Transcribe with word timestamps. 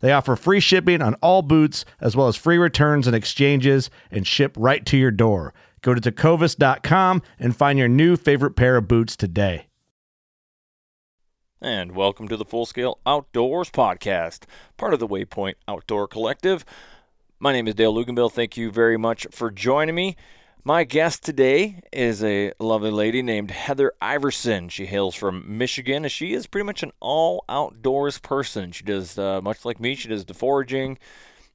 They 0.00 0.12
offer 0.12 0.36
free 0.36 0.60
shipping 0.60 1.02
on 1.02 1.14
all 1.14 1.42
boots, 1.42 1.84
as 2.00 2.16
well 2.16 2.28
as 2.28 2.36
free 2.36 2.58
returns 2.58 3.06
and 3.06 3.16
exchanges, 3.16 3.90
and 4.10 4.26
ship 4.26 4.54
right 4.56 4.84
to 4.86 4.96
your 4.96 5.10
door. 5.10 5.54
Go 5.82 5.94
to 5.94 6.00
tecovas.com 6.00 7.22
and 7.38 7.56
find 7.56 7.78
your 7.78 7.88
new 7.88 8.16
favorite 8.16 8.56
pair 8.56 8.76
of 8.76 8.88
boots 8.88 9.16
today. 9.16 9.66
And 11.60 11.96
welcome 11.96 12.28
to 12.28 12.36
the 12.36 12.44
Full 12.44 12.66
Scale 12.66 13.00
Outdoors 13.04 13.70
Podcast, 13.70 14.44
part 14.76 14.94
of 14.94 15.00
the 15.00 15.08
Waypoint 15.08 15.54
Outdoor 15.66 16.06
Collective. 16.06 16.64
My 17.40 17.52
name 17.52 17.66
is 17.66 17.74
Dale 17.74 17.92
Luganbill. 17.92 18.30
Thank 18.30 18.56
you 18.56 18.70
very 18.70 18.96
much 18.96 19.26
for 19.32 19.50
joining 19.50 19.96
me. 19.96 20.16
My 20.64 20.84
guest 20.84 21.24
today 21.24 21.80
is 21.92 22.22
a 22.22 22.52
lovely 22.58 22.90
lady 22.90 23.22
named 23.22 23.52
Heather 23.52 23.92
Iverson. 24.02 24.68
She 24.68 24.86
hails 24.86 25.14
from 25.14 25.56
Michigan, 25.56 26.04
and 26.04 26.12
she 26.12 26.34
is 26.34 26.46
pretty 26.46 26.66
much 26.66 26.82
an 26.82 26.92
all 27.00 27.44
outdoors 27.48 28.18
person. 28.18 28.72
She 28.72 28.84
does, 28.84 29.18
uh, 29.18 29.40
much 29.40 29.64
like 29.64 29.80
me, 29.80 29.94
she 29.94 30.08
does 30.08 30.24
the 30.24 30.34
foraging, 30.34 30.98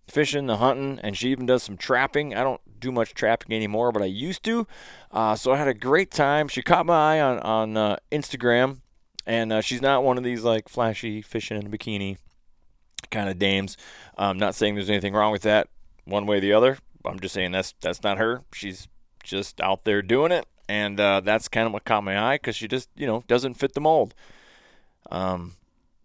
fishing, 0.08 0.48
the 0.48 0.58
hunting, 0.58 1.00
and 1.04 1.18
she 1.18 1.30
even 1.30 1.46
does 1.46 1.64
some 1.64 1.78
trapping. 1.78 2.34
I 2.34 2.44
don't 2.44 2.62
do 2.80 2.92
much 2.92 3.14
trapping 3.14 3.56
anymore, 3.56 3.92
but 3.92 4.02
I 4.02 4.06
used 4.06 4.44
to. 4.46 4.66
Uh, 5.12 5.36
so 5.36 5.52
I 5.52 5.58
had 5.58 5.68
a 5.68 5.74
great 5.74 6.10
time. 6.10 6.48
She 6.48 6.62
caught 6.62 6.86
my 6.86 7.18
eye 7.18 7.22
on, 7.22 7.40
on 7.40 7.78
uh, 7.78 7.98
Instagram, 8.12 8.80
and 9.28 9.52
uh, 9.52 9.62
she's 9.62 9.82
not 9.82 10.04
one 10.04 10.18
of 10.18 10.24
these 10.24 10.44
like 10.44 10.70
flashy 10.70 11.22
fishing 11.22 11.60
in 11.60 11.68
a 11.68 11.70
bikini 11.70 12.18
kind 13.12 13.30
of 13.30 13.38
dames. 13.38 13.78
I'm 14.18 14.40
not 14.40 14.56
saying 14.56 14.76
there's 14.76 14.90
anything 14.90 15.14
wrong 15.14 15.32
with 15.34 15.44
that 15.44 15.68
one 16.06 16.26
way 16.26 16.38
or 16.38 16.42
the 16.42 16.54
other. 16.54 16.80
I'm 17.06 17.20
just 17.20 17.34
saying 17.34 17.52
that's 17.52 17.74
that's 17.82 18.02
not 18.02 18.18
her. 18.18 18.44
She's 18.54 18.88
just 19.24 19.60
out 19.62 19.84
there 19.84 20.02
doing 20.02 20.32
it, 20.32 20.46
and 20.70 21.00
uh, 21.00 21.20
that's 21.22 21.48
kind 21.48 21.68
of 21.68 21.74
what 21.74 21.86
caught 21.86 22.04
my 22.04 22.20
eye 22.20 22.36
because 22.36 22.56
she 22.56 22.68
just 22.68 22.90
you 22.96 23.08
know 23.08 23.24
doesn't 23.28 23.56
fit 23.56 23.74
the 23.74 23.82
mold. 23.82 24.14
Um, 25.12 25.56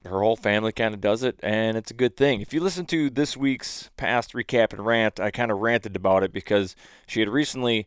her 0.04 0.22
whole 0.22 0.36
family 0.36 0.72
kind 0.72 0.94
of 0.94 1.00
does 1.00 1.22
it, 1.22 1.38
and 1.42 1.76
it's 1.76 1.90
a 1.90 1.94
good 1.94 2.16
thing. 2.16 2.40
If 2.40 2.54
you 2.54 2.60
listen 2.60 2.86
to 2.86 3.10
this 3.10 3.36
week's 3.36 3.90
past 3.96 4.32
recap 4.32 4.72
and 4.72 4.84
rant, 4.84 5.20
I 5.20 5.30
kind 5.30 5.50
of 5.50 5.58
ranted 5.58 5.96
about 5.96 6.22
it 6.22 6.32
because 6.32 6.76
she 7.06 7.20
had 7.20 7.28
recently 7.28 7.86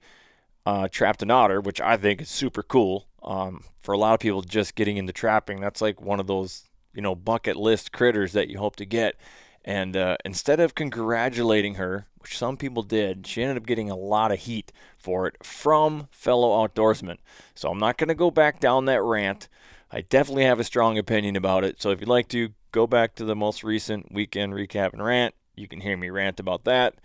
uh, 0.65 0.87
trapped 0.89 1.23
an 1.23 1.31
otter, 1.31 1.59
which 1.59 1.81
I 1.81 1.97
think 1.97 2.21
is 2.21 2.29
super 2.29 2.63
cool. 2.63 3.07
Um, 3.23 3.63
for 3.81 3.93
a 3.93 3.97
lot 3.97 4.13
of 4.13 4.19
people, 4.19 4.41
just 4.41 4.75
getting 4.75 4.97
into 4.97 5.13
trapping, 5.13 5.61
that's 5.61 5.81
like 5.81 6.01
one 6.01 6.19
of 6.19 6.27
those 6.27 6.65
you 6.93 7.01
know 7.01 7.15
bucket 7.15 7.55
list 7.55 7.91
critters 7.91 8.33
that 8.33 8.49
you 8.49 8.59
hope 8.59 8.75
to 8.77 8.85
get. 8.85 9.15
And 9.63 9.95
uh, 9.95 10.17
instead 10.25 10.59
of 10.59 10.75
congratulating 10.75 11.75
her, 11.75 12.07
which 12.21 12.37
some 12.37 12.57
people 12.57 12.83
did, 12.83 13.25
she 13.25 13.41
ended 13.41 13.57
up 13.57 13.65
getting 13.65 13.89
a 13.89 13.95
lot 13.95 14.31
of 14.31 14.39
heat 14.39 14.71
for 14.97 15.27
it 15.27 15.35
from 15.43 16.07
fellow 16.11 16.49
outdoorsmen. 16.65 17.17
So 17.55 17.69
I'm 17.69 17.79
not 17.79 17.97
going 17.97 18.09
to 18.09 18.15
go 18.15 18.31
back 18.31 18.59
down 18.59 18.85
that 18.85 19.01
rant. 19.01 19.47
I 19.91 20.01
definitely 20.01 20.45
have 20.45 20.59
a 20.59 20.63
strong 20.63 20.97
opinion 20.97 21.35
about 21.35 21.63
it. 21.63 21.81
So 21.81 21.89
if 21.89 21.99
you'd 21.99 22.09
like 22.09 22.29
to 22.29 22.49
go 22.71 22.87
back 22.87 23.15
to 23.15 23.25
the 23.25 23.35
most 23.35 23.63
recent 23.63 24.11
weekend 24.11 24.53
recap 24.53 24.93
and 24.93 25.03
rant, 25.03 25.35
you 25.55 25.67
can 25.67 25.81
hear 25.81 25.97
me 25.97 26.09
rant 26.09 26.39
about 26.39 26.63
that 26.65 26.95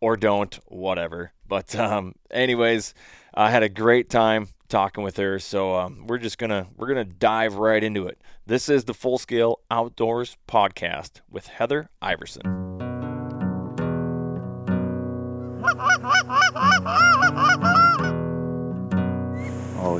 or 0.00 0.16
don't, 0.16 0.58
whatever. 0.66 1.32
But 1.46 1.74
um, 1.74 2.14
anyways, 2.30 2.94
I 3.34 3.50
had 3.50 3.62
a 3.62 3.68
great 3.68 4.10
time 4.10 4.48
talking 4.68 5.04
with 5.04 5.16
her. 5.16 5.38
So 5.38 5.74
um, 5.74 6.06
we're 6.06 6.18
just 6.18 6.38
gonna 6.38 6.68
we're 6.76 6.88
gonna 6.88 7.04
dive 7.04 7.56
right 7.56 7.82
into 7.82 8.06
it. 8.06 8.20
This 8.46 8.68
is 8.68 8.84
the 8.84 8.94
Full 8.94 9.18
Scale 9.18 9.60
Outdoors 9.70 10.36
podcast 10.48 11.20
with 11.28 11.48
Heather 11.48 11.90
Iverson. 12.00 12.69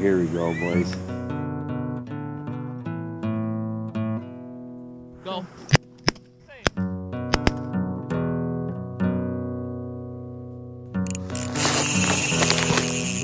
Here 0.00 0.18
we 0.18 0.26
go, 0.28 0.54
boys. 0.54 0.94
Go. 5.22 5.44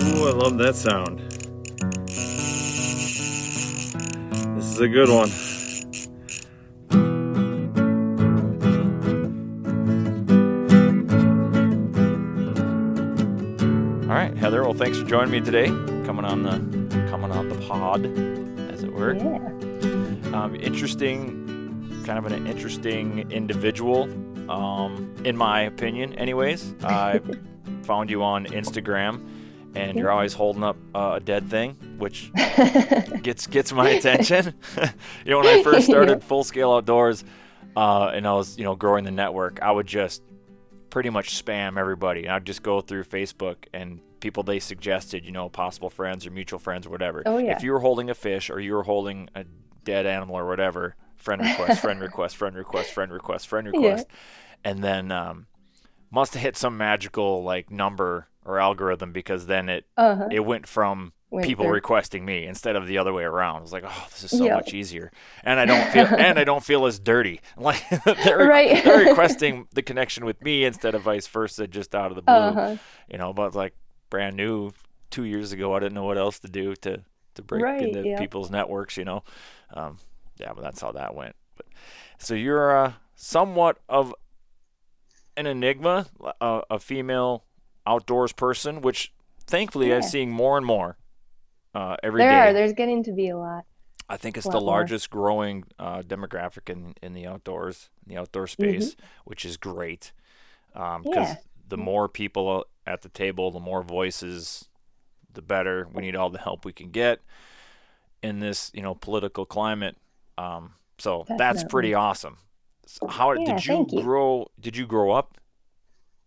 Ooh, 0.04 0.28
I 0.28 0.32
love 0.32 0.58
that 0.58 0.74
sound. 0.76 1.20
This 4.56 4.66
is 4.66 4.80
a 4.80 4.88
good 4.88 5.08
one. 5.08 5.30
All 14.02 14.14
right, 14.14 14.36
Heather. 14.36 14.62
Well, 14.62 14.74
thanks 14.74 14.98
for 14.98 15.06
joining 15.06 15.30
me 15.30 15.40
today. 15.40 15.95
Coming 16.06 16.24
on 16.24 16.44
the 16.44 17.06
coming 17.10 17.32
on 17.32 17.48
the 17.48 17.56
pod, 17.66 18.06
as 18.70 18.84
it 18.84 18.92
were. 18.92 19.10
Um, 20.32 20.54
interesting, 20.54 22.04
kind 22.06 22.16
of 22.16 22.26
an 22.30 22.46
interesting 22.46 23.28
individual, 23.32 24.04
um, 24.48 25.12
in 25.24 25.36
my 25.36 25.62
opinion. 25.62 26.12
Anyways, 26.12 26.74
I 26.84 27.20
found 27.82 28.08
you 28.08 28.22
on 28.22 28.46
Instagram, 28.46 29.26
and 29.74 29.98
you're 29.98 30.12
always 30.12 30.32
holding 30.32 30.62
up 30.62 30.76
uh, 30.94 31.14
a 31.16 31.20
dead 31.20 31.50
thing, 31.50 31.72
which 31.98 32.30
gets 33.22 33.48
gets 33.48 33.72
my 33.72 33.88
attention. 33.88 34.54
you 35.24 35.30
know, 35.32 35.38
when 35.38 35.48
I 35.48 35.64
first 35.64 35.86
started 35.86 36.22
Full 36.22 36.44
Scale 36.44 36.70
Outdoors, 36.70 37.24
uh, 37.74 38.12
and 38.14 38.28
I 38.28 38.34
was 38.34 38.56
you 38.56 38.62
know 38.62 38.76
growing 38.76 39.02
the 39.02 39.10
network, 39.10 39.60
I 39.60 39.72
would 39.72 39.88
just 39.88 40.22
pretty 40.88 41.10
much 41.10 41.44
spam 41.44 41.76
everybody. 41.76 42.28
I'd 42.28 42.46
just 42.46 42.62
go 42.62 42.80
through 42.80 43.04
Facebook 43.04 43.56
and 43.74 44.00
people 44.26 44.42
they 44.42 44.58
suggested, 44.58 45.24
you 45.24 45.30
know, 45.30 45.48
possible 45.48 45.88
friends 45.88 46.26
or 46.26 46.30
mutual 46.32 46.58
friends 46.58 46.84
or 46.86 46.90
whatever. 46.90 47.22
Oh, 47.26 47.38
yeah. 47.38 47.52
If 47.52 47.62
you 47.62 47.70
were 47.72 47.78
holding 47.80 48.10
a 48.10 48.14
fish 48.14 48.50
or 48.50 48.58
you 48.58 48.74
were 48.74 48.82
holding 48.82 49.28
a 49.36 49.44
dead 49.84 50.04
animal 50.04 50.34
or 50.36 50.46
whatever, 50.48 50.96
friend 51.16 51.40
request, 51.40 51.80
friend 51.80 52.00
request, 52.08 52.36
friend 52.36 52.56
request, 52.56 52.90
friend 52.92 53.12
request, 53.12 53.46
friend 53.46 53.66
Yeah. 53.68 53.72
request, 53.78 54.06
and 54.64 54.82
then 54.82 55.12
um, 55.12 55.46
must 56.10 56.34
have 56.34 56.42
hit 56.42 56.56
some 56.56 56.76
magical 56.76 57.44
like 57.44 57.70
number 57.70 58.26
or 58.44 58.58
algorithm 58.58 59.12
because 59.12 59.46
then 59.46 59.68
it 59.68 59.84
Uh-huh. 59.96 60.28
it 60.30 60.40
went 60.40 60.66
from 60.66 61.12
Went 61.30 61.44
people 61.44 61.64
through. 61.66 61.74
requesting 61.74 62.24
me 62.24 62.46
instead 62.46 62.76
of 62.76 62.86
the 62.86 62.98
other 62.98 63.12
way 63.12 63.24
around. 63.24 63.56
I 63.58 63.60
was 63.60 63.72
like, 63.72 63.84
oh, 63.86 64.06
this 64.10 64.22
is 64.24 64.30
so 64.30 64.46
Yeah. 64.46 64.54
much 64.56 64.72
easier, 64.74 65.10
and 65.44 65.58
I 65.60 65.66
don't 65.66 65.88
feel 65.90 66.06
and 66.26 66.38
I 66.38 66.44
don't 66.44 66.64
feel 66.64 66.84
as 66.86 66.98
dirty. 66.98 67.40
Like 67.56 67.82
they're 68.24 68.46
Right. 68.46 68.82
they're 68.84 69.04
requesting 69.06 69.66
the 69.72 69.82
connection 69.82 70.24
with 70.24 70.42
me 70.42 70.64
instead 70.64 70.94
of 70.96 71.02
vice 71.02 71.26
versa, 71.28 71.66
just 71.68 71.94
out 71.94 72.10
of 72.10 72.16
the 72.16 72.22
blue. 72.22 72.34
Uh-huh. 72.34 72.76
You 73.10 73.18
know, 73.18 73.32
but 73.32 73.54
like 73.54 73.74
brand 74.10 74.36
new 74.36 74.72
two 75.10 75.24
years 75.24 75.52
ago, 75.52 75.74
I 75.74 75.80
didn't 75.80 75.94
know 75.94 76.04
what 76.04 76.18
else 76.18 76.38
to 76.40 76.48
do 76.48 76.74
to 76.76 77.02
to 77.34 77.42
break 77.42 77.62
Right, 77.62 77.82
into 77.82 78.06
yeah. 78.08 78.18
people's 78.18 78.50
networks. 78.50 78.96
You 78.96 79.04
know, 79.04 79.22
um, 79.74 79.98
yeah, 80.38 80.52
but 80.54 80.62
that's 80.62 80.80
how 80.80 80.92
that 80.92 81.14
went. 81.14 81.36
But 81.56 81.66
so 82.18 82.34
you're 82.34 82.76
uh, 82.76 82.92
somewhat 83.14 83.78
of 83.88 84.14
an 85.36 85.46
enigma, 85.46 86.06
a, 86.40 86.62
a 86.70 86.78
female 86.78 87.44
outdoors 87.86 88.32
person, 88.32 88.80
which 88.80 89.12
thankfully 89.46 89.92
I'm 89.92 90.00
Yeah. 90.02 90.08
seeing 90.08 90.30
more 90.30 90.56
and 90.56 90.66
more 90.66 90.96
uh, 91.74 91.96
every 92.02 92.22
there 92.22 92.30
day. 92.30 92.48
are. 92.50 92.52
There's 92.52 92.72
getting 92.72 93.04
to 93.04 93.12
be 93.12 93.28
a 93.28 93.36
lot. 93.36 93.64
I 94.08 94.16
think 94.16 94.36
it's 94.36 94.44
the 94.46 94.52
lot 94.52 94.60
more. 94.62 94.70
largest 94.76 95.10
growing 95.10 95.64
uh, 95.78 96.02
demographic 96.02 96.70
in, 96.70 96.94
in 97.02 97.12
the 97.12 97.26
outdoors, 97.26 97.90
in 98.06 98.14
the 98.14 98.20
outdoor 98.20 98.46
space, 98.46 98.94
which 99.24 99.44
is 99.44 99.56
great. 99.56 100.12
Mm-hmm. 100.74 101.08
Yeah. 101.12 101.36
The 101.68 101.78
more 101.78 102.08
people 102.08 102.66
at 102.86 103.02
the 103.02 103.08
table, 103.08 103.50
the 103.50 103.60
more 103.60 103.82
voices, 103.82 104.66
the 105.32 105.42
better. 105.42 105.88
We 105.92 106.02
need 106.02 106.16
all 106.16 106.30
the 106.30 106.38
help 106.38 106.64
we 106.64 106.72
can 106.72 106.90
get 106.90 107.20
in 108.22 108.40
this, 108.40 108.70
you 108.74 108.82
know, 108.82 108.94
political 108.94 109.46
climate. 109.46 109.96
Um, 110.38 110.74
so 110.98 111.28
that's 111.36 111.62
pretty 111.62 111.94
awesome. 111.94 112.38
So 112.86 113.02
how 113.08 113.34
Yeah, 113.34 113.38
did 113.38 113.64
you, 113.66 113.90
you. 113.90 113.90
grow? 113.94 114.50
Did 114.60 114.76
you 114.76 114.86
grow 114.86 115.12
up 115.12 115.38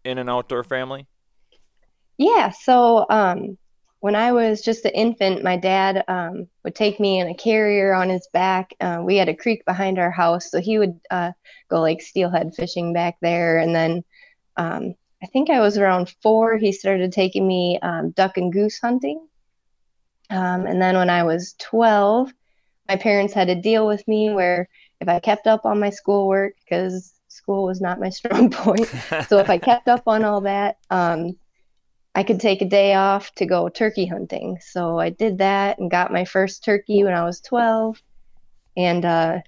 in 0.04 0.18
an 0.18 0.30
outdoor 0.30 0.64
family? 0.64 1.08
Yeah, 2.18 2.50
so 2.50 3.06
um, 3.10 3.58
when 4.02 4.16
I 4.16 4.32
was 4.32 4.62
just 4.62 4.86
an 4.86 4.92
infant, 4.92 5.44
my 5.44 5.58
dad 5.58 6.04
um, 6.08 6.48
would 6.64 6.76
take 6.76 7.00
me 7.00 7.20
in 7.20 7.28
a 7.30 7.36
carrier 7.36 7.94
on 7.94 8.10
his 8.10 8.28
back. 8.34 8.74
Uh, 8.80 9.02
we 9.04 9.16
had 9.18 9.30
a 9.30 9.36
creek 9.36 9.66
behind 9.66 10.00
our 10.00 10.12
house, 10.12 10.52
so 10.52 10.60
he 10.60 10.78
would 10.78 11.00
uh, 11.10 11.32
go 11.70 11.80
like 11.82 12.02
steelhead 12.02 12.54
fishing 12.56 12.94
back 12.94 13.18
there. 13.22 13.60
And 13.60 13.74
then 13.74 14.04
um, 14.58 14.96
I 15.22 15.28
think 15.28 15.50
I 15.50 15.60
was 15.60 15.78
around 15.78 16.14
four, 16.22 16.58
he 16.58 16.72
started 16.72 17.12
taking 17.12 17.46
me 17.48 17.80
um, 17.82 18.12
duck 18.12 18.38
and 18.38 18.54
goose 18.54 18.80
hunting. 18.80 19.28
Um, 20.30 20.66
and 20.66 20.82
then 20.82 20.96
when 20.96 21.10
I 21.10 21.24
was 21.24 21.56
12, 21.60 22.32
my 22.88 22.96
parents 22.96 23.34
had 23.34 23.50
a 23.50 23.56
deal 23.56 23.86
with 23.86 24.08
me 24.08 24.32
where 24.32 24.70
if 25.02 25.08
I 25.08 25.20
kept 25.20 25.48
up 25.48 25.66
on 25.66 25.80
my 25.80 25.90
schoolwork, 25.90 26.54
because 26.64 27.14
school 27.28 27.66
was 27.66 27.82
not 27.82 28.00
my 28.00 28.10
strong 28.10 28.50
point, 28.50 28.88
so 29.28 29.40
if 29.40 29.50
I 29.50 29.58
kept 29.70 29.88
up 29.88 30.04
on 30.08 30.24
all 30.24 30.42
that, 30.42 30.78
um, 30.90 31.38
I 32.16 32.24
could 32.24 32.40
take 32.40 32.62
a 32.62 32.66
day 32.66 32.96
off 32.96 33.34
to 33.36 33.46
go 33.46 33.70
turkey 33.70 34.06
hunting. 34.06 34.58
So 34.62 35.00
I 35.00 35.10
did 35.10 35.38
that 35.40 35.80
and 35.80 35.92
got 35.92 36.12
my 36.12 36.26
first 36.26 36.64
turkey 36.64 37.04
when 37.04 37.14
I 37.14 37.24
was 37.24 37.40
12. 37.42 38.02
And 38.76 39.06
uh, 39.06 39.40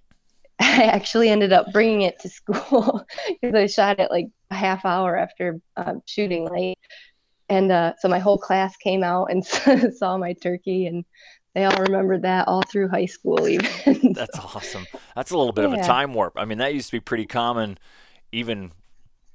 I 0.60 0.84
actually 0.86 1.30
ended 1.30 1.54
up 1.54 1.72
bringing 1.74 2.02
it 2.02 2.20
to 2.20 2.30
school 2.30 3.06
because 3.42 3.56
I 3.56 3.68
shot 3.68 4.00
it 4.00 4.12
like 4.12 4.28
a 4.50 4.56
half 4.56 4.86
hour 4.86 5.18
after 5.18 5.60
um, 5.78 6.02
shooting 6.06 6.48
late. 6.48 6.80
And 7.50 7.72
uh, 7.72 7.94
so 8.00 8.08
my 8.08 8.20
whole 8.20 8.38
class 8.38 8.78
came 8.78 9.04
out 9.04 9.26
and 9.26 9.46
saw 9.94 10.18
my 10.18 10.34
turkey, 10.34 10.86
and 10.86 11.04
they 11.54 11.66
all 11.66 11.84
remembered 11.84 12.22
that 12.22 12.48
all 12.48 12.62
through 12.62 12.88
high 12.88 13.08
school, 13.08 13.46
even. 13.46 14.14
That's 14.14 14.40
awesome. 14.40 14.86
That's 15.16 15.32
a 15.32 15.38
little 15.38 15.52
bit 15.52 15.66
of 15.66 15.74
a 15.74 15.84
time 15.84 16.14
warp. 16.14 16.34
I 16.38 16.46
mean, 16.46 16.60
that 16.60 16.74
used 16.74 16.88
to 16.88 16.94
be 16.94 17.02
pretty 17.02 17.26
common, 17.26 17.78
even 18.32 18.72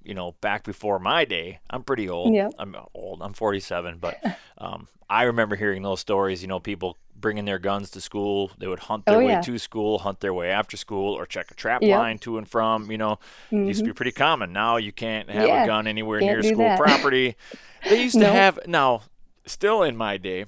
you 0.07 0.15
know 0.15 0.33
back 0.41 0.65
before 0.65 0.99
my 0.99 1.25
day. 1.25 1.61
I'm 1.71 1.83
pretty 1.83 2.09
old. 2.09 2.35
Yep. 2.35 2.53
I'm 2.59 2.77
old. 2.95 3.23
I'm 3.23 3.33
47, 3.33 3.99
but 3.99 4.17
um, 4.59 4.89
I 5.11 5.23
remember 5.25 5.57
hearing 5.57 5.83
those 5.83 6.01
stories. 6.01 6.43
You 6.43 6.49
know, 6.49 6.61
people 6.61 6.97
bringing 7.19 7.45
their 7.47 7.59
guns 7.59 7.91
to 7.91 8.01
school. 8.01 8.51
They 8.59 8.67
would 8.67 8.81
hunt 8.81 9.07
their 9.07 9.21
Oh, 9.21 9.25
way 9.25 9.33
yeah. 9.33 9.41
to 9.41 9.59
school, 9.59 9.99
hunt 10.01 10.21
their 10.21 10.35
way 10.35 10.51
after 10.51 10.77
school, 10.77 11.15
or 11.15 11.25
check 11.27 11.51
a 11.51 11.55
trap 11.55 11.83
Yep. 11.83 11.99
line 11.99 12.19
to 12.19 12.39
and 12.39 12.49
from. 12.49 12.91
You 12.91 12.99
know, 12.99 13.19
it 13.51 13.57
used 13.69 13.81
to 13.81 13.87
be 13.87 13.93
pretty 13.95 14.13
common. 14.13 14.53
Now 14.53 14.77
you 14.77 14.93
can't 14.93 15.29
have 15.31 15.49
a 15.49 15.67
gun 15.67 15.87
anywhere 15.87 16.21
can't 16.21 16.33
near 16.33 16.43
school 16.43 16.65
that. 16.65 16.79
property. 16.79 17.37
They 17.89 18.03
used 18.03 18.19
to 18.19 18.27
have 18.27 18.59
now, 18.67 19.03
still 19.47 19.83
in 19.85 19.97
my 19.97 20.17
day, 20.17 20.47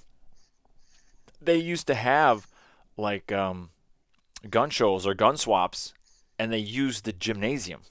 they 1.40 1.56
used 1.56 1.87
to 1.87 1.94
have 1.94 2.49
like 2.96 3.31
um, 3.31 3.70
gun 4.50 4.70
shows 4.70 5.06
or 5.06 5.14
gun 5.14 5.37
swaps, 5.37 5.94
and 6.38 6.52
they 6.52 6.58
used 6.58 7.05
the 7.05 7.12
gymnasium. 7.12 7.82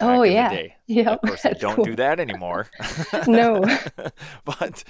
Oh, 0.00 0.22
the 0.22 0.70
yeah. 0.86 1.10
Of 1.12 1.20
course, 1.22 1.42
they 1.42 1.52
don't 1.52 1.76
cool. 1.76 1.84
do 1.84 1.96
that 1.96 2.20
anymore. 2.20 2.68
No. 3.26 3.62
but 4.44 4.84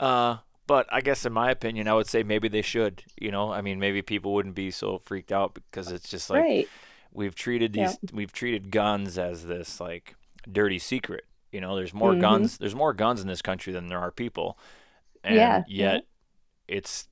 uh, 0.00 0.38
but 0.66 0.86
I 0.90 1.00
guess 1.00 1.24
in 1.24 1.32
my 1.32 1.50
opinion, 1.50 1.88
I 1.88 1.94
would 1.94 2.08
say 2.08 2.22
maybe 2.22 2.48
they 2.48 2.62
should. 2.62 3.02
You 3.20 3.30
know, 3.30 3.52
I 3.52 3.60
mean, 3.60 3.78
maybe 3.78 4.02
people 4.02 4.34
wouldn't 4.34 4.54
be 4.54 4.70
so 4.70 5.00
freaked 5.04 5.32
out 5.32 5.54
because 5.54 5.92
it's 5.92 6.08
just 6.08 6.30
like 6.30 6.40
right. 6.42 6.68
we've 7.12 7.34
treated 7.34 7.72
these 7.72 7.98
Yep. 8.02 8.12
we've 8.12 8.32
treated 8.32 8.70
guns 8.70 9.18
as 9.18 9.44
this 9.46 9.80
like 9.80 10.16
dirty 10.50 10.78
secret. 10.78 11.24
You 11.52 11.60
know, 11.60 11.76
there's 11.76 11.94
more 11.94 12.12
Mhm. 12.14 12.20
guns 12.20 12.58
there's 12.58 12.74
more 12.74 12.92
guns 12.92 13.20
in 13.20 13.28
this 13.28 13.42
country 13.42 13.72
than 13.72 13.88
there 13.88 14.00
are 14.00 14.10
people. 14.10 14.58
And 15.22 15.36
Yeah, 15.36 15.62
yeah. 15.68 15.92
yet 15.92 16.06
it's 16.68 17.08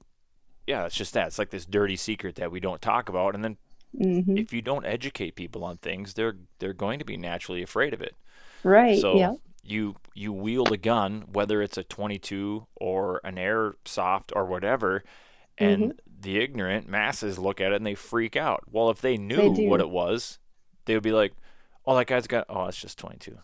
yeah, 0.66 0.86
it's 0.86 0.94
just 0.96 1.12
that. 1.14 1.26
It's 1.28 1.38
like 1.38 1.50
this 1.50 1.66
dirty 1.66 1.96
secret 1.96 2.36
that 2.36 2.50
we 2.50 2.58
don't 2.58 2.80
talk 2.82 3.08
about 3.08 3.34
and 3.34 3.44
then 3.44 3.56
hmm 3.98 4.36
if 4.36 4.52
you 4.52 4.62
don't 4.62 4.86
educate 4.86 5.36
people 5.36 5.64
on 5.64 5.76
things, 5.76 6.14
they're 6.14 6.36
they're 6.58 6.72
going 6.74 6.98
to 6.98 7.04
be 7.04 7.16
naturally 7.16 7.62
afraid 7.62 7.94
of 7.94 8.02
it. 8.02 8.16
Right. 8.64 9.06
So 9.06 9.10
yeah. 9.12 9.34
you 9.62 9.96
you 10.14 10.32
wield 10.32 10.72
a 10.72 10.76
gun, 10.76 11.24
whether 11.32 11.62
it's 11.62 11.78
a 11.78 11.84
22 11.84 12.66
or 12.76 13.20
an 13.24 13.36
airsoft 13.36 14.32
or 14.34 14.46
whatever, 14.46 15.04
and 15.58 15.92
Mm-hmm. 15.92 15.94
the 16.20 16.38
ignorant 16.38 16.88
masses 16.88 17.38
look 17.38 17.60
at 17.60 17.72
it 17.72 17.76
and 17.76 17.86
they 17.86 17.94
freak 17.94 18.36
out. 18.36 18.64
Well, 18.70 18.90
if 18.90 19.00
they 19.00 19.16
knew 19.18 19.52
do. 19.52 19.62
what 19.64 19.80
it 19.80 19.90
was, 19.90 20.38
they 20.86 20.94
would 20.94 21.02
be 21.04 21.12
like, 21.12 21.34
"Oh, 21.86 21.96
that 21.96 22.06
guy's 22.08 22.26
got 22.26 22.46
oh, 22.48 22.66
it's 22.66 22.80
just 22.80 22.98
22," 22.98 23.38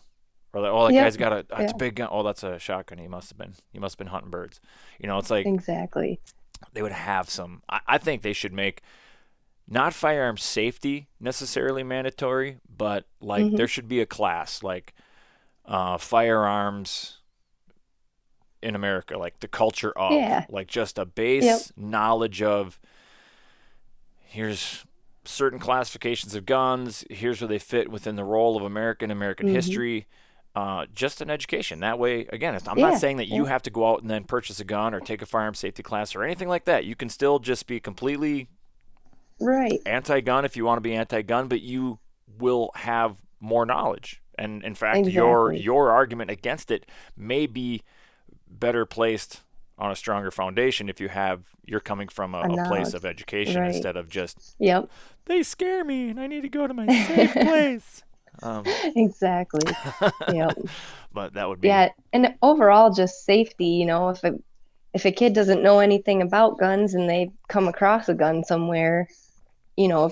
or 0.53 0.61
like, 0.61 0.71
"Oh, 0.71 0.85
that 0.87 0.95
guy's 0.95 1.17
got 1.17 1.33
a 1.33 1.45
oh, 1.51 1.59
it's 1.61 1.73
a 1.73 1.75
big 1.75 1.95
gun. 1.95 2.09
Oh, 2.11 2.23
that's 2.23 2.43
a 2.43 2.59
shotgun. 2.59 2.99
He 2.99 3.07
must 3.07 3.29
have 3.31 3.37
been 3.37 3.55
he 3.71 3.79
must 3.79 3.93
have 3.95 3.99
been 3.99 4.07
hunting 4.13 4.31
birds." 4.31 4.59
You 4.99 5.07
know, 5.07 5.17
it's 5.19 5.31
like 5.31 5.51
Exactly. 5.51 6.19
they 6.73 6.81
would 6.81 6.91
have 6.91 7.29
some. 7.29 7.61
I, 7.69 7.79
I 7.87 7.97
think 7.97 8.21
they 8.21 8.33
should 8.33 8.53
make 8.53 8.81
not 9.71 9.93
firearm 9.93 10.35
safety 10.37 11.07
necessarily 11.19 11.81
mandatory, 11.81 12.57
but 12.69 13.05
like 13.21 13.45
Mhm. 13.45 13.57
there 13.57 13.67
should 13.69 13.87
be 13.87 14.01
a 14.01 14.05
class 14.05 14.61
like 14.61 14.93
uh, 15.65 15.97
firearms 15.97 17.19
in 18.61 18.75
America, 18.75 19.17
like 19.17 19.39
the 19.39 19.47
culture 19.47 19.91
of, 19.97 20.11
Yeah. 20.13 20.45
like 20.49 20.67
just 20.67 20.97
a 20.99 21.05
base 21.05 21.43
Yep. 21.45 21.61
knowledge 21.77 22.41
of. 22.41 22.79
Here's 24.19 24.85
certain 25.23 25.59
classifications 25.59 26.35
of 26.35 26.45
guns. 26.45 27.05
Here's 27.09 27.39
where 27.41 27.47
they 27.47 27.59
fit 27.59 27.89
within 27.89 28.15
the 28.15 28.23
role 28.23 28.57
of 28.57 28.63
American 28.63 29.11
American 29.11 29.47
Mhm. 29.47 29.51
history. 29.53 30.07
Uh, 30.55 30.85
just 30.93 31.21
an 31.21 31.29
education. 31.29 31.79
That 31.79 31.97
way, 31.97 32.21
again, 32.27 32.59
I'm 32.67 32.77
Yeah, 32.77 32.89
not 32.89 32.99
saying 32.99 33.17
that 33.17 33.27
you 33.27 33.43
yeah. 33.45 33.49
have 33.51 33.61
to 33.63 33.69
go 33.69 33.89
out 33.89 34.01
and 34.01 34.09
then 34.09 34.25
purchase 34.25 34.59
a 34.59 34.65
gun 34.65 34.93
or 34.93 34.99
take 34.99 35.21
a 35.21 35.25
firearm 35.25 35.53
safety 35.53 35.81
class 35.83 36.13
or 36.15 36.23
anything 36.23 36.49
like 36.49 36.65
that. 36.65 36.83
You 36.83 36.95
can 36.95 37.07
still 37.07 37.39
just 37.39 37.67
be 37.67 37.79
completely 37.79 38.47
Right. 39.41 39.79
anti-gun 39.85 40.45
if 40.45 40.55
you 40.55 40.65
want 40.65 40.77
to 40.77 40.81
be 40.81 40.93
anti-gun, 40.95 41.47
but 41.47 41.61
you 41.61 41.99
will 42.39 42.71
have 42.75 43.17
more 43.39 43.65
knowledge. 43.65 44.21
And 44.37 44.63
in 44.63 44.75
fact, 44.75 45.07
your 45.07 45.51
Exactly. 45.51 45.63
your 45.63 45.91
argument 45.91 46.31
against 46.31 46.71
it 46.71 46.85
may 47.17 47.45
be 47.47 47.81
better 48.49 48.85
placed 48.85 49.41
on 49.77 49.91
a 49.91 49.95
stronger 49.95 50.31
foundation 50.31 50.89
if 50.89 50.99
you 50.99 51.09
have 51.09 51.49
you're 51.65 51.79
coming 51.79 52.07
from 52.07 52.35
a, 52.35 52.43
A 52.43 52.53
a 52.53 52.57
place 52.57 52.93
of 52.93 53.05
education 53.05 53.61
Right. 53.61 53.67
instead 53.67 53.97
of 53.97 54.09
just 54.09 54.57
Yep. 54.59 54.89
they 55.25 55.43
scare 55.43 55.83
me 55.83 56.09
and 56.09 56.19
I 56.19 56.27
need 56.27 56.41
to 56.41 56.49
go 56.49 56.67
to 56.67 56.73
my 56.73 56.87
safe 56.89 57.33
place. 57.39 58.03
Um, 58.41 58.63
Exactly. 58.95 59.77
Yep. 60.27 60.53
but 61.13 61.33
that 61.33 61.47
would 61.49 61.61
be 61.61 61.67
Yeah, 61.67 61.89
and 62.13 62.35
overall, 62.41 62.91
just 62.93 63.25
safety. 63.25 63.65
You 63.65 63.85
know, 63.85 64.09
if 64.09 64.23
a 64.23 64.33
if 64.93 65.05
a 65.05 65.11
kid 65.11 65.33
doesn't 65.33 65.63
know 65.63 65.79
anything 65.79 66.21
about 66.21 66.59
guns 66.59 66.93
and 66.93 67.09
they 67.09 67.31
come 67.49 67.67
across 67.67 68.09
a 68.09 68.13
gun 68.13 68.43
somewhere, 68.43 69.07
you 69.81 69.87
know, 69.87 70.11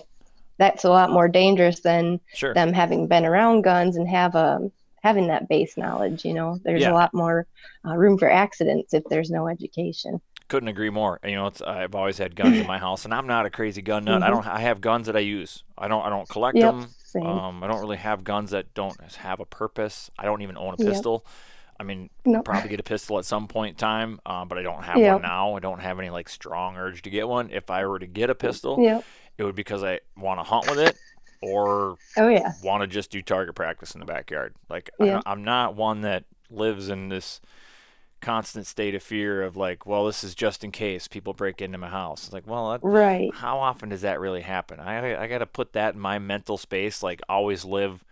that's 0.58 0.84
a 0.84 0.90
lot 0.90 1.12
more 1.12 1.28
dangerous 1.28 1.80
than 1.82 2.20
sure. 2.34 2.54
them 2.54 2.74
having 2.74 3.08
been 3.08 3.26
around 3.26 3.62
guns 3.62 3.96
and 3.98 4.08
have 4.10 4.36
a 4.36 4.60
having 5.04 5.28
that 5.28 5.48
base 5.48 5.78
knowledge. 5.78 6.26
You 6.26 6.34
know, 6.34 6.60
there's 6.64 6.82
Yeah. 6.82 6.92
a 6.92 6.94
lot 6.94 7.14
more 7.14 7.48
uh, 7.88 7.96
room 7.96 8.18
for 8.18 8.30
accidents 8.30 8.94
if 8.94 9.04
there's 9.10 9.30
no 9.30 9.48
education. 9.48 10.22
couldn't 10.50 10.70
agree 10.70 10.90
more. 10.90 11.20
You 11.24 11.36
know, 11.36 11.48
it's, 11.48 11.62
I've 11.62 11.96
always 11.96 12.18
had 12.18 12.36
guns 12.36 12.60
in 12.60 12.66
my 12.68 12.80
house, 12.88 13.06
and 13.06 13.14
I'm 13.14 13.28
not 13.28 13.46
a 13.46 13.50
crazy 13.52 13.82
gun 13.82 14.06
nut. 14.06 14.24
I 14.24 14.30
Mhm. 14.30 14.32
don't. 14.32 14.48
I 14.48 14.60
have 14.60 14.82
guns 14.82 15.08
that 15.08 15.16
I 15.16 15.20
use. 15.20 15.64
I 15.78 15.88
don't. 15.88 16.04
I 16.06 16.10
don't 16.10 16.28
collect 16.28 16.58
Yep, 16.58 16.72
them. 16.72 16.90
same. 17.06 17.26
Um, 17.26 17.64
I 17.64 17.68
don't 17.68 17.82
really 17.82 17.98
have 17.98 18.24
guns 18.24 18.52
that 18.52 18.74
don't 18.74 19.00
have 19.18 19.40
a 19.40 19.46
purpose. 19.46 20.10
I 20.18 20.26
don't 20.26 20.42
even 20.42 20.58
own 20.58 20.74
a 20.74 20.78
pistol. 20.78 21.24
Yep. 21.26 21.34
I 21.82 21.84
mean, 21.84 22.10
Nope. 22.26 22.44
probably 22.46 22.70
get 22.70 22.80
a 22.82 22.84
pistol 22.84 23.20
at 23.20 23.26
some 23.26 23.48
point 23.48 23.76
in 23.76 23.76
time, 23.78 24.20
um, 24.26 24.48
but 24.50 24.58
I 24.58 24.64
don't 24.64 24.84
have 24.84 25.00
Yep. 25.00 25.14
one 25.14 25.22
now. 25.22 25.56
I 25.56 25.60
don't 25.60 25.80
have 25.80 25.98
any 26.00 26.10
like 26.10 26.28
strong 26.28 26.76
urge 26.78 27.04
to 27.04 27.10
get 27.10 27.28
one. 27.28 27.52
If 27.52 27.70
I 27.70 27.86
were 27.86 28.00
to 28.00 28.08
get 28.08 28.30
a 28.30 28.36
pistol, 28.36 28.80
Yep. 28.80 29.06
It 29.40 29.44
would 29.46 29.56
be 29.56 29.62
because 29.62 29.84
I 29.84 30.02
want 30.18 30.40
to 30.40 30.44
hunt 30.44 30.68
with 30.70 30.80
it, 30.80 30.98
or 31.42 31.98
Oh 32.18 32.28
yeah. 32.28 32.54
want 32.64 32.82
to 32.82 32.88
just 32.88 33.12
do 33.12 33.22
target 33.22 33.56
practice 33.56 33.94
in 33.96 34.00
the 34.00 34.06
backyard. 34.06 34.56
Like 34.70 34.90
Yeah. 35.00 35.22
I, 35.26 35.32
I'm 35.32 35.44
not 35.44 35.76
one 35.76 36.02
that 36.02 36.26
lives 36.52 36.90
in 36.90 37.10
this 37.10 37.42
constant 38.22 38.68
state 38.68 38.96
of 38.96 39.04
fear 39.04 39.42
of 39.44 39.56
like, 39.56 39.86
well, 39.86 40.06
this 40.06 40.24
is 40.24 40.36
just 40.36 40.64
in 40.64 40.72
case 40.72 41.08
people 41.08 41.34
break 41.34 41.62
into 41.62 41.78
my 41.78 41.90
house. 41.90 42.26
It's 42.26 42.34
like, 42.34 42.48
well, 42.48 42.72
that, 42.72 42.82
Right. 42.84 43.34
how 43.34 43.60
often 43.60 43.90
does 43.90 44.02
that 44.02 44.20
really 44.20 44.42
happen? 44.42 44.80
I 44.80 45.22
I 45.22 45.28
got 45.28 45.40
to 45.40 45.46
put 45.46 45.74
that 45.74 45.94
in 45.96 46.00
my 46.02 46.20
mental 46.20 46.58
space. 46.58 47.02
Like 47.02 47.22
always 47.30 47.64
live, 47.66 48.04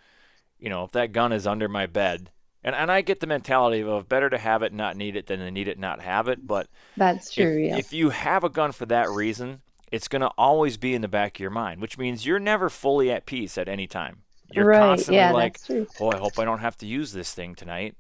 you 0.60 0.70
know, 0.70 0.86
if 0.86 0.92
that 0.94 1.12
gun 1.14 1.34
is 1.34 1.48
under 1.48 1.68
my 1.68 1.86
bed. 1.88 2.32
And, 2.64 2.76
and 2.76 2.92
I 2.92 3.02
get 3.02 3.20
the 3.22 3.28
mentality 3.28 3.82
of 3.84 4.10
better 4.10 4.30
to 4.30 4.38
have 4.38 4.64
it, 4.64 4.74
not 4.74 4.98
need 4.98 5.16
it, 5.16 5.28
than 5.28 5.40
to 5.40 5.52
need 5.52 5.68
it, 5.70 5.80
not 5.80 6.02
have 6.02 6.28
it. 6.28 6.46
But 6.48 6.68
That's 6.98 7.32
true. 7.34 7.58
if, 7.64 7.70
yeah. 7.70 7.78
if 7.78 7.94
you 7.94 8.10
have 8.10 8.44
a 8.44 8.50
gun 8.50 8.72
for 8.72 8.86
that 8.88 9.10
reason, 9.10 9.62
it's 9.92 10.08
going 10.08 10.22
to 10.22 10.32
always 10.38 10.78
be 10.78 10.94
in 10.94 11.02
the 11.02 11.08
back 11.08 11.38
of 11.38 11.40
your 11.42 11.50
mind, 11.52 11.82
which 11.82 11.98
means 11.98 12.26
you're 12.26 12.40
never 12.40 12.70
fully 12.70 13.12
at 13.12 13.26
peace 13.26 13.58
at 13.58 13.70
any 13.70 13.88
time. 13.88 14.24
You're 14.52 14.66
right. 14.66 14.80
constantly 14.80 15.14
Yeah, 15.16 15.32
like, 15.34 15.60
oh, 16.00 16.10
I 16.10 16.18
hope 16.18 16.40
I 16.40 16.46
don't 16.46 16.60
have 16.60 16.78
to 16.78 16.86
use 16.86 17.12
this 17.14 17.34
thing 17.34 17.56
tonight. 17.56 17.96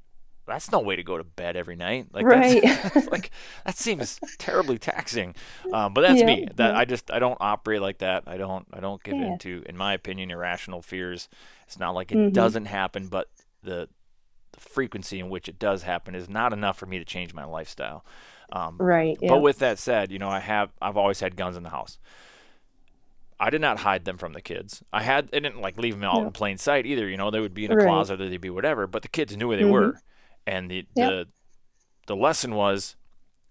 that's 0.46 0.72
no 0.72 0.79
way 0.79 0.96
to 0.96 1.03
go 1.03 1.17
to 1.17 1.24
bed 1.25 1.58
every 1.58 1.75
night. 1.75 2.08
Like 2.13 2.25
Right. 2.25 2.62
that's, 2.63 3.08
like 3.12 3.32
that 3.65 3.75
seems 3.77 4.22
terribly 4.38 4.77
taxing. 4.77 5.36
Um, 5.74 5.94
but 5.94 6.01
that's 6.01 6.20
Yeah, 6.20 6.25
me. 6.25 6.48
That 6.56 6.74
yeah. 6.74 6.77
I 6.77 6.86
just 6.86 7.12
I 7.12 7.20
don't 7.20 7.38
operate 7.41 7.82
like 7.82 7.98
that. 8.00 8.24
I 8.27 8.38
don't 8.38 8.65
I 8.72 8.79
don't 8.79 9.03
give 9.03 9.20
Yeah. 9.20 9.27
into, 9.27 9.63
in 9.67 9.75
my 9.75 9.94
opinion, 9.94 10.32
irrational 10.32 10.82
fears. 10.82 11.27
It's 11.65 11.77
not 11.79 11.96
like 11.96 12.12
it 12.13 12.15
Mhm. 12.17 12.34
doesn't 12.34 12.65
happen, 12.65 13.08
but 13.10 13.27
the 13.62 13.89
the 14.53 14.60
frequency 14.62 15.20
in 15.20 15.29
which 15.29 15.50
it 15.50 15.60
does 15.60 15.84
happen 15.84 16.15
is 16.15 16.29
not 16.29 16.53
enough 16.53 16.77
for 16.77 16.86
me 16.86 16.98
to 17.00 17.06
change 17.06 17.34
my 17.34 17.44
lifestyle. 17.46 18.06
Um, 18.51 18.77
Right. 18.80 19.18
Yeah. 19.22 19.30
but 19.30 19.42
with 19.42 19.60
that 19.60 19.77
said, 19.80 20.12
you 20.12 20.20
know, 20.20 20.30
I 20.30 20.39
have 20.39 20.72
I've 20.82 20.98
always 20.98 21.20
had 21.20 21.36
guns 21.36 21.58
in 21.58 21.63
the 21.63 21.70
house. 21.70 22.00
I 23.39 23.50
did 23.50 23.62
not 23.62 23.80
hide 23.80 24.06
them 24.06 24.18
from 24.18 24.34
the 24.34 24.42
kids. 24.42 24.84
I 24.92 25.04
had 25.04 25.25
I 25.34 25.39
didn't 25.39 25.62
like 25.62 25.77
leave 25.77 25.94
them 25.96 26.04
out 26.04 26.22
No. 26.22 26.25
in 26.27 26.32
plain 26.32 26.58
sight 26.58 26.86
either. 26.86 27.08
You 27.08 27.18
know, 27.18 27.30
they 27.30 27.39
would 27.39 27.54
be 27.54 27.66
in 27.66 27.72
a 27.72 27.75
Right. 27.75 27.86
closet 27.86 28.20
or 28.22 28.30
they'd 28.30 28.42
be 28.42 28.50
whatever. 28.50 28.88
But 28.88 29.01
the 29.04 29.08
kids 29.10 29.36
knew 29.38 29.48
where 29.50 29.58
they 29.58 29.63
Mhm. 29.63 29.72
were, 29.72 30.01
and 30.48 30.72
the 30.72 30.88
Yep. 30.96 31.10
the 31.10 31.27
the 32.08 32.16
lesson 32.16 32.56
was, 32.56 32.96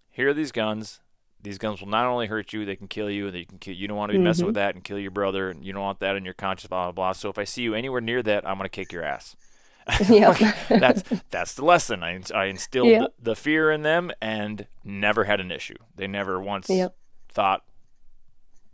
here 0.09 0.31
are 0.31 0.35
these 0.35 0.51
guns. 0.51 1.01
These 1.43 1.59
guns 1.59 1.81
will 1.81 1.89
not 1.89 2.07
only 2.07 2.27
hurt 2.27 2.55
you, 2.55 2.65
they 2.65 2.75
can 2.75 2.89
kill 2.89 3.11
you. 3.11 3.27
And 3.27 3.35
they 3.37 3.45
can 3.45 3.59
kill. 3.59 3.75
You 3.75 3.87
don't 3.87 3.99
want 3.99 4.11
to 4.13 4.19
be 4.19 4.25
messing 4.25 4.45
Mhm. 4.45 4.49
with 4.49 4.55
that 4.57 4.75
and 4.75 4.83
kill 4.83 4.99
your 4.99 5.11
brother, 5.11 5.51
and 5.51 5.63
you 5.65 5.75
don't 5.75 5.83
want 5.83 6.01
that 6.01 6.17
in 6.17 6.25
your 6.25 6.33
conscience. 6.35 6.69
Blah 6.71 6.87
blah 6.87 6.93
blah. 6.93 7.13
So 7.13 7.29
if 7.29 7.37
I 7.39 7.45
see 7.45 7.63
you 7.63 7.75
anywhere 7.75 8.01
near 8.01 8.23
that, 8.23 8.49
I'm 8.49 8.57
gonna 8.57 8.71
kick 8.71 8.93
your 8.93 9.05
ass. 9.05 9.37
Yep. 10.09 10.39
that's 10.69 11.03
that's 11.31 11.55
the 11.55 11.65
lesson. 11.65 12.03
I 12.03 12.21
I 12.35 12.47
instilled 12.47 12.89
Yep. 12.89 13.15
the, 13.19 13.31
the 13.31 13.37
fear 13.37 13.71
in 13.71 13.83
them 13.83 14.11
and 14.21 14.67
never 14.85 15.25
had 15.25 15.41
an 15.41 15.51
issue. 15.53 15.77
They 15.95 16.07
never 16.07 16.41
once 16.41 16.69
Yep. 16.69 16.95
thought 17.29 17.63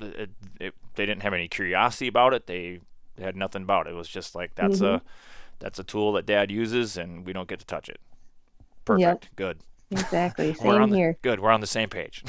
it, 0.00 0.30
it, 0.60 0.74
they 0.94 1.06
didn't 1.06 1.22
have 1.22 1.34
any 1.34 1.48
curiosity 1.48 2.08
about 2.08 2.34
it. 2.34 2.46
They 2.46 2.80
had 3.20 3.36
nothing 3.36 3.62
about 3.62 3.86
it. 3.86 3.90
It 3.90 3.94
was 3.96 4.08
just 4.08 4.34
like 4.34 4.54
that's 4.54 4.78
Mm-hmm. 4.80 4.96
a 4.96 5.02
that's 5.58 5.78
a 5.78 5.84
tool 5.84 6.12
that 6.14 6.26
Dad 6.26 6.50
uses, 6.50 6.96
and 6.96 7.24
we 7.24 7.32
don't 7.32 7.46
get 7.48 7.60
to 7.60 7.66
touch 7.66 7.88
it. 7.88 8.00
Perfect. 8.84 9.30
Good. 9.36 9.58
Exactly. 9.92 10.56
We're 10.64 10.74
on 10.80 10.88
Same 10.88 10.90
the, 10.90 10.96
here. 10.96 11.18
Good. 11.22 11.38
We're 11.38 11.52
on 11.52 11.60
the 11.60 11.66
same 11.68 11.88
page. 11.88 12.24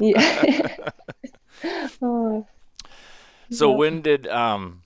Yeah. 0.00 0.76
oh, 2.02 2.46
so 3.50 3.70
when 3.72 4.02
did 4.02 4.26
um? 4.26 4.82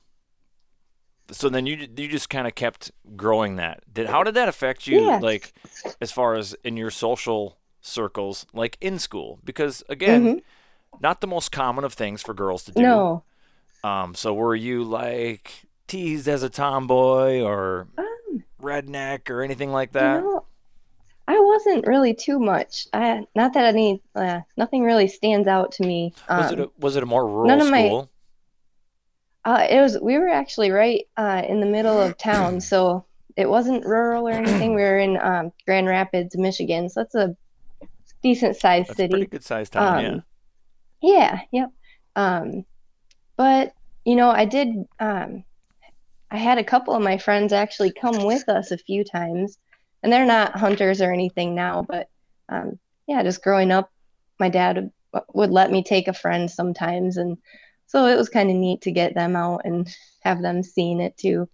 So 1.31 1.49
then 1.49 1.67
you 1.67 1.89
you 1.97 2.09
just 2.09 2.29
kind 2.29 2.47
of 2.47 2.55
kept 2.55 2.91
growing 3.17 3.57
that. 3.57 3.83
Did 3.93 4.09
how 4.09 4.23
did 4.23 4.35
that 4.35 4.49
affect 4.49 4.87
you? 4.87 5.01
Yeah. 5.07 5.19
Like 5.19 5.53
as 6.01 6.13
far 6.13 6.35
as 6.35 6.55
in 6.65 6.77
your 6.77 6.91
social 6.91 7.57
circles, 7.81 8.47
like 8.53 8.77
in 8.81 8.99
school, 8.99 9.39
because 9.45 9.83
again, 9.89 10.43
not 11.01 11.21
the 11.21 11.27
most 11.27 11.51
common 11.51 11.85
of 11.85 11.95
things 11.95 12.23
for 12.23 12.35
girls 12.35 12.65
to 12.65 12.73
do. 12.73 12.81
Mm-hmm. 12.81 12.89
no. 12.89 13.23
Um, 13.89 14.15
so 14.15 14.33
were 14.33 14.55
you 14.55 14.85
like 14.85 15.67
teased 15.87 16.27
as 16.29 16.43
a 16.43 16.49
tomboy 16.49 17.41
or 17.43 17.89
Um, 17.99 18.45
redneck 18.63 19.29
or 19.31 19.43
anything 19.43 19.73
like 19.73 19.91
you 19.95 20.01
that? 20.01 20.23
know, 20.23 20.45
I 21.29 21.39
wasn't 21.41 21.87
really 21.87 22.15
too 22.15 22.39
much. 22.39 22.87
I 22.93 23.27
not 23.35 23.55
that 23.55 23.65
any 23.67 24.03
uh, 24.15 24.41
nothing 24.57 24.83
really 24.85 25.09
stands 25.09 25.49
out 25.49 25.73
to 25.73 25.83
me. 25.87 26.13
Um, 26.29 26.39
was 26.39 26.53
it 26.53 26.61
a, 26.61 26.71
was 26.79 26.97
it 26.97 27.03
a 27.03 27.07
more 27.07 27.27
rural 27.27 27.47
none 27.47 27.61
of 27.63 27.71
my- 27.71 27.87
school? 27.87 28.11
Uh, 29.45 29.67
it 29.69 29.81
was 29.81 29.99
we 30.01 30.19
were 30.19 30.29
actually 30.29 30.71
right 30.71 31.07
uh, 31.17 31.43
in 31.47 31.61
the 31.61 31.67
middle 31.67 32.01
of 32.01 32.17
town, 32.17 32.61
so 32.61 33.05
it 33.37 33.49
wasn't 33.49 33.85
rural 33.85 34.27
or 34.29 34.33
anything. 34.33 34.75
We 34.75 34.83
were 34.83 34.99
in 34.99 35.19
um, 35.21 35.53
Grand 35.67 35.87
Rapids, 35.87 36.37
Michigan, 36.37 36.89
so 36.89 37.01
that's 37.01 37.15
a 37.15 37.37
decent 38.23 38.57
sized 38.57 38.89
That's 38.89 39.01
a 39.01 39.09
pretty 39.09 39.25
city. 39.25 39.27
good 39.27 39.45
sized 39.45 39.73
town, 39.75 40.03
yeah. 40.03 40.09
Um, 40.09 40.23
Yeah, 41.03 41.41
yep. 41.53 41.71
Um, 42.17 42.65
but 43.37 43.75
you 44.05 44.17
know, 44.17 44.31
I 44.31 44.45
did. 44.47 44.69
Um, 44.99 45.45
I 46.31 46.39
had 46.39 46.59
a 46.59 46.65
couple 46.65 46.95
of 46.95 47.03
my 47.03 47.19
friends 47.19 47.53
actually 47.53 47.93
come 47.93 48.25
with 48.25 48.49
us 48.49 48.71
a 48.71 48.79
few 48.79 49.05
times, 49.05 49.59
and 50.03 50.13
they're 50.13 50.25
not 50.25 50.57
hunters 50.57 51.01
or 51.03 51.13
anything 51.13 51.55
now, 51.55 51.85
but 51.87 52.09
um, 52.49 52.79
yeah, 53.07 53.23
just 53.23 53.43
growing 53.43 53.71
up, 53.71 53.91
my 54.41 54.49
dad 54.49 54.91
would, 55.13 55.23
would 55.35 55.51
let 55.51 55.71
me 55.71 55.83
take 55.85 56.09
a 56.09 56.15
friend 56.15 56.51
sometimes, 56.51 57.19
and 57.19 57.37
so 57.95 58.07
it 58.07 58.17
was 58.17 58.29
kind 58.29 58.51
of 58.51 58.57
neat 58.57 58.83
to 58.83 58.91
get 58.91 59.15
them 59.15 59.37
out 59.37 59.63
and 59.65 59.89
have 60.23 60.43
them 60.43 60.63
seeing 60.63 61.01
it 61.01 61.17
too. 61.17 61.49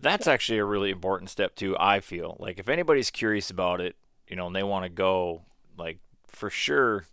That's 0.00 0.26
actually 0.26 0.58
a 0.58 0.64
really 0.64 0.90
important 0.90 1.30
step 1.30 1.54
too. 1.54 1.76
I 1.78 2.00
feel 2.00 2.36
like 2.40 2.58
if 2.58 2.68
anybody's 2.68 3.10
curious 3.10 3.50
about 3.50 3.80
it, 3.80 3.96
you 4.28 4.36
know, 4.36 4.46
and 4.46 4.56
they 4.56 4.62
want 4.62 4.84
to 4.84 4.88
go, 4.88 5.42
like 5.76 5.98
for 6.26 6.48
sure, 6.48 7.04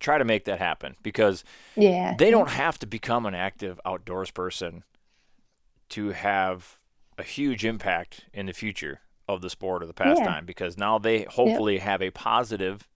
try 0.00 0.18
to 0.18 0.24
make 0.24 0.44
that 0.46 0.58
happen 0.58 0.96
because 1.02 1.44
Yeah. 1.76 2.14
they 2.18 2.30
don't 2.30 2.50
have 2.50 2.78
to 2.78 2.86
become 2.86 3.26
an 3.26 3.34
active 3.34 3.80
outdoors 3.84 4.30
person 4.30 4.84
to 5.90 6.10
have 6.10 6.76
a 7.16 7.22
huge 7.22 7.64
impact 7.64 8.24
in 8.32 8.46
the 8.46 8.52
future 8.52 9.00
of 9.28 9.40
the 9.42 9.50
sport 9.50 9.82
or 9.82 9.86
the 9.86 9.92
pastime 9.94 10.46
because 10.46 10.78
now 10.78 10.98
they 10.98 11.22
hopefully 11.24 11.78
have 11.78 12.00
a 12.00 12.10
positive 12.10 12.86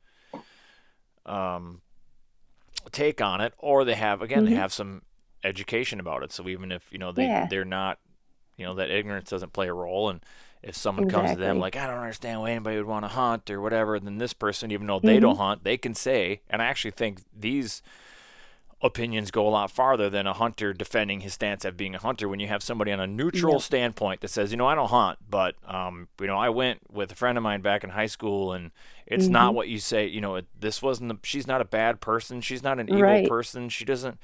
um, 1.26 1.80
take 2.90 3.20
on 3.20 3.40
it 3.40 3.54
or 3.58 3.84
they 3.84 3.94
have 3.94 4.22
again 4.22 4.44
they 4.44 4.52
Mhm. 4.52 4.56
have 4.56 4.72
some 4.72 5.02
education 5.44 5.98
about 6.00 6.22
it 6.22 6.32
so 6.32 6.48
even 6.48 6.70
if 6.72 6.90
you 6.92 6.98
know 6.98 7.12
they 7.12 7.26
Yeah. 7.26 7.46
they're 7.46 7.64
not 7.64 7.98
you 8.56 8.64
know 8.64 8.74
that 8.74 8.90
ignorance 8.90 9.30
doesn't 9.30 9.52
play 9.52 9.68
a 9.68 9.72
role 9.74 10.08
and 10.08 10.24
if 10.62 10.76
someone 10.76 11.08
comes 11.08 11.30
to 11.32 11.36
them 11.36 11.58
like 11.58 11.74
I 11.76 11.86
don't 11.86 11.98
understand 11.98 12.40
why 12.40 12.50
anybody 12.52 12.76
would 12.76 12.86
want 12.86 13.04
to 13.04 13.08
hunt 13.08 13.50
or 13.50 13.60
whatever 13.60 13.98
then 13.98 14.18
this 14.18 14.32
person 14.32 14.70
even 14.70 14.86
though 14.86 15.00
they 15.00 15.18
don't 15.20 15.36
hunt 15.36 15.64
they 15.64 15.76
can 15.76 15.94
say 15.94 16.42
and 16.48 16.62
I 16.62 16.66
actually 16.66 16.92
think 16.92 17.22
these 17.36 17.82
opinions 18.82 19.30
go 19.30 19.46
a 19.46 19.50
lot 19.50 19.70
farther 19.70 20.10
than 20.10 20.26
a 20.26 20.32
hunter 20.32 20.72
defending 20.72 21.20
his 21.20 21.34
stance 21.34 21.64
of 21.64 21.76
being 21.76 21.94
a 21.94 21.98
hunter 21.98 22.28
when 22.28 22.40
you 22.40 22.48
have 22.48 22.62
somebody 22.62 22.90
on 22.90 22.98
a 23.00 23.06
neutral 23.06 23.58
Yep. 23.58 23.60
standpoint 23.60 24.20
that 24.20 24.28
says 24.28 24.50
you 24.50 24.56
know 24.56 24.66
I 24.66 24.74
don't 24.74 24.88
hunt 24.90 25.18
but 25.28 25.54
um 25.66 26.08
you 26.20 26.26
know 26.26 26.36
I 26.36 26.48
went 26.48 26.80
with 26.90 27.12
a 27.12 27.14
friend 27.14 27.38
of 27.38 27.44
mine 27.44 27.60
back 27.62 27.84
in 27.84 27.90
high 27.90 28.06
school 28.06 28.52
and 28.52 28.72
it's 29.06 29.30
Mm-hmm. 29.30 29.30
not 29.30 29.54
what 29.54 29.68
you 29.68 29.78
say 29.78 30.06
you 30.06 30.20
know 30.20 30.34
it, 30.34 30.46
this 30.58 30.82
wasn't 30.82 31.12
a, 31.12 31.18
she's 31.22 31.46
not 31.46 31.60
a 31.60 31.64
bad 31.64 32.00
person 32.00 32.40
she's 32.40 32.62
not 32.62 32.80
an 32.80 32.88
evil 32.88 33.18
Right. 33.18 33.26
person 33.28 33.68
she 33.68 33.84
doesn't 33.84 34.18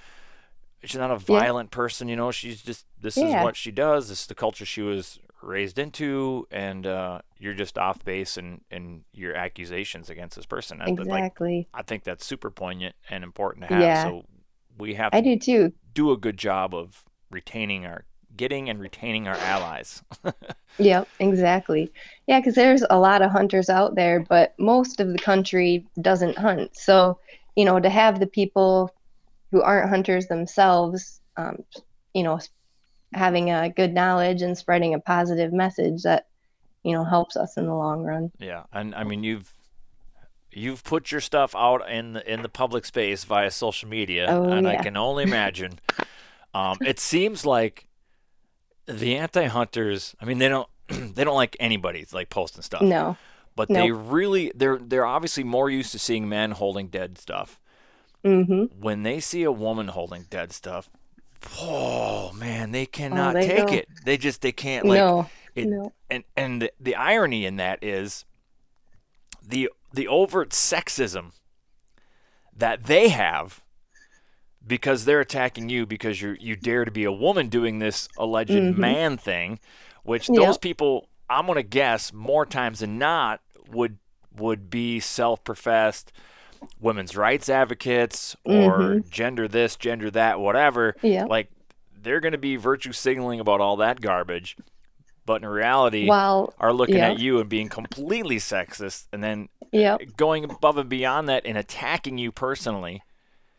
she's 0.84 0.98
not 0.98 1.10
a 1.10 1.18
violent 1.18 1.70
person 1.70 2.08
you 2.08 2.16
know 2.16 2.30
she's 2.30 2.62
just 2.62 2.86
this 3.00 3.22
is 3.22 3.36
what 3.36 3.56
she 3.56 3.70
does 3.70 4.08
this 4.08 4.22
is 4.22 4.26
the 4.26 4.34
culture 4.34 4.64
she 4.64 4.82
was 4.82 5.18
raised 5.42 5.78
into 5.78 6.46
and 6.50 6.86
uh 6.86 7.20
you're 7.38 7.54
just 7.54 7.78
off 7.78 8.04
base 8.04 8.36
in 8.36 8.60
in 8.70 9.04
your 9.12 9.34
accusations 9.34 10.10
against 10.10 10.36
this 10.36 10.46
person 10.46 10.80
And, 10.80 11.06
like, 11.08 11.26
Exactly. 11.26 11.68
I 11.74 11.82
think 11.82 12.04
that's 12.04 12.24
super 12.26 12.50
poignant 12.50 12.96
and 13.10 13.22
important 13.22 13.62
to 13.62 13.68
have. 13.68 13.84
Yeah. 13.84 13.98
So 13.98 14.24
we 14.78 14.94
have 14.94 15.10
I 15.12 15.20
to 15.20 15.36
do 15.36 15.38
too. 15.38 15.72
do 15.94 16.12
a 16.12 16.16
good 16.16 16.36
job 16.38 16.74
of 16.74 17.04
retaining 17.30 17.84
our, 17.86 18.04
getting 18.36 18.68
and 18.70 18.80
retaining 18.80 19.28
our 19.28 19.36
allies. 19.36 20.02
Yep, 20.80 21.08
exactly. 21.18 21.90
Yeah, 22.28 22.38
because 22.38 22.54
there's 22.54 22.84
a 22.88 22.98
lot 23.00 23.20
of 23.20 23.32
hunters 23.32 23.68
out 23.68 23.96
there, 23.96 24.20
but 24.20 24.54
most 24.60 25.00
of 25.00 25.08
the 25.08 25.18
country 25.18 25.84
doesn't 26.00 26.38
hunt. 26.38 26.76
So, 26.76 27.18
you 27.56 27.64
know, 27.64 27.80
to 27.80 27.90
have 27.90 28.20
the 28.20 28.28
people 28.28 28.94
who 29.50 29.60
aren't 29.60 29.90
hunters 29.90 30.28
themselves, 30.28 31.20
um, 31.36 31.64
you 32.14 32.22
know, 32.22 32.38
having 33.12 33.50
a 33.50 33.70
good 33.70 33.92
knowledge 33.92 34.42
and 34.42 34.56
spreading 34.56 34.94
a 34.94 35.00
positive 35.00 35.52
message 35.52 36.02
that, 36.04 36.28
you 36.84 36.92
know, 36.92 37.02
helps 37.02 37.36
us 37.36 37.56
in 37.56 37.66
the 37.66 37.74
long 37.74 38.04
run. 38.04 38.30
yeah, 38.38 38.62
and 38.72 38.94
I 38.94 39.02
mean 39.02 39.24
you've 39.24 39.52
you've 40.58 40.84
put 40.84 41.10
your 41.12 41.20
stuff 41.20 41.54
out 41.54 41.88
in 41.90 42.12
the 42.14 42.32
in 42.32 42.42
the 42.42 42.48
public 42.48 42.84
space 42.84 43.24
via 43.24 43.50
social 43.50 43.88
media, 43.88 44.26
Oh, 44.28 44.44
and 44.50 44.66
I 44.68 44.76
can 44.82 44.96
only 44.96 45.22
imagine. 45.30 45.78
um, 46.54 46.76
it 46.84 46.98
seems 46.98 47.44
like 47.46 47.86
the 48.86 49.16
anti-hunters. 49.16 50.14
I 50.20 50.24
mean, 50.24 50.38
they 50.38 50.48
don't 50.48 50.68
they 50.88 51.24
don't 51.24 51.36
like 51.36 51.56
anybody 51.60 52.06
like 52.12 52.30
posting 52.30 52.62
stuff. 52.62 52.82
No. 52.82 53.16
but 53.56 53.68
no. 53.70 53.80
they 53.80 53.90
really 53.92 54.52
they're 54.54 54.78
they're 54.78 55.06
obviously 55.06 55.44
more 55.44 55.68
used 55.70 55.92
to 55.92 55.98
seeing 55.98 56.28
men 56.28 56.52
holding 56.52 56.88
dead 56.88 57.18
stuff. 57.18 57.60
Mm-hmm. 58.24 58.80
when 58.80 59.04
they 59.04 59.20
see 59.20 59.44
a 59.44 59.52
woman 59.52 59.88
holding 59.88 60.24
dead 60.28 60.50
stuff, 60.52 60.90
oh 61.60 62.32
man, 62.32 62.72
they 62.72 62.84
cannot 62.84 63.34
they 63.34 63.46
take 63.46 63.66
don't. 63.66 63.72
it. 63.74 63.88
They 64.04 64.16
just 64.16 64.40
they 64.42 64.50
can't 64.52 64.86
like 64.86 64.98
no. 64.98 65.30
it. 65.54 65.68
no. 65.68 65.92
And 66.10 66.24
and 66.36 66.62
the, 66.62 66.72
the 66.80 66.96
irony 66.96 67.46
in 67.46 67.56
that 67.56 67.82
is 67.82 68.24
the 69.46 69.70
the 69.92 70.08
overt 70.08 70.50
sexism 70.50 71.32
that 72.56 72.84
they 72.84 73.08
have 73.08 73.62
because 74.66 75.04
they're 75.04 75.20
attacking 75.20 75.68
you 75.68 75.86
because 75.86 76.20
you 76.20 76.36
you 76.40 76.56
dare 76.56 76.84
to 76.84 76.90
be 76.90 77.04
a 77.04 77.12
woman 77.12 77.48
doing 77.48 77.78
this 77.78 78.08
alleged 78.18 78.50
Mhm. 78.50 78.76
man 78.76 79.16
thing, 79.16 79.58
which 80.02 80.26
those 80.28 80.58
people 80.58 81.08
I'm 81.30 81.46
gonna 81.46 81.62
guess 81.62 82.12
more 82.12 82.44
times 82.46 82.80
than 82.80 82.98
not 82.98 83.40
would 83.70 83.98
would 84.36 84.70
be 84.70 85.00
self-professed 85.00 86.12
women's 86.80 87.16
rights 87.16 87.48
advocates 87.48 88.34
or 88.44 89.00
gender 89.08 89.46
this, 89.48 89.76
gender 89.76 90.10
that, 90.10 90.40
whatever. 90.40 90.92
Mm-hmm. 90.94 91.06
Yeah. 91.06 91.24
Like 91.24 91.50
they're 92.00 92.20
gonna 92.20 92.38
be 92.38 92.56
virtue 92.56 92.92
signaling 92.92 93.40
about 93.40 93.60
all 93.60 93.76
that 93.76 94.00
garbage, 94.00 94.56
but 95.28 95.42
in 95.42 95.48
reality 95.48 96.08
are 96.08 96.72
looking 96.72 96.96
yeah. 96.96 97.10
at 97.10 97.18
you 97.18 97.38
and 97.38 97.50
being 97.50 97.68
completely 97.68 98.38
sexist 98.38 99.06
and 99.12 99.22
then 99.22 99.50
yep. 99.72 100.00
going 100.16 100.42
above 100.42 100.78
and 100.78 100.88
beyond 100.88 101.28
that 101.28 101.44
and 101.44 101.58
attacking 101.58 102.16
you 102.16 102.32
personally 102.32 103.02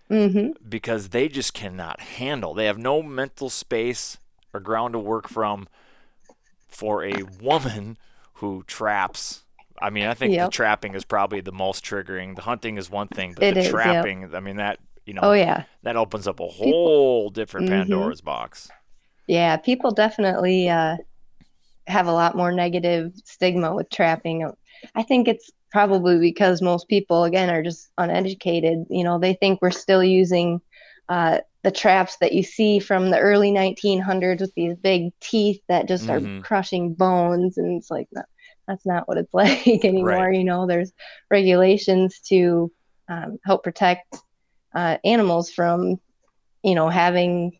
Mm-hmm. 0.09 0.67
because 0.67 1.09
they 1.09 1.27
just 1.29 1.53
cannot 1.53 1.99
handle. 1.99 2.55
They 2.55 2.65
have 2.65 2.79
no 2.79 3.03
mental 3.03 3.47
space 3.51 4.17
or 4.51 4.59
ground 4.59 4.93
to 4.93 4.99
work 4.99 5.29
from 5.29 5.67
for 6.67 7.03
a 7.05 7.21
woman 7.39 7.95
who 8.33 8.63
traps. 8.65 9.43
I 9.79 9.91
mean, 9.91 10.07
I 10.07 10.15
think 10.15 10.35
the 10.35 10.49
trapping 10.49 10.95
is 10.95 11.05
probably 11.05 11.41
the 11.41 11.51
most 11.51 11.85
triggering. 11.85 12.35
The 12.35 12.41
hunting 12.41 12.79
is 12.79 12.89
one 12.89 13.07
thing, 13.07 13.33
but 13.35 13.43
It 13.43 13.53
the 13.53 13.59
is, 13.59 13.65
yep. 13.67 13.71
trapping, 13.71 14.33
I 14.33 14.39
mean, 14.39 14.55
that 14.55 14.79
you 15.05 15.13
know, 15.13 15.21
Oh 15.21 15.33
yeah. 15.33 15.65
that 15.83 15.95
opens 15.95 16.27
up 16.27 16.39
a 16.39 16.47
whole 16.47 17.29
different 17.29 17.67
Mhm. 17.67 17.69
Pandora's 17.69 18.21
box. 18.21 18.69
Yeah, 19.27 19.57
people 19.57 19.91
definitely 19.91 20.69
uh, 20.69 20.97
have 21.89 22.07
a 22.07 22.13
lot 22.13 22.37
more 22.37 22.51
negative 22.51 23.11
stigma 23.25 23.73
with 23.75 23.89
trapping. 23.89 24.49
I 24.95 25.03
think 25.03 25.27
it's 25.27 25.49
probably 25.71 26.19
because 26.19 26.61
most 26.61 26.87
people, 26.87 27.23
again, 27.25 27.49
are 27.49 27.63
just 27.63 27.89
uneducated. 27.97 28.85
You 28.89 29.03
know, 29.03 29.19
they 29.19 29.33
think 29.33 29.61
we're 29.61 29.71
still 29.71 30.03
using 30.03 30.61
uh, 31.09 31.39
the 31.63 31.71
traps 31.71 32.17
that 32.21 32.33
you 32.33 32.43
see 32.43 32.79
from 32.79 33.09
the 33.09 33.19
early 33.19 33.51
1900s 33.51 34.41
with 34.41 34.53
these 34.55 34.75
big 34.75 35.11
teeth 35.19 35.61
that 35.67 35.87
just 35.87 36.07
Mhm. 36.07 36.37
are 36.39 36.41
crushing 36.41 36.93
bones. 36.93 37.57
And 37.57 37.77
it's 37.77 37.91
like, 37.91 38.07
no, 38.11 38.21
that's 38.67 38.85
not 38.85 39.07
what 39.07 39.17
it's 39.17 39.33
like 39.33 39.67
anymore. 39.83 40.05
Right. 40.05 40.35
You 40.37 40.43
know, 40.43 40.67
there's 40.67 40.91
regulations 41.29 42.19
to 42.29 42.71
um, 43.09 43.39
help 43.45 43.63
protect 43.63 44.15
uh, 44.75 44.97
animals 45.03 45.51
from, 45.51 45.99
you 46.63 46.75
know, 46.75 46.89
having 46.89 47.59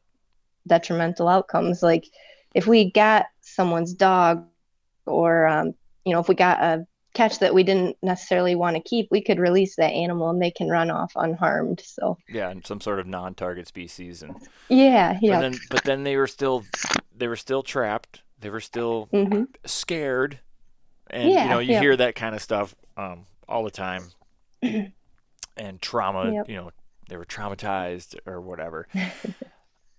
detrimental 0.67 1.27
outcomes. 1.27 1.81
Like 1.81 2.05
if 2.53 2.67
we 2.67 2.91
got 2.91 3.25
someone's 3.55 3.93
dog 3.93 4.47
or, 5.05 5.47
um, 5.47 5.73
you 6.05 6.13
know, 6.13 6.19
if 6.19 6.29
we 6.29 6.35
got 6.35 6.61
a 6.63 6.87
catch 7.13 7.39
that 7.39 7.53
we 7.53 7.63
didn't 7.63 7.97
necessarily 8.03 8.55
want 8.55 8.75
to 8.77 8.83
keep, 8.83 9.07
we 9.11 9.23
could 9.23 9.39
release 9.39 9.75
that 9.77 9.91
animal 9.91 10.29
and 10.29 10.41
they 10.41 10.51
can 10.51 10.69
run 10.69 10.91
off 10.91 11.13
unharmed. 11.15 11.81
So 11.85 12.17
Yeah, 12.27 12.49
and 12.49 12.65
some 12.65 12.79
sort 12.81 12.99
of 12.99 13.07
non-target 13.07 13.67
species, 13.67 14.21
and 14.21 14.37
yeah, 14.69 15.17
but 15.25 15.37
yeah. 15.39 15.39
then 15.39 15.61
but 15.69 15.83
then 15.83 16.03
they 16.03 16.17
were 16.17 16.27
still 16.27 16.65
they 17.15 17.27
were 17.27 17.35
still 17.35 17.63
trapped. 17.63 18.21
They 18.39 18.49
were 18.49 18.61
still 18.61 19.09
hmm 19.11 19.43
scared, 19.65 20.39
and 21.09 21.39
you 21.39 21.49
know 21.49 21.59
you 21.59 21.69
yeah. 21.71 21.79
hear 21.79 21.97
that 21.97 22.15
kind 22.15 22.35
of 22.35 22.41
stuff 22.41 22.75
um, 22.97 23.27
all 23.47 23.63
the 23.63 23.71
time, 23.71 24.13
and 25.57 25.81
trauma. 25.81 26.33
Yep. 26.33 26.47
You 26.47 26.55
know, 26.55 26.71
they 27.07 27.17
were 27.17 27.25
traumatized 27.25 28.17
or 28.25 28.41
whatever. 28.41 28.87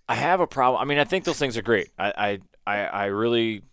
I 0.07 0.15
have 0.15 0.39
a 0.39 0.47
problem. 0.47 0.81
I 0.81 0.85
mean, 0.85 0.97
I 0.97 1.05
think 1.05 1.25
those 1.25 1.39
things 1.39 1.57
are 1.57 1.61
great. 1.61 1.89
I 1.97 2.13
I 2.17 2.39
I, 2.67 2.79
I 2.85 3.05
really 3.05 3.63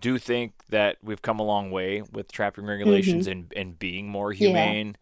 do 0.00 0.18
think 0.18 0.52
that 0.70 0.96
we've 1.02 1.22
come 1.22 1.38
a 1.38 1.42
long 1.42 1.70
way 1.70 2.02
with 2.12 2.32
trapping 2.32 2.64
regulations 2.66 3.26
and 3.26 3.52
and 3.54 3.78
being 3.78 4.08
more 4.08 4.32
Mm-hmm. 4.40 4.44
Yeah. 4.44 4.74
humane. 4.74 4.96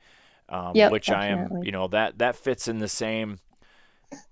Um, 0.49 0.83
Yep, 0.83 0.91
which 0.91 1.13
I 1.13 1.27
am, 1.29 1.55
you 1.63 1.73
know, 1.73 1.89
that 1.89 2.19
that 2.19 2.37
fits 2.37 2.69
in 2.69 2.81
the 2.81 2.89
same 2.89 3.39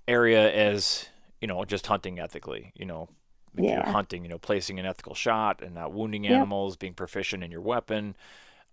area 0.07 0.53
as 0.53 1.09
you 1.41 1.47
know, 1.47 1.65
just 1.65 1.87
hunting 1.87 2.19
ethically. 2.19 2.73
You 2.75 2.85
know, 2.87 3.09
if 3.57 3.73
you're 3.73 3.85
hunting, 3.85 4.25
you 4.25 4.29
know, 4.29 4.39
placing 4.39 4.79
an 4.81 4.87
ethical 4.87 5.15
shot 5.15 5.63
and 5.63 5.75
not 5.75 5.93
wounding 5.93 6.27
Yep. 6.27 6.37
animals, 6.37 6.77
being 6.77 6.95
proficient 6.95 7.45
in 7.45 7.51
your 7.51 7.61
weapon. 7.61 8.17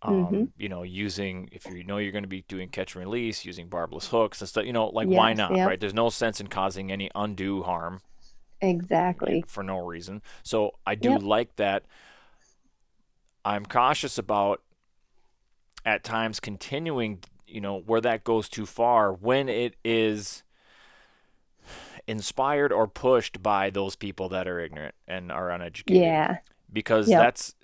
Um, 0.03 0.43
Mhm. 0.43 0.53
You 0.57 0.69
know, 0.69 0.83
using 0.83 1.49
if 1.51 1.69
you 1.69 1.83
know 1.83 1.97
you're 1.97 2.11
going 2.13 2.23
to 2.25 2.29
be 2.29 2.43
doing 2.47 2.69
catch 2.69 2.95
and 2.95 3.05
release, 3.05 3.45
using 3.45 3.69
barbless 3.69 4.09
hooks 4.09 4.41
and 4.41 4.49
stuff. 4.49 4.65
You 4.65 4.73
know, 4.73 4.87
like 4.87 5.09
why 5.11 5.33
not, 5.33 5.57
yep. 5.57 5.63
right? 5.63 5.79
There's 5.79 5.93
no 5.93 6.09
sense 6.09 6.41
in 6.41 6.47
causing 6.47 6.91
any 6.91 7.11
undue 7.15 7.63
harm 7.63 8.01
Exactly. 8.69 9.43
for 9.45 9.63
no 9.63 9.79
reason. 9.79 10.21
So 10.43 10.71
I 10.85 10.95
do 10.95 11.11
Yep. 11.11 11.21
like 11.21 11.55
that. 11.57 11.83
I'm 13.43 13.65
cautious 13.65 14.17
about 14.17 14.61
at 15.85 16.03
times 16.03 16.39
continuing, 16.39 17.19
you 17.47 17.61
know, 17.61 17.79
where 17.79 18.01
that 18.01 18.23
goes 18.23 18.49
too 18.49 18.65
far 18.65 19.13
when 19.13 19.47
it 19.49 19.75
is 19.83 20.43
inspired 22.07 22.71
or 22.71 22.87
pushed 22.87 23.41
by 23.41 23.69
those 23.69 23.95
people 23.95 24.29
that 24.29 24.47
are 24.47 24.59
ignorant 24.59 24.95
and 25.07 25.31
are 25.31 25.49
uneducated. 25.49 26.01
Yeah. 26.01 26.37
Because 26.71 27.07
Yep. 27.09 27.17
that's 27.17 27.55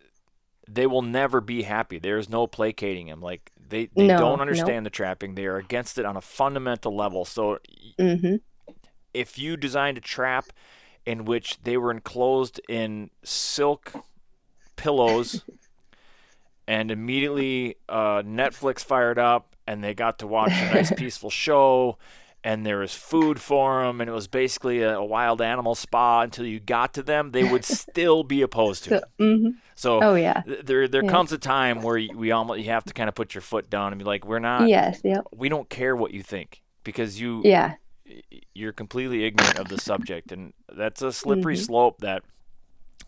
they 0.70 0.88
will 0.88 1.02
never 1.02 1.42
be 1.42 1.64
happy. 1.64 2.00
There's 2.00 2.30
no 2.30 2.48
placating 2.48 3.08
them. 3.08 3.22
Like 3.22 3.52
they, 3.70 3.88
they 3.88 4.08
No, 4.08 4.18
don't 4.18 4.42
understand 4.42 4.86
the 4.86 4.90
trapping. 4.90 5.36
They 5.36 5.46
are 5.46 5.58
against 5.58 5.98
it 5.98 6.06
on 6.06 6.16
a 6.18 6.22
fundamental 6.22 6.96
level. 6.96 7.26
So 7.26 7.60
hmm 8.00 8.36
if 9.14 9.38
you 9.38 9.58
designed 9.58 9.98
a 9.98 10.02
trap 10.02 10.52
in 11.06 11.26
which 11.26 11.62
they 11.64 11.78
were 11.78 11.92
enclosed 11.92 12.60
in 12.70 13.10
silk 13.24 13.94
pillows 14.76 15.46
and 16.68 16.92
immediately 16.92 17.76
uh, 17.90 18.22
Netflix 18.22 18.84
fired 18.84 19.20
up 19.20 19.56
and 19.68 19.84
they 19.84 19.94
got 19.94 20.20
to 20.20 20.28
watch 20.28 20.62
a 20.62 20.66
nice 20.66 20.92
peaceful 20.96 21.30
show 21.30 21.98
and 22.44 22.66
there 22.66 22.80
was 22.80 22.94
food 22.94 23.40
for 23.40 23.84
them 23.84 24.02
and 24.02 24.10
it 24.10 24.14
was 24.14 24.28
basically 24.28 24.82
a, 24.82 24.98
a 24.98 25.06
wild 25.06 25.42
animal 25.42 25.76
spa 25.76 26.22
until 26.22 26.46
you 26.46 26.60
got 26.60 26.94
to 26.96 27.04
them, 27.04 27.32
they 27.32 27.44
would 27.44 27.66
still 27.66 28.24
be 28.24 28.42
opposed 28.42 28.84
to 28.86 28.90
So, 28.96 28.98
it. 28.98 29.04
hmm 29.20 29.50
So 29.76 30.02
Oh 30.02 30.16
yeah. 30.16 30.44
th- 30.46 30.66
there 30.66 30.88
there 30.88 31.04
Yeah. 31.04 31.10
comes 31.12 31.32
a 31.32 31.38
time 31.38 31.82
where 31.82 31.98
you, 31.98 32.18
we 32.18 32.32
almost 32.32 32.60
you 32.60 32.66
have 32.72 32.86
to 32.86 32.94
kind 32.94 33.10
of 33.10 33.16
put 33.16 33.36
your 33.36 33.42
foot 33.42 33.70
down 33.70 33.92
and 33.92 34.00
be 34.00 34.06
like, 34.06 34.26
we're 34.26 34.40
not, 34.40 34.68
Yes. 34.70 35.02
Yep. 35.04 35.26
we 35.36 35.50
don't 35.50 35.70
care 35.70 35.96
what 35.96 36.12
you 36.14 36.24
think 36.24 36.62
because 36.84 37.20
you 37.22 37.42
Yeah. 37.46 37.76
You're 38.54 38.74
completely 38.74 39.24
ignorant 39.26 39.58
of 39.60 39.70
the 39.70 39.80
subject 39.80 40.32
and 40.32 40.54
that's 40.72 41.02
a 41.02 41.12
slippery 41.14 41.56
Mhm. 41.56 41.66
slope 41.66 42.00
that 42.00 42.24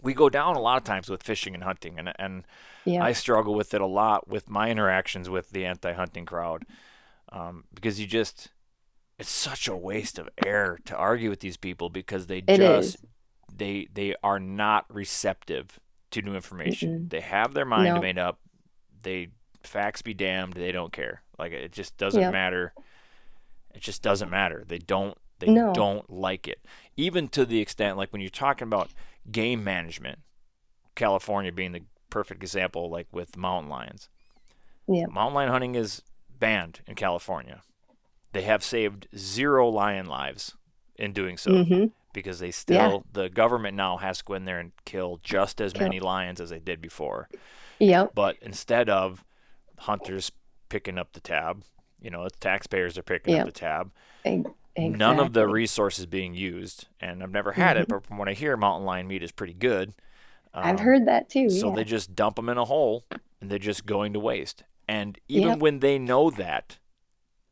we 0.01 0.13
go 0.13 0.29
down 0.29 0.55
a 0.55 0.59
lot 0.59 0.77
of 0.77 0.83
times 0.83 1.09
with 1.09 1.23
fishing 1.23 1.53
and 1.53 1.63
hunting 1.63 1.97
and 1.99 2.11
and 2.19 2.45
Yeah. 2.85 3.03
I 3.03 3.13
struggle 3.13 3.53
with 3.55 3.73
it 3.73 3.81
a 3.81 3.85
lot 3.85 4.27
with 4.27 4.49
my 4.49 4.69
interactions 4.69 5.29
with 5.29 5.51
the 5.51 5.65
anti-hunting 5.65 6.25
crowd 6.25 6.65
um, 7.31 7.63
because 7.73 7.99
you 7.99 8.07
just 8.07 8.49
it's 9.19 9.29
such 9.29 9.67
a 9.67 9.75
waste 9.77 10.17
of 10.19 10.27
air 10.45 10.79
to 10.85 10.95
argue 10.95 11.29
with 11.29 11.39
these 11.39 11.57
people 11.57 11.89
because 11.89 12.27
they 12.27 12.39
It 12.39 12.57
just 12.57 12.95
is. 12.95 13.05
they 13.55 13.87
they 13.93 14.15
are 14.23 14.39
not 14.39 14.85
receptive 14.93 15.79
to 16.11 16.21
new 16.21 16.35
information. 16.35 17.05
Mm-mm. 17.05 17.09
They 17.09 17.21
have 17.21 17.53
their 17.53 17.65
mind 17.65 17.95
No. 17.95 18.01
made 18.01 18.17
up. 18.17 18.39
They 19.03 19.29
facts 19.63 20.01
be 20.01 20.13
damned. 20.13 20.53
They 20.53 20.71
don't 20.71 20.91
care. 20.91 21.23
Like 21.39 21.51
it 21.53 21.71
just 21.71 21.97
doesn't 21.97 22.31
matter. 22.31 22.73
It 23.73 23.81
just 23.81 24.01
doesn't 24.01 24.29
matter. 24.29 24.63
They 24.67 24.77
don't. 24.79 25.17
They 25.39 25.47
No. 25.47 25.73
don't 25.73 26.09
like 26.09 26.47
it. 26.47 26.59
Even 26.95 27.27
to 27.29 27.45
the 27.45 27.59
extent, 27.59 27.97
like 27.97 28.13
when 28.13 28.21
you're 28.21 28.29
talking 28.29 28.67
about 28.67 28.91
game 29.31 29.63
management, 29.63 30.19
California 30.95 31.51
being 31.51 31.71
the 31.71 31.81
perfect 32.09 32.41
example, 32.43 32.89
like 32.89 33.07
with 33.11 33.35
mountain 33.35 33.69
lions. 33.69 34.09
Yeah. 34.87 35.07
Mountain 35.07 35.33
lion 35.33 35.49
hunting 35.49 35.75
is 35.75 36.01
banned 36.39 36.81
in 36.87 36.95
California. 36.95 37.61
They 38.31 38.43
have 38.43 38.63
saved 38.63 39.07
zero 39.17 39.67
lion 39.69 40.05
lives 40.05 40.55
in 40.95 41.13
doing 41.13 41.37
so 41.37 41.63
hmm 41.63 41.85
because 42.13 42.37
they 42.39 42.51
still 42.51 43.05
the 43.11 43.27
government 43.27 43.75
now 43.75 43.97
has 43.97 44.19
to 44.19 44.23
go 44.23 44.35
in 44.35 44.45
there 44.45 44.59
and 44.59 44.71
kill 44.85 45.19
just 45.23 45.59
as 45.59 45.75
many 45.75 45.99
lions 45.99 46.39
as 46.39 46.51
they 46.51 46.59
did 46.59 46.79
before. 46.79 47.27
Yep. 47.79 48.11
But 48.13 48.37
instead 48.41 48.87
of 48.87 49.25
hunters 49.79 50.31
picking 50.69 50.99
up 50.99 51.13
the 51.13 51.19
tab, 51.19 51.63
you 52.03 52.11
know, 52.11 52.25
the 52.25 52.29
taxpayers 52.39 52.97
are 52.97 53.03
picking 53.03 53.33
Yep. 53.33 53.47
up 53.47 53.53
the 53.53 53.59
tab. 53.59 53.91
Ex- 54.25 54.51
None 54.77 55.19
of 55.19 55.33
the 55.33 55.41
exactly. 55.41 55.53
resources 55.53 56.05
being 56.05 56.33
used, 56.35 56.87
and 56.99 57.23
I've 57.23 57.31
never 57.31 57.53
had 57.53 57.77
it, 57.77 57.85
Mhm. 57.85 57.89
but 57.89 58.05
from 58.05 58.17
what 58.17 58.27
I 58.29 58.33
hear, 58.33 58.57
mountain 58.57 58.85
lion 58.85 59.07
meat 59.07 59.23
is 59.23 59.31
pretty 59.31 59.53
good. 59.53 59.93
I've 60.53 60.79
Um, 60.79 60.85
heard 60.85 61.05
that 61.07 61.29
too. 61.29 61.49
So 61.49 61.69
yeah. 61.69 61.75
they 61.75 61.83
just 61.83 62.15
dump 62.15 62.35
them 62.35 62.49
in 62.49 62.57
a 62.57 62.65
hole, 62.65 63.05
and 63.41 63.49
they're 63.49 63.57
just 63.59 63.85
going 63.85 64.13
to 64.13 64.19
waste. 64.19 64.63
And 64.87 65.17
even 65.27 65.51
Yep. 65.51 65.59
when 65.59 65.79
they 65.79 65.97
know 65.97 66.29
that, 66.31 66.77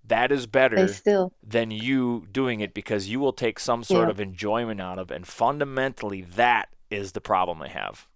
that 0.03 0.31
is 0.31 0.45
better 0.47 0.87
still. 0.87 1.31
than 1.41 1.71
you 1.71 2.27
doing 2.31 2.59
it 2.59 2.73
because 2.73 3.07
you 3.07 3.19
will 3.19 3.33
take 3.33 3.59
some 3.59 3.83
sort 3.83 4.09
of 4.09 4.19
enjoyment 4.19 4.81
out 4.81 4.99
of 4.99 5.09
and 5.11 5.25
fundamentally 5.27 6.21
that 6.21 6.69
is 6.89 7.13
the 7.13 7.21
problem 7.21 7.59
they 7.59 7.69
have 7.69 8.07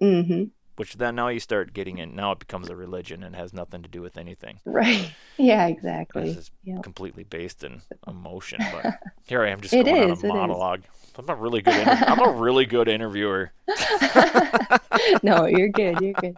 hmm 0.00 0.44
which 0.76 0.94
then 0.96 1.14
now 1.16 1.28
you 1.28 1.40
start 1.40 1.72
getting 1.72 1.98
in 1.98 2.14
now 2.14 2.32
it 2.32 2.38
becomes 2.38 2.68
a 2.68 2.76
religion 2.76 3.22
and 3.22 3.34
has 3.34 3.52
nothing 3.52 3.82
to 3.82 3.88
do 3.88 4.00
with 4.02 4.16
anything 4.16 4.60
Right. 4.64 5.12
Yeah. 5.38 5.66
Exactly. 5.66 6.24
this 6.28 6.36
is 6.36 6.50
Yep. 6.64 6.82
completely 6.82 7.24
based 7.24 7.64
in 7.64 7.82
emotion 8.06 8.60
but 8.72 8.98
here 9.26 9.42
i 9.42 9.48
am 9.48 9.60
just 9.60 9.74
It 9.74 9.84
going 9.86 10.10
is, 10.10 10.24
on 10.24 10.30
a 10.30 10.32
is. 10.32 10.34
monologue 10.38 10.82
i'm 11.18 11.28
a 11.28 11.34
really 11.34 11.62
good 11.62 11.76
inter- 11.76 12.04
i'm 12.06 12.20
a 12.20 12.32
really 12.32 12.66
good 12.66 12.88
interviewer 12.88 13.52
no, 15.22 15.46
you're 15.46 15.68
good. 15.68 16.00
You're 16.00 16.12
good. 16.14 16.36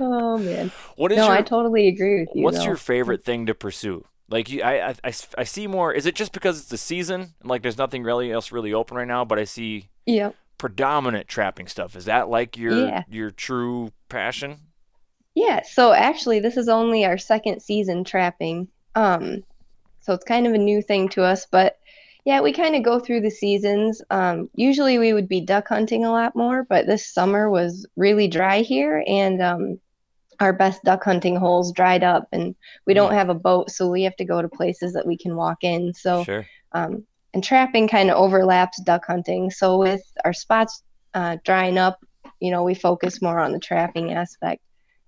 Oh 0.00 0.38
man. 0.38 0.70
what 0.96 1.12
is 1.12 1.18
No, 1.18 1.26
your 1.26 1.34
I 1.36 1.42
totally 1.42 1.88
agree 1.88 2.20
with 2.20 2.30
you. 2.34 2.42
what's 2.44 2.58
though. 2.58 2.64
your 2.64 2.76
favorite 2.76 3.24
thing 3.24 3.46
to 3.46 3.54
pursue 3.54 4.04
like 4.28 4.50
you, 4.50 4.62
I, 4.62 4.88
I- 4.90 4.94
I 5.04 5.12
I 5.38 5.44
see 5.44 5.66
more 5.66 5.92
is 5.92 6.06
it 6.06 6.14
just 6.14 6.32
because 6.32 6.58
it's 6.60 6.68
the 6.68 6.78
season 6.78 7.34
like 7.42 7.62
there's 7.62 7.78
nothing 7.78 8.02
really 8.02 8.30
else 8.32 8.52
really 8.52 8.72
open 8.72 8.96
right 8.96 9.08
now 9.08 9.24
but 9.24 9.38
i 9.38 9.44
see 9.44 9.88
Yep. 10.06 10.34
Predominant 10.58 11.28
trapping 11.28 11.66
stuff. 11.68 11.96
Is 11.96 12.04
that 12.06 12.28
like 12.28 12.56
your 12.56 12.72
Yeah. 12.78 13.04
your 13.06 13.30
true 13.30 13.92
passion? 14.08 14.60
Yeah, 15.34 15.62
so 15.62 15.92
actually 15.92 16.40
this 16.40 16.56
is 16.56 16.68
only 16.68 17.04
our 17.04 17.18
second 17.18 17.62
season 17.62 18.04
trapping. 18.04 18.68
Um, 18.94 19.44
so 20.00 20.12
it's 20.14 20.24
kind 20.24 20.46
of 20.46 20.52
a 20.54 20.58
new 20.58 20.82
thing 20.82 21.08
to 21.10 21.24
us, 21.24 21.46
but 21.50 21.78
yeah, 22.24 22.40
we 22.40 22.52
kind 22.52 22.76
of 22.76 22.82
go 22.84 23.00
through 23.00 23.22
the 23.22 23.30
seasons. 23.30 24.02
Um, 24.10 24.50
usually 24.54 24.98
we 24.98 25.12
would 25.12 25.28
be 25.28 25.40
duck 25.40 25.68
hunting 25.68 26.04
a 26.04 26.12
lot 26.12 26.36
more, 26.36 26.64
but 26.64 26.86
this 26.86 27.12
summer 27.12 27.50
was 27.50 27.86
really 27.96 28.28
dry 28.28 28.60
here 28.62 29.02
and 29.06 29.42
um, 29.42 29.80
our 30.40 30.52
best 30.52 30.82
duck 30.84 31.04
hunting 31.04 31.36
holes 31.36 31.72
dried 31.72 32.04
up 32.04 32.28
and 32.32 32.54
we 32.86 32.94
don't 32.94 33.12
Hmm. 33.12 33.14
have 33.14 33.28
a 33.30 33.34
boat, 33.34 33.70
so 33.70 33.88
we 33.90 34.02
have 34.04 34.16
to 34.16 34.24
go 34.24 34.42
to 34.42 34.48
places 34.48 34.92
that 34.94 35.06
we 35.06 35.16
can 35.18 35.36
walk 35.36 35.58
in. 35.64 35.94
So 35.94 36.24
Sure. 36.24 36.50
um, 36.72 37.06
and 37.34 37.42
trapping 37.42 37.88
kind 37.88 38.10
of 38.10 38.16
overlaps 38.16 38.80
duck 38.82 39.04
hunting. 39.06 39.50
So 39.50 39.78
with 39.78 40.02
our 40.24 40.32
spots 40.32 40.82
uh, 41.14 41.38
drying 41.44 41.78
up, 41.78 41.98
you 42.40 42.50
know, 42.50 42.64
we 42.64 42.74
focus 42.74 43.22
more 43.22 43.38
on 43.38 43.52
the 43.52 43.58
trapping 43.58 44.12
aspect. 44.12 44.62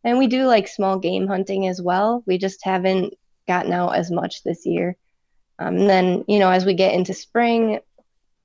And 0.05 0.19
we 0.19 0.27
do 0.27 0.47
like 0.47 0.69
small 0.69 0.99
game 0.99 1.27
hunting 1.27 1.67
as 1.67 1.81
well. 1.81 2.23
We 2.27 2.39
just 2.39 2.65
haven't 2.65 3.15
gotten 3.49 3.73
out 3.73 3.97
as 3.97 4.11
much 4.11 4.43
this 4.43 4.67
year. 4.67 4.97
Um, 5.59 5.77
and 5.77 5.89
then, 5.89 6.25
you 6.29 6.39
know, 6.39 6.51
as 6.51 6.65
we 6.65 6.75
get 6.75 6.95
into 6.95 7.15
spring, 7.15 7.81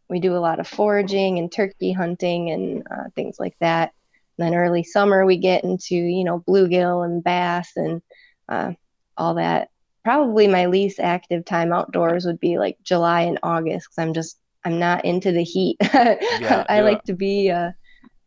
we 0.10 0.20
do 0.20 0.36
a 0.36 0.40
lot 0.40 0.60
of 0.60 0.68
foraging 0.68 1.38
and 1.38 1.52
turkey 1.52 1.92
hunting 1.92 2.50
and 2.50 2.88
uh, 2.90 3.10
things 3.16 3.38
like 3.40 3.56
that. 3.60 3.94
And 4.38 4.48
then 4.48 4.56
early 4.56 4.84
summer, 4.84 5.26
we 5.26 5.38
get 5.38 5.64
into, 5.64 5.96
you 5.96 6.24
know, 6.24 6.40
bluegill 6.40 7.06
and 7.06 7.24
bass 7.24 7.72
and 7.76 8.02
uh, 8.48 8.74
all 9.18 9.36
that. 9.36 9.70
Probably 10.04 10.48
my 10.48 10.66
least 10.68 11.00
active 11.00 11.46
time 11.46 11.72
outdoors 11.74 12.26
would 12.26 12.40
be 12.40 12.58
like 12.58 12.78
July 12.84 13.22
and 13.22 13.40
August 13.44 13.88
because 13.90 13.98
I'm 14.02 14.14
just, 14.14 14.40
I'm 14.66 14.80
not 14.80 15.06
into 15.06 15.32
the 15.32 15.44
heat. 15.44 15.78
Yeah, 16.38 16.66
I 16.70 16.82
yeah. 16.82 16.82
like 16.82 17.04
to 17.06 17.14
be 17.14 17.50
uh, 17.52 17.72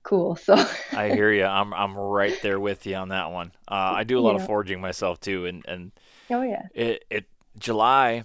cool. 0.02 0.36
So, 0.36 0.54
I 0.92 1.10
hear 1.10 1.32
you. 1.32 1.44
I'm 1.44 1.72
I'm 1.74 1.96
right 1.96 2.36
there 2.42 2.60
with 2.60 2.86
you 2.86 2.96
on 2.96 3.08
that 3.08 3.30
one. 3.30 3.52
Uh, 3.68 3.74
I 3.96 4.04
do 4.04 4.18
a 4.18 4.22
lot 4.22 4.36
of 4.36 4.42
Yeah. 4.42 4.46
foraging 4.46 4.80
myself 4.80 5.20
too, 5.20 5.46
and 5.46 5.64
and 5.66 5.92
oh, 6.30 6.42
yeah. 6.42 6.68
it 6.74 7.04
it 7.10 7.26
July 7.58 8.24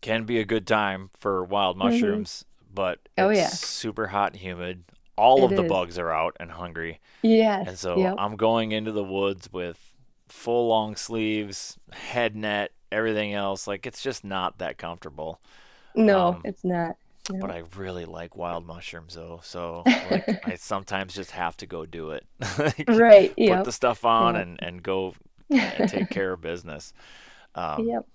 can 0.00 0.24
be 0.24 0.38
a 0.40 0.44
good 0.44 0.66
time 0.66 1.10
for 1.18 1.44
wild 1.44 1.76
mushrooms, 1.76 2.44
but 2.72 2.98
it's 3.04 3.10
Mm-hmm. 3.18 3.24
Oh, 3.26 3.30
yeah. 3.30 3.48
super 3.48 4.08
hot 4.08 4.32
and 4.32 4.40
humid. 4.40 4.84
All 5.16 5.44
of 5.44 5.54
the 5.54 5.62
is. 5.64 5.68
bugs 5.68 5.98
are 5.98 6.10
out 6.10 6.36
and 6.40 6.52
hungry, 6.52 7.00
Yes. 7.22 7.68
and 7.68 7.78
so 7.78 7.98
yep. 7.98 8.14
I'm 8.18 8.36
going 8.36 8.72
into 8.72 8.92
the 8.92 9.04
woods 9.04 9.52
with 9.52 9.89
full 10.30 10.68
long 10.68 10.96
sleeves, 10.96 11.78
head 11.92 12.36
net, 12.36 12.72
everything 12.92 13.34
else. 13.34 13.66
Like 13.66 13.86
it's 13.86 14.02
just 14.02 14.24
not 14.24 14.58
that 14.58 14.78
comfortable. 14.78 15.40
no, 15.94 16.28
um, 16.28 16.42
it's 16.44 16.64
not. 16.64 16.96
No. 17.30 17.38
But 17.40 17.50
I 17.52 17.62
really 17.76 18.06
like 18.06 18.36
wild 18.36 18.66
mushrooms 18.66 19.14
though, 19.14 19.40
so 19.44 19.82
like 20.10 20.46
I 20.46 20.54
sometimes 20.56 21.14
just 21.14 21.30
have 21.32 21.56
to 21.58 21.66
go 21.66 21.86
do 21.86 22.10
it. 22.10 22.24
Like, 22.58 22.84
right. 22.88 23.30
Put 23.30 23.38
Yep. 23.38 23.64
the 23.64 23.72
stuff 23.72 24.04
on 24.04 24.34
Yep. 24.34 24.42
and 24.42 24.62
and 24.62 24.82
go 24.82 25.14
and 25.50 25.88
take 25.88 26.10
care 26.10 26.32
of 26.32 26.40
business. 26.40 26.92
Um, 27.54 27.86
yep. 27.88 28.06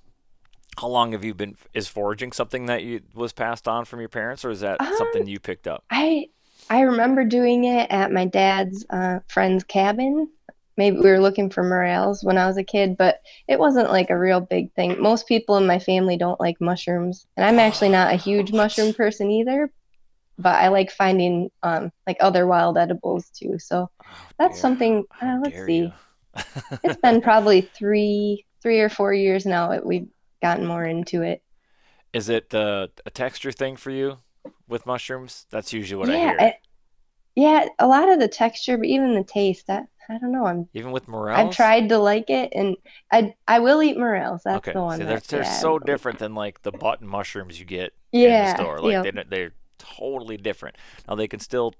How 0.78 0.88
long 0.88 1.14
have 1.14 1.24
you 1.24 1.34
been? 1.34 1.56
Is 1.74 1.88
foraging 1.88 2.32
something 2.34 2.66
that 2.66 2.84
you 2.84 3.02
was 3.14 3.32
passed 3.32 3.68
on 3.68 3.86
from 3.86 4.00
your 4.02 4.10
parents, 4.10 4.44
or 4.44 4.50
is 4.50 4.60
that 4.62 4.82
Um, 4.82 4.94
something 4.98 5.28
you 5.28 5.40
picked 5.40 5.68
up? 5.68 5.84
I 5.90 6.28
I 6.70 6.82
remember 6.82 7.24
doing 7.24 7.64
it 7.66 7.90
at 7.92 8.12
my 8.12 8.26
dad's 8.26 8.86
uh, 8.90 9.20
friend's 9.28 9.64
cabin. 9.64 10.30
Maybe 10.78 10.98
we 10.98 11.10
were 11.10 11.20
looking 11.20 11.50
for 11.50 11.64
morels 11.64 12.24
when 12.24 12.38
I 12.38 12.48
was 12.48 12.58
a 12.58 12.64
kid, 12.64 12.98
but 12.98 13.22
it 13.48 13.58
wasn't 13.60 13.92
like 13.92 14.10
a 14.10 14.20
real 14.20 14.42
big 14.42 14.74
thing. 14.74 15.02
Most 15.02 15.28
people 15.28 15.56
in 15.58 15.66
my 15.66 15.80
family 15.80 16.18
don't 16.18 16.40
like 16.40 16.60
mushrooms, 16.60 17.26
and 17.38 17.46
I'm 17.46 17.60
actually 17.60 17.90
not 17.90 18.14
a 18.14 18.18
huge 18.18 18.52
mushroom 18.52 18.94
person 18.94 19.32
either. 19.32 19.72
But 20.38 20.56
I 20.56 20.68
like 20.68 20.92
finding 20.92 21.50
um, 21.64 21.94
like 22.06 22.18
other 22.20 22.46
wild 22.46 22.78
edibles 22.78 23.30
too. 23.30 23.58
So 23.58 23.90
Oh, 24.02 24.28
that's 24.38 24.58
dear. 24.58 24.62
something. 24.62 25.06
Uh, 25.22 25.40
let's 25.42 25.66
see. 25.66 25.94
It's 26.84 27.00
been 27.02 27.22
probably 27.22 27.62
three 27.62 28.46
three 28.62 28.82
or 28.82 28.90
four 28.90 29.14
years 29.14 29.46
now 29.46 29.70
that 29.70 29.86
we've 29.86 30.08
gotten 30.42 30.66
more 30.66 30.84
into 30.84 31.22
it. 31.22 31.42
Is 32.12 32.28
it 32.28 32.54
uh, 32.54 32.88
a 33.06 33.10
texture 33.12 33.54
thing 33.54 33.78
for 33.78 33.92
you 33.92 34.18
with 34.68 34.86
mushrooms? 34.86 35.46
That's 35.52 35.72
usually 35.72 36.00
what 36.00 36.10
I 36.10 36.18
hear. 36.18 36.38
I- 36.40 36.58
yeah, 37.36 37.68
a 37.80 37.88
lot 37.88 38.10
of 38.10 38.20
the 38.20 38.30
texture, 38.30 38.78
but 38.78 38.88
even 38.88 39.14
the 39.14 39.24
taste. 39.24 39.68
That 39.68 39.88
I 40.10 40.18
don't 40.20 40.32
know. 40.32 40.46
I'm 40.48 40.70
Even 40.74 40.92
with 40.92 41.08
morels. 41.08 41.34
I've 41.34 41.52
tried 41.52 41.90
to 41.90 42.00
like 42.00 42.30
it, 42.30 42.52
and 42.56 42.78
I 43.12 43.36
I 43.48 43.60
will 43.60 43.84
eat 43.84 43.98
morels. 43.98 44.44
That's 44.46 44.68
Okay, 44.68 44.74
the 44.74 44.82
one. 44.84 45.00
see, 45.00 45.04
they're, 45.04 45.20
they're 45.20 45.44
yeah, 45.44 45.44
so 45.44 45.80
different 45.80 46.20
than 46.20 46.34
like 46.36 46.62
the 46.62 46.72
button 46.72 47.08
mushrooms 47.08 47.60
you 47.60 47.66
get 47.66 47.94
Yeah, 48.12 48.30
in 48.30 48.38
the 48.38 48.46
store. 48.46 48.80
Like 48.80 49.02
they 49.02 49.12
they're 49.12 49.54
totally 49.78 50.38
different. 50.38 50.78
Now 51.08 51.16
they 51.16 51.28
can 51.28 51.40
still 51.40 51.74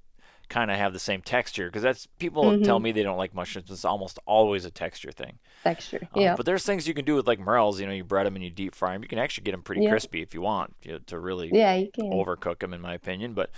kind 0.50 0.70
of 0.72 0.78
have 0.78 0.94
the 0.94 1.00
same 1.00 1.22
texture 1.22 1.68
because 1.68 1.84
that's 1.84 2.08
people 2.20 2.56
tell 2.64 2.80
Mhm. 2.80 2.82
me 2.82 2.92
they 2.92 3.04
don't 3.04 3.18
like 3.18 3.34
mushrooms. 3.34 3.72
It's 3.72 3.86
almost 3.86 4.20
always 4.26 4.66
a 4.66 4.72
texture 4.72 5.12
thing. 5.12 5.40
texture. 5.64 6.10
Um, 6.14 6.34
yeah, 6.34 6.38
But 6.38 6.46
there's 6.46 6.66
things 6.66 6.88
you 6.88 6.94
can 6.96 7.06
do 7.06 7.16
with 7.16 7.28
like 7.28 7.40
morels. 7.40 7.80
You 7.80 7.88
know, 7.88 7.94
you 7.94 8.04
bread 8.06 8.28
them 8.28 8.36
and 8.36 8.44
you 8.44 8.52
deep 8.52 8.76
fry 8.76 8.94
them. 8.94 9.04
You 9.04 9.10
can 9.10 9.20
actually 9.20 9.46
get 9.46 9.52
them 9.54 9.64
pretty 9.64 9.82
crispy 9.82 10.22
if 10.22 10.34
you 10.34 10.42
want 10.42 10.76
you 10.84 10.94
know, 10.94 11.00
to 11.08 11.20
really 11.20 11.52
yeah, 11.52 11.76
you 11.76 11.92
can. 11.92 12.26
overcook 12.26 12.60
them, 12.60 12.74
in 12.74 12.82
my 12.82 12.94
opinion. 12.96 13.34
But 13.34 13.52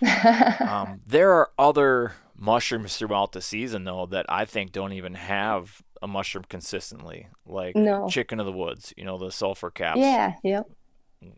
um, 0.64 1.00
there 1.06 1.32
are 1.32 1.50
other 1.58 2.14
mushrooms 2.36 2.96
throughout 2.96 3.32
the 3.32 3.40
season 3.42 3.84
though 3.84 4.06
that 4.06 4.26
I 4.28 4.44
think 4.44 4.72
don't 4.72 4.92
even 4.92 5.14
have 5.14 5.82
a 6.02 6.06
mushroom 6.08 6.44
consistently, 6.48 7.28
like 7.46 7.76
No. 7.76 8.06
chicken 8.06 8.40
of 8.40 8.46
the 8.46 8.52
woods. 8.52 8.92
You 8.96 9.04
know, 9.04 9.18
the 9.18 9.30
sulfur 9.32 9.70
caps. 9.70 10.00
yeah, 10.00 10.34
yep, 10.42 10.66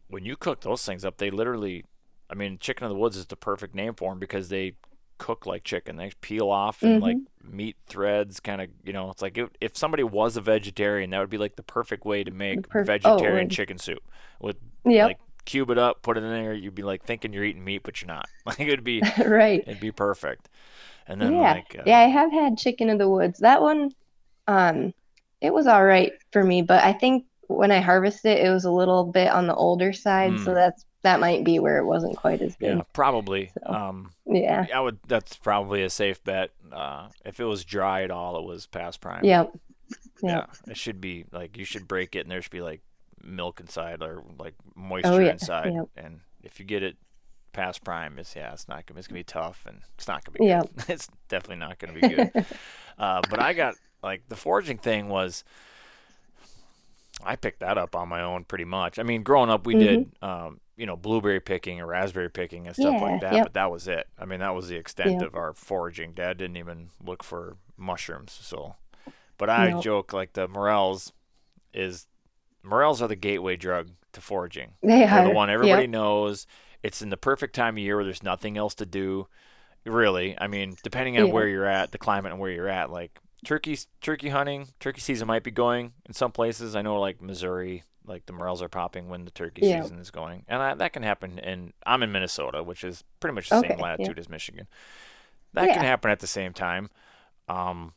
When 0.08 0.24
you 0.24 0.36
cook 0.36 0.60
those 0.62 0.84
things 0.84 1.04
up, 1.04 1.18
they 1.18 1.30
literally, 1.30 1.84
I 2.28 2.34
mean, 2.34 2.58
chicken 2.58 2.84
of 2.84 2.90
the 2.90 2.96
woods 2.98 3.16
is 3.16 3.26
the 3.26 3.36
perfect 3.36 3.74
name 3.74 3.94
for 3.94 4.10
them 4.10 4.18
because 4.18 4.48
they 4.48 4.74
cook 5.18 5.46
like 5.46 5.64
chicken. 5.64 5.96
They 5.96 6.12
peel 6.20 6.50
off 6.50 6.84
and 6.84 7.00
like 7.00 7.18
Mm-hmm. 7.18 7.56
meat 7.56 7.76
threads, 7.86 8.40
kind 8.40 8.60
of. 8.60 8.68
You 8.84 8.92
know, 8.92 9.10
it's 9.10 9.22
like 9.22 9.38
if, 9.38 9.50
if 9.60 9.76
somebody 9.76 10.02
was 10.02 10.36
a 10.36 10.40
vegetarian, 10.40 11.10
that 11.10 11.20
would 11.20 11.30
be 11.30 11.38
like 11.38 11.56
the 11.56 11.62
perfect 11.62 12.04
way 12.04 12.24
to 12.24 12.30
make 12.30 12.68
perf- 12.68 12.96
oh, 13.04 13.18
vegetarian 13.20 13.48
would. 13.48 13.50
chicken 13.50 13.78
soup 13.78 14.02
with 14.40 14.56
yep, 14.84 15.04
like 15.08 15.18
cube 15.46 15.70
it 15.70 15.78
up, 15.78 16.02
put 16.02 16.18
it 16.18 16.22
in 16.24 16.30
there. 16.30 16.52
You'd 16.52 16.74
be 16.74 16.82
like 16.82 17.04
thinking 17.04 17.32
you're 17.32 17.44
eating 17.44 17.64
meat, 17.64 17.82
but 17.84 18.00
you're 18.02 18.08
not. 18.08 18.28
Like 18.46 18.60
it'd 18.60 18.84
be 18.84 19.02
right. 19.26 19.62
it'd 19.66 19.80
be 19.80 19.92
perfect. 19.92 20.48
And 21.08 21.20
then 21.20 21.32
yeah, 21.34 21.52
like 21.54 21.76
uh, 21.78 21.82
yeah, 21.86 22.00
I 22.00 22.08
have 22.08 22.30
had 22.32 22.58
chicken 22.58 22.90
in 22.90 22.98
the 22.98 23.08
woods. 23.08 23.38
That 23.40 23.62
one, 23.62 23.90
um, 24.46 24.92
it 25.40 25.52
was 25.54 25.66
all 25.66 25.84
right 25.84 26.12
for 26.32 26.42
me, 26.44 26.62
but 26.62 26.82
I 26.84 26.92
think 26.92 27.24
when 27.48 27.70
I 27.70 27.80
harvested 27.80 28.38
it, 28.38 28.46
it 28.46 28.50
was 28.50 28.64
a 28.64 28.70
little 28.70 29.04
bit 29.04 29.28
on 29.30 29.46
the 29.46 29.54
older 29.54 29.92
side, 29.92 30.38
so 30.40 30.50
Mm. 30.50 30.54
that's 30.54 30.84
that 31.02 31.20
might 31.20 31.44
be 31.44 31.60
where 31.60 31.78
it 31.78 31.84
wasn't 31.84 32.16
quite 32.16 32.42
as 32.42 32.56
good. 32.56 32.78
yeah, 32.78 32.82
probably. 32.92 33.52
So. 33.64 33.72
Um, 33.72 34.10
Yeah, 34.26 34.66
I 34.74 34.80
would. 34.80 34.98
That's 35.06 35.36
probably 35.36 35.82
a 35.84 35.90
safe 35.90 36.22
bet. 36.24 36.50
Uh, 36.72 37.08
if 37.24 37.38
it 37.38 37.44
was 37.44 37.64
dry 37.64 38.02
at 38.02 38.10
all, 38.10 38.38
it 38.38 38.44
was 38.44 38.66
past 38.66 39.00
prime. 39.00 39.24
yep, 39.24 39.52
Yeah, 40.22 40.46
it 40.66 40.76
should 40.76 41.00
be 41.00 41.24
like 41.30 41.56
you 41.56 41.64
should 41.64 41.86
break 41.86 42.16
it, 42.16 42.20
and 42.20 42.30
there 42.30 42.42
should 42.42 42.50
be 42.50 42.62
like 42.62 42.80
milk 43.26 43.60
inside 43.60 44.02
or 44.02 44.22
like 44.38 44.54
Oh, 44.56 44.76
moisture 44.76 45.22
yeah, 45.22 45.32
inside. 45.32 45.74
yep. 45.74 45.88
And 45.96 46.20
if 46.42 46.58
you 46.60 46.64
get 46.66 46.82
it 46.82 46.96
past 47.52 47.84
prime, 47.84 48.18
it's 48.18 48.36
yeah, 48.36 48.52
it's 48.52 48.68
not 48.68 48.86
gonna. 48.86 48.98
It's 48.98 49.08
gonna 49.08 49.20
be 49.20 49.24
tough, 49.24 49.64
and 49.66 49.80
it's 49.96 50.08
not 50.08 50.24
gonna 50.24 50.38
be 50.38 50.44
Yep. 50.46 50.68
good. 50.76 50.84
it's 50.88 51.08
definitely 51.28 51.56
not 51.56 51.78
gonna 51.78 51.92
be 51.92 52.02
good. 52.02 52.32
uh, 52.98 53.22
but 53.22 53.38
I 53.38 53.52
got 53.52 53.76
like 54.02 54.28
the 54.28 54.36
foraging 54.36 54.78
thing 54.78 55.08
was. 55.08 55.44
I 57.24 57.34
picked 57.36 57.60
that 57.60 57.78
up 57.78 57.96
on 57.96 58.08
my 58.08 58.20
own 58.20 58.44
pretty 58.44 58.66
much. 58.66 58.98
I 58.98 59.02
mean, 59.02 59.22
growing 59.22 59.48
up, 59.48 59.66
we 59.66 59.74
did, 59.74 60.12
um, 60.20 60.60
you 60.76 60.84
know, 60.84 60.96
blueberry 60.96 61.40
picking 61.40 61.80
or 61.80 61.86
raspberry 61.86 62.28
picking 62.30 62.66
and 62.66 62.76
stuff 62.76 62.96
Mm-hmm. 62.96 63.06
Yeah, 63.06 63.12
like 63.12 63.20
that. 63.20 63.32
yep. 63.36 63.42
But 63.42 63.54
that 63.54 63.70
was 63.70 63.88
it. 63.88 64.06
I 64.18 64.26
mean, 64.26 64.40
that 64.40 64.54
was 64.54 64.68
the 64.68 64.76
extent 64.76 65.22
of 65.22 65.34
our 65.34 65.54
foraging. 65.54 66.12
Dad 66.12 66.36
didn't 66.36 66.58
even 66.58 66.90
look 67.02 67.22
for 67.24 67.56
mushrooms. 67.78 68.38
So, 68.42 68.74
but 69.38 69.48
I 69.48 69.70
Nope. 69.70 69.82
joke 69.82 70.12
like 70.12 70.34
the 70.34 70.46
morels 70.46 71.12
is 71.72 72.06
morels 72.66 73.00
are 73.02 73.08
the 73.08 73.16
gateway 73.16 73.56
drug 73.56 73.90
to 74.12 74.20
foraging. 74.20 74.72
they 74.82 75.06
They're 75.06 75.24
the 75.24 75.30
one 75.30 75.50
everybody 75.50 75.82
Yep, 75.82 75.90
knows. 75.90 76.46
It's 76.82 77.02
in 77.02 77.08
the 77.10 77.16
perfect 77.16 77.54
time 77.54 77.74
of 77.74 77.78
year 77.78 77.96
where 77.96 78.04
there's 78.04 78.22
nothing 78.22 78.56
else 78.56 78.74
to 78.76 78.86
do. 78.86 79.28
Really, 79.84 80.36
I 80.40 80.48
mean, 80.48 80.76
depending 80.82 81.16
on 81.18 81.26
Yeah. 81.28 81.32
where 81.32 81.46
you're 81.48 81.64
at, 81.66 81.92
the 81.92 81.98
climate 81.98 82.32
and 82.32 82.40
where 82.40 82.50
you're 82.50 82.68
at, 82.68 82.90
like 82.90 83.18
turkey 83.44 83.78
turkey 84.00 84.30
hunting, 84.30 84.68
turkey 84.80 85.00
season 85.00 85.28
might 85.28 85.44
be 85.44 85.50
going 85.52 85.92
in 86.06 86.12
some 86.14 86.32
places. 86.32 86.74
I 86.74 86.82
know 86.82 86.98
like 86.98 87.22
Missouri, 87.22 87.84
like 88.04 88.26
the 88.26 88.32
morels 88.32 88.62
are 88.62 88.68
popping 88.68 89.08
when 89.08 89.24
the 89.24 89.30
turkey 89.30 89.64
Yeah. 89.64 89.82
season 89.82 89.98
is 90.00 90.10
going, 90.10 90.44
and 90.48 90.60
I, 90.60 90.74
that 90.74 90.92
can 90.92 91.04
happen. 91.04 91.38
in 91.38 91.72
I'm 91.86 92.02
in 92.02 92.10
Minnesota, 92.10 92.64
which 92.64 92.82
is 92.82 93.04
pretty 93.20 93.34
much 93.34 93.48
the 93.48 93.60
same 93.60 93.70
Okay, 93.72 93.76
yeah. 93.78 93.84
latitude 93.84 94.18
as 94.18 94.28
Michigan. 94.28 94.66
That 95.52 95.72
can 95.72 95.82
happen 95.84 96.10
at 96.10 96.18
the 96.20 96.26
same 96.26 96.52
time. 96.52 96.90
Um, 97.48 97.92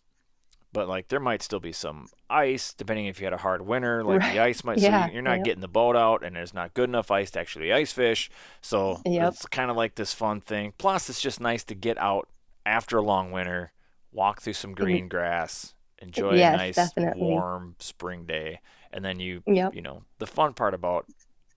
but 0.71 0.87
like 0.87 1.07
there 1.07 1.19
might 1.19 1.41
still 1.41 1.59
be 1.59 1.71
some 1.71 2.07
ice, 2.29 2.73
depending 2.73 3.07
if 3.07 3.19
you 3.19 3.25
had 3.25 3.33
a 3.33 3.37
hard 3.37 3.61
winter. 3.61 4.03
Like 4.05 4.21
the 4.21 4.39
ice 4.39 4.63
might, 4.63 4.79
Yeah, 4.79 5.07
so 5.07 5.11
you're 5.13 5.21
not 5.21 5.37
yep. 5.37 5.43
getting 5.43 5.61
the 5.61 5.67
boat 5.67 5.95
out, 5.95 6.23
and 6.23 6.35
there's 6.35 6.53
not 6.53 6.73
good 6.73 6.89
enough 6.89 7.09
ice 7.11 7.31
to 7.31 7.39
actually 7.39 7.73
ice 7.73 7.91
fish. 7.91 8.29
So 8.61 9.01
Yep. 9.05 9.33
it's 9.33 9.45
kind 9.47 9.71
of 9.71 9.77
like 9.77 9.95
this 9.95 10.13
fun 10.13 10.41
thing. 10.41 10.73
Plus, 10.77 11.09
it's 11.09 11.21
just 11.21 11.39
nice 11.39 11.63
to 11.65 11.75
get 11.75 11.97
out 11.97 12.27
after 12.65 12.97
a 12.97 13.01
long 13.01 13.31
winter, 13.31 13.71
walk 14.11 14.41
through 14.41 14.53
some 14.53 14.73
green 14.75 15.07
grass, 15.07 15.73
enjoy 16.01 16.33
Mm-hmm. 16.33 16.37
Yes, 16.37 16.53
a 16.53 16.57
nice 16.57 16.75
definitely. 16.75 17.21
warm 17.23 17.75
spring 17.79 18.25
day, 18.25 18.59
and 18.91 19.03
then 19.03 19.19
you, 19.19 19.41
Yep. 19.47 19.73
you 19.75 19.81
know, 19.81 20.03
the 20.19 20.27
fun 20.27 20.53
part 20.53 20.73
about 20.73 21.05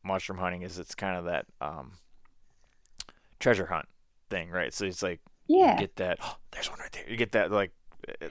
mushroom 0.03 0.39
hunting 0.39 0.63
is 0.63 0.79
it's 0.79 0.95
kind 0.95 1.17
of 1.19 1.27
that 1.27 1.47
um, 1.61 1.93
treasure 3.39 3.67
hunt 3.67 3.87
thing, 4.31 4.51
right? 4.51 4.73
So 4.73 4.85
it's 4.87 5.03
like 5.03 5.21
you 5.47 5.59
yeah, 5.59 5.77
get 5.79 5.97
that. 5.97 6.19
Oh, 6.23 6.37
there's 6.53 6.71
one 6.71 6.79
right 6.81 6.93
there. 6.93 7.05
You 7.09 7.17
get 7.17 7.33
that 7.33 7.51
like 7.51 7.73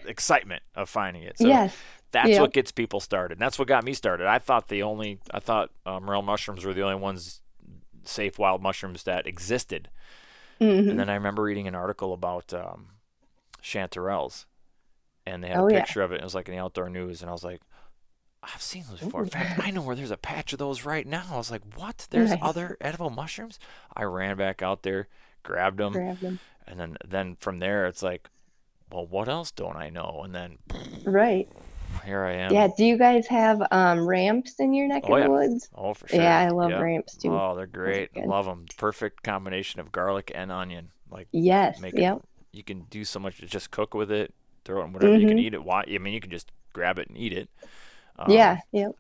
excitement 0.06 0.64
of 0.76 0.90
finding 0.90 1.24
it. 1.24 1.38
So 1.38 1.48
yes, 1.48 1.76
that's 2.12 2.40
what 2.40 2.54
gets 2.54 2.72
people 2.72 3.00
started. 3.00 3.36
And 3.36 3.42
that's 3.42 3.58
what 3.60 3.68
got 3.68 3.84
me 3.84 3.94
started. 3.94 4.28
I 4.28 4.40
thought 4.40 4.68
the 4.68 4.84
only 4.84 5.20
I 5.32 5.40
thought 5.40 5.72
uh, 5.86 6.00
morel 6.00 6.22
mushrooms 6.22 6.66
were 6.66 6.74
the 6.74 6.82
only 6.82 6.96
ones 7.02 7.42
safe 8.04 8.38
wild 8.40 8.62
mushrooms 8.62 9.04
that 9.04 9.28
existed. 9.28 9.90
mhm. 10.60 10.90
And 10.90 11.00
then 11.00 11.10
I 11.10 11.14
remember 11.16 11.44
reading 11.44 11.68
an 11.68 11.76
article 11.76 12.14
about 12.14 12.54
um, 12.54 12.88
chanterelles, 13.64 14.46
and 15.26 15.44
they 15.44 15.50
had 15.50 15.58
Oh, 15.60 15.68
a 15.68 15.74
yeah. 15.74 15.80
picture 15.82 16.02
of 16.02 16.12
it. 16.12 16.20
It 16.22 16.24
was 16.24 16.36
like 16.36 16.48
in 16.50 16.56
the 16.56 16.62
outdoor 16.62 16.90
news, 16.90 17.22
and 17.22 17.30
I 17.30 17.34
was 17.34 17.44
like, 17.44 17.62
I've 18.44 18.62
seen 18.62 18.84
those 18.90 19.02
before. 19.02 19.22
In 19.24 19.30
fact, 19.30 19.60
I 19.64 19.70
know 19.70 19.84
where 19.84 19.96
there's 19.96 20.10
a 20.12 20.18
patch 20.18 20.52
of 20.52 20.58
those 20.60 20.84
right 20.84 21.06
now. 21.06 21.24
I 21.32 21.38
was 21.38 21.52
like, 21.52 21.62
what? 21.76 22.08
There's 22.10 22.32
other 22.42 22.76
edible 22.82 23.12
mushrooms? 23.12 23.60
I 23.96 24.02
ran 24.04 24.36
back 24.36 24.64
out 24.64 24.82
there, 24.82 25.08
grabbed 25.44 25.78
them, 25.78 25.94
grab 25.94 26.20
them. 26.20 26.40
and 26.66 26.80
then 26.80 26.98
then 27.08 27.36
from 27.36 27.60
there 27.60 27.86
it's 27.86 28.02
like 28.02 28.30
well, 28.92 29.06
what 29.08 29.28
else 29.30 29.52
don't 29.52 29.76
I 29.76 29.90
know? 29.90 30.22
And 30.24 30.34
then 30.34 30.58
Right. 31.04 31.48
here 32.06 32.24
I 32.24 32.34
am. 32.34 32.54
Yeah. 32.54 32.68
Do 32.76 32.86
you 32.86 32.98
guys 32.98 33.28
have 33.28 33.62
um 33.72 34.08
ramps 34.08 34.60
in 34.60 34.74
your 34.74 34.88
neck 34.88 35.04
Oh, 35.08 35.14
of 35.14 35.20
yeah. 35.20 35.26
the 35.26 35.32
woods? 35.32 35.70
Oh, 35.76 35.94
for 35.94 36.08
sure. 36.08 36.22
Yeah, 36.22 36.40
I 36.40 36.50
love 36.50 36.72
Yeah. 36.72 36.82
ramps 36.82 37.16
too. 37.16 37.30
Oh, 37.30 37.56
they're 37.56 37.68
great. 37.68 38.16
Love 38.16 38.46
them. 38.46 38.66
Perfect 38.78 39.24
combination 39.24 39.80
of 39.80 39.92
garlic 39.92 40.32
and 40.34 40.52
onion. 40.52 40.92
Like 41.10 41.28
Yes. 41.32 41.80
make 41.80 41.94
it. 41.94 42.02
Yep. 42.02 42.22
You 42.52 42.64
can 42.64 42.82
do 42.90 43.06
so 43.06 43.20
much. 43.20 43.38
Just 43.38 43.72
cook 43.72 43.94
with 43.94 44.12
it. 44.12 44.34
Throw 44.66 44.82
it 44.82 44.86
in 44.86 44.94
whatever 44.94 45.18
you 45.18 45.28
can 45.28 45.38
Mhm. 45.38 45.42
eat 45.42 45.54
it. 45.54 45.64
Why? 45.64 45.84
I 45.88 45.98
mean, 45.98 46.14
you 46.14 46.20
can 46.22 46.32
just 46.32 46.52
grab 46.74 47.00
it 47.00 47.08
and 47.08 47.18
eat 47.18 47.34
it. 47.34 47.50
Um, 48.26 48.32
yeah. 48.32 48.58
Yep. 48.72 48.92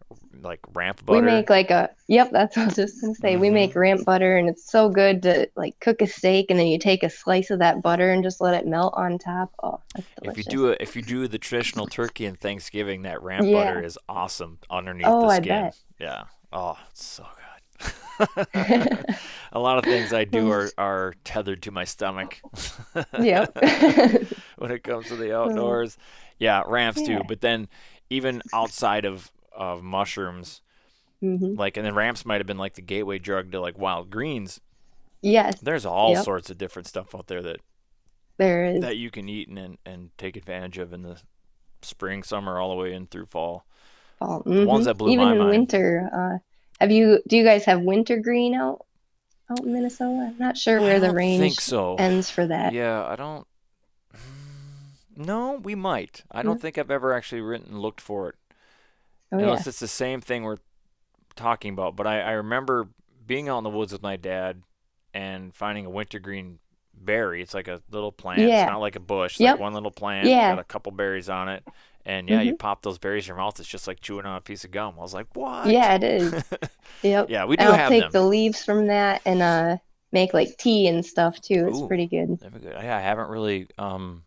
Like 0.41 0.59
ramp 0.73 1.05
butter. 1.05 1.19
We 1.19 1.25
make 1.25 1.49
like 1.49 1.69
a 1.69 1.89
yep, 2.07 2.31
that's 2.31 2.55
what 2.57 2.63
I 2.63 2.65
was 2.67 2.75
just 2.75 3.01
gonna 3.01 3.13
say. 3.15 3.37
We 3.37 3.49
Mhm. 3.49 3.53
make 3.53 3.75
ramp 3.75 4.05
butter 4.05 4.37
and 4.37 4.49
it's 4.49 4.69
so 4.71 4.89
good 4.89 5.21
to 5.23 5.47
like 5.55 5.79
cook 5.79 6.01
a 6.01 6.07
steak 6.07 6.47
and 6.49 6.59
then 6.59 6.67
you 6.67 6.79
take 6.79 7.03
a 7.03 7.09
slice 7.09 7.51
of 7.51 7.59
that 7.59 7.81
butter 7.83 8.11
and 8.11 8.23
just 8.23 8.41
let 8.41 8.55
it 8.55 8.65
melt 8.65 8.93
on 8.97 9.19
top. 9.19 9.51
Oh, 9.61 9.79
that's 9.93 10.07
if 10.23 10.37
you 10.37 10.43
do 10.43 10.67
it, 10.69 10.77
if 10.81 10.95
you 10.95 11.01
do 11.03 11.27
the 11.27 11.37
traditional 11.37 11.85
turkey 11.85 12.25
and 12.25 12.39
Thanksgiving, 12.39 13.03
that 13.03 13.21
ramp 13.21 13.45
Yeah. 13.47 13.65
butter 13.65 13.83
is 13.83 13.99
awesome 14.09 14.57
underneath 14.69 15.05
Oh, 15.07 15.21
the 15.21 15.27
I 15.27 15.39
bet. 15.41 15.77
Yeah. 15.99 16.23
Oh, 16.51 16.77
it's 16.89 17.05
so 17.05 17.23
good. 17.23 17.37
a 19.51 19.59
lot 19.59 19.77
of 19.77 19.83
things 19.85 20.13
I 20.13 20.23
do 20.25 20.49
are, 20.51 20.69
are 20.77 21.13
tethered 21.23 21.61
to 21.63 21.71
my 21.71 21.83
stomach. 21.85 22.41
Yep. 23.19 23.55
when 24.57 24.71
it 24.71 24.83
comes 24.83 25.07
to 25.07 25.15
the 25.15 25.35
outdoors. 25.35 25.97
Yeah, 26.39 26.63
ramps 26.65 27.01
too. 27.03 27.21
But 27.27 27.41
then 27.41 27.67
even 28.11 28.43
outside 28.53 29.05
of 29.05 29.31
of 29.53 29.83
mushrooms, 29.83 30.61
hmm 31.21 31.55
like 31.55 31.77
and 31.77 31.85
then 31.85 31.95
ramps 31.95 32.25
might 32.25 32.39
have 32.41 32.47
been 32.47 32.57
like 32.57 32.75
the 32.75 32.81
gateway 32.81 33.19
drug 33.19 33.51
to 33.51 33.59
like 33.61 33.77
wild 33.79 34.09
greens. 34.11 34.61
Yes, 35.21 35.59
There's 35.61 35.85
all 35.85 36.13
Yep. 36.13 36.25
sorts 36.25 36.49
of 36.49 36.57
different 36.57 36.87
stuff 36.87 37.15
out 37.15 37.27
there 37.27 37.41
that 37.41 37.61
there 38.37 38.65
is. 38.65 38.81
that 38.81 38.97
you 38.97 39.11
can 39.11 39.29
eat 39.29 39.47
and 39.47 39.57
and, 39.59 39.77
and 39.85 40.09
take 40.17 40.35
advantage 40.35 40.77
of 40.77 40.93
in 40.93 41.03
the 41.03 41.21
spring, 41.81 42.23
summer, 42.23 42.59
all 42.59 42.69
the 42.69 42.81
way 42.81 42.93
in 42.93 43.07
through 43.07 43.27
fall. 43.27 43.65
fall. 44.19 44.43
The 44.45 44.65
ones 44.65 44.85
Mhm. 44.85 44.85
that 44.85 44.95
blew 44.97 45.11
Even 45.11 45.25
my 45.25 45.31
in 45.33 45.37
mind. 45.37 45.51
winter. 45.51 46.09
Uh, 46.13 46.37
have 46.79 46.91
you? 46.91 47.21
Do 47.27 47.37
you 47.37 47.43
guys 47.43 47.65
have 47.65 47.81
winter 47.81 48.17
green 48.17 48.55
out 48.55 48.85
out 49.49 49.59
in 49.59 49.73
Minnesota? 49.73 50.27
I'm 50.31 50.37
not 50.37 50.57
sure 50.57 50.81
where 50.81 50.95
I 50.95 50.99
the 50.99 51.13
range 51.13 51.59
so. 51.59 51.97
ends 51.97 52.29
for 52.29 52.45
that. 52.47 52.73
Yeah, 52.73 53.05
I 53.05 53.15
don't. 53.15 53.47
No, 55.25 55.53
we 55.61 55.75
might. 55.75 56.23
I 56.31 56.41
don't 56.41 56.61
think 56.61 56.77
I've 56.77 56.91
ever 56.91 57.13
actually 57.13 57.41
written 57.41 57.69
and 57.71 57.79
looked 57.79 58.01
for 58.01 58.29
it. 58.29 58.35
Oh 59.31 59.37
yeah. 59.37 59.43
unless 59.45 59.67
it's 59.67 59.79
the 59.79 59.87
same 59.87 60.19
thing 60.21 60.43
we're 60.43 60.57
talking 61.35 61.73
about. 61.73 61.95
But 61.95 62.07
I, 62.07 62.21
I 62.21 62.31
remember 62.31 62.89
being 63.25 63.47
out 63.47 63.59
in 63.59 63.63
the 63.63 63.69
woods 63.69 63.93
with 63.93 64.01
my 64.01 64.17
dad 64.17 64.63
and 65.13 65.53
finding 65.55 65.85
a 65.85 65.89
wintergreen 65.89 66.59
berry. 66.93 67.41
It's 67.41 67.53
like 67.53 67.67
a 67.69 67.81
little 67.89 68.11
plant. 68.11 68.41
Yeah. 68.41 68.63
It's 68.63 68.69
not 68.69 68.79
like 68.81 68.95
a 68.95 68.99
bush. 69.01 69.33
It's 69.35 69.39
Yep. 69.41 69.53
like 69.53 69.61
one 69.61 69.73
little 69.73 69.91
plant. 69.91 70.27
Yeah. 70.27 70.51
Got 70.51 70.59
a 70.59 70.63
couple 70.65 70.91
berries 70.91 71.29
on 71.29 71.47
it. 71.49 71.63
And 72.05 72.27
yeah, 72.29 72.41
you 72.41 72.53
Mhm. 72.55 72.59
pop 72.59 72.81
those 72.81 72.97
berries 72.97 73.25
in 73.25 73.27
your 73.29 73.37
mouth. 73.37 73.59
It's 73.59 73.69
just 73.69 73.87
like 73.87 74.01
chewing 74.01 74.25
on 74.25 74.35
a 74.35 74.41
piece 74.41 74.63
of 74.65 74.71
gum. 74.71 74.95
I 74.97 75.01
was 75.01 75.13
like, 75.13 75.27
what? 75.35 75.67
Yeah, 75.67 75.95
it 75.95 76.03
is. 76.03 76.43
Yep. 77.03 77.29
yeah, 77.29 77.45
we 77.45 77.55
do 77.57 77.63
I'll 77.65 77.73
have 77.73 77.89
take 77.89 78.03
them. 78.03 78.11
the 78.11 78.21
leaves 78.23 78.63
from 78.65 78.87
that 78.87 79.21
and 79.25 79.41
uh 79.41 79.77
make 80.11 80.33
like 80.33 80.57
tea 80.57 80.87
and 80.87 81.03
stuff 81.05 81.39
too. 81.41 81.67
It's 81.69 81.79
Ooh. 81.79 81.87
pretty 81.87 82.05
good. 82.05 82.37
That'd 82.39 82.53
be 82.53 82.59
good. 82.59 82.73
Yeah, 82.73 82.97
I 82.97 82.99
haven't 82.99 83.29
really. 83.29 83.67
Um, 83.77 84.23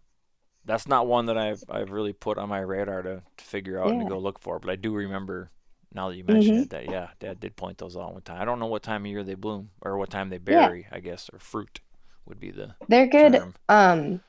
that's 0.64 0.88
not 0.88 1.06
one 1.06 1.26
that 1.26 1.38
I've 1.38 1.64
I've 1.68 1.90
really 1.90 2.12
put 2.12 2.38
on 2.38 2.48
my 2.48 2.60
radar 2.60 3.02
to, 3.02 3.22
to 3.36 3.44
figure 3.44 3.82
out 3.82 3.90
and 3.92 4.00
to 4.00 4.04
go 4.04 4.18
look 4.18 4.38
for. 4.40 4.58
But 4.58 4.70
I 4.70 4.76
do 4.76 4.94
remember 4.94 5.50
now 5.92 6.08
that 6.08 6.16
you 6.16 6.24
mention 6.24 6.56
Mhm. 6.56 6.58
it 6.58 6.70
that 6.70 6.86
yeah, 6.86 7.08
Dad 7.20 7.40
did 7.40 7.56
point 7.56 7.78
those 7.78 7.96
out 7.96 8.12
one 8.12 8.22
time. 8.22 8.40
I 8.40 8.44
don't 8.44 8.58
know 8.58 8.66
what 8.66 8.82
time 8.82 9.04
of 9.04 9.10
year 9.10 9.22
they 9.24 9.34
bloom 9.34 9.70
or 9.82 9.96
what 9.98 10.10
time 10.10 10.30
they 10.30 10.38
Yeah. 10.46 10.72
berry. 10.72 10.86
I 10.90 11.00
guess 11.00 11.30
or 11.32 11.38
fruit 11.38 11.80
would 12.26 12.40
be 12.40 12.50
the 12.50 12.74
They're 12.88 13.06
good. 13.06 13.34
term. 13.34 13.54
Um, 13.68 14.20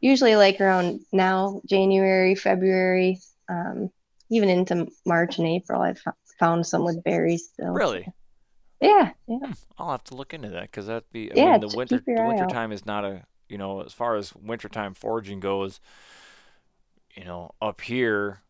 usually 0.00 0.36
like 0.36 0.60
around 0.60 1.00
now, 1.12 1.60
January, 1.66 2.34
February, 2.34 3.18
um, 3.48 3.90
even 4.30 4.48
into 4.48 4.88
March 5.06 5.38
and 5.38 5.46
April, 5.48 5.82
I've 5.82 6.02
found 6.38 6.66
some 6.66 6.84
with 6.84 7.02
berries 7.04 7.50
still. 7.52 7.74
Really, 7.74 8.08
Yeah, 8.80 9.12
yeah. 9.26 9.52
I'll 9.78 9.90
have 9.90 10.04
to 10.04 10.14
look 10.14 10.32
into 10.34 10.48
that 10.50 10.62
because 10.62 10.86
that'd 10.86 11.10
be. 11.10 11.32
I 11.32 11.36
Yeah, 11.36 11.42
mean, 11.52 11.60
the 11.60 11.68
winter 11.68 12.04
the 12.14 12.22
winter 12.22 12.46
time 12.46 12.72
is 12.72 12.86
not 12.86 13.04
a 13.04 13.24
you 13.50 13.58
know 13.58 13.82
as 13.82 13.92
far 13.92 14.16
as 14.16 14.34
wintertime 14.34 14.94
foraging 14.94 15.40
goes. 15.40 15.80
You 17.14 17.24
know, 17.24 17.50
up 17.60 17.80
here, 17.80 18.42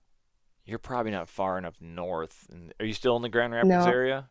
you're 0.67 0.79
probably 0.79 1.11
not 1.13 1.29
far 1.29 1.57
enough 1.57 1.77
north. 1.81 2.47
And 2.53 2.73
are 2.79 2.85
you 2.87 2.93
still 2.93 3.17
in 3.17 3.23
the 3.23 3.29
Grand 3.29 3.53
Rapids 3.55 3.71
No. 3.71 3.87
area? 3.87 4.29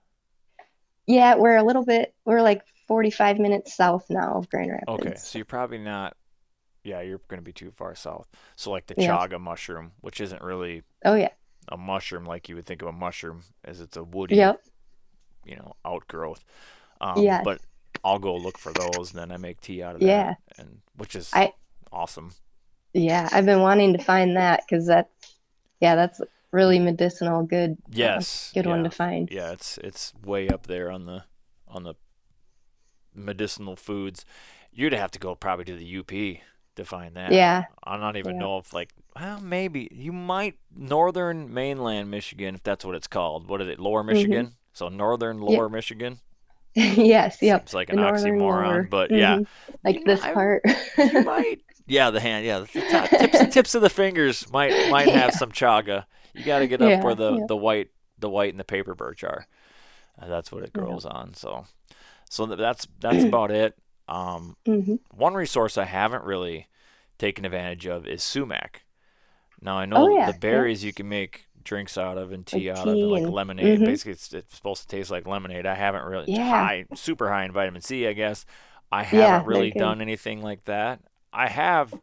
Yeah, 1.08 1.36
we're 1.36 1.58
a 1.58 1.64
little 1.64 1.84
bit, 1.84 2.14
we're 2.26 2.42
like 2.42 2.62
45 2.88 3.40
minutes 3.40 3.76
south 3.76 4.06
now 4.10 4.36
of 4.36 4.48
Grand 4.50 4.70
Rapids. 4.72 4.90
Okay, 5.06 5.16
so 5.18 5.40
you're 5.40 5.46
probably 5.46 5.80
not. 5.80 6.16
Yeah, 6.84 7.02
you're 7.02 7.20
going 7.28 7.40
to 7.40 7.44
be 7.44 7.52
too 7.52 7.72
far 7.72 7.96
south. 7.96 8.28
So 8.56 8.72
like 8.72 8.86
the 8.86 8.96
Yeah. 8.98 9.18
chaga 9.18 9.40
mushroom, 9.42 9.94
which 10.02 10.22
isn't 10.22 10.42
really 10.42 10.84
Oh, 11.04 11.16
yeah. 11.16 11.30
a 11.68 11.78
mushroom 11.78 12.26
like 12.26 12.48
you 12.48 12.56
would 12.56 12.66
think 12.66 12.82
of 12.84 12.88
a 12.88 12.94
mushroom, 12.94 13.42
as 13.66 13.82
it's 13.82 13.98
a 13.98 14.04
woody, 14.04 14.36
Yep. 14.36 14.62
you 15.46 15.56
know, 15.56 15.74
outgrowth. 15.84 16.46
Um, 17.02 17.24
Yes. 17.24 17.44
But 17.44 17.62
I'll 18.04 18.20
go 18.20 18.36
look 18.36 18.58
for 18.58 18.72
those, 18.74 19.12
and 19.12 19.20
then 19.20 19.32
I 19.32 19.38
make 19.38 19.62
tea 19.62 19.82
out 19.84 19.96
of 19.96 20.02
them. 20.02 20.10
Yeah. 20.10 20.36
and 20.58 20.80
which 20.96 21.16
is 21.16 21.30
I- 21.34 21.54
awesome. 21.92 22.34
Yeah, 22.94 23.30
I've 23.32 23.46
been 23.46 23.62
wanting 23.62 23.94
to 23.94 24.04
find 24.04 24.36
that 24.38 24.62
because 24.68 24.88
that's, 24.88 25.36
yeah, 25.80 25.96
that's 25.96 26.20
really 26.52 26.80
medicinal, 26.80 27.44
good. 27.44 27.72
uh, 27.74 27.90
Yes, 27.92 28.52
good 28.54 28.66
one 28.66 28.84
to 28.84 28.90
find. 28.90 29.30
Yeah, 29.32 29.52
it's 29.52 29.78
it's 29.80 30.14
way 30.26 30.50
up 30.50 30.66
there 30.68 30.92
on 30.92 31.06
the 31.06 31.24
on 31.68 31.84
the 31.84 31.94
medicinal 33.14 33.76
foods. 33.76 34.26
You'd 34.72 34.94
have 34.94 35.12
to 35.12 35.20
go 35.20 35.36
probably 35.36 35.66
to 35.66 35.76
the 35.76 35.98
UP 35.98 36.42
to 36.76 36.86
find 36.86 37.16
that. 37.16 37.32
Yeah. 37.32 37.66
I 37.84 37.98
don't 37.98 38.18
even 38.18 38.36
Yeah. 38.36 38.40
know 38.42 38.58
if 38.58 38.74
like 38.74 38.92
well 39.16 39.42
maybe 39.42 39.90
you 39.92 40.12
might 40.14 40.56
northern 40.76 41.54
mainland 41.54 42.10
Michigan 42.10 42.56
if 42.56 42.64
that's 42.64 42.86
what 42.86 42.96
it's 42.96 43.08
called. 43.08 43.48
What 43.50 43.62
is 43.62 43.68
it? 43.68 43.80
Lower 43.80 44.02
Mm-hmm. 44.02 44.14
Michigan. 44.14 44.56
So 44.74 44.88
northern 44.88 45.42
lower 45.42 45.68
Michigan. 45.70 46.20
yes, 46.76 47.42
yep. 47.42 47.62
Seems 47.70 47.74
like 47.74 47.90
an 47.90 47.98
northern 47.98 48.38
oxymoron, 48.40 48.40
lower. 48.68 48.84
but 48.84 49.12
yeah, 49.12 49.38
Mhm. 49.38 49.48
Like 49.84 49.96
You 50.00 50.06
know, 50.06 50.14
this 50.16 50.24
I- 50.24 50.34
part. 50.34 50.62
you 50.98 51.22
might. 51.26 51.62
Yeah, 51.88 52.12
the 52.12 52.20
hand. 52.20 52.46
Yeah, 52.46 52.60
the 52.60 52.82
top, 52.92 53.10
tips 53.10 53.54
tips 53.54 53.76
of 53.76 53.82
the 53.82 53.90
fingers 53.90 54.50
might 54.52 54.90
might 54.92 55.08
have 55.08 55.32
Yeah. 55.32 55.38
some 55.38 55.52
chaga. 55.52 56.06
You 56.34 56.44
got 56.46 56.60
to 56.60 56.68
get 56.68 56.82
up 56.82 56.90
Yeah, 56.90 57.04
where 57.04 57.16
the 57.16 57.34
yeah. 57.38 57.46
the 57.48 57.58
white 57.58 57.90
the 58.20 58.30
white 58.30 58.52
and 58.54 58.60
the 58.60 58.64
paper 58.64 58.94
birch 58.94 59.24
are. 59.24 59.48
Uh, 60.22 60.28
that's 60.28 60.52
what 60.52 60.64
it 60.64 60.72
Yeah. 60.76 60.82
grows 60.84 61.06
on. 61.06 61.34
So 61.34 61.66
so 62.30 62.46
that's 62.46 62.88
that's 63.00 63.24
about 63.24 63.50
it. 63.52 63.76
Um, 64.08 64.56
hmm 64.66 64.96
one 65.14 65.34
resource 65.34 65.78
I 65.78 65.86
haven't 65.86 66.24
really 66.24 66.68
taken 67.18 67.44
advantage 67.46 67.88
of 67.88 68.06
is 68.08 68.22
sumac. 68.24 68.84
Now 69.62 69.78
I 69.78 69.86
know 69.86 69.98
Oh, 69.98 70.08
yeah, 70.16 70.28
the 70.28 70.32
yeah. 70.34 70.38
berries 70.38 70.84
you 70.84 70.94
can 70.94 71.10
make 71.10 71.48
drinks 71.70 71.98
out 72.00 72.18
of 72.18 72.32
and 72.32 72.46
tea 72.46 72.70
Like 72.72 72.80
out 72.80 72.88
of 72.88 72.94
and 72.96 73.12
like 73.12 73.28
lemonade. 73.28 73.80
mhm. 73.80 73.86
Basically, 73.86 74.14
it's, 74.14 74.34
it's 74.34 74.56
supposed 74.56 74.82
to 74.82 74.88
taste 74.88 75.12
like 75.12 75.28
lemonade. 75.28 75.68
I 75.68 75.76
haven't 75.76 76.04
really 76.04 76.32
Yeah. 76.34 76.50
high, 76.50 76.86
super 76.96 77.30
high 77.30 77.46
in 77.46 77.52
vitamin 77.52 77.82
C, 77.82 78.08
I 78.08 78.14
guess. 78.14 78.46
I 78.92 79.04
haven't 79.04 79.48
they're 79.48 79.48
really 79.48 79.72
done 79.72 80.02
anything 80.02 80.42
like 80.42 80.66
that. 80.66 81.00
I 81.32 81.48
have 81.48 81.94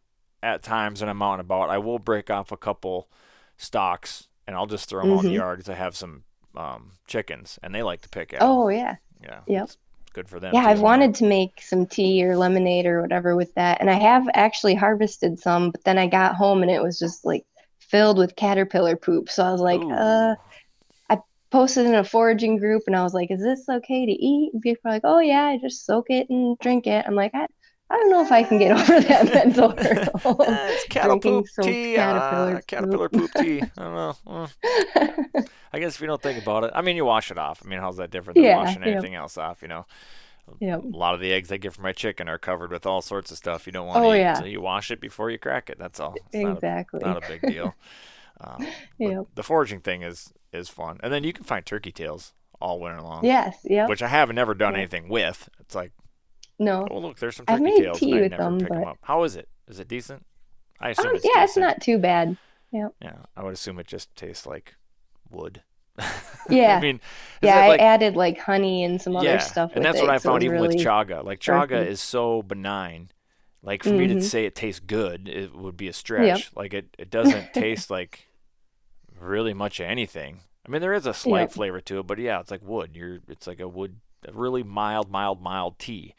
at 0.40 0.62
times 0.62 1.00
when 1.00 1.08
I'm 1.10 1.20
out 1.20 1.32
and 1.34 1.40
about. 1.40 1.68
I 1.68 1.78
will 1.78 1.98
break 1.98 2.30
off 2.30 2.52
a 2.52 2.56
couple 2.56 3.08
stalks 3.56 4.28
and 4.46 4.54
I'll 4.54 4.66
just 4.66 4.88
throw 4.88 5.02
them 5.02 5.12
out 5.14 5.24
in 5.24 5.30
the 5.30 5.32
Mhm. 5.32 5.40
yard 5.40 5.68
I 5.68 5.74
have 5.74 5.96
some 5.96 6.22
um, 6.56 6.92
chickens 7.08 7.58
and 7.62 7.74
they 7.74 7.82
like 7.82 8.02
to 8.02 8.08
pick 8.08 8.32
at. 8.32 8.38
Oh, 8.42 8.68
yeah. 8.68 8.96
yeah, 9.20 9.40
yep. 9.48 9.64
it's 9.64 9.76
good 10.12 10.28
for 10.28 10.38
them. 10.40 10.54
Yeah, 10.54 10.64
I've 10.66 10.80
wanted 10.80 11.14
to 11.16 11.24
make 11.24 11.60
some 11.60 11.86
tea 11.86 12.24
or 12.24 12.36
lemonade 12.36 12.86
or 12.86 13.02
whatever 13.02 13.34
with 13.36 13.52
that. 13.56 13.80
And 13.80 13.90
I 13.90 13.94
have 13.94 14.26
actually 14.32 14.74
harvested 14.74 15.38
some, 15.40 15.70
but 15.72 15.82
then 15.84 15.98
I 15.98 16.06
got 16.06 16.36
home 16.36 16.62
and 16.62 16.70
it 16.70 16.82
was 16.82 16.98
just 16.98 17.24
like 17.26 17.44
filled 17.90 18.18
with 18.18 18.36
caterpillar 18.36 18.96
poop. 18.96 19.30
So 19.30 19.44
I 19.44 19.52
was 19.52 19.60
like, 19.60 19.80
Ooh. 19.80 19.90
uh, 19.90 20.34
I 21.10 21.18
posted 21.50 21.86
in 21.86 21.94
a 21.94 22.04
foraging 22.04 22.58
group 22.58 22.84
and 22.86 22.96
I 22.96 23.02
was 23.02 23.14
like, 23.14 23.30
is 23.30 23.42
this 23.42 23.68
okay 23.68 24.06
to 24.06 24.12
eat? 24.12 24.50
And 24.54 24.62
people 24.62 24.82
are 24.86 24.94
like, 24.94 25.02
oh, 25.04 25.20
yeah, 25.20 25.44
I 25.44 25.58
just 25.58 25.86
soak 25.86 26.06
it 26.10 26.28
and 26.30 26.58
drink 26.60 26.86
it. 26.86 27.04
I'm 27.06 27.14
like, 27.14 27.32
I, 27.34 27.46
I 27.90 27.96
don't 27.96 28.10
know 28.10 28.22
if 28.24 28.32
I 28.32 28.42
can 28.44 28.58
get 28.58 28.72
over 28.72 29.00
that 29.08 29.34
mental 29.34 29.74
hurdle. 29.78 30.42
Eh, 30.42 30.70
it's 30.72 30.84
cattle 30.84 31.18
poop 31.18 31.48
tea. 31.60 31.94
caterpillar 31.94 32.58
uh, 32.58 32.60
caterpillar 32.66 33.08
poop 33.08 33.34
tea. 33.34 33.66
I 33.76 33.82
don't 33.82 33.94
know. 33.94 34.16
Well, 34.26 34.50
I 35.72 35.78
guess 35.78 35.96
if 35.96 36.00
you 36.00 36.06
don't 36.06 36.22
think 36.22 36.38
about 36.38 36.64
it, 36.64 36.72
I 36.74 36.82
mean, 36.82 36.96
you 36.96 37.04
wash 37.04 37.30
it 37.30 37.38
off. 37.38 37.62
I 37.64 37.68
mean, 37.68 37.80
how's 37.80 37.96
that 37.98 38.10
different 38.10 38.38
than 38.38 38.48
Yeah, 38.48 38.50
washing 38.50 38.82
anything 38.82 39.14
else 39.14 39.36
off? 39.36 39.62
You 39.62 39.68
know, 39.68 39.86
Yep. 40.60 40.84
a 40.84 40.96
lot 40.96 41.14
of 41.14 41.20
the 41.20 41.32
eggs 41.32 41.50
I 41.50 41.56
get 41.56 41.72
from 41.72 41.82
my 41.82 41.92
chicken 41.92 42.28
are 42.28 42.38
covered 42.38 42.70
with 42.70 42.86
all 42.86 43.02
sorts 43.02 43.30
of 43.30 43.36
stuff 43.36 43.66
you 43.66 43.72
don't 43.72 43.86
want 43.86 44.02
to 44.02 44.08
Oh, 44.08 44.12
eat. 44.14 44.18
yeah. 44.18 44.34
So 44.34 44.44
you 44.44 44.60
wash 44.60 44.90
it 44.90 45.00
before 45.00 45.30
you 45.30 45.38
crack 45.38 45.68
it. 45.70 45.78
That's 45.78 45.98
all. 46.00 46.14
It's 46.14 46.34
not 46.34 46.48
a- 46.48 46.52
Exactly. 46.52 47.00
not 47.02 47.24
a, 47.24 47.28
big 47.28 47.40
deal. 47.42 47.74
Um, 48.38 48.66
Yep. 48.98 49.28
The 49.34 49.42
foraging 49.42 49.80
thing 49.80 50.02
is 50.02 50.30
is 50.52 50.68
fun, 50.68 50.98
and 51.02 51.10
then 51.10 51.24
you 51.24 51.32
can 51.32 51.44
find 51.44 51.64
turkey 51.64 51.90
tails 51.90 52.34
all 52.60 52.78
winter 52.80 53.00
long. 53.00 53.24
Yes. 53.24 53.56
Yep. 53.64 53.88
Which 53.88 54.02
I 54.02 54.08
have 54.08 54.30
never 54.30 54.52
done 54.54 54.74
Yeah. 54.74 54.80
anything 54.80 55.08
with. 55.08 55.48
It's 55.58 55.74
like, 55.74 55.92
No. 56.58 56.86
oh 56.90 56.98
look, 56.98 57.18
there's 57.18 57.36
some 57.36 57.46
I've 57.48 57.60
turkey 57.60 57.64
made 57.70 57.82
tails, 57.82 57.98
tea 57.98 58.10
and 58.12 58.18
I 58.18 58.22
with 58.22 58.30
never 58.32 58.42
them, 58.44 58.58
pick 58.60 58.68
them 58.68 58.84
up. 58.84 58.98
How 59.02 59.22
is 59.22 59.36
it? 59.36 59.48
Is 59.68 59.80
it 59.80 59.88
decent? 59.88 60.26
I 60.78 60.90
assume 60.90 61.06
Um, 61.08 61.16
it's 61.16 61.24
yeah, 61.24 61.44
it's 61.44 61.56
not 61.56 61.80
too 61.80 61.96
bad. 61.96 62.36
Yeah. 62.72 62.88
Yeah, 63.00 63.16
I 63.34 63.42
would 63.42 63.54
assume 63.54 63.78
it 63.78 63.86
just 63.86 64.14
tastes 64.14 64.46
like 64.46 64.74
wood. 65.30 65.62
Yeah. 66.48 66.76
I 66.76 66.76
mean, 66.76 67.00
Yeah, 67.42 67.58
that 67.64 67.68
I 67.68 67.74
added 67.74 68.16
like 68.16 68.38
honey 68.38 68.84
and 68.84 69.00
some 69.00 69.16
other 69.16 69.38
yeah, 69.38 69.38
stuff 69.38 69.72
and 69.72 69.84
that's 69.84 69.94
it, 69.94 70.00
what 70.00 70.10
I 70.10 70.18
so 70.18 70.18
found 70.18 70.42
even 70.42 70.58
really 70.58 70.76
with 70.76 70.76
chaga. 70.76 71.24
Like 71.24 71.40
chaga 71.40 71.86
is 71.86 72.00
so 72.00 72.42
benign. 72.42 73.10
Like 73.62 73.82
for 73.82 73.94
me 73.94 74.06
to 74.06 74.16
Mhm. 74.16 74.20
say 74.20 74.44
it 74.44 74.54
tastes 74.54 74.80
good, 74.80 75.28
it 75.28 75.54
would 75.56 75.76
be 75.76 75.88
a 75.88 75.92
stretch. 75.92 76.50
Like 76.54 76.74
it, 76.74 76.94
it 76.98 77.10
doesn't 77.10 77.52
taste 77.52 77.90
like 77.90 78.28
really 79.20 79.54
much 79.54 79.80
of 79.80 79.86
anything. 79.86 80.40
I 80.66 80.70
mean, 80.70 80.80
there 80.82 80.94
is 80.94 81.06
a 81.06 81.14
slight 81.14 81.50
Yep. 81.50 81.52
flavor 81.52 81.80
to 81.82 82.00
it, 82.00 82.06
but 82.06 82.18
yeah, 82.18 82.40
it's 82.40 82.50
like 82.50 82.62
wood. 82.62 82.92
You're, 82.94 83.20
it's 83.28 83.46
like 83.46 83.60
a 83.60 83.68
wood, 83.68 83.96
a 84.28 84.32
really 84.32 84.62
mild, 84.64 85.10
mild, 85.10 85.42
mild 85.42 85.78
tea. 85.78 86.14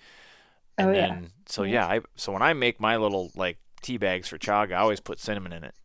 And 0.77 0.89
Oh, 0.89 0.93
yeah. 0.93 1.19
then, 1.19 1.31
so 1.47 1.63
Yeah. 1.63 1.73
yeah, 1.73 1.87
I, 1.87 2.01
so 2.15 2.33
when 2.33 2.41
I 2.43 2.53
make 2.53 2.79
my 2.79 2.97
little 2.97 3.31
like 3.35 3.57
tea 3.81 3.97
bags 3.97 4.27
for 4.29 4.37
chaga, 4.37 4.73
I 4.73 4.77
always 4.77 4.99
put 5.01 5.19
cinnamon 5.19 5.53
in 5.53 5.63
it, 5.63 5.75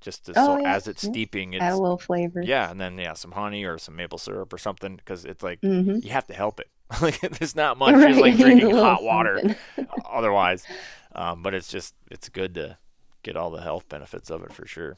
just 0.00 0.26
to, 0.26 0.34
Oh, 0.36 0.56
so 0.56 0.60
yeah. 0.60 0.74
as 0.74 0.86
it's 0.88 1.02
steeping, 1.02 1.54
it's 1.54 1.64
Add 1.64 1.72
a 1.72 1.76
little 1.76 1.98
flavor. 1.98 2.42
yeah, 2.42 2.70
and 2.70 2.80
then 2.80 2.98
yeah, 2.98 3.14
some 3.14 3.32
honey 3.32 3.64
or 3.64 3.78
some 3.78 3.96
maple 3.96 4.18
syrup 4.18 4.52
or 4.52 4.58
something, 4.58 4.96
because 4.96 5.24
it's 5.24 5.42
like 5.42 5.60
Mm-hmm. 5.62 5.98
you 6.02 6.10
have 6.10 6.26
to 6.28 6.34
help 6.34 6.60
it. 6.60 6.68
like 7.02 7.20
there's 7.20 7.56
not 7.56 7.78
much. 7.78 7.94
It's 8.04 8.18
like 8.18 8.36
drinking 8.38 8.70
hot 8.70 9.02
water 9.02 9.42
otherwise. 10.10 10.66
Um, 11.14 11.42
but 11.42 11.54
it's 11.54 11.68
just 11.68 11.94
it's 12.10 12.28
good 12.28 12.54
to 12.54 12.78
get 13.22 13.36
all 13.36 13.50
the 13.50 13.62
health 13.62 13.88
benefits 13.88 14.30
of 14.30 14.42
it 14.44 14.52
for 14.52 14.66
sure. 14.66 14.96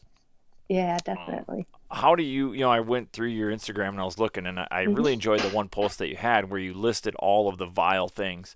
Yeah, 0.68 0.98
definitely. 1.04 1.66
How 1.90 2.14
do 2.14 2.22
you 2.22 2.52
you 2.52 2.60
know 2.60 2.70
I 2.70 2.80
went 2.80 3.12
through 3.12 3.28
your 3.28 3.50
Instagram 3.50 3.90
and 3.90 4.00
I 4.00 4.04
was 4.04 4.18
looking 4.18 4.46
and 4.46 4.60
I, 4.60 4.68
I 4.70 4.82
Mm-hmm. 4.86 4.94
really 4.94 5.12
enjoyed 5.12 5.42
the 5.42 5.48
one 5.48 5.68
post 5.68 5.98
that 5.98 6.08
you 6.08 6.16
had 6.16 6.48
where 6.50 6.60
you 6.60 6.72
listed 6.72 7.14
all 7.16 7.48
of 7.48 7.58
the 7.58 7.66
vile 7.66 8.08
things 8.08 8.54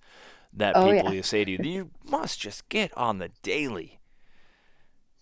that 0.52 0.74
Oh, 0.74 0.85
people 0.85 1.07
yeah. 1.07 1.12
you 1.12 1.22
say 1.22 1.44
to 1.44 1.52
you. 1.52 1.59
You 1.62 1.90
must 2.04 2.40
just 2.40 2.68
get 2.68 2.96
on 2.96 3.18
the 3.18 3.30
daily. 3.42 4.00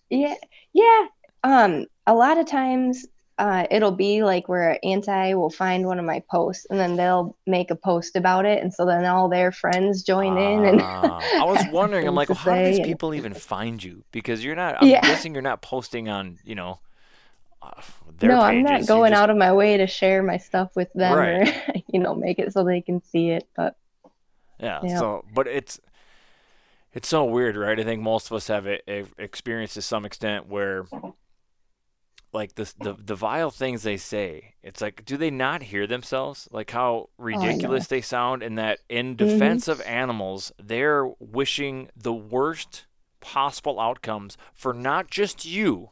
Yeah, 0.09 0.35
yeah. 0.73 1.05
Um, 1.43 1.85
a 2.07 2.13
lot 2.13 2.37
of 2.37 2.45
times, 2.45 3.05
uh, 3.39 3.65
it'll 3.71 3.91
be 3.91 4.23
like 4.23 4.47
where 4.47 4.77
anti 4.83 5.33
will 5.33 5.49
find 5.49 5.85
one 5.87 5.97
of 5.97 6.05
my 6.05 6.21
posts 6.29 6.67
and 6.69 6.79
then 6.79 6.95
they'll 6.95 7.35
make 7.47 7.71
a 7.71 7.75
post 7.75 8.15
about 8.15 8.45
it, 8.45 8.61
and 8.61 8.71
so 8.73 8.85
then 8.85 9.05
all 9.05 9.27
their 9.27 9.51
friends 9.51 10.03
join 10.03 10.37
in 10.37 10.65
and 10.65 10.81
Ah, 10.81 11.19
I 11.41 11.43
was 11.45 11.65
wondering. 11.71 12.07
I'm 12.07 12.13
like, 12.21 12.29
well, 12.29 12.37
how 12.37 12.55
do 12.55 12.63
these 12.65 12.79
people 12.85 13.13
even 13.15 13.33
find 13.33 13.83
you? 13.83 14.03
Because 14.11 14.43
you're 14.43 14.55
not. 14.55 14.81
I'm 14.81 14.87
Yeah. 14.87 15.01
guessing 15.07 15.33
you're 15.33 15.41
not 15.41 15.61
posting 15.61 16.09
on 16.09 16.37
you 16.45 16.55
know. 16.55 16.79
Uh, 17.61 17.71
their 18.19 18.29
no, 18.31 18.41
I'm 18.41 18.61
not 18.61 18.85
going 18.85 19.11
just- 19.13 19.21
out 19.21 19.29
of 19.29 19.37
my 19.37 19.51
way 19.53 19.77
to 19.77 19.87
share 19.87 20.21
my 20.21 20.37
stuff 20.37 20.75
with 20.75 20.91
them 20.93 21.17
Right. 21.17 21.47
or 21.69 21.73
you 21.91 21.99
know 21.99 22.13
make 22.13 22.37
it 22.39 22.53
so 22.53 22.63
they 22.63 22.81
can 22.81 23.01
see 23.03 23.29
it. 23.31 23.47
But 23.55 23.75
Yeah. 24.59 24.79
Yeah. 24.83 24.99
So, 24.99 25.25
but 25.33 25.47
it's 25.47 25.79
it's 26.93 27.07
so 27.07 27.23
weird, 27.25 27.55
right? 27.55 27.79
I 27.79 27.83
think 27.83 28.01
most 28.01 28.27
of 28.27 28.33
us 28.35 28.47
have 28.47 28.67
e- 28.67 28.79
e- 28.87 29.03
experienced 29.17 29.73
to 29.75 29.81
some 29.81 30.05
extent 30.05 30.47
where, 30.47 30.85
like 32.31 32.55
the 32.55 32.71
the 32.79 32.95
the 32.97 33.15
vile 33.15 33.51
things 33.51 33.83
they 33.83 33.97
say, 33.97 34.55
it's 34.63 34.81
like, 34.81 35.05
do 35.05 35.17
they 35.17 35.29
not 35.29 35.63
hear 35.63 35.85
themselves? 35.85 36.47
Like 36.51 36.71
how 36.71 37.09
ridiculous 37.17 37.87
they 37.87 38.01
sound, 38.01 38.41
and 38.41 38.57
that 38.57 38.79
in 38.89 39.15
Mm-hmm. 39.15 39.27
defense 39.27 39.67
of 39.67 39.81
animals, 39.81 40.51
they're 40.61 41.07
wishing 41.19 41.89
the 41.95 42.13
worst 42.13 42.85
possible 43.19 43.79
outcomes 43.79 44.37
for 44.53 44.73
not 44.73 45.09
just 45.09 45.45
you, 45.45 45.91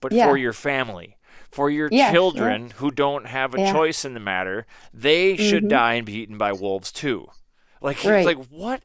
but 0.00 0.12
Yeah. 0.12 0.26
for 0.26 0.36
your 0.36 0.52
family. 0.52 1.16
For 1.50 1.70
your 1.70 1.88
yeah. 1.92 2.10
children 2.12 2.70
who 2.76 2.90
don't 2.90 3.26
have 3.26 3.54
a 3.54 3.60
Yeah. 3.60 3.72
choice 3.72 4.04
in 4.04 4.14
the 4.14 4.20
matter, 4.20 4.66
they 4.92 5.36
should 5.36 5.64
Mhm. 5.64 5.68
die 5.68 5.94
and 5.94 6.06
be 6.06 6.14
eaten 6.14 6.36
by 6.36 6.52
wolves 6.52 6.90
too. 6.90 7.28
Like, 7.80 7.98
it's 7.98 8.06
Right. 8.06 8.26
like 8.26 8.44
what 8.48 8.82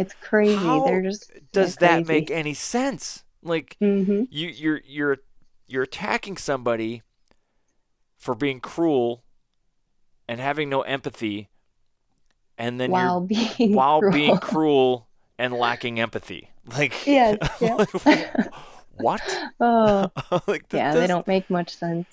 it's 0.00 0.14
crazy. 0.14 0.56
How 0.64 0.80
They're 0.80 1.02
just 1.02 1.30
does 1.52 1.76
they're 1.76 2.00
that 2.00 2.06
make 2.06 2.30
any 2.30 2.54
sense? 2.54 3.24
Like 3.42 3.76
hmm 3.80 4.24
you 4.30 4.48
you're 4.48 4.80
you're 4.86 5.18
you're 5.68 5.82
attacking 5.84 6.36
somebody 6.36 7.02
for 8.16 8.34
being 8.34 8.60
cruel 8.60 9.24
and 10.28 10.40
having 10.40 10.68
no 10.70 10.82
empathy 10.82 11.48
and 12.58 12.80
then 12.80 12.90
while 12.92 13.20
being 13.20 13.74
while 13.74 14.00
cruel. 14.00 14.12
being 14.12 14.38
cruel 14.38 15.08
and 15.38 15.52
lacking 15.54 16.00
empathy. 16.00 16.50
Like 16.66 16.94
Yes, 17.04 17.38
like, 17.60 18.30
what? 18.96 19.42
Oh, 19.60 20.10
like 20.46 20.68
yeah, 20.72 20.96
they 20.96 21.06
don't 21.06 21.26
make 21.26 21.48
much 21.50 21.76
sense. 21.76 22.06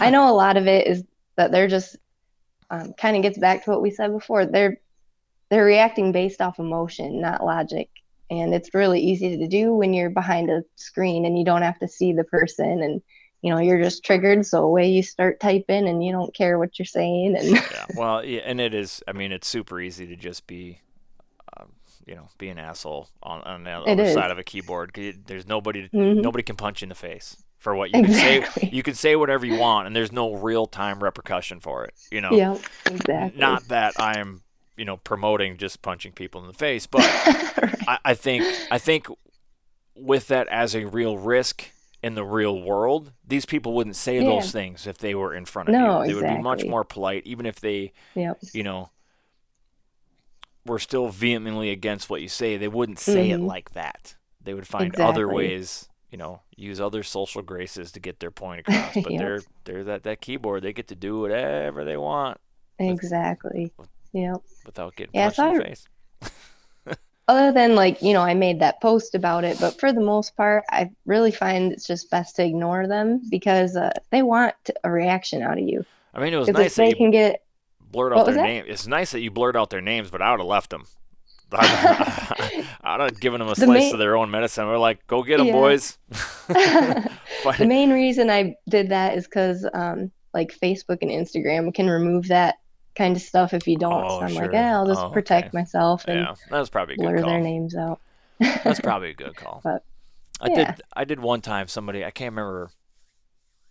I 0.00 0.10
know 0.10 0.30
a 0.30 0.34
lot 0.34 0.56
of 0.56 0.66
it 0.66 0.86
is 0.86 1.04
that 1.36 1.52
they're 1.52 1.68
just 1.68 1.96
um, 2.70 2.94
kind 2.94 3.16
of 3.16 3.22
gets 3.22 3.38
back 3.38 3.64
to 3.64 3.70
what 3.70 3.82
we 3.82 3.90
said 3.90 4.12
before. 4.12 4.46
They're 4.46 4.78
they're 5.52 5.66
reacting 5.66 6.12
based 6.12 6.40
off 6.40 6.58
emotion, 6.58 7.20
not 7.20 7.44
logic. 7.44 7.90
And 8.30 8.54
it's 8.54 8.72
really 8.72 9.00
easy 9.00 9.36
to 9.36 9.46
do 9.46 9.74
when 9.74 9.92
you're 9.92 10.08
behind 10.08 10.48
a 10.48 10.64
screen 10.76 11.26
and 11.26 11.38
you 11.38 11.44
don't 11.44 11.60
have 11.60 11.78
to 11.80 11.88
see 11.88 12.14
the 12.14 12.24
person 12.24 12.82
and 12.82 13.02
you 13.42 13.52
know 13.52 13.60
you're 13.60 13.82
just 13.82 14.02
triggered 14.02 14.46
so 14.46 14.64
away 14.64 14.88
you 14.88 15.02
start 15.02 15.40
typing 15.40 15.86
and 15.86 16.02
you 16.02 16.10
don't 16.10 16.34
care 16.34 16.58
what 16.58 16.78
you're 16.78 16.86
saying 16.86 17.36
and 17.36 17.50
yeah. 17.50 17.84
Well, 17.96 18.24
yeah, 18.24 18.40
and 18.46 18.62
it 18.62 18.72
is. 18.72 19.02
I 19.06 19.12
mean, 19.12 19.30
it's 19.30 19.46
super 19.46 19.78
easy 19.78 20.06
to 20.06 20.16
just 20.16 20.46
be, 20.46 20.80
um, 21.58 21.72
you 22.06 22.14
know, 22.14 22.28
be 22.38 22.48
an 22.48 22.58
asshole 22.58 23.10
on, 23.22 23.42
on 23.42 23.64
the 23.64 23.72
other 23.72 24.04
is. 24.04 24.14
side 24.14 24.30
of 24.30 24.38
a 24.38 24.44
keyboard 24.44 24.92
There's 25.26 25.46
nobody. 25.46 25.90
Mhm. 25.90 26.22
Nobody 26.22 26.42
can 26.44 26.56
punch 26.56 26.80
you 26.80 26.86
in 26.86 26.88
the 26.88 26.94
face 26.94 27.36
for 27.58 27.74
what 27.74 27.94
you 27.94 28.02
can 28.02 28.14
say. 28.14 28.38
Exactly. 28.38 28.70
You 28.72 28.82
can 28.82 28.94
say 28.94 29.16
whatever 29.16 29.44
you 29.44 29.58
want, 29.58 29.86
and 29.86 29.94
there's 29.94 30.12
no 30.12 30.34
real 30.34 30.64
time 30.66 31.02
repercussion 31.02 31.60
for 31.60 31.84
it. 31.84 31.92
You 32.10 32.22
know. 32.22 32.32
yeah, 32.32 32.56
exactly. 32.86 33.38
Not 33.38 33.68
that 33.68 34.00
I 34.00 34.18
am, 34.18 34.42
you 34.82 34.86
know, 34.86 34.96
promoting 34.96 35.56
just 35.58 35.80
punching 35.80 36.10
people 36.10 36.40
in 36.40 36.48
the 36.48 36.52
face, 36.52 36.88
but 36.88 37.02
I, 37.86 37.98
I 38.04 38.14
think 38.14 38.42
I 38.68 38.78
think 38.78 39.06
with 39.94 40.26
that 40.26 40.48
as 40.48 40.74
a 40.74 40.86
real 40.86 41.16
risk 41.18 41.70
in 42.02 42.16
the 42.16 42.24
real 42.24 42.60
world, 42.60 43.12
these 43.24 43.46
people 43.46 43.74
wouldn't 43.74 43.94
say 43.94 44.16
Yeah. 44.18 44.24
those 44.24 44.50
things 44.50 44.88
if 44.88 44.98
they 44.98 45.14
were 45.14 45.36
in 45.36 45.44
front 45.44 45.68
of 45.68 45.76
you. 45.76 45.80
No, 45.80 46.02
you. 46.02 46.08
They 46.08 46.14
would 46.14 46.36
be 46.36 46.42
much 46.42 46.64
more 46.64 46.82
polite, 46.82 47.22
even 47.24 47.46
if 47.46 47.60
they 47.60 47.92
Yep. 48.16 48.40
you 48.52 48.64
know, 48.64 48.90
were 50.66 50.80
still 50.80 51.10
vehemently 51.10 51.70
against 51.70 52.10
what 52.10 52.20
you 52.20 52.28
say, 52.28 52.56
they 52.56 52.66
wouldn't 52.66 52.98
say 52.98 53.30
it 53.30 53.38
Mhm. 53.38 53.46
like 53.46 53.70
that. 53.74 54.16
They 54.40 54.52
would 54.54 54.66
find 54.66 54.98
other 54.98 55.28
ways, 55.32 55.88
you 56.10 56.18
know, 56.18 56.40
use 56.56 56.80
other 56.80 57.04
social 57.04 57.42
graces 57.42 57.92
to 57.92 58.00
get 58.00 58.18
their 58.18 58.32
point 58.32 58.60
across. 58.66 58.94
But 58.94 59.12
Yep. 59.12 59.20
they're 59.20 59.40
they're 59.62 59.84
that 59.84 60.02
that 60.02 60.20
keyboard, 60.20 60.64
they 60.64 60.72
get 60.72 60.88
to 60.88 60.96
do 60.96 61.20
whatever 61.20 61.84
they 61.84 61.96
want 61.96 62.40
Exactly. 62.80 63.72
Yep. 64.12 64.36
without 64.66 64.96
getting 64.96 65.12
Yeah, 65.14 65.26
punched 65.30 65.36
so 65.36 65.48
in 65.50 65.54
the 65.58 65.64
I- 65.64 65.68
face. 65.68 65.86
other 67.28 67.52
than 67.52 67.74
like 67.76 68.02
you 68.02 68.12
know 68.12 68.20
i 68.20 68.34
made 68.34 68.58
that 68.60 68.80
post 68.82 69.14
about 69.14 69.44
it 69.44 69.56
but 69.60 69.78
for 69.78 69.92
the 69.92 70.00
most 70.00 70.36
part 70.36 70.64
i 70.70 70.90
really 71.06 71.30
find 71.30 71.72
it's 71.72 71.86
just 71.86 72.10
best 72.10 72.34
to 72.36 72.44
ignore 72.44 72.86
them 72.88 73.22
because 73.30 73.76
uh, 73.76 73.90
they 74.10 74.22
want 74.22 74.54
a 74.82 74.90
reaction 74.90 75.40
out 75.40 75.56
of 75.56 75.64
you 75.64 75.84
I 76.14 76.20
mean, 76.20 76.34
it 76.34 76.36
was 76.36 76.48
nice 76.48 76.74
that 76.74 76.82
they 76.82 76.88
you 76.90 76.96
can 76.96 77.10
get 77.10 77.42
blurred 77.90 78.12
out 78.12 78.26
their 78.26 78.34
that? 78.34 78.42
name. 78.42 78.64
It's 78.68 78.86
nice 78.86 79.12
that 79.12 79.20
you 79.20 79.30
blurred 79.30 79.56
out 79.56 79.70
their 79.70 79.80
names, 79.80 80.10
but 80.10 80.20
I 80.20 80.30
would 80.30 80.40
have 80.40 80.46
left 80.46 80.68
them. 80.68 80.84
I'd 81.52 82.66
have 83.00 83.18
given 83.18 83.38
them 83.38 83.48
a 83.48 83.54
The 83.54 83.62
slice 83.64 83.88
ma- 83.88 83.92
of 83.94 83.98
their 83.98 84.14
own 84.18 84.30
medicine. 84.30 84.66
We're 84.66 84.76
like, 84.76 85.06
go 85.06 85.22
get 85.22 85.38
them, 85.38 85.46
Yeah. 85.46 85.52
boys. 85.54 85.96
the 86.48 87.64
main 87.66 87.90
reason 87.92 88.28
i 88.30 88.54
did 88.68 88.90
that 88.90 89.16
is 89.16 89.24
because 89.24 89.66
um 89.72 90.10
like 90.34 90.54
facebook 90.58 90.98
and 91.00 91.10
instagram 91.10 91.72
can 91.74 91.88
remove 91.88 92.28
that 92.28 92.56
kind 92.94 93.16
of 93.16 93.22
stuff 93.22 93.54
if 93.54 93.66
you 93.66 93.76
don't 93.78 94.04
Oh, 94.04 94.18
so 94.20 94.26
i'm 94.26 94.32
sure. 94.32 94.42
like 94.42 94.52
yeah 94.52 94.76
i'll 94.76 94.86
just 94.86 95.00
Oh, 95.00 95.10
protect 95.10 95.48
okay. 95.48 95.58
myself 95.58 96.04
and 96.08 96.20
yeah, 96.20 96.34
that 96.50 96.58
was 96.60 96.70
probably 96.70 96.94
a 96.94 96.98
good 96.98 97.04
blur 97.08 97.20
call. 97.20 97.30
their 97.30 97.40
names 97.40 97.74
out 97.76 98.00
That's 98.38 98.80
probably 98.88 99.10
a 99.10 99.14
good 99.14 99.36
call. 99.36 99.60
But, 99.62 99.84
I 100.40 100.48
yeah. 100.48 100.72
did. 100.74 100.82
I 100.96 101.04
did 101.04 101.20
one 101.20 101.40
time. 101.42 101.68
Somebody 101.68 102.04
I 102.04 102.10
can't 102.10 102.32
remember 102.32 102.70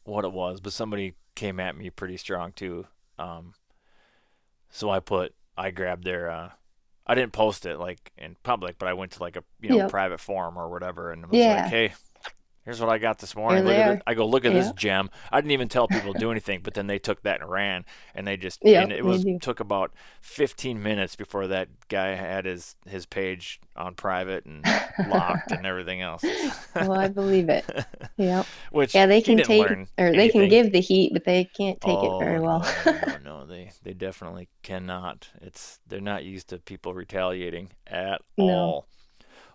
what 0.06 0.24
it 0.24 0.32
was, 0.32 0.62
but 0.62 0.72
somebody 0.72 1.16
came 1.36 1.60
at 1.60 1.76
me 1.78 1.90
pretty 1.90 2.16
strong 2.18 2.54
too. 2.54 2.88
Um, 3.20 3.54
so 4.70 4.90
I 4.90 5.02
put. 5.02 5.34
I 5.58 5.72
grabbed 5.72 6.06
their. 6.06 6.30
Uh, 6.32 6.50
I 7.06 7.16
didn't 7.16 7.34
post 7.34 7.66
it 7.66 7.78
like 7.80 8.12
in 8.18 8.38
public, 8.44 8.78
but 8.80 8.88
I 8.88 8.94
went 8.94 9.12
to 9.14 9.20
like 9.22 9.36
a 9.36 9.44
you 9.60 9.70
know 9.70 9.78
Yep. 9.78 9.90
private 9.90 10.20
forum 10.22 10.58
or 10.58 10.70
whatever, 10.70 11.12
and 11.12 11.26
was 11.30 11.38
Yeah. 11.38 11.64
like, 11.64 11.66
hey. 11.72 11.94
Here's 12.64 12.80
what 12.80 12.90
I 12.90 13.00
got 13.00 13.18
this 13.18 13.36
morning. 13.36 13.64
Look 13.66 13.76
at 13.78 13.86
this. 13.86 14.02
I 14.06 14.14
go, 14.14 14.26
look 14.26 14.46
at 14.46 14.54
this 14.54 14.72
gem. 14.72 15.10
I 15.32 15.42
didn't 15.42 15.52
even 15.52 15.68
tell 15.68 15.88
people 15.88 16.14
to 16.14 16.20
do 16.20 16.30
anything, 16.30 16.62
but 16.62 16.76
then 16.76 16.86
they 16.88 17.00
took 17.00 17.24
that 17.24 17.42
and 17.42 17.50
ran, 17.50 17.86
and 18.14 18.28
they 18.28 18.38
just 18.38 18.62
Yep, 18.64 18.84
and 18.84 18.92
it 18.92 19.04
was 19.04 19.24
do. 19.24 19.40
took 19.40 19.60
about 19.60 19.92
15 20.22 20.82
minutes 20.82 21.16
before 21.16 21.48
that 21.48 21.70
guy 21.90 22.10
had 22.16 22.46
his 22.46 22.76
his 22.88 23.06
page 23.08 23.60
on 23.76 23.96
private 23.96 24.46
and 24.46 24.68
locked 25.04 25.52
and 25.52 25.66
everything 25.66 26.02
else. 26.02 26.24
well 26.80 26.94
i 26.94 27.08
believe 27.08 27.50
it 27.50 27.66
yeah 28.18 28.44
Which 28.72 28.94
yeah 28.94 29.06
they 29.06 29.22
can 29.22 29.42
take 29.42 29.70
learn 29.70 29.88
or 29.98 30.12
they 30.12 30.30
can 30.30 30.48
give 30.48 30.72
the 30.72 30.80
heat 30.82 31.12
but 31.14 31.26
they 31.26 31.46
can't 31.46 31.80
take 31.82 31.98
Oh, 31.98 32.04
it 32.04 32.16
very 32.18 32.40
oh, 32.40 32.42
well 32.42 32.66
No, 32.86 32.98
no, 33.02 33.18
no, 33.18 33.46
they 33.46 33.72
they 33.84 33.94
definitely 33.94 34.50
cannot. 34.62 35.30
It's 35.42 35.80
they're 35.88 36.00
not 36.02 36.24
used 36.24 36.50
to 36.50 36.60
people 36.60 36.94
retaliating 36.94 37.72
at 37.88 38.22
No. 38.38 38.48
all. 38.54 38.88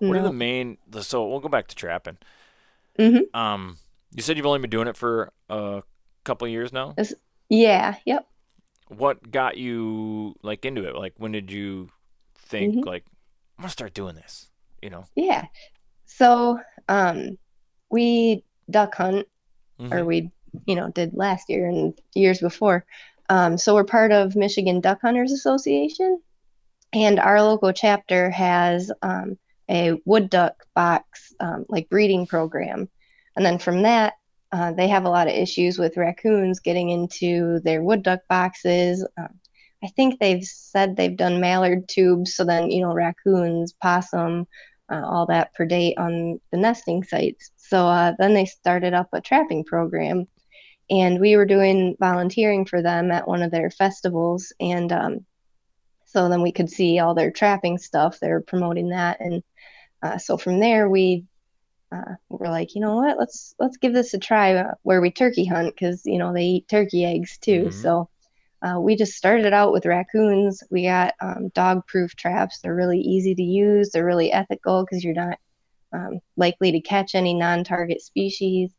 What 0.05 0.17
are 0.17 0.23
the 0.23 0.31
main? 0.33 0.79
So 1.01 1.29
we'll 1.29 1.41
go 1.41 1.49
back 1.49 1.69
to 1.69 1.77
trapping. 1.77 2.19
Mhm. 2.99 3.35
Um, 3.35 3.79
you 4.15 4.23
said 4.23 4.37
you've 4.37 4.47
only 4.47 4.59
been 4.61 4.71
doing 4.71 4.89
it 4.89 4.97
for 4.97 5.33
a 5.49 5.83
couple 6.25 6.47
years 6.49 6.73
now. 6.73 6.95
yeah 7.49 7.95
yep 8.05 8.27
What 8.89 9.31
got 9.31 9.57
you 9.57 10.35
like 10.43 10.65
into 10.65 10.85
it? 10.85 10.95
Like 10.97 11.15
when 11.19 11.33
did 11.33 11.51
you 11.51 11.91
think 12.37 12.77
Mhm. 12.77 12.87
like 12.87 13.05
I'm 13.59 13.63
gonna 13.63 13.71
start 13.71 13.95
doing 13.95 14.15
this? 14.17 14.49
You 14.83 14.91
know. 14.91 15.05
Yeah. 15.15 15.47
So, 16.07 16.61
um, 16.89 17.39
we 17.91 18.45
duck 18.71 18.95
hunt, 18.95 19.27
or 19.81 19.87
Mhm. 20.01 20.07
we, 20.07 20.31
you 20.67 20.75
know, 20.77 20.91
did 20.91 21.15
last 21.15 21.49
year 21.51 21.69
and 21.69 21.99
years 22.15 22.41
before. 22.41 22.85
Um, 23.29 23.59
so 23.59 23.75
we're 23.75 23.85
part 23.85 24.13
of 24.13 24.37
Michigan 24.37 24.81
Duck 24.81 25.01
Hunters 25.03 25.33
Association, 25.33 26.21
and 26.93 27.19
our 27.19 27.43
local 27.43 27.73
chapter 27.73 28.31
has 28.31 28.93
um, 29.03 29.37
a 29.71 30.01
wood 30.05 30.31
duck 30.31 30.65
box, 30.75 31.35
um, 31.41 31.67
like 31.69 31.89
breeding 31.89 32.27
program. 32.27 32.89
And 33.37 33.45
then 33.45 33.59
from 33.59 33.83
that, 33.83 34.15
uh, 34.53 34.73
they 34.73 34.89
have 34.89 35.05
a 35.05 35.11
lot 35.11 35.27
of 35.27 35.35
issues 35.35 35.79
with 35.79 35.97
raccoons 35.97 36.61
getting 36.61 36.91
into 36.91 37.61
their 37.61 37.83
wood 37.83 38.03
duck 38.03 38.21
boxes. 38.29 39.07
Um, 39.19 39.41
I 39.83 39.89
think 39.89 40.19
they've 40.19 40.45
said 40.45 40.97
they've 40.97 41.17
done 41.17 41.41
mallard 41.41 41.89
tubes, 41.89 42.35
so 42.35 42.45
then 42.45 42.71
you 42.71 42.81
know 42.81 42.95
raccoons, 42.95 43.73
possum, 43.75 44.47
uh, 44.91 45.03
all 45.05 45.27
that 45.27 45.55
predate 45.55 45.99
on 45.99 46.41
the 46.51 46.57
nesting 46.57 47.03
sites. 47.05 47.51
So 47.57 47.87
uh, 47.87 48.15
then 48.19 48.35
they 48.35 48.47
started 48.47 48.95
up 48.95 49.09
a 49.13 49.21
trapping 49.21 49.65
program, 49.65 50.27
and 50.89 51.21
we 51.21 51.37
were 51.37 51.47
doing 51.47 51.97
volunteering 51.99 52.65
for 52.65 52.83
them 52.83 53.11
at 53.11 53.29
one 53.29 53.43
of 53.43 53.51
their 53.51 53.71
festivals, 53.71 54.53
and 54.61 54.93
um, 54.93 55.27
so 56.07 56.29
then 56.29 56.41
we 56.41 56.53
could 56.53 56.71
see 56.71 56.99
all 56.99 57.15
their 57.15 57.31
trapping 57.31 57.79
stuff. 57.79 58.19
They're 58.21 58.41
promoting 58.41 58.91
that, 58.91 59.21
and 59.21 59.43
uh, 60.07 60.19
so 60.19 60.37
from 60.37 60.61
there 60.61 60.89
we 60.89 61.25
uh, 61.93 62.15
we're 62.29 62.51
like, 62.51 62.75
you 62.75 62.81
know 62.81 62.97
what? 62.97 63.19
Let's 63.19 63.55
let's 63.59 63.77
give 63.77 63.93
this 63.93 64.15
a 64.15 64.19
try. 64.19 64.55
Uh, 64.55 64.75
where 64.83 65.01
we 65.01 65.11
turkey 65.11 65.45
hunt 65.45 65.75
because 65.75 66.03
you 66.05 66.19
know 66.19 66.33
they 66.33 66.45
eat 66.45 66.69
turkey 66.69 67.05
eggs 67.05 67.39
too. 67.39 67.67
Mm-hmm. 67.67 67.83
So 67.83 68.09
uh, 68.63 68.81
we 68.81 68.97
just 68.97 69.15
started 69.15 69.53
out 69.53 69.73
with 69.73 69.87
raccoons. 69.87 70.63
We 70.71 70.85
got 70.85 71.15
um, 71.21 71.51
dog-proof 71.55 72.17
traps. 72.17 72.59
They're 72.59 72.75
really 72.75 73.01
easy 73.01 73.35
to 73.35 73.43
use. 73.43 73.91
They're 73.91 74.05
really 74.05 74.33
ethical 74.33 74.85
because 74.85 75.05
you're 75.05 75.15
not 75.15 75.39
um, 75.93 76.21
likely 76.37 76.73
to 76.73 76.81
catch 76.81 77.15
any 77.15 77.35
non-target 77.35 78.01
species. 78.01 78.73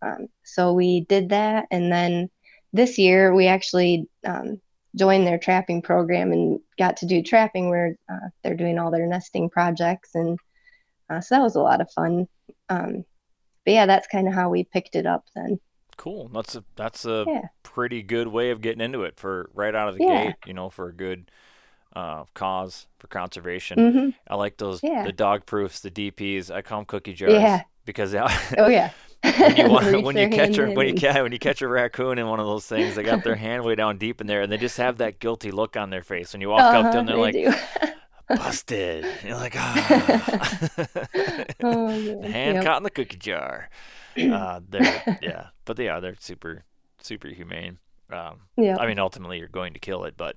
Um, 0.00 0.28
so 0.44 0.72
we 0.72 1.00
did 1.02 1.30
that, 1.30 1.66
and 1.70 1.92
then 1.92 2.30
this 2.72 2.98
year 2.98 3.34
we 3.34 3.46
actually 3.46 4.08
um, 4.24 4.60
joined 4.96 5.26
their 5.26 5.38
trapping 5.38 5.82
program 5.82 6.32
and 6.32 6.60
got 6.78 6.98
to 6.98 7.06
do 7.06 7.22
trapping 7.22 7.68
where 7.68 7.96
uh, 8.10 8.28
they're 8.42 8.56
doing 8.56 8.78
all 8.78 8.90
their 8.90 9.06
nesting 9.06 9.50
projects, 9.50 10.14
and 10.14 10.38
uh, 11.10 11.20
so 11.20 11.34
that 11.34 11.42
was 11.42 11.56
a 11.56 11.62
lot 11.62 11.80
of 11.80 11.90
fun. 11.90 12.28
Um, 12.68 13.04
but 13.64 13.72
yeah, 13.72 13.86
that's 13.86 14.06
kind 14.06 14.28
of 14.28 14.34
how 14.34 14.50
we 14.50 14.64
picked 14.64 14.94
it 14.94 15.06
up 15.06 15.24
then. 15.34 15.58
Cool. 15.96 16.28
That's 16.28 16.54
a 16.56 16.64
that's 16.76 17.04
a 17.04 17.24
yeah. 17.26 17.42
pretty 17.62 18.02
good 18.02 18.28
way 18.28 18.50
of 18.50 18.60
getting 18.60 18.80
into 18.80 19.04
it 19.04 19.18
for 19.18 19.50
right 19.54 19.74
out 19.74 19.88
of 19.88 19.96
the 19.96 20.04
yeah. 20.04 20.24
gate. 20.24 20.34
You 20.46 20.54
know, 20.54 20.70
for 20.70 20.88
a 20.88 20.92
good 20.92 21.30
uh, 21.94 22.24
cause 22.34 22.86
for 22.98 23.06
conservation. 23.06 23.78
Mm-hmm. 23.78 24.10
I 24.28 24.34
like 24.36 24.56
those 24.56 24.80
yeah. 24.82 25.04
the 25.04 25.12
dog 25.12 25.46
proofs, 25.46 25.80
the 25.80 25.90
DPs. 25.90 26.50
I 26.50 26.62
call 26.62 26.80
them 26.80 26.86
cookie 26.86 27.14
jars. 27.14 27.32
Yeah. 27.32 27.62
Because 27.84 28.12
they, 28.12 28.18
oh 28.58 28.68
yeah. 28.68 28.90
when 29.22 29.56
you, 29.56 29.68
want, 29.70 30.02
when 30.02 30.16
you 30.16 30.28
catch 30.28 30.58
a 30.58 30.70
when 30.72 30.88
you 30.88 30.94
catch 30.94 31.22
when 31.22 31.32
you 31.32 31.38
catch 31.38 31.62
a 31.62 31.68
raccoon 31.68 32.18
in 32.18 32.26
one 32.26 32.40
of 32.40 32.46
those 32.46 32.66
things, 32.66 32.96
they 32.96 33.02
got 33.02 33.22
their 33.24 33.36
hand 33.36 33.64
way 33.64 33.74
down 33.74 33.96
deep 33.98 34.20
in 34.20 34.26
there, 34.26 34.42
and 34.42 34.50
they 34.50 34.58
just 34.58 34.76
have 34.76 34.98
that 34.98 35.18
guilty 35.18 35.50
look 35.50 35.76
on 35.76 35.90
their 35.90 36.02
face 36.02 36.32
when 36.32 36.40
you 36.40 36.50
walk 36.50 36.60
uh-huh, 36.60 36.88
up 36.88 36.92
to 36.92 36.98
them. 36.98 37.06
They're 37.06 37.32
they 37.32 37.46
like, 37.46 37.93
busted. 38.28 39.06
You're 39.24 39.36
like, 39.36 39.54
ah. 39.56 40.66
oh, 41.62 42.20
the 42.20 42.28
hand 42.32 42.56
yep. 42.56 42.64
caught 42.64 42.78
in 42.78 42.82
the 42.82 42.90
cookie 42.90 43.16
jar. 43.16 43.70
Uh, 44.16 44.60
they're 44.68 45.18
yeah, 45.22 45.46
but 45.64 45.76
they 45.76 45.88
are 45.88 46.00
they're 46.00 46.16
super 46.20 46.64
super 47.00 47.28
humane. 47.28 47.78
Um, 48.10 48.42
yeah. 48.56 48.76
I 48.78 48.86
mean, 48.86 48.98
ultimately, 48.98 49.38
you're 49.38 49.48
going 49.48 49.74
to 49.74 49.80
kill 49.80 50.04
it, 50.04 50.14
but 50.16 50.36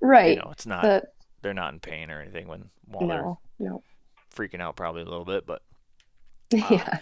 right, 0.00 0.36
you 0.36 0.42
know, 0.42 0.50
it's 0.50 0.66
not. 0.66 0.82
But, 0.82 1.14
they're 1.42 1.54
not 1.54 1.72
in 1.72 1.80
pain 1.80 2.10
or 2.10 2.20
anything 2.20 2.46
when 2.46 2.70
while 2.86 3.06
no, 3.06 3.38
they're 3.58 3.68
no. 3.70 3.82
freaking 4.34 4.60
out, 4.60 4.76
probably 4.76 5.02
a 5.02 5.06
little 5.06 5.24
bit, 5.24 5.44
but 5.44 5.62
uh, 6.54 6.56
yeah. 6.70 6.98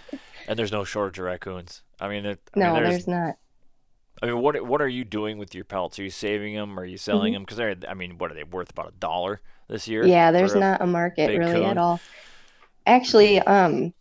And 0.49 0.59
there's 0.59 0.73
no 0.73 0.85
shortage 0.85 1.19
of 1.19 1.27
raccoons. 1.27 1.83
I 2.01 2.09
mean, 2.09 2.27
I 2.27 2.37
no, 2.57 2.73
mean, 2.73 2.83
there's, 2.83 2.89
there's 3.05 3.09
not. 3.09 3.37
I 4.23 4.27
mean, 4.27 4.41
what 4.41 4.67
what 4.67 4.83
are 4.83 4.89
you 4.89 5.05
doing 5.05 5.39
with 5.39 5.55
your 5.55 5.65
pelts? 5.65 5.99
Are 5.99 6.03
you 6.03 6.11
saving 6.11 6.55
them? 6.55 6.79
Are 6.79 6.85
you 6.85 6.99
selling 6.99 7.33
mm-hmm. 7.33 7.35
them? 7.35 7.43
Because 7.45 7.57
they're, 7.57 7.77
I 7.89 7.95
mean, 7.95 8.19
what 8.19 8.31
are 8.31 8.35
they 8.35 8.45
worth? 8.45 8.71
About 8.71 8.89
a 8.89 8.99
dollar 8.99 9.41
this 9.69 9.89
year? 9.89 10.05
Yeah, 10.05 10.31
there's 10.31 10.55
not 10.55 10.83
a 10.83 10.87
market 10.87 11.29
really 11.39 11.61
coon? 11.61 11.65
at 11.65 11.79
all. 11.79 12.01
Actually, 12.87 13.39
um, 13.41 13.95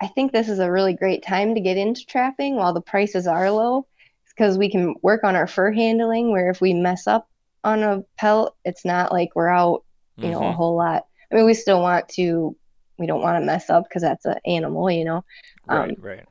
I 0.00 0.06
think 0.06 0.32
this 0.32 0.48
is 0.48 0.58
a 0.58 0.70
really 0.70 0.94
great 0.94 1.22
time 1.22 1.54
to 1.54 1.60
get 1.60 1.76
into 1.76 2.06
trapping 2.06 2.56
while 2.56 2.72
the 2.72 2.80
prices 2.80 3.26
are 3.26 3.50
low, 3.50 3.86
because 4.30 4.56
we 4.56 4.70
can 4.70 4.94
work 5.02 5.22
on 5.24 5.36
our 5.36 5.46
fur 5.46 5.70
handling. 5.72 6.30
Where 6.30 6.50
if 6.50 6.60
we 6.60 6.72
mess 6.72 7.06
up 7.06 7.28
on 7.62 7.82
a 7.82 8.02
pelt, 8.16 8.56
it's 8.64 8.84
not 8.84 9.12
like 9.12 9.30
we're 9.34 9.48
out, 9.48 9.84
you 10.16 10.30
know, 10.30 10.40
mm-hmm. 10.40 10.48
a 10.48 10.52
whole 10.52 10.76
lot. 10.76 11.06
I 11.30 11.34
mean, 11.34 11.44
we 11.44 11.54
still 11.54 11.82
want 11.82 12.08
to. 12.10 12.56
We 12.98 13.06
don't 13.06 13.20
want 13.20 13.38
to 13.38 13.44
mess 13.44 13.68
up 13.68 13.84
because 13.84 14.00
that's 14.00 14.24
an 14.24 14.38
animal, 14.46 14.90
you 14.90 15.04
know. 15.04 15.24
Um, 15.68 15.78
right. 15.78 16.02
Right. 16.02 16.24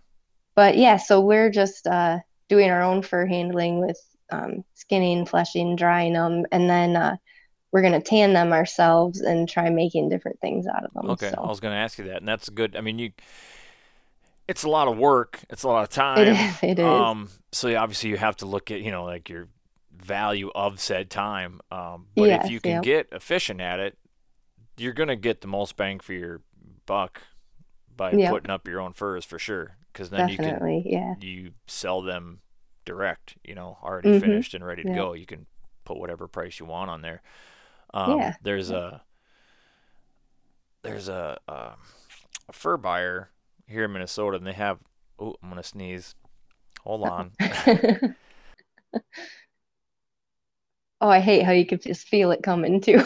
But 0.55 0.77
yeah, 0.77 0.97
so 0.97 1.21
we're 1.21 1.51
just 1.51 1.85
uh, 1.85 2.19
doing 2.49 2.69
our 2.69 2.81
own 2.81 3.01
fur 3.01 3.25
handling 3.25 3.79
with 3.79 3.99
um, 4.31 4.63
skinning, 4.73 5.25
fleshing, 5.25 5.75
drying 5.75 6.13
them, 6.13 6.45
and 6.51 6.69
then 6.69 6.95
uh, 6.95 7.15
we're 7.71 7.81
going 7.81 7.93
to 7.93 8.01
tan 8.01 8.33
them 8.33 8.53
ourselves 8.53 9.21
and 9.21 9.49
try 9.49 9.69
making 9.69 10.09
different 10.09 10.39
things 10.39 10.65
out 10.67 10.83
of 10.83 10.93
them. 10.93 11.09
Okay, 11.11 11.31
so. 11.31 11.41
I 11.43 11.47
was 11.47 11.59
going 11.59 11.73
to 11.73 11.77
ask 11.77 11.97
you 11.97 12.05
that, 12.05 12.17
and 12.17 12.27
that's 12.27 12.49
good. 12.49 12.75
I 12.75 12.81
mean, 12.81 12.99
you, 12.99 13.11
it's 14.47 14.63
a 14.63 14.69
lot 14.69 14.87
of 14.87 14.97
work. 14.97 15.41
It's 15.49 15.63
a 15.63 15.67
lot 15.67 15.83
of 15.83 15.89
time. 15.89 16.19
It 16.19 16.27
is. 16.29 16.63
It 16.63 16.79
is. 16.79 16.85
Um, 16.85 17.29
so 17.51 17.75
obviously 17.75 18.09
you 18.09 18.17
have 18.17 18.37
to 18.37 18.45
look 18.45 18.71
at 18.71 18.81
you 18.81 18.91
know 18.91 19.05
like 19.05 19.29
your 19.29 19.47
value 19.95 20.51
of 20.53 20.79
said 20.79 21.09
time. 21.09 21.61
Um, 21.71 22.07
but 22.15 22.29
yes, 22.29 22.45
if 22.45 22.51
you 22.51 22.59
can 22.59 22.81
get 22.81 23.09
efficient 23.11 23.61
at 23.61 23.79
it, 23.79 23.97
you're 24.77 24.93
going 24.93 25.09
to 25.09 25.15
get 25.15 25.41
the 25.41 25.47
most 25.47 25.75
bang 25.77 25.99
for 25.99 26.13
your 26.13 26.41
buck 26.85 27.21
by 27.95 28.11
putting 28.11 28.51
up 28.51 28.67
your 28.67 28.81
own 28.81 28.91
furs 28.91 29.23
for 29.23 29.39
sure 29.39 29.77
because 29.95 30.09
then 30.09 30.27
Definitely, 30.27 30.77
you 30.77 30.83
can 30.83 30.91
yeah. 30.91 31.15
you 31.21 31.51
sell 31.67 32.01
them 32.01 32.41
direct, 32.83 33.37
you 33.45 33.55
know, 33.55 33.77
already 33.81 34.09
mm-hmm. 34.09 34.19
finished 34.19 34.53
and 34.53 34.65
ready 34.65 34.83
to 34.83 34.89
yeah. 34.89 34.95
go. 34.95 35.13
You 35.13 35.25
can 35.25 35.45
put 35.85 35.97
whatever 35.97 36.27
price 36.27 36.59
you 36.59 36.65
want 36.65 36.89
on 36.89 37.01
there. 37.01 37.21
Um, 37.93 38.19
yeah. 38.19 38.33
There's 38.43 38.71
a 38.71 39.01
there's 40.83 41.07
a, 41.07 41.39
a, 41.47 41.53
a 42.49 42.51
fur 42.51 42.75
buyer 42.75 43.29
here 43.67 43.85
in 43.85 43.93
Minnesota, 43.93 44.35
and 44.35 44.45
they 44.45 44.51
have. 44.53 44.79
Oh, 45.17 45.35
I'm 45.41 45.47
gonna 45.47 45.63
sneeze. 45.63 46.13
Hold 46.81 47.07
on. 47.07 47.31
oh, 50.99 51.09
I 51.09 51.19
hate 51.19 51.43
how 51.43 51.53
you 51.53 51.65
can 51.65 51.79
just 51.79 52.09
feel 52.09 52.31
it 52.31 52.43
coming 52.43 52.81
too. 52.81 53.01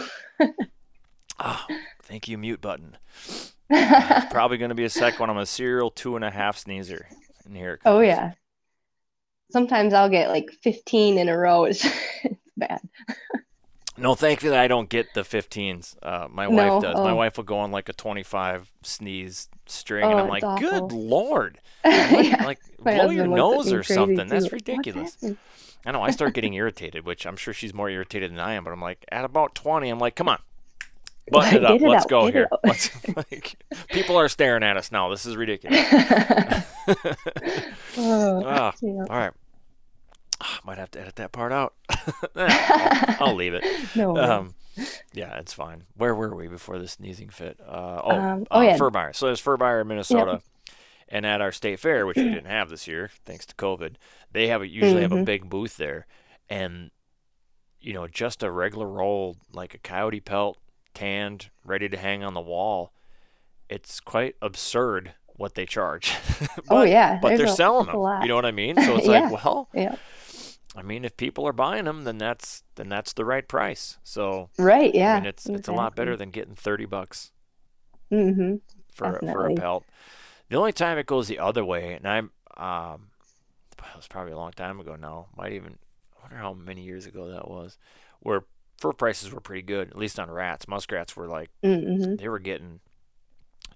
oh, 1.40 1.66
thank 2.02 2.28
you, 2.28 2.40
mute 2.40 2.62
button. 2.62 2.98
It's 3.70 4.26
probably 4.32 4.58
going 4.58 4.70
to 4.70 4.76
be 4.76 4.86
a 4.86 4.90
second 4.90 5.20
one. 5.20 5.30
I'm 5.30 5.38
a 5.38 5.46
serial 5.46 5.92
two 5.92 6.16
and 6.16 6.26
a 6.26 6.32
half 6.32 6.58
sneezer. 6.58 7.08
And 7.46 7.56
here 7.56 7.74
it 7.74 7.82
oh, 7.86 7.92
comes. 7.92 7.98
Oh 7.98 8.02
yeah. 8.02 8.32
Sometimes 9.52 9.94
I'll 9.94 10.10
get 10.10 10.30
like 10.30 10.52
15 10.62 11.18
in 11.18 11.30
a 11.30 11.38
row. 11.38 11.66
It's, 11.66 11.86
it's 12.24 12.40
bad. 12.56 12.82
no, 13.98 14.16
thankfully 14.16 14.56
I 14.56 14.68
don't 14.68 14.90
get 14.90 15.14
the 15.14 15.22
15s. 15.22 15.96
Uh, 16.02 16.28
my 16.30 16.46
no, 16.48 16.52
wife 16.52 16.84
does. 16.84 16.96
Oh. 16.98 17.04
My 17.04 17.14
wife 17.14 17.38
will 17.38 17.44
go 17.44 17.58
on 17.60 17.72
like 17.72 17.90
a 17.90 17.94
25 17.94 18.72
sneeze 18.84 19.50
string, 19.66 20.04
oh, 20.06 20.12
and 20.12 20.20
I'm 20.20 20.30
like, 20.30 20.44
awful. 20.44 20.70
good 20.70 20.92
lord, 20.92 21.60
yeah. 21.86 22.44
like 22.46 22.60
blow 22.80 23.10
your 23.10 23.28
nose 23.28 23.72
or 23.72 23.84
something. 23.84 24.18
Too. 24.18 24.26
That's 24.26 24.52
ridiculous. 24.52 25.18
I 25.86 25.92
know. 25.92 26.02
I 26.02 26.12
start 26.12 26.34
getting 26.34 26.54
irritated, 26.54 27.06
which 27.06 27.26
I'm 27.26 27.38
sure 27.38 27.54
she's 27.54 27.74
more 27.74 27.90
irritated 27.90 28.32
than 28.32 28.40
I 28.40 28.54
am. 28.54 28.64
But 28.64 28.74
I'm 28.74 28.82
like, 28.82 29.06
at 29.12 29.26
about 29.26 29.56
20, 29.56 29.90
I'm 29.90 30.00
like, 30.00 30.16
come 30.16 30.28
on, 30.28 30.40
Button 31.32 31.56
it 31.58 31.66
up. 31.66 31.82
It 31.82 31.82
Let's 31.82 32.06
out, 32.06 32.10
go 32.10 32.28
here. 32.28 32.48
Let's, 32.64 32.90
like, 33.16 33.62
people 33.90 34.18
are 34.18 34.30
staring 34.30 34.64
at 34.64 34.78
us 34.78 34.92
now. 34.92 35.10
This 35.10 35.26
is 35.26 35.36
ridiculous. 35.36 35.80
oh, 37.98 38.44
ah, 38.46 38.74
yeah. 38.82 39.06
All 39.10 39.18
right. 39.18 39.34
Oh, 40.42 40.58
might 40.64 40.78
have 40.78 40.92
to 40.92 41.02
edit 41.02 41.18
that 41.18 41.32
part 41.32 41.52
out. 41.52 41.74
I'll, 42.36 43.16
I'll, 43.20 43.36
leave 43.36 43.54
it. 43.54 43.66
No. 43.96 44.16
Um, 44.18 44.56
yeah, 45.14 45.38
it's 45.38 45.54
fine. 45.54 45.84
Where 45.96 46.16
were 46.16 46.34
we 46.34 46.48
before 46.48 46.80
the 46.80 46.88
sneezing 46.88 47.30
fit? 47.30 47.60
Uh, 47.60 48.02
oh, 48.04 48.12
um, 48.12 48.48
oh 48.50 48.60
uh, 48.60 48.62
yeah. 48.62 48.78
Fur 48.78 48.90
buyer. 48.90 49.14
So 49.14 49.26
there's 49.26 49.42
fur 49.42 49.58
buyer 49.58 49.82
in 49.82 49.88
Minnesota. 49.88 50.32
Yep. 50.32 50.44
And 51.12 51.26
at 51.26 51.42
our 51.42 51.52
state 51.52 51.80
fair, 51.80 52.06
which 52.06 52.18
we 52.18 52.24
didn't 52.24 52.46
have 52.46 52.70
this 52.70 52.88
year, 52.88 53.10
thanks 53.26 53.46
to 53.48 53.56
COVID, 53.56 53.96
they 54.32 54.48
have 54.48 54.62
a, 54.62 54.68
usually 54.68 54.92
mm-hmm. 54.92 55.02
have 55.02 55.12
a 55.12 55.16
mm-hmm. 55.16 55.24
big 55.24 55.50
booth 55.50 55.76
there, 55.78 56.06
and 56.50 56.92
you 57.82 57.94
know, 57.94 58.08
just 58.08 58.44
a 58.44 58.52
regular 58.52 58.88
roll 58.88 59.38
like 59.52 59.74
a 59.74 59.80
coyote 59.80 60.20
pelt 60.20 60.60
tanned, 61.00 61.50
ready 61.64 61.88
to 61.88 61.98
hang 61.98 62.24
on 62.24 62.34
the 62.34 62.42
wall. 62.42 62.94
It's 63.70 64.00
quite 64.00 64.36
absurd 64.42 65.14
what 65.36 65.56
they 65.56 65.66
charge. 65.66 66.14
but, 66.40 66.64
oh 66.70 66.84
yeah, 66.84 67.20
but 67.22 67.38
they're 67.38 67.46
a, 67.46 67.50
selling 67.50 67.86
them. 67.86 68.22
You 68.22 68.28
know 68.28 68.36
what 68.36 68.46
I 68.46 68.52
mean? 68.52 68.76
So 68.86 68.98
it's 68.98 69.08
yeah. 69.08 69.30
like, 69.30 69.44
well, 69.44 69.70
yeah. 69.74 69.96
I 70.76 70.82
mean, 70.82 71.04
if 71.06 71.18
people 71.18 71.48
are 71.48 71.54
buying 71.54 71.86
them, 71.86 72.04
then 72.04 72.18
that's 72.18 72.64
then 72.76 72.90
that's 72.90 73.14
the 73.14 73.26
right 73.26 73.48
price. 73.48 73.98
So 74.04 74.50
right, 74.58 74.94
yeah, 74.94 75.16
I 75.16 75.20
mean, 75.20 75.28
it's 75.28 75.46
exactly. 75.46 75.60
it's 75.60 75.68
a 75.68 75.74
lot 75.74 75.96
better 75.96 76.16
than 76.16 76.32
getting 76.32 76.56
thirty 76.56 76.86
bucks 76.86 77.32
mm-hmm. 78.12 78.56
for 78.94 79.20
for 79.20 79.48
a 79.48 79.56
pelt. 79.56 79.86
The 80.50 80.58
only 80.58 80.74
time 80.74 80.98
it 80.98 81.06
goes 81.06 81.28
the 81.28 81.40
other 81.40 81.64
way, 81.64 81.94
and 81.94 82.08
I'm 82.08 82.32
um, 82.58 83.08
it 83.78 83.96
was 83.96 84.08
probably 84.08 84.34
a 84.34 84.38
long 84.38 84.52
time 84.52 84.80
ago 84.80 84.96
now. 84.96 85.28
Might 85.38 85.54
even 85.54 85.78
I 86.18 86.22
wonder 86.24 86.38
how 86.38 86.54
many 86.54 86.82
years 86.82 87.06
ago 87.06 87.30
that 87.30 87.50
was, 87.50 87.78
where 88.20 88.44
fur 88.80 88.94
prices 88.94 89.32
were 89.32 89.42
pretty 89.42 89.62
good, 89.62 89.90
at 89.90 89.98
least 89.98 90.20
on 90.20 90.32
rats. 90.32 90.68
Muskrats 90.68 91.16
were 91.16 91.28
like 91.28 91.50
mm-hmm. 91.64 92.16
they 92.16 92.30
were 92.30 92.40
getting 92.40 92.80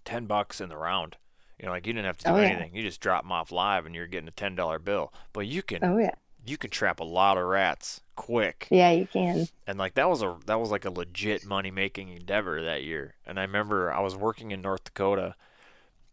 ten 0.06 0.26
bucks 0.26 0.62
in 0.62 0.70
the 0.70 0.78
round. 0.78 1.18
You 1.60 1.66
know, 1.66 1.72
like 1.72 1.86
you 1.86 1.93
didn't 1.93 2.08
have 2.08 2.18
to 2.18 2.26
do 2.26 2.32
oh, 2.32 2.36
anything. 2.38 2.72
Yeah. 2.74 2.82
You 2.82 2.88
just 2.88 3.01
drop 3.01 3.24
them 3.24 3.32
off 3.32 3.51
live, 3.51 3.86
and 3.86 3.95
you're 3.95 4.08
getting 4.08 4.28
a 4.28 4.32
ten 4.32 4.56
dollar 4.56 4.80
bill. 4.80 5.14
But 5.32 5.47
you 5.47 5.62
can, 5.62 5.84
oh 5.84 5.97
yeah, 5.97 6.16
you 6.45 6.58
can 6.58 6.70
trap 6.70 6.99
a 6.99 7.06
lot 7.06 7.38
of 7.38 7.45
rats 7.45 8.01
quick. 8.16 8.68
Yeah, 8.70 8.91
you 8.91 9.08
can. 9.08 9.47
And 9.66 9.78
like 9.78 9.95
that 9.95 10.10
was 10.10 10.22
a 10.22 10.38
that 10.45 10.60
was 10.60 10.72
like 10.72 10.86
a 10.86 10.89
legit 10.89 11.45
money 11.45 11.72
making 11.72 12.10
endeavor 12.10 12.62
that 12.64 12.84
year. 12.84 13.16
And 13.26 13.39
I 13.39 13.43
remember 13.43 13.91
I 13.93 14.01
was 14.01 14.16
working 14.16 14.51
in 14.51 14.62
North 14.62 14.84
Dakota 14.84 15.36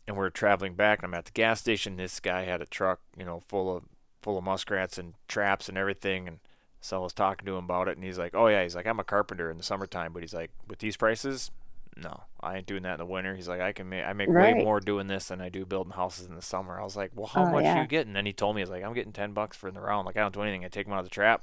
and 0.06 0.16
we 0.16 0.24
are 0.24 0.30
traveling 0.30 0.74
back 0.74 1.00
and 1.00 1.06
I'm 1.06 1.18
at 1.18 1.26
the 1.26 1.32
gas 1.32 1.60
station. 1.60 1.96
This 1.96 2.20
guy 2.20 2.44
had 2.44 2.60
a 2.60 2.66
truck, 2.66 3.00
you 3.16 3.24
know, 3.24 3.42
full 3.48 3.76
of 3.76 3.84
full 4.22 4.38
of 4.38 4.44
muskrats 4.44 4.98
and 4.98 5.14
traps 5.28 5.68
and 5.68 5.78
everything 5.78 6.28
and 6.28 6.38
so 6.80 6.96
I 6.96 7.00
was 7.00 7.12
talking 7.12 7.46
to 7.46 7.56
him 7.56 7.64
about 7.64 7.88
it 7.88 7.96
and 7.96 8.04
he's 8.04 8.18
like, 8.18 8.34
Oh 8.34 8.46
yeah, 8.48 8.62
he's 8.62 8.74
like, 8.76 8.86
I'm 8.86 9.00
a 9.00 9.04
carpenter 9.04 9.50
in 9.50 9.56
the 9.58 9.62
summertime, 9.62 10.12
but 10.12 10.22
he's 10.22 10.34
like, 10.34 10.50
with 10.68 10.78
these 10.78 10.96
prices, 10.96 11.50
no, 11.96 12.22
I 12.40 12.56
ain't 12.58 12.66
doing 12.66 12.82
that 12.84 12.94
in 12.94 12.98
the 13.00 13.06
winter. 13.06 13.34
He's 13.34 13.48
like, 13.48 13.60
I 13.60 13.72
can 13.72 13.88
make 13.88 14.04
I 14.04 14.12
make 14.12 14.30
Right. 14.30 14.36
way 14.36 14.54
more 14.54 14.80
doing 14.80 15.06
this 15.08 15.28
than 15.28 15.40
I 15.40 15.48
do 15.48 15.66
building 15.66 15.92
houses 15.92 16.26
in 16.26 16.34
the 16.36 16.42
summer. 16.42 16.80
I 16.80 16.84
was 16.84 16.96
like, 16.96 17.10
Well, 17.14 17.26
how 17.26 17.44
Oh, 17.44 17.46
much 17.46 17.74
yeah. 17.74 17.74
you 17.74 17.86
getting? 17.86 18.08
And 18.10 18.16
then 18.16 18.26
he 18.26 18.32
told 18.32 18.56
me 18.56 18.62
he's 18.62 18.70
like, 18.70 18.84
I'm 18.84 18.94
getting 18.94 19.12
ten 19.12 19.32
bucks 19.32 19.56
for 19.56 19.68
in 19.68 19.74
the 19.74 19.80
round. 19.80 20.06
Like 20.06 20.16
I 20.16 20.20
don't 20.20 20.34
do 20.34 20.42
anything. 20.42 20.64
I 20.64 20.68
take 20.68 20.86
him 20.86 20.92
out 20.92 21.00
of 21.00 21.04
the 21.06 21.10
trap, 21.10 21.42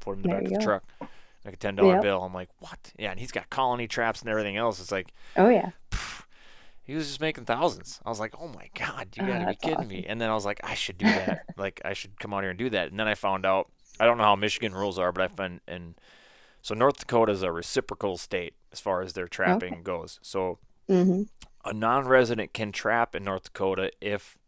put 0.00 0.12
him 0.12 0.18
in 0.18 0.22
the 0.22 0.28
There 0.28 0.34
back 0.34 0.46
of 0.48 0.52
the 0.52 0.58
go. 0.58 0.58
truck, 0.58 0.84
like 1.44 1.54
a 1.54 1.58
ten 1.58 1.76
dollar 1.76 1.96
Yep. 1.96 1.98
bill. 1.98 2.22
I'm 2.22 2.34
like, 2.34 2.50
what? 2.60 2.92
Yeah, 2.98 3.10
and 3.10 3.20
he's 3.20 3.32
got 3.32 3.50
colony 3.50 3.88
traps 3.88 4.20
and 4.22 4.30
everything 4.30 4.56
else. 4.56 4.80
It's 4.80 4.92
like 4.92 5.12
Oh 5.36 5.48
yeah. 5.48 5.70
he 6.84 6.94
was 6.94 7.06
just 7.06 7.20
making 7.20 7.44
thousands. 7.44 8.00
I 8.04 8.08
was 8.08 8.20
like, 8.20 8.34
oh 8.40 8.48
my 8.48 8.70
god, 8.74 9.08
you 9.14 9.22
Oh, 9.22 9.26
gotta 9.26 9.46
be 9.46 9.56
that's 9.56 9.56
kidding 9.56 9.86
me. 9.86 10.04
And 10.08 10.20
then 10.20 10.30
I 10.30 10.34
was 10.34 10.44
like, 10.46 10.60
I 10.64 10.74
should 10.74 10.98
do 10.98 11.12
that. 11.12 11.40
like 11.56 11.80
I 11.84 11.92
should 11.92 12.18
come 12.18 12.32
out 12.32 12.42
here 12.42 12.50
and 12.50 12.58
do 12.58 12.70
that. 12.70 12.90
And 12.90 12.98
then 12.98 13.08
I 13.08 13.14
found 13.14 13.44
out 13.44 13.68
I 14.00 14.06
don't 14.06 14.18
know 14.18 14.24
how 14.24 14.36
Michigan 14.36 14.74
rules 14.74 14.98
are, 14.98 15.12
but 15.12 15.22
I've 15.22 15.36
been 15.36 15.60
in. 15.68 15.94
So 16.62 16.74
North 16.74 16.98
Dakota 16.98 17.32
is 17.32 17.42
a 17.42 17.52
reciprocal 17.52 18.18
state 18.18 18.54
as 18.72 18.80
far 18.80 19.02
as 19.02 19.12
their 19.14 19.28
trapping 19.28 19.82
goes. 19.82 20.18
So 20.22 20.58
hmm 20.88 21.22
a 21.64 21.72
non-resident 21.72 22.52
can 22.52 22.72
trap 22.72 23.14
in 23.14 23.24
North 23.24 23.44
Dakota 23.44 23.90
if 24.00 24.38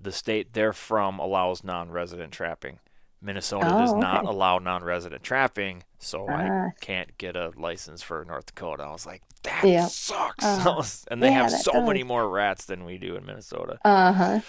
the 0.00 0.12
state 0.12 0.52
they're 0.52 0.72
from 0.72 1.18
allows 1.18 1.64
non-resident 1.64 2.32
trapping. 2.32 2.78
Minnesota 3.20 3.74
does 3.74 3.94
Oh, 3.94 4.00
not 4.00 4.24
allow 4.26 4.58
non-resident 4.58 5.22
trapping, 5.22 5.84
so 5.98 6.30
I 6.32 6.50
Ah. 6.50 6.70
can't 6.80 7.16
get 7.18 7.34
a 7.36 7.52
license 7.56 8.02
for 8.02 8.24
North 8.24 8.46
Dakota. 8.46 8.84
I 8.84 8.92
was 8.92 9.06
like, 9.06 9.22
that 9.42 9.62
sucks. 9.80 10.44
Ah. 10.44 10.86
and 11.10 11.22
they 11.22 11.30
Yeah, 11.30 11.32
have 11.32 11.50
so 11.50 11.80
many 11.80 12.02
more 12.02 12.28
rats 12.28 12.66
than 12.66 12.84
we 12.84 12.98
do 12.98 13.16
in 13.16 13.24
Minnesota. 13.24 13.80
Uh 13.84 14.12
huh. 14.12 14.40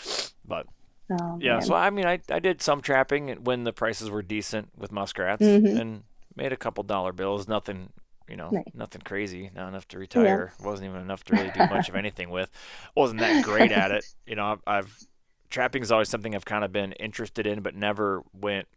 But 0.46 0.68
Oh, 1.10 1.38
yeah, 1.42 1.54
man. 1.54 1.62
so 1.62 1.74
I 1.76 1.90
mean, 1.90 2.06
I 2.06 2.20
I 2.30 2.40
did 2.40 2.62
some 2.62 2.82
trapping 2.82 3.30
when 3.44 3.64
the 3.64 3.74
prices 3.74 4.10
were 4.10 4.22
decent 4.22 4.70
with 4.78 4.92
muskrats 4.92 5.42
Mhm. 5.44 5.80
and 5.80 6.04
made 6.36 6.52
a 6.54 6.58
couple 6.58 6.84
dollar 6.84 7.14
bills. 7.14 7.48
Nothing, 7.48 7.92
you 8.28 8.36
know, 8.36 8.50
Nice. 8.52 8.66
nothing 8.74 9.02
crazy. 9.02 9.50
Not 9.56 9.70
enough 9.70 9.88
to 9.90 10.00
retire. 10.00 10.54
wasn't 10.62 10.90
even 10.90 11.02
enough 11.02 11.24
to 11.26 11.36
really 11.36 11.52
do 11.52 11.60
much 11.68 11.88
of 11.90 11.96
anything 11.96 12.30
with. 12.30 12.52
wasn't 12.96 13.20
that 13.22 13.44
great 13.44 13.72
at 13.72 13.92
it. 13.92 14.06
You 14.26 14.36
know, 14.36 14.46
I've, 14.54 14.62
I've 14.68 14.98
trapping 15.50 15.82
is 15.82 15.92
always 15.94 16.10
something 16.10 16.36
I've 16.36 16.44
kind 16.46 16.66
of 16.66 16.74
been 16.74 16.92
interested 16.94 17.48
in, 17.48 17.62
but 17.62 17.74
never 17.74 18.22
went 18.34 18.68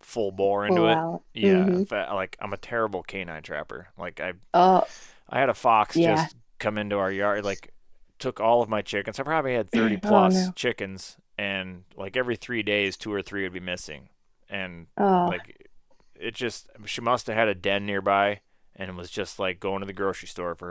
full 0.00 0.30
bore 0.30 0.64
into 0.66 0.80
Full 0.82 0.88
it. 0.88 0.94
out. 0.94 1.22
Yeah, 1.34 1.54
Mhm. 1.64 1.88
fact, 1.88 2.12
like 2.12 2.36
I'm 2.40 2.52
a 2.52 2.56
terrible 2.56 3.02
canine 3.02 3.42
trapper. 3.42 3.88
Like 3.98 4.20
I 4.20 4.34
Oh, 4.54 4.84
I 5.28 5.40
had 5.40 5.48
a 5.48 5.54
fox 5.54 5.96
Yeah. 5.96 6.14
just 6.14 6.36
come 6.60 6.78
into 6.78 6.96
our 6.98 7.10
yard, 7.10 7.44
like 7.44 7.72
took 8.18 8.40
all 8.40 8.62
of 8.62 8.68
my 8.68 8.82
chickens. 8.82 9.18
I 9.18 9.22
probably 9.22 9.54
had 9.54 9.70
30 9.70 9.96
Oh, 9.96 9.98
plus 10.02 10.34
no. 10.34 10.52
chickens, 10.54 11.16
and 11.38 11.84
like 11.96 12.16
every 12.16 12.36
three 12.36 12.62
days, 12.62 12.96
two 12.96 13.12
or 13.12 13.22
three 13.22 13.42
would 13.42 13.52
be 13.52 13.60
missing. 13.60 14.08
And 14.48 14.86
oh, 14.96 15.26
like, 15.28 15.68
it 16.14 16.34
just, 16.34 16.68
she 16.84 17.00
must 17.00 17.26
have 17.26 17.36
had 17.36 17.48
a 17.48 17.54
den 17.54 17.84
nearby 17.86 18.40
and 18.74 18.96
was 18.96 19.10
just 19.10 19.38
like 19.38 19.58
going 19.60 19.80
to 19.80 19.86
the 19.86 19.92
grocery 19.92 20.28
store 20.28 20.54
for 20.54 20.66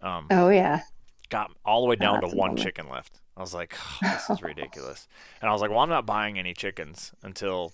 her. 0.00 0.06
Um, 0.08 0.26
oh 0.30 0.48
yeah. 0.48 0.80
got 1.28 1.50
all 1.64 1.80
the 1.82 1.88
way 1.88 1.96
down 1.96 2.20
to 2.22 2.28
one 2.28 2.50
bummer. 2.54 2.62
chicken 2.62 2.88
left. 2.88 3.20
I 3.36 3.40
was 3.40 3.54
like, 3.54 3.76
this 4.02 4.28
is 4.30 4.42
ridiculous. 4.42 5.06
And 5.40 5.48
I 5.48 5.52
was 5.52 5.60
like, 5.62 5.70
well, 5.70 5.80
I'm 5.80 5.88
not 5.88 6.06
buying 6.06 6.38
any 6.38 6.54
chickens 6.54 7.12
until 7.22 7.72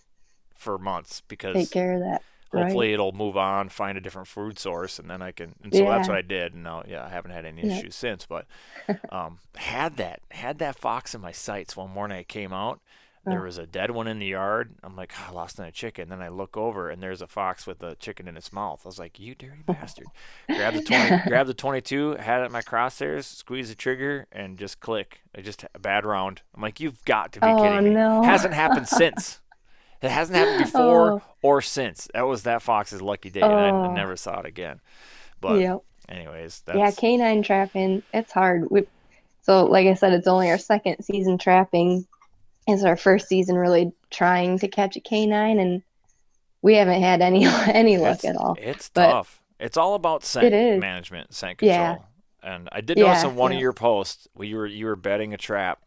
for 0.56 0.78
months 0.78 1.22
because 1.26 1.54
Take 1.54 1.70
care 1.70 1.94
of 1.94 2.00
that. 2.00 2.22
Hopefully 2.54 2.88
Right. 2.88 2.94
it'll 2.94 3.12
move 3.12 3.36
on 3.36 3.68
find 3.68 3.98
a 3.98 4.00
different 4.00 4.28
food 4.28 4.58
source 4.58 4.98
and 4.98 5.08
then 5.10 5.20
i 5.22 5.32
can 5.32 5.54
and 5.62 5.74
so 5.74 5.84
that's 5.88 6.08
what 6.08 6.16
i 6.16 6.22
did 6.22 6.54
and 6.54 6.62
now 6.62 6.82
yeah 6.86 7.04
i 7.04 7.08
haven't 7.08 7.32
had 7.32 7.44
any 7.44 7.62
Yeah. 7.66 7.78
issues 7.78 7.94
since 7.94 8.26
but 8.26 8.46
um 9.10 9.38
had 9.56 9.96
that 9.96 10.20
had 10.30 10.58
that 10.58 10.76
fox 10.76 11.14
in 11.14 11.20
my 11.20 11.32
sights 11.32 11.76
one 11.76 11.90
morning 11.90 12.18
i 12.18 12.22
came 12.22 12.52
out 12.52 12.80
there 13.26 13.40
Oh. 13.40 13.44
was 13.46 13.56
a 13.56 13.66
dead 13.66 13.90
one 13.90 14.06
in 14.06 14.18
the 14.18 14.26
yard 14.26 14.74
i'm 14.82 14.96
like 14.96 15.12
"Ah, 15.18 15.28
i 15.30 15.32
lost 15.32 15.58
another 15.58 15.72
chicken 15.72 16.10
then 16.10 16.20
i 16.20 16.28
look 16.28 16.56
over 16.58 16.90
and 16.90 17.02
there's 17.02 17.22
a 17.22 17.26
fox 17.26 17.66
with 17.66 17.82
a 17.82 17.94
chicken 17.96 18.28
in 18.28 18.36
its 18.36 18.52
mouth 18.52 18.82
i 18.84 18.88
was 18.88 18.98
like 18.98 19.18
you 19.18 19.34
dirty 19.34 19.62
bastard 19.66 20.06
grab 20.46 20.74
the 20.74 20.82
20 20.82 21.22
grab 21.28 21.46
the 21.46 21.54
22 21.54 22.16
had 22.16 22.42
it 22.42 22.44
at 22.44 22.52
my 22.52 22.60
crosshairs 22.60 23.24
squeeze 23.24 23.70
the 23.70 23.74
trigger 23.74 24.26
and 24.30 24.58
just 24.58 24.78
click 24.80 25.20
i 25.34 25.40
just 25.40 25.64
a 25.74 25.78
bad 25.78 26.04
round 26.04 26.42
i'm 26.54 26.60
like 26.60 26.80
you've 26.80 27.02
got 27.06 27.32
to 27.32 27.40
be 27.40 27.46
Oh, 27.46 27.62
kidding 27.62 27.84
me 27.84 27.90
no. 27.94 28.22
hasn't 28.22 28.52
happened 28.52 28.88
since 28.88 29.40
it 30.04 30.10
hasn't 30.10 30.36
happened 30.38 30.64
before 30.64 31.12
Oh. 31.12 31.22
or 31.42 31.60
since. 31.62 32.08
That 32.14 32.22
was 32.26 32.42
that 32.44 32.62
fox's 32.62 33.02
lucky 33.02 33.30
day, 33.30 33.40
and 33.40 33.52
I 33.52 33.70
Oh. 33.70 33.92
never 33.92 34.16
saw 34.16 34.40
it 34.40 34.46
again. 34.46 34.80
But 35.40 35.60
Yep. 35.60 35.78
anyways, 36.08 36.62
that's 36.66 36.78
Yeah, 36.78 36.90
canine 36.90 37.42
trapping, 37.42 38.02
it's 38.12 38.32
hard. 38.32 38.70
We, 38.70 38.86
so, 39.42 39.64
like 39.66 39.86
I 39.86 39.94
said, 39.94 40.12
it's 40.12 40.26
only 40.26 40.50
our 40.50 40.58
second 40.58 41.02
season 41.04 41.38
trapping. 41.38 42.06
It's 42.66 42.82
our 42.84 42.96
first 42.96 43.28
season 43.28 43.56
really 43.56 43.92
trying 44.10 44.58
to 44.60 44.68
catch 44.68 44.96
a 44.96 45.00
canine, 45.00 45.58
and 45.58 45.82
we 46.62 46.74
haven't 46.76 47.02
had 47.02 47.20
any 47.20 47.44
any 47.68 47.98
luck 47.98 48.16
it's, 48.16 48.24
at 48.24 48.36
all. 48.36 48.56
It's 48.60 48.88
But- 48.88 49.10
tough. 49.10 49.40
It's 49.60 49.76
all 49.76 49.94
about 49.94 50.24
scent 50.24 50.52
management, 50.80 51.32
scent 51.32 51.58
control. 51.58 51.78
Yeah. 51.78 51.96
And 52.42 52.68
I 52.72 52.80
did 52.80 52.98
notice 52.98 53.22
Yeah, 53.22 53.30
in 53.30 53.36
one 53.36 53.52
of 53.52 53.58
your 53.58 53.72
posts 53.72 54.28
where 54.34 54.46
you 54.46 54.56
were 54.56 54.66
you 54.66 54.84
were 54.86 54.96
bedding 54.96 55.32
a 55.32 55.36
trap 55.38 55.80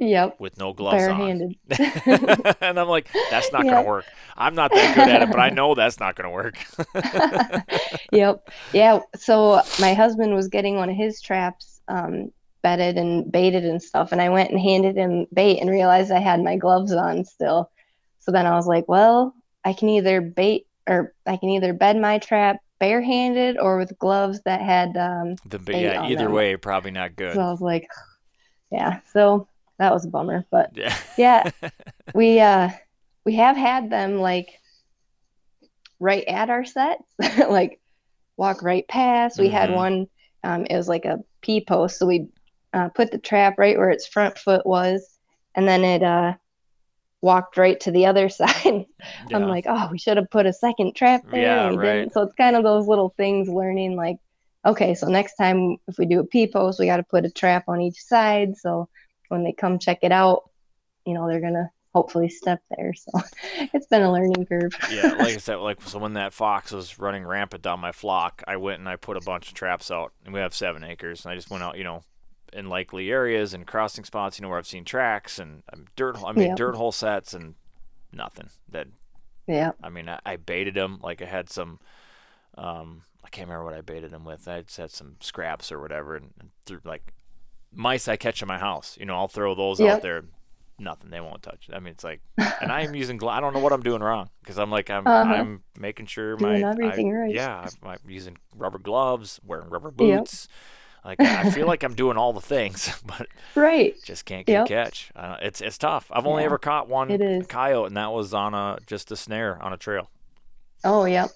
Yep, 0.00 0.40
with 0.40 0.58
no 0.58 0.72
gloves 0.72 1.06
on. 1.06 1.54
and 2.60 2.80
I'm 2.80 2.88
like, 2.88 3.06
that's 3.28 3.52
not 3.52 3.66
Yeah. 3.66 3.74
gonna 3.74 3.86
work. 3.86 4.06
I'm 4.36 4.54
not 4.54 4.72
that 4.74 4.94
good 4.94 5.08
at 5.08 5.22
it, 5.22 5.30
but 5.30 5.38
I 5.40 5.50
know 5.50 5.74
that's 5.74 6.00
not 6.00 6.16
gonna 6.16 6.30
work. 6.30 6.56
yep. 8.12 8.42
Yeah. 8.72 9.00
So 9.16 9.62
my 9.78 9.94
husband 9.94 10.34
was 10.34 10.48
getting 10.48 10.76
one 10.76 10.88
of 10.88 10.96
his 10.96 11.20
traps 11.20 11.80
um, 11.88 12.32
bedded 12.62 12.96
and 12.96 13.30
baited 13.30 13.64
and 13.64 13.82
stuff, 13.82 14.12
and 14.12 14.22
I 14.22 14.30
went 14.30 14.50
and 14.50 14.58
handed 14.60 14.96
him 14.96 15.26
bait 15.34 15.60
and 15.60 15.68
realized 15.70 16.10
I 16.10 16.18
had 16.20 16.42
my 16.42 16.56
gloves 16.56 16.92
on 16.92 17.24
still. 17.24 17.70
So 18.20 18.32
then 18.32 18.46
I 18.46 18.54
was 18.54 18.66
like, 18.66 18.88
well, 18.88 19.34
I 19.64 19.74
can 19.74 19.90
either 19.90 20.20
bait 20.22 20.66
or 20.88 21.12
I 21.26 21.36
can 21.36 21.50
either 21.50 21.72
bed 21.74 21.98
my 21.98 22.18
trap 22.18 22.56
barehanded 22.78 23.58
or 23.58 23.76
with 23.76 23.98
gloves 23.98 24.40
that 24.46 24.62
had. 24.62 24.96
Um, 24.96 25.36
the, 25.46 25.58
Bait 25.58 25.82
yeah, 25.82 26.06
either 26.06 26.24
them. 26.24 26.32
way, 26.32 26.56
probably 26.56 26.90
not 26.90 27.16
good. 27.16 27.34
so 27.34 27.40
I 27.42 27.50
was 27.50 27.60
like, 27.60 27.86
yeah. 28.70 29.00
So 29.12 29.46
that 29.80 29.92
was 29.92 30.04
a 30.04 30.08
bummer, 30.08 30.46
but 30.50 30.70
yeah. 30.74 30.94
yeah, 31.18 31.50
we 32.14 32.38
uh 32.38 32.70
we 33.24 33.34
have 33.34 33.56
had 33.56 33.90
them 33.90 34.18
like 34.20 34.48
right 35.98 36.24
at 36.28 36.50
our 36.50 36.64
sets 36.64 37.02
like 37.48 37.80
walk 38.36 38.62
right 38.62 38.86
past 38.88 39.38
we 39.38 39.48
had 39.50 39.68
Mhm. 39.68 39.74
one 39.74 40.06
um 40.44 40.66
it 40.70 40.76
was 40.76 40.88
like 40.88 41.04
a 41.04 41.18
p 41.42 41.62
post 41.62 41.98
so 41.98 42.06
we 42.06 42.28
uh, 42.72 42.88
put 42.88 43.10
the 43.10 43.18
trap 43.18 43.56
right 43.58 43.76
where 43.76 43.90
its 43.90 44.06
front 44.06 44.38
foot 44.38 44.64
was 44.64 45.18
and 45.54 45.68
then 45.68 45.84
it 45.84 46.02
uh 46.02 46.32
walked 47.20 47.58
right 47.58 47.78
to 47.80 47.90
the 47.90 48.06
other 48.06 48.28
side 48.40 48.54
i'm 48.64 48.86
Yeah. 49.42 49.46
like 49.46 49.64
oh 49.68 49.88
we 49.92 49.98
should 49.98 50.16
have 50.16 50.30
put 50.30 50.46
a 50.46 50.52
second 50.52 50.94
trap 50.96 51.22
there 51.30 51.42
Yeah, 51.42 51.76
right. 51.76 51.98
didn't 51.98 52.12
so 52.14 52.22
it's 52.22 52.34
kind 52.34 52.56
of 52.56 52.62
those 52.64 52.86
little 52.86 53.12
things 53.18 53.48
learning 53.48 53.94
like 53.96 54.16
okay 54.64 54.94
so 54.94 55.06
next 55.08 55.34
time 55.36 55.76
if 55.88 55.98
we 55.98 56.06
do 56.06 56.20
a 56.20 56.24
p 56.26 56.46
post 56.46 56.78
we 56.80 56.86
got 56.86 56.96
to 56.98 57.02
put 57.02 57.26
a 57.26 57.30
trap 57.30 57.64
on 57.68 57.80
each 57.82 58.00
side 58.02 58.56
so 58.56 58.88
when 59.30 59.42
they 59.42 59.52
come 59.52 59.78
check 59.78 59.98
it 60.02 60.12
out 60.12 60.50
you 61.06 61.14
know 61.14 61.28
they're 61.28 61.40
gonna 61.40 61.70
hopefully 61.94 62.28
step 62.28 62.60
there 62.76 62.92
so 62.94 63.10
it's 63.74 63.86
been 63.86 64.02
a 64.02 64.12
learning 64.12 64.46
curve 64.46 64.72
yeah, 64.92 65.08
like 65.18 65.34
I 65.34 65.36
said, 65.38 65.56
like 65.56 65.82
so 65.82 65.98
when 65.98 66.14
that 66.14 66.32
fox 66.32 66.72
was 66.72 66.98
running 66.98 67.24
rampant 67.24 67.62
down 67.62 67.80
my 67.80 67.92
flock, 67.92 68.42
I 68.46 68.56
went 68.56 68.78
and 68.78 68.88
I 68.88 68.96
put 68.96 69.16
a 69.16 69.20
bunch 69.20 69.48
of 69.48 69.54
traps 69.54 69.90
out, 69.90 70.12
and 70.24 70.32
we 70.32 70.40
have 70.40 70.54
seven 70.54 70.84
acres, 70.84 71.24
and 71.24 71.32
I 71.32 71.36
just 71.36 71.50
went 71.50 71.64
out, 71.64 71.78
you 71.78 71.84
know, 71.84 72.02
in 72.52 72.68
likely 72.68 73.10
areas 73.10 73.54
and 73.54 73.66
crossing 73.66 74.04
spots, 74.04 74.38
you 74.38 74.42
know, 74.42 74.48
where 74.48 74.58
I've 74.58 74.66
seen 74.66 74.84
tracks 74.84 75.38
and 75.38 75.62
um, 75.72 75.86
dirt, 75.96 76.16
I 76.24 76.32
mean, 76.32 76.54
dirt 76.54 76.74
hole 76.74 76.92
sets 76.92 77.34
and 77.34 77.54
nothing. 78.12 78.50
That 78.68 78.88
yeah 79.46 79.72
I 79.82 79.88
mean, 79.88 80.08
I, 80.08 80.20
I 80.24 80.36
baited 80.36 80.74
them 80.74 81.00
like 81.02 81.22
I 81.22 81.26
had 81.26 81.50
some, 81.50 81.80
um, 82.56 83.02
I 83.24 83.28
can't 83.28 83.48
remember 83.48 83.64
what 83.64 83.74
I 83.74 83.80
baited 83.80 84.10
them 84.10 84.24
with. 84.24 84.46
I 84.46 84.62
just 84.62 84.76
had 84.76 84.90
some 84.90 85.16
scraps 85.20 85.72
or 85.72 85.80
whatever, 85.80 86.16
and, 86.16 86.30
and 86.38 86.50
threw 86.66 86.80
like 86.84 87.12
mice 87.74 88.08
I 88.08 88.16
catch 88.16 88.42
in 88.42 88.48
my 88.48 88.58
house. 88.58 88.96
You 88.98 89.06
know, 89.06 89.16
I'll 89.16 89.28
throw 89.28 89.54
those 89.54 89.80
out 89.80 90.00
there. 90.00 90.24
Nothing, 90.78 91.10
they 91.10 91.20
won't 91.20 91.42
touch. 91.42 91.68
it. 91.68 91.74
I 91.74 91.78
mean, 91.78 91.92
it's 91.92 92.04
like, 92.04 92.22
and 92.60 92.72
I 92.72 92.82
am 92.82 92.94
using. 92.94 93.18
Glo- 93.18 93.28
I 93.30 93.40
don't 93.40 93.52
know 93.52 93.60
what 93.60 93.72
I'm 93.72 93.82
doing 93.82 94.02
wrong 94.02 94.30
because 94.42 94.58
I'm 94.58 94.70
like 94.70 94.90
I'm 94.90 95.04
Uh-huh. 95.06 95.34
I'm 95.34 95.62
making 95.78 96.06
sure 96.06 96.36
Doing 96.38 96.64
my 96.64 96.64
everything 96.64 97.12
I, 97.12 97.12
right. 97.12 97.30
Yeah, 97.34 97.68
I'm, 97.82 97.88
I'm 97.90 97.98
using 98.08 98.38
rubber 98.56 98.78
gloves, 98.78 99.40
wearing 99.44 99.68
rubber 99.68 99.90
Yep. 99.98 100.28
boots. 100.28 100.48
Like 101.04 101.24
I 101.24 101.44
feel 101.44 101.66
like 101.66 101.82
I'm 101.82 101.94
doing 101.94 102.16
all 102.16 102.32
the 102.32 102.40
things, 102.40 102.90
but 103.06 103.28
right 103.54 103.96
just 104.02 104.24
can't 104.24 104.46
get 104.46 104.54
Yep. 104.54 104.60
a 104.60 104.62
catch. 104.62 105.10
Uh, 105.16 105.36
it's 105.42 105.60
it's 105.60 105.78
tough. 105.78 106.06
I've 106.12 106.26
only 106.26 106.44
Yeah, 106.44 106.46
ever 106.46 106.58
caught 106.58 106.88
one 106.88 107.22
coyote, 107.48 107.88
and 107.88 107.96
that 107.96 108.12
was 108.12 108.34
on 108.34 108.54
a 108.54 108.78
just 108.86 109.12
a 109.12 109.16
snare 109.16 109.62
on 109.62 109.72
a 109.72 109.76
trail. 109.76 110.10
oh 110.84 111.04
yep 111.04 111.30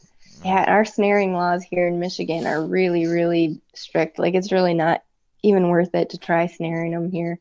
yeah 0.45 0.65
our 0.69 0.85
snaring 0.85 1.33
laws 1.35 1.63
here 1.63 1.87
in 1.87 1.99
michigan 1.99 2.47
are 2.47 2.65
really 2.65 3.07
really 3.07 3.61
strict 3.75 4.19
like 4.19 4.35
it's 4.35 4.53
really 4.53 4.75
not 4.75 5.03
even 5.45 5.69
worth 5.69 5.95
it 5.95 6.11
to 6.11 6.19
try 6.19 6.47
snaring 6.47 6.93
them 6.93 7.11
here 7.11 7.39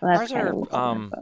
so 0.00 0.06
that's 0.06 0.20
Ours 0.20 0.32
are, 0.32 0.48
of 0.48 0.62
a 0.62 0.66
bummer, 0.66 0.76
um, 0.78 1.12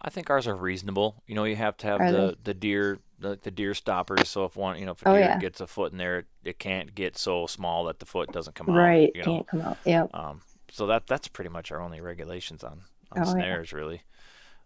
I 0.00 0.10
think 0.10 0.30
ours 0.30 0.46
are 0.46 0.54
reasonable. 0.56 1.22
You 1.26 1.34
know, 1.34 1.44
you 1.44 1.56
have 1.56 1.76
to 1.78 1.86
have 1.86 2.00
Are 2.00 2.10
the 2.10 2.30
they? 2.30 2.36
the 2.44 2.54
deer 2.54 2.98
the, 3.18 3.38
the 3.42 3.50
deer 3.50 3.74
stoppers. 3.74 4.28
So 4.28 4.44
if 4.44 4.56
one, 4.56 4.78
you 4.78 4.84
know, 4.84 4.92
if 4.92 5.02
a 5.02 5.06
Oh, 5.06 5.14
deer 5.14 5.20
yeah. 5.20 5.38
gets 5.38 5.60
a 5.60 5.66
foot 5.66 5.92
in 5.92 5.98
there, 5.98 6.24
it, 6.44 6.58
can't 6.58 6.94
get 6.94 7.16
so 7.16 7.46
small 7.46 7.84
that 7.86 7.98
the 7.98 8.06
foot 8.06 8.30
doesn't 8.32 8.54
come 8.54 8.68
out. 8.68 8.76
right. 8.76 9.10
You 9.14 9.22
know, 9.22 9.24
Can't 9.24 9.48
come 9.48 9.62
out. 9.62 9.78
Yep. 9.86 10.10
um, 10.14 10.42
so 10.70 10.86
that 10.86 11.06
that's 11.06 11.28
pretty 11.28 11.50
much 11.50 11.72
our 11.72 11.80
only 11.80 12.00
regulations 12.00 12.62
on 12.62 12.82
on 13.12 13.22
Oh, 13.22 13.36
yeah. 13.36 13.42
snares, 13.42 13.72
really. 13.72 14.02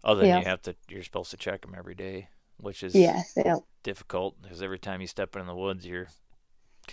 Other 0.03 0.21
than 0.21 0.29
Yeah. 0.29 0.39
you 0.39 0.45
have 0.45 0.61
to, 0.63 0.75
you're 0.89 1.03
supposed 1.03 1.31
to 1.31 1.37
check 1.37 1.61
them 1.61 1.75
every 1.77 1.95
day, 1.95 2.29
which 2.59 2.83
is 2.83 2.95
Yes. 2.95 3.37
Difficult 3.83 4.39
because 4.41 4.61
every 4.61 4.79
time 4.79 5.01
you 5.01 5.07
step 5.07 5.35
in 5.35 5.47
the 5.47 5.55
woods, 5.55 5.85
you're 5.87 6.07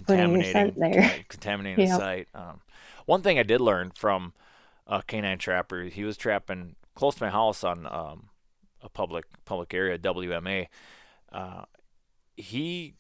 contaminating 0.07 0.75
there. 0.77 0.91
yeah, 1.01 1.13
contaminating 1.29 1.89
the 1.89 1.97
site. 1.97 2.29
Um, 2.35 2.61
one 3.07 3.23
thing 3.23 3.39
I 3.39 3.43
did 3.43 3.61
learn 3.61 3.93
from 3.95 4.33
a 4.87 5.03
canine 5.03 5.39
trapper, 5.39 5.85
he 5.85 6.05
was 6.05 6.17
trapping 6.17 6.77
close 6.95 7.15
to 7.17 7.25
my 7.25 7.31
house 7.31 7.63
on 7.65 7.87
um, 7.87 8.29
a 8.83 8.89
public 8.89 9.25
public 9.45 9.73
area, 9.75 9.99
WMA. 9.99 10.67
Uh, 11.33 11.65
he, 12.37 12.95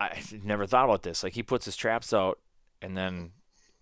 I 0.00 0.22
never 0.42 0.66
thought 0.66 0.84
about 0.84 1.02
this. 1.02 1.22
Like 1.22 1.34
he 1.34 1.42
puts 1.42 1.64
his 1.64 1.76
traps 1.76 2.12
out, 2.12 2.38
and 2.82 2.96
then 2.96 3.32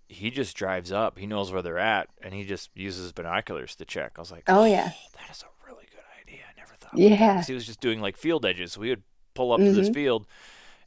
he 0.09 0.31
just 0.31 0.57
drives 0.57 0.93
up. 0.93 1.19
He 1.19 1.27
knows 1.27 1.51
where 1.53 1.63
they're 1.63 1.79
at, 1.79 2.09
and 2.23 2.35
he 2.35 2.45
just 2.45 2.71
uses 2.75 3.13
binoculars 3.13 3.75
to 3.77 3.85
check. 3.85 4.13
I 4.17 4.21
was 4.21 4.31
like, 4.31 4.45
Oh, 4.49 4.65
yeah. 4.65 4.93
that 5.19 5.31
is 5.31 5.43
a 5.43 5.67
really 5.67 5.87
good 5.91 6.05
idea. 6.21 6.43
I 6.49 6.59
never 6.59 6.75
thought. 6.75 6.93
about 6.95 7.19
that." 7.19 7.47
He 7.47 7.55
was 7.55 7.67
just 7.67 7.81
doing 7.81 8.01
like 8.01 8.17
field 8.17 8.45
edges. 8.45 8.73
So 8.75 8.81
we 8.81 8.91
would 8.91 9.03
pull 9.35 9.53
up 9.53 9.61
to 9.61 9.73
this 9.73 9.89
Mhm. 9.89 9.95
field, 9.95 10.27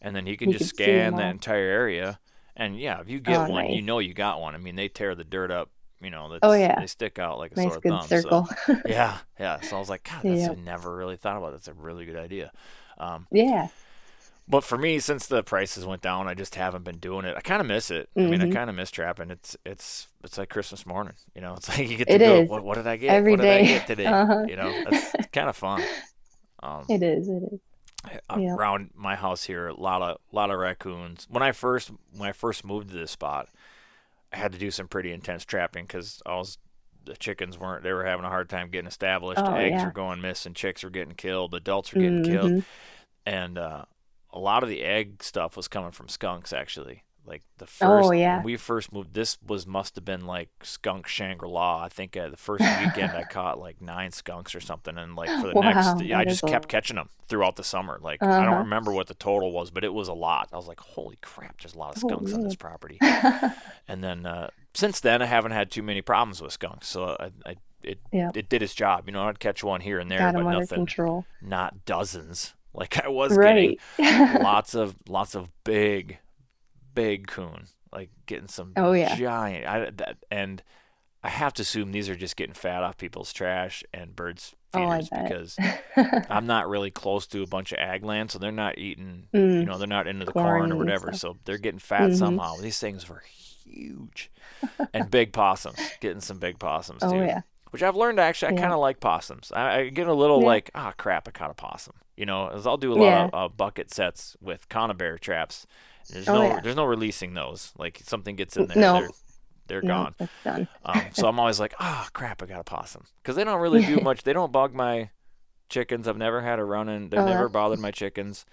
and 0.05 0.15
then 0.15 0.27
he 0.27 0.37
can 0.37 0.51
You 0.51 0.57
just 0.59 0.65
'em 0.79 0.85
scan 0.85 1.15
that 1.17 1.31
entire 1.31 1.65
area. 1.65 2.19
And 2.55 2.79
yeah, 2.79 3.01
if 3.01 3.09
you 3.09 3.19
get 3.19 3.41
Oh, 3.41 3.49
one, 3.49 3.69
you 3.69 3.81
know 3.81 3.99
you 3.99 4.13
got 4.13 4.39
one. 4.41 4.55
I 4.55 4.59
mean, 4.59 4.75
they 4.77 4.87
tear 4.89 5.15
the 5.15 5.25
dirt 5.25 5.51
up. 5.51 5.71
You 6.01 6.11
know, 6.11 6.29
that's, 6.31 6.41
Oh, 6.43 6.53
yeah. 6.53 6.79
they 6.79 6.87
stick 6.87 7.19
out 7.19 7.37
like 7.39 7.53
a 7.53 7.55
Nice 7.55 7.71
sore 7.71 7.81
good 7.81 7.89
thumb. 7.89 8.07
circle. 8.07 8.47
So, 8.67 8.81
yeah, 8.85 9.19
yeah. 9.39 9.61
So 9.61 9.77
I 9.77 9.79
was 9.79 9.89
like, 9.89 10.03
God, 10.09 10.25
that's, 10.27 10.47
I 10.47 10.55
never 10.55 10.95
really 10.95 11.17
thought 11.17 11.37
about. 11.37 11.47
That. 11.51 11.63
That's 11.63 11.67
a 11.69 11.73
really 11.73 12.05
good 12.05 12.17
idea. 12.17 12.51
Um, 12.97 13.27
yeah. 13.31 13.69
but 14.47 14.63
for 14.63 14.77
me, 14.77 14.99
since 14.99 15.25
the 15.27 15.43
prices 15.43 15.85
went 15.85 16.01
down, 16.03 16.27
I 16.27 16.35
just 16.35 16.55
haven't 16.55 16.83
been 16.83 16.99
doing 16.99 17.25
it. 17.25 17.35
I 17.35 17.41
kind 17.41 17.61
of 17.61 17.67
miss 17.67 17.89
it. 17.89 18.09
I 18.21 18.27
mean, 18.27 18.41
I 18.41 18.45
Mhm. 18.45 18.51
kind 18.53 18.69
of 18.69 18.75
miss 18.75 18.91
trapping. 18.91 19.31
It's 19.31 19.57
it's 19.65 20.07
it's 20.23 20.37
like 20.37 20.49
Christmas 20.49 20.85
morning. 20.85 21.13
You 21.33 21.41
know, 21.41 21.53
it's 21.57 21.67
like 21.69 21.89
you 21.89 21.97
get 21.97 22.09
to 22.11 22.15
It 22.15 22.19
go. 22.19 22.41
What, 22.41 22.63
what 22.63 22.75
did 22.75 22.87
I 22.87 22.97
get? 22.97 23.09
Every 23.11 23.31
what 23.31 23.37
did 23.37 23.49
I 23.49 23.63
get 23.63 23.87
today? 23.87 24.05
Uh-huh. 24.05 24.45
You 24.47 24.55
know, 24.55 24.71
it's 24.85 25.15
kind 25.33 25.49
of 25.49 25.55
fun. 25.57 25.81
Um, 26.61 26.85
It 26.89 27.01
is. 27.03 27.27
It 27.29 27.43
is. 27.53 27.59
Yeah. 28.37 28.53
around 28.55 28.91
my 28.95 29.15
house 29.15 29.43
here, 29.43 29.67
a 29.67 29.73
lot 29.79 30.01
of 30.01 30.17
lot 30.31 30.51
of 30.51 30.59
raccoons. 30.59 31.27
When 31.29 31.43
I 31.43 31.51
first 31.51 31.91
when 32.15 32.29
I 32.29 32.31
first 32.33 32.63
moved 32.65 32.89
to 32.89 32.95
this 32.95 33.11
spot, 33.11 33.49
I 34.33 34.37
had 34.37 34.51
to 34.51 34.57
do 34.57 34.71
some 34.71 34.87
pretty 34.87 35.11
intense 35.11 35.45
trapping 35.45 35.85
because 35.85 36.21
I 36.25 36.35
was 36.35 36.57
the 37.05 37.15
chickens 37.15 37.57
weren't 37.57 37.83
they 37.83 37.93
were 37.93 38.05
having 38.05 38.25
a 38.25 38.29
hard 38.29 38.49
time 38.49 38.69
getting 38.69 38.87
established. 38.87 39.39
Oh, 39.39 39.53
Eggs 39.53 39.73
yeah. 39.75 39.85
were 39.85 39.91
going 39.91 40.21
missing, 40.21 40.53
chicks 40.53 40.83
were 40.83 40.89
getting 40.89 41.13
killed, 41.15 41.53
adults 41.53 41.93
were 41.93 42.01
getting 42.01 42.23
killed, 42.23 42.51
Mhm. 42.51 42.63
and 43.25 43.57
uh, 43.57 43.85
a 44.31 44.39
lot 44.39 44.63
of 44.63 44.69
the 44.69 44.83
egg 44.83 45.21
stuff 45.23 45.55
was 45.55 45.67
coming 45.67 45.91
from 45.91 46.07
skunks 46.09 46.51
actually. 46.51 47.03
Like 47.25 47.41
the 47.57 47.65
first, 47.65 48.09
Oh, 48.09 48.11
yeah. 48.11 48.35
when 48.37 48.43
we 48.43 48.57
first 48.57 48.93
moved, 48.93 49.13
this 49.13 49.37
was 49.45 49.65
must 49.65 49.95
have 49.95 50.05
been 50.05 50.25
like 50.25 50.49
skunk 50.63 51.07
Shangri 51.07 51.49
La. 51.49 51.83
I 51.83 51.89
think 51.89 52.15
uh, 52.15 52.29
the 52.29 52.37
first 52.37 52.63
weekend 52.79 53.15
I 53.15 53.23
caught 53.29 53.59
like 53.59 53.81
nine 53.81 54.11
skunks 54.11 54.53
or 54.55 54.59
something, 54.61 54.97
and 54.97 55.15
like 55.15 55.29
for 55.29 55.47
the 55.47 55.53
Wow, 55.55 55.61
next, 55.61 56.01
yeah, 56.01 56.19
I 56.19 56.23
just 56.25 56.45
kept 56.45 56.67
catching 56.67 56.97
them 56.97 57.09
throughout 57.27 57.55
the 57.55 57.63
summer. 57.63 57.99
Like 58.01 58.21
I 58.21 58.45
don't 58.45 58.49
Uh-huh. 58.53 58.63
remember 58.63 58.91
what 58.93 59.07
the 59.07 59.15
total 59.15 59.51
was, 59.51 59.71
but 59.71 59.83
it 59.83 59.93
was 59.93 60.07
a 60.07 60.13
lot. 60.13 60.49
I 60.53 60.57
was 60.57 60.67
like, 60.67 60.79
holy 60.79 61.17
crap, 61.21 61.61
there's 61.61 61.73
a 61.75 61.79
lot 61.79 61.95
of 61.97 62.03
Oh, 62.03 62.07
skunks 62.09 62.33
on 62.33 62.41
this 62.41 62.55
property. 62.55 62.97
and 63.87 64.03
then 64.03 64.25
uh, 64.25 64.49
since 64.73 64.99
then, 64.99 65.21
I 65.21 65.25
haven't 65.25 65.51
had 65.51 65.71
too 65.71 65.83
many 65.83 66.01
problems 66.01 66.41
with 66.41 66.53
skunks, 66.53 66.87
so 66.87 67.15
I, 67.19 67.31
I 67.45 67.55
it 67.83 67.99
Yeah. 68.11 68.31
it 68.35 68.49
did 68.49 68.61
its 68.63 68.73
job. 68.75 69.03
You 69.07 69.13
know, 69.13 69.27
I'd 69.27 69.39
catch 69.39 69.63
one 69.63 69.81
here 69.81 69.99
and 69.99 70.09
there, 70.09 70.19
Got 70.19 70.33
but 70.35 70.43
nothing, 70.43 70.77
control. 70.79 71.25
not 71.41 71.85
dozens 71.85 72.53
like 72.73 73.03
I 73.03 73.07
was 73.07 73.37
getting 73.37 73.77
lots 73.99 74.73
of 74.75 74.95
lots 75.07 75.35
of 75.35 75.49
big, 75.63 76.19
big 76.95 77.27
coon, 77.27 77.67
like 77.93 78.09
getting 78.25 78.47
some 78.47 78.73
Oh, 78.75 78.93
yeah. 78.93 79.15
giant. 79.15 79.67
I, 79.67 79.89
that, 79.91 80.17
and 80.31 80.63
I 81.23 81.29
have 81.29 81.53
to 81.55 81.61
assume 81.61 81.91
these 81.91 82.09
are 82.09 82.15
just 82.15 82.35
getting 82.35 82.53
fat 82.55 82.81
off 82.83 82.97
people's 82.97 83.31
trash 83.33 83.83
and 83.93 84.15
birds 84.15 84.55
Oh, 84.73 84.89
feeders 84.89 85.09
bet. 85.09 85.23
because 85.23 85.57
I'm 86.29 86.45
not 86.47 86.67
really 86.67 86.91
close 86.91 87.27
to 87.27 87.43
a 87.43 87.47
bunch 87.47 87.71
of 87.71 87.77
ag 87.79 88.03
land, 88.03 88.31
so 88.31 88.39
they're 88.39 88.51
not 88.51 88.77
eating. 88.77 89.27
You 89.33 89.39
Mm. 89.39 89.65
know, 89.67 89.77
they're 89.77 89.87
not 89.87 90.07
into 90.07 90.25
the 90.25 90.33
Corn 90.33 90.45
corn 90.45 90.71
or 90.71 90.75
whatever, 90.77 91.13
so 91.13 91.37
they're 91.45 91.57
getting 91.57 91.79
fat 91.79 92.11
Mhm. 92.11 92.15
somehow. 92.15 92.57
These 92.57 92.79
things 92.79 93.07
were 93.07 93.23
huge, 93.65 94.29
and 94.93 95.09
big 95.11 95.33
possums, 95.33 95.93
getting 95.99 96.21
some 96.21 96.37
big 96.39 96.59
possums 96.59 97.03
oh 97.03 97.11
too 97.11 97.23
yeah. 97.23 97.41
which 97.71 97.83
I've 97.83 97.95
learned 97.95 98.19
actually 98.21 98.49
I 98.49 98.55
Yeah. 98.55 98.61
kind 98.61 98.73
of 98.73 98.79
like 98.79 98.99
possums. 99.01 99.51
I, 99.53 99.77
I 99.79 99.89
get 99.89 100.07
a 100.07 100.13
little 100.13 100.39
Yeah. 100.39 100.45
like, 100.45 100.71
ah, 100.75 100.93
crap, 100.97 101.27
I 101.27 101.31
caught 101.31 101.51
a 101.51 101.55
possum. 101.55 101.95
You 102.15 102.25
know, 102.25 102.47
as 102.49 102.65
I'll 102.65 102.77
do 102.77 102.93
a 102.93 102.95
lot 102.95 103.27
of 103.33 103.33
uh, 103.33 103.47
bucket 103.53 103.93
sets 103.93 104.37
with 104.39 104.69
conibear 104.69 105.19
traps. 105.19 105.65
There's 106.09 106.27
Oh, 106.29 106.33
no, 106.33 106.43
yeah. 106.43 106.59
there's 106.61 106.75
no 106.75 106.85
releasing 106.85 107.33
those. 107.33 107.73
Like 107.77 108.01
something 108.03 108.35
gets 108.35 108.57
in 108.57 108.67
there, 108.67 108.77
No. 108.77 108.93
they're, 108.99 109.09
they're 109.67 109.81
No, 109.81 110.03
gone. 110.03 110.15
that's 110.17 110.31
done. 110.43 110.67
Um, 110.83 111.09
so 111.13 111.27
I'm 111.27 111.39
always 111.39 111.59
like, 111.59 111.73
ah, 111.79 112.07
crap, 112.13 112.43
I 112.43 112.45
got 112.45 112.59
a 112.59 112.63
possum 112.63 113.03
because 113.21 113.35
they 113.35 113.43
don't 113.43 113.61
really 113.61 113.85
do 113.85 113.99
much. 114.03 114.23
They 114.23 114.33
don't 114.33 114.51
bug 114.51 114.73
my 114.73 115.09
chickens. 115.69 116.07
I've 116.07 116.17
never 116.17 116.41
had 116.41 116.59
a 116.59 116.63
run 116.63 116.89
in. 116.89 117.09
They've 117.09 117.19
Oh, 117.19 117.25
never 117.25 117.49
bothered 117.49 117.79
my 117.79 117.91
chickens. 117.91 118.45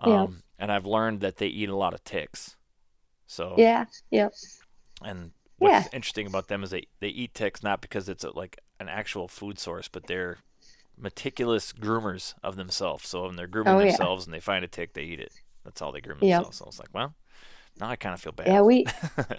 Um, 0.00 0.10
Yeah. 0.10 0.26
And 0.58 0.72
I've 0.72 0.86
learned 0.86 1.20
that 1.20 1.36
they 1.36 1.48
eat 1.48 1.68
a 1.68 1.76
lot 1.76 1.94
of 1.94 2.02
ticks. 2.04 2.56
So 3.26 3.54
Yeah. 3.58 3.84
Yep. 4.10 4.32
and 5.02 5.32
what's 5.58 5.86
Yeah. 5.86 5.88
interesting 5.92 6.26
about 6.26 6.48
them 6.48 6.62
is 6.64 6.70
they, 6.70 6.86
they 7.00 7.08
eat 7.08 7.34
ticks 7.34 7.62
not 7.62 7.80
because 7.80 8.08
it's 8.08 8.24
a, 8.24 8.30
like 8.30 8.58
an 8.80 8.88
actual 8.88 9.28
food 9.28 9.58
source, 9.58 9.88
but 9.88 10.06
they're 10.06 10.38
meticulous 10.96 11.72
groomers 11.72 12.34
of 12.42 12.56
themselves. 12.56 13.08
So 13.08 13.26
when 13.26 13.36
they're 13.36 13.46
grooming 13.46 13.74
Oh, 13.74 13.78
yeah. 13.80 13.86
themselves 13.88 14.24
and 14.26 14.32
they 14.34 14.40
find 14.40 14.64
a 14.64 14.68
tick, 14.68 14.94
they 14.94 15.02
eat 15.04 15.20
it. 15.20 15.32
That's 15.66 15.82
all 15.82 15.92
they 15.92 16.00
groom 16.00 16.18
Yep. 16.22 16.36
themselves. 16.44 16.56
So 16.58 16.64
I 16.64 16.68
was 16.68 16.78
like, 16.78 16.88
well, 16.94 17.14
now 17.78 17.90
I 17.90 17.96
kind 17.96 18.14
of 18.14 18.20
feel 18.22 18.32
bad. 18.32 18.46
Yeah. 18.46 18.62
We 18.62 18.86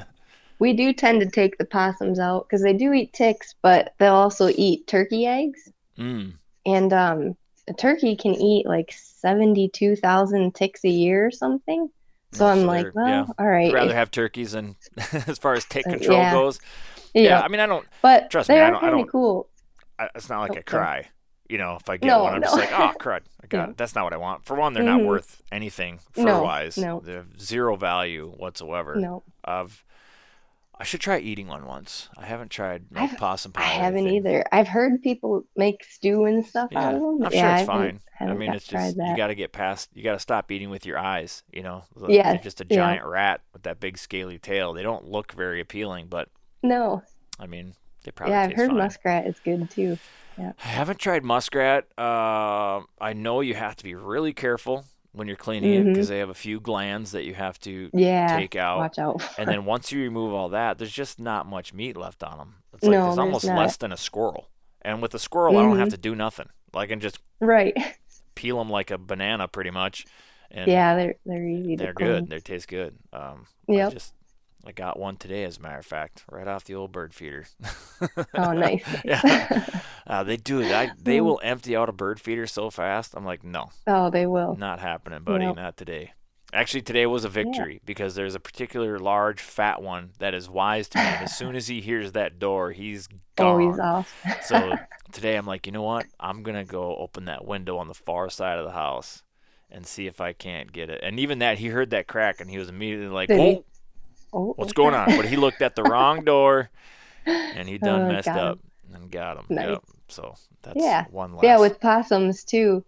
we 0.60 0.74
do 0.74 0.94
tend 0.94 1.22
to 1.22 1.30
take 1.30 1.58
the 1.58 1.66
possums 1.66 2.20
out 2.20 2.46
because 2.48 2.62
they 2.62 2.74
do 2.74 2.94
eat 2.94 3.14
ticks, 3.14 3.56
but 3.64 3.94
they'll 3.98 4.14
also 4.14 4.50
eat 4.56 4.86
turkey 4.88 5.26
eggs. 5.26 5.70
mm, 5.98 6.34
And 6.66 6.94
um, 6.94 7.36
a 7.68 7.74
turkey 7.74 8.16
can 8.16 8.36
eat 8.36 8.68
like 8.68 8.94
seventy-two 8.96 9.96
thousand 9.96 10.54
ticks 10.54 10.84
a 10.86 10.90
year 10.90 11.26
or 11.26 11.32
something. 11.32 11.90
So 12.34 12.46
I'm 12.46 12.60
so 12.62 12.66
like, 12.68 12.94
well, 12.94 13.08
yeah. 13.08 13.26
all 13.40 13.48
right. 13.48 13.70
I'd 13.70 13.74
rather 13.74 13.96
have 13.96 14.12
turkeys 14.12 14.54
and 14.54 14.76
as 15.28 15.40
far 15.40 15.54
as 15.54 15.66
tick 15.66 15.88
Uh, 15.88 15.92
control 15.92 16.18
yeah. 16.20 16.32
goes. 16.34 16.60
yeah. 17.14 17.22
Yeah. 17.24 17.42
I 17.42 17.48
mean, 17.48 17.60
I 17.62 17.66
don't, 17.66 17.88
but 18.02 18.30
trust 18.30 18.50
me, 18.50 18.60
I 18.60 18.70
don't- 18.70 18.84
I 18.84 18.90
don't- 18.90 19.10
cool. 19.10 19.48
I, 19.98 20.10
it's 20.14 20.30
not 20.30 20.42
like 20.42 20.52
Oh, 20.52 20.58
I 20.60 20.62
cry. 20.62 21.08
You 21.50 21.58
know, 21.58 21.78
if 21.80 21.90
I 21.90 21.98
get 21.98 22.08
No, 22.08 22.24
one, 22.24 22.34
I'm 22.34 22.42
just 22.42 22.56
like, 22.56 22.72
oh, 22.72 22.92
crud, 23.00 23.22
I 23.42 23.48
got 23.50 23.58
Yeah. 23.58 23.70
it. 23.72 23.78
That's 23.78 23.96
not 23.96 24.04
what 24.04 24.14
I 24.14 24.18
want. 24.18 24.46
For 24.46 24.56
one, 24.56 24.74
they're 24.74 24.84
not 24.84 25.00
Mhm. 25.02 25.06
worth 25.08 25.42
anything 25.52 26.00
No, 26.18 26.24
fur 26.24 26.44
wise. 26.44 26.78
no. 26.78 27.00
They 27.00 27.14
have 27.14 27.40
zero 27.40 27.76
value 27.78 28.30
whatsoever. 28.38 28.96
No, 28.96 29.24
I've 29.46 29.84
I 30.80 30.84
should 30.84 31.02
try 31.02 31.18
eating 31.18 31.48
one 31.48 31.66
once. 31.66 32.08
I 32.16 32.26
haven't 32.28 32.52
tried 32.52 32.84
like 32.92 33.04
I've- 33.10 33.16
possum 33.16 33.52
pie. 33.52 33.64
I 33.64 33.66
haven't 33.66 34.02
anything. 34.02 34.18
either. 34.18 34.46
I've 34.52 34.68
heard 34.68 35.02
people 35.02 35.44
make 35.56 35.84
stew 35.84 36.26
and 36.26 36.46
stuff 36.46 36.70
Yeah, 36.72 36.90
out 36.90 36.94
of 36.94 37.02
them. 37.02 37.24
I'm 37.24 37.34
yeah, 37.34 37.40
sure 37.40 37.50
I 37.50 37.60
it's 37.62 37.70
haven't- 37.70 38.02
fine. 38.20 38.30
I 38.30 38.34
mean, 38.34 38.54
it's 38.54 38.68
just 38.68 38.96
you 38.96 39.18
got 39.18 39.28
to 39.28 39.36
get 39.36 39.52
past. 39.54 39.90
You 39.96 40.04
got 40.04 40.14
to 40.14 40.20
stop 40.20 40.52
eating 40.52 40.70
with 40.70 40.86
your 40.86 41.00
eyes. 41.00 41.42
You 41.52 41.64
know, 41.64 41.84
Yes, 42.08 42.26
they're 42.26 42.44
just 42.44 42.62
a 42.62 42.66
yeah. 42.70 42.76
giant 42.76 43.06
rat 43.06 43.42
with 43.54 43.64
that 43.64 43.80
big 43.80 43.98
scaly 43.98 44.38
tail. 44.38 44.74
They 44.74 44.84
don't 44.84 45.06
look 45.06 45.32
very 45.32 45.60
appealing, 45.62 46.08
but 46.10 46.30
No, 46.62 47.02
I 47.40 47.48
mean, 47.48 47.74
they 48.04 48.12
probably 48.12 48.36
yeah, 48.36 48.42
I've 48.44 48.54
heard 48.54 48.70
fine. 48.70 48.78
muskrat 48.78 49.26
is 49.26 49.40
good 49.40 49.70
too. 49.72 49.98
I 50.38 50.54
haven't 50.68 51.00
tried 51.00 51.24
muskrat. 51.24 51.88
Uh, 51.98 52.82
I 53.00 53.14
know 53.14 53.42
you 53.42 53.54
have 53.56 53.76
to 53.78 53.84
be 53.84 53.96
really 53.96 54.34
careful 54.34 54.86
when 55.12 55.28
you're 55.28 55.36
cleaning 55.38 55.74
it 55.74 55.86
Mhm. 55.86 55.94
because 55.94 56.10
they 56.10 56.20
have 56.20 56.30
a 56.30 56.34
few 56.36 56.60
glands 56.60 57.12
that 57.12 57.24
you 57.24 57.34
have 57.34 57.60
to 57.62 57.90
Yeah, 57.94 58.28
take 58.38 58.56
out. 58.56 58.78
watch 58.78 59.00
out. 59.00 59.22
And 59.40 59.48
then 59.50 59.66
once 59.66 59.92
you 59.92 60.02
remove 60.04 60.34
all 60.34 60.50
that, 60.50 60.78
there's 60.78 60.92
just 60.92 61.20
not 61.20 61.46
much 61.48 61.74
meat 61.74 61.98
left 61.98 62.22
on 62.24 62.38
them. 62.38 62.56
It's 62.74 62.84
like 62.84 62.92
No, 62.92 62.98
there's 63.04 63.16
there's 63.16 63.18
almost 63.18 63.46
not. 63.48 63.58
less 63.58 63.78
than 63.78 63.92
a 63.92 63.98
squirrel. 63.98 64.50
And 64.84 65.02
with 65.02 65.14
a 65.16 65.20
squirrel, 65.20 65.58
I 65.58 65.64
don't 65.64 65.80
have 65.80 65.88
Mhm. 65.88 65.92
to 65.92 65.98
do 65.98 66.16
nothing. 66.16 66.50
Like 66.74 66.90
I 66.90 66.92
can 66.92 67.00
just 67.00 67.18
right. 67.40 67.76
peel 68.36 68.60
them 68.60 68.70
like 68.70 68.92
a 68.92 68.98
banana, 69.00 69.48
pretty 69.48 69.72
much. 69.72 70.06
And 70.52 70.68
Yeah, 70.70 70.96
they're 70.96 71.16
they're 71.26 71.48
easy 71.48 71.76
they're 71.78 71.88
to 71.88 71.94
clean. 71.94 72.10
good. 72.10 72.30
They 72.30 72.40
taste 72.40 72.68
good. 72.68 72.96
Um, 73.12 73.48
Yep. 73.68 73.94
just 73.94 74.14
I 74.66 74.72
got 74.74 75.00
one 75.00 75.16
today, 75.16 75.44
as 75.46 75.58
a 75.58 75.62
matter 75.62 75.80
of 75.80 75.86
fact, 75.86 76.26
right 76.30 76.48
off 76.48 76.66
the 76.66 76.76
old 76.76 76.92
bird 76.92 77.14
feeder. 77.14 77.46
Oh, 78.34 78.52
nice. 78.54 78.84
yeah, 79.06 79.66
uh, 80.08 80.24
they 80.24 80.36
do 80.38 80.62
it. 80.62 80.72
I, 80.72 80.92
they 81.02 81.20
Mm. 81.20 81.24
will 81.26 81.40
empty 81.44 81.76
out 81.76 81.88
a 81.90 81.94
bird 81.94 82.20
feeder 82.20 82.48
so 82.48 82.70
fast. 82.70 83.14
I'm 83.16 83.24
like, 83.26 83.44
no, 83.44 83.70
oh, 83.88 84.10
they 84.10 84.26
will. 84.26 84.56
not 84.58 84.80
happening, 84.80 85.24
buddy. 85.24 85.46
Nope. 85.46 85.56
Not 85.56 85.78
today. 85.78 86.12
Actually, 86.54 86.82
today 86.82 87.06
was 87.06 87.26
a 87.26 87.30
victory 87.30 87.82
because 87.86 88.16
there's 88.16 88.36
a 88.36 88.40
particular 88.40 89.00
large, 89.00 89.42
fat 89.42 89.82
one 89.82 90.12
that 90.20 90.34
is 90.34 90.50
wise 90.50 90.88
to 90.90 90.98
me. 90.98 91.04
And 91.04 91.24
as 91.24 91.36
soon 91.36 91.56
as 91.58 91.68
he 91.68 91.82
hears 91.82 92.14
that 92.14 92.40
door, 92.40 92.72
he's 92.72 93.08
Oh, 93.38 93.58
gone. 93.58 93.70
he's 93.70 93.80
off. 93.80 94.16
so 94.44 94.74
today, 95.12 95.36
I'm 95.36 95.46
like, 95.46 95.66
you 95.66 95.72
know 95.74 95.82
what? 95.84 96.06
I'm 96.20 96.44
gonna 96.44 96.64
go 96.66 96.96
open 96.98 97.26
that 97.26 97.46
window 97.46 97.78
on 97.78 97.88
the 97.90 97.94
far 97.94 98.30
side 98.30 98.58
of 98.60 98.66
the 98.66 98.72
house 98.72 99.24
and 99.70 99.86
see 99.86 100.08
if 100.08 100.20
I 100.22 100.32
can't 100.34 100.72
get 100.72 100.90
it. 100.90 101.02
And 101.04 101.20
even 101.20 101.40
that, 101.40 101.58
he 101.58 101.68
heard 101.68 101.90
that 101.90 102.08
crack 102.08 102.40
and 102.42 102.50
he 102.50 102.58
was 102.58 102.70
immediately 102.70 103.08
like, 103.10 103.28
Did 103.28 103.40
he? 103.42 103.64
"Whoa, 104.32 104.50
oh, 104.50 104.54
what's 104.58 104.74
going 104.74 104.94
on?" 104.94 105.16
But 105.16 105.26
he 105.26 105.36
looked 105.36 105.62
at 105.62 105.76
the 105.76 105.84
wrong 105.84 106.24
door 106.24 106.70
and 107.26 107.68
he 107.68 107.78
done 107.78 108.04
Oh, 108.04 108.14
messed 108.14 108.26
got 108.26 108.38
him. 108.38 108.48
up. 108.50 108.60
and 108.94 109.12
got 109.12 109.38
him. 109.38 109.46
Nice. 109.50 109.70
Yep. 109.70 109.84
So 110.10 110.36
that's 110.62 110.78
Yeah. 110.80 111.06
one 111.12 111.34
last. 111.34 111.44
Yeah, 111.44 111.58
with 111.60 111.80
possums 111.82 112.44
too. 112.44 112.84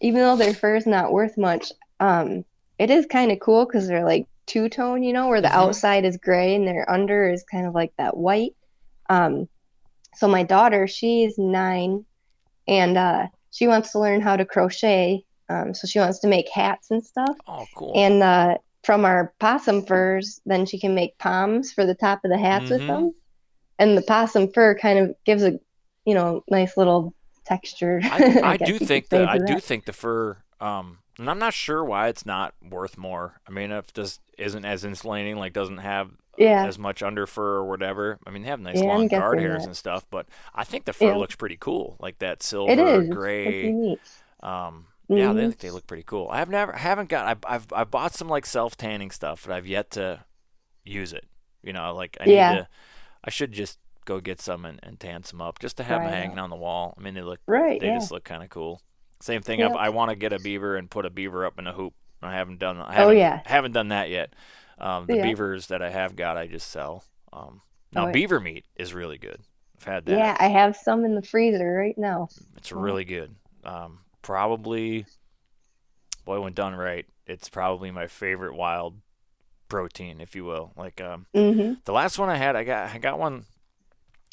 Even 0.00 0.20
though 0.20 0.36
their 0.36 0.54
fur 0.54 0.76
is 0.76 0.86
not 0.86 1.12
worth 1.12 1.36
much, 1.38 1.72
um, 2.00 2.44
it 2.78 2.90
is 2.90 3.06
kind 3.06 3.30
of 3.32 3.40
cool 3.40 3.64
because 3.66 3.86
they're 3.86 4.04
like 4.04 4.26
two 4.46 4.68
tone, 4.68 5.02
you 5.02 5.12
know, 5.12 5.28
where 5.28 5.40
the 5.40 5.48
Mhm. 5.48 5.52
outside 5.54 6.04
is 6.04 6.16
gray 6.16 6.54
and 6.54 6.66
their 6.66 6.88
under 6.90 7.28
is 7.28 7.44
kind 7.50 7.66
of 7.66 7.74
like 7.74 7.92
that 7.98 8.16
white. 8.16 8.54
Um, 9.08 9.48
so 10.14 10.26
my 10.28 10.42
daughter, 10.42 10.86
she's 10.86 11.38
nine, 11.38 12.04
and 12.66 12.96
uh, 12.98 13.26
she 13.50 13.66
wants 13.68 13.92
to 13.92 13.98
learn 14.00 14.20
how 14.20 14.36
to 14.36 14.44
crochet. 14.44 15.24
Um, 15.48 15.74
so 15.74 15.86
she 15.86 15.98
wants 15.98 16.20
to 16.20 16.28
make 16.28 16.48
hats 16.48 16.90
and 16.90 17.04
stuff. 17.04 17.36
oh, 17.46 17.66
cool. 17.74 17.92
And 17.94 18.22
uh, 18.22 18.58
from 18.84 19.04
our 19.04 19.32
possum 19.38 19.84
furs, 19.86 20.40
then 20.46 20.66
she 20.66 20.78
can 20.78 20.94
make 20.94 21.16
palms 21.18 21.72
for 21.72 21.86
the 21.86 21.94
top 21.94 22.20
of 22.24 22.30
the 22.30 22.38
hats 22.38 22.66
Mhm. 22.66 22.70
with 22.70 22.86
them. 22.86 23.14
And 23.78 23.96
the 23.96 24.02
possum 24.02 24.52
fur 24.52 24.74
kind 24.76 24.98
of 24.98 25.14
gives 25.24 25.42
a, 25.42 25.58
you 26.04 26.14
know, 26.14 26.42
nice 26.50 26.76
little 26.76 27.14
texture. 27.44 28.00
I, 28.04 28.40
I 28.44 28.56
guess 28.56 28.68
do 28.68 28.78
think 28.78 29.08
that 29.10 29.28
I 29.28 29.38
do 29.38 29.58
think 29.60 29.84
the 29.84 29.92
fur. 29.92 30.38
Um, 30.60 30.98
and 31.18 31.28
I'm 31.28 31.38
not 31.38 31.54
sure 31.54 31.84
why 31.84 32.08
it's 32.08 32.24
not 32.26 32.54
worth 32.62 32.96
more. 32.96 33.40
I 33.46 33.50
mean, 33.50 33.70
if 33.72 33.92
this 33.92 34.20
isn't 34.38 34.64
as 34.64 34.84
insulating, 34.84 35.36
like 35.36 35.52
doesn't 35.52 35.78
have 35.78 36.10
Yeah. 36.38 36.64
as 36.66 36.78
much 36.78 37.02
under 37.02 37.26
fur 37.26 37.56
or 37.56 37.68
whatever. 37.68 38.18
I 38.26 38.30
mean, 38.30 38.42
they 38.42 38.48
have 38.48 38.60
nice 38.60 38.80
Yeah, 38.80 38.88
long 38.88 39.08
guard 39.08 39.38
hairs 39.38 39.62
that. 39.62 39.68
and 39.68 39.76
stuff, 39.76 40.06
but 40.10 40.26
I 40.54 40.64
think 40.64 40.84
the 40.86 40.92
fur 40.92 41.06
Yeah. 41.06 41.16
looks 41.16 41.36
pretty 41.36 41.56
cool, 41.60 41.96
like 42.00 42.18
that 42.20 42.42
silver, 42.42 42.72
It 42.72 42.78
is. 42.78 43.04
It's 43.06 43.14
gray. 43.14 43.66
unique. 43.66 44.00
Um, 45.10 45.16
yeah, 45.18 45.32
they 45.32 45.46
Mhm. 45.48 45.58
they 45.58 45.70
look 45.70 45.86
pretty 45.86 46.04
cool. 46.04 46.28
I've 46.30 46.48
never, 46.48 46.72
haven't 46.72 47.08
got. 47.08 47.26
I've, 47.26 47.38
I've, 47.46 47.72
I 47.72 47.84
bought 47.84 48.14
some 48.14 48.28
like 48.28 48.46
self 48.46 48.76
tanning 48.76 49.10
stuff, 49.10 49.44
but 49.46 49.54
I've 49.54 49.66
yet 49.66 49.90
to 49.92 50.24
use 50.84 51.12
it. 51.12 51.26
You 51.62 51.72
know, 51.72 51.94
like 51.94 52.16
I 52.20 52.26
Yeah. 52.26 52.52
need 52.52 52.58
to. 52.58 52.68
I 53.24 53.30
should 53.30 53.52
just 53.52 53.78
go 54.04 54.20
get 54.20 54.40
some 54.40 54.64
and, 54.64 54.80
and 54.82 54.98
tan 54.98 55.22
some 55.24 55.40
up, 55.40 55.58
just 55.60 55.76
to 55.78 55.84
have 55.84 55.98
Try 56.00 56.10
them 56.10 56.12
hanging 56.14 56.38
on 56.38 56.50
the 56.50 56.56
wall. 56.56 56.94
I 56.98 57.00
mean, 57.02 57.14
they 57.14 57.22
look, 57.22 57.40
Right. 57.46 57.80
they 57.80 57.88
yeah. 57.88 57.94
just 57.94 58.10
look 58.10 58.24
kind 58.24 58.42
of 58.42 58.50
cool. 58.50 58.80
Same 59.20 59.42
thing. 59.42 59.60
Yep. 59.60 59.72
I, 59.76 59.86
I 59.86 59.88
want 59.90 60.10
to 60.10 60.16
get 60.16 60.32
a 60.32 60.38
beaver 60.40 60.76
and 60.76 60.90
put 60.90 61.06
a 61.06 61.10
beaver 61.10 61.46
up 61.46 61.58
in 61.58 61.66
a 61.66 61.72
hoop. 61.72 61.94
I 62.20 62.34
haven't 62.34 62.58
done. 62.58 62.78
I 62.78 62.88
Oh, 62.88 62.90
haven't, 62.92 63.18
yeah. 63.18 63.40
haven't 63.44 63.72
done 63.72 63.88
that 63.88 64.10
yet. 64.10 64.34
Um, 64.78 65.06
the 65.06 65.14
Yeah. 65.16 65.22
beavers 65.22 65.68
that 65.68 65.82
I 65.82 65.90
have 65.90 66.16
got, 66.16 66.36
I 66.36 66.46
just 66.48 66.68
sell. 66.70 67.04
Um, 67.32 67.62
now 67.92 68.06
Oh, 68.08 68.12
beaver 68.12 68.40
meat 68.40 68.64
is 68.76 68.92
really 68.94 69.18
good. 69.18 69.40
I've 69.76 69.84
had 69.84 70.06
that. 70.06 70.18
Yeah, 70.18 70.36
I 70.40 70.48
have 70.48 70.76
some 70.76 71.04
in 71.04 71.14
the 71.14 71.22
freezer 71.22 71.72
right 71.72 71.96
now. 71.98 72.28
It's 72.56 72.72
Oh. 72.72 72.76
really 72.80 73.04
good. 73.04 73.34
Um, 73.64 74.00
probably, 74.22 75.06
boy, 76.24 76.40
when 76.40 76.52
done 76.52 76.74
right, 76.74 77.06
it's 77.26 77.48
probably 77.48 77.90
my 77.90 78.06
favorite 78.06 78.54
wild 78.54 78.96
protein, 79.68 80.20
if 80.20 80.34
you 80.36 80.44
will. 80.44 80.72
Like 80.76 81.00
um, 81.00 81.26
hmm 81.34 81.74
the 81.84 81.92
last 81.92 82.18
one 82.18 82.28
I 82.30 82.36
had, 82.36 82.56
I 82.56 82.64
got 82.64 82.90
I 82.94 82.98
got 82.98 83.18
one 83.18 83.44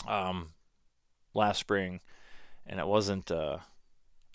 um, 0.07 0.49
last 1.33 1.59
spring, 1.59 2.01
and 2.65 2.79
it 2.79 2.87
wasn't 2.87 3.31
uh, 3.31 3.59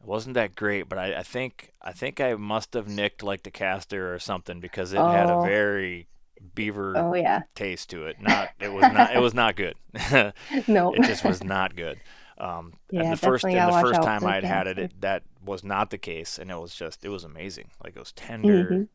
it 0.00 0.06
wasn't 0.06 0.34
that 0.34 0.54
great. 0.54 0.88
But 0.88 0.98
I, 0.98 1.18
I 1.20 1.22
think 1.22 1.72
I 1.82 1.92
think 1.92 2.20
I 2.20 2.34
must 2.34 2.74
have 2.74 2.88
nicked 2.88 3.22
like 3.22 3.42
the 3.42 3.50
castor 3.50 4.14
or 4.14 4.18
something 4.18 4.60
because 4.60 4.92
it 4.92 5.06
had 5.06 5.30
a 5.30 5.36
Oh. 5.36 5.42
very 5.42 6.08
beaver 6.54 6.94
Oh 6.96 7.14
yeah. 7.14 7.42
taste 7.54 7.90
to 7.90 8.06
it. 8.06 8.20
Not 8.20 8.50
it 8.60 8.72
was 8.72 8.90
not 8.90 9.14
it 9.14 9.18
was 9.20 9.34
not 9.34 9.56
good. 9.56 9.74
No. 10.68 10.92
it 10.94 11.02
just 11.02 11.24
was 11.24 11.42
not 11.42 11.76
good. 11.76 11.98
Um, 12.38 12.74
Yeah, 12.90 13.02
and 13.02 13.12
the 13.12 13.16
first 13.16 13.44
and 13.44 13.54
the 13.72 13.80
first 13.80 14.02
time 14.02 14.24
I'd 14.24 14.44
had 14.44 14.66
it, 14.66 14.78
it, 14.78 15.00
that 15.00 15.22
was 15.44 15.62
not 15.62 15.90
the 15.90 15.98
case, 15.98 16.38
and 16.38 16.50
it 16.50 16.58
was 16.58 16.74
just 16.74 17.04
it 17.04 17.08
was 17.08 17.24
amazing. 17.24 17.70
Like 17.82 17.94
it 17.96 17.98
was 18.00 18.12
tender, 18.12 18.64
Mhm. 18.64 18.88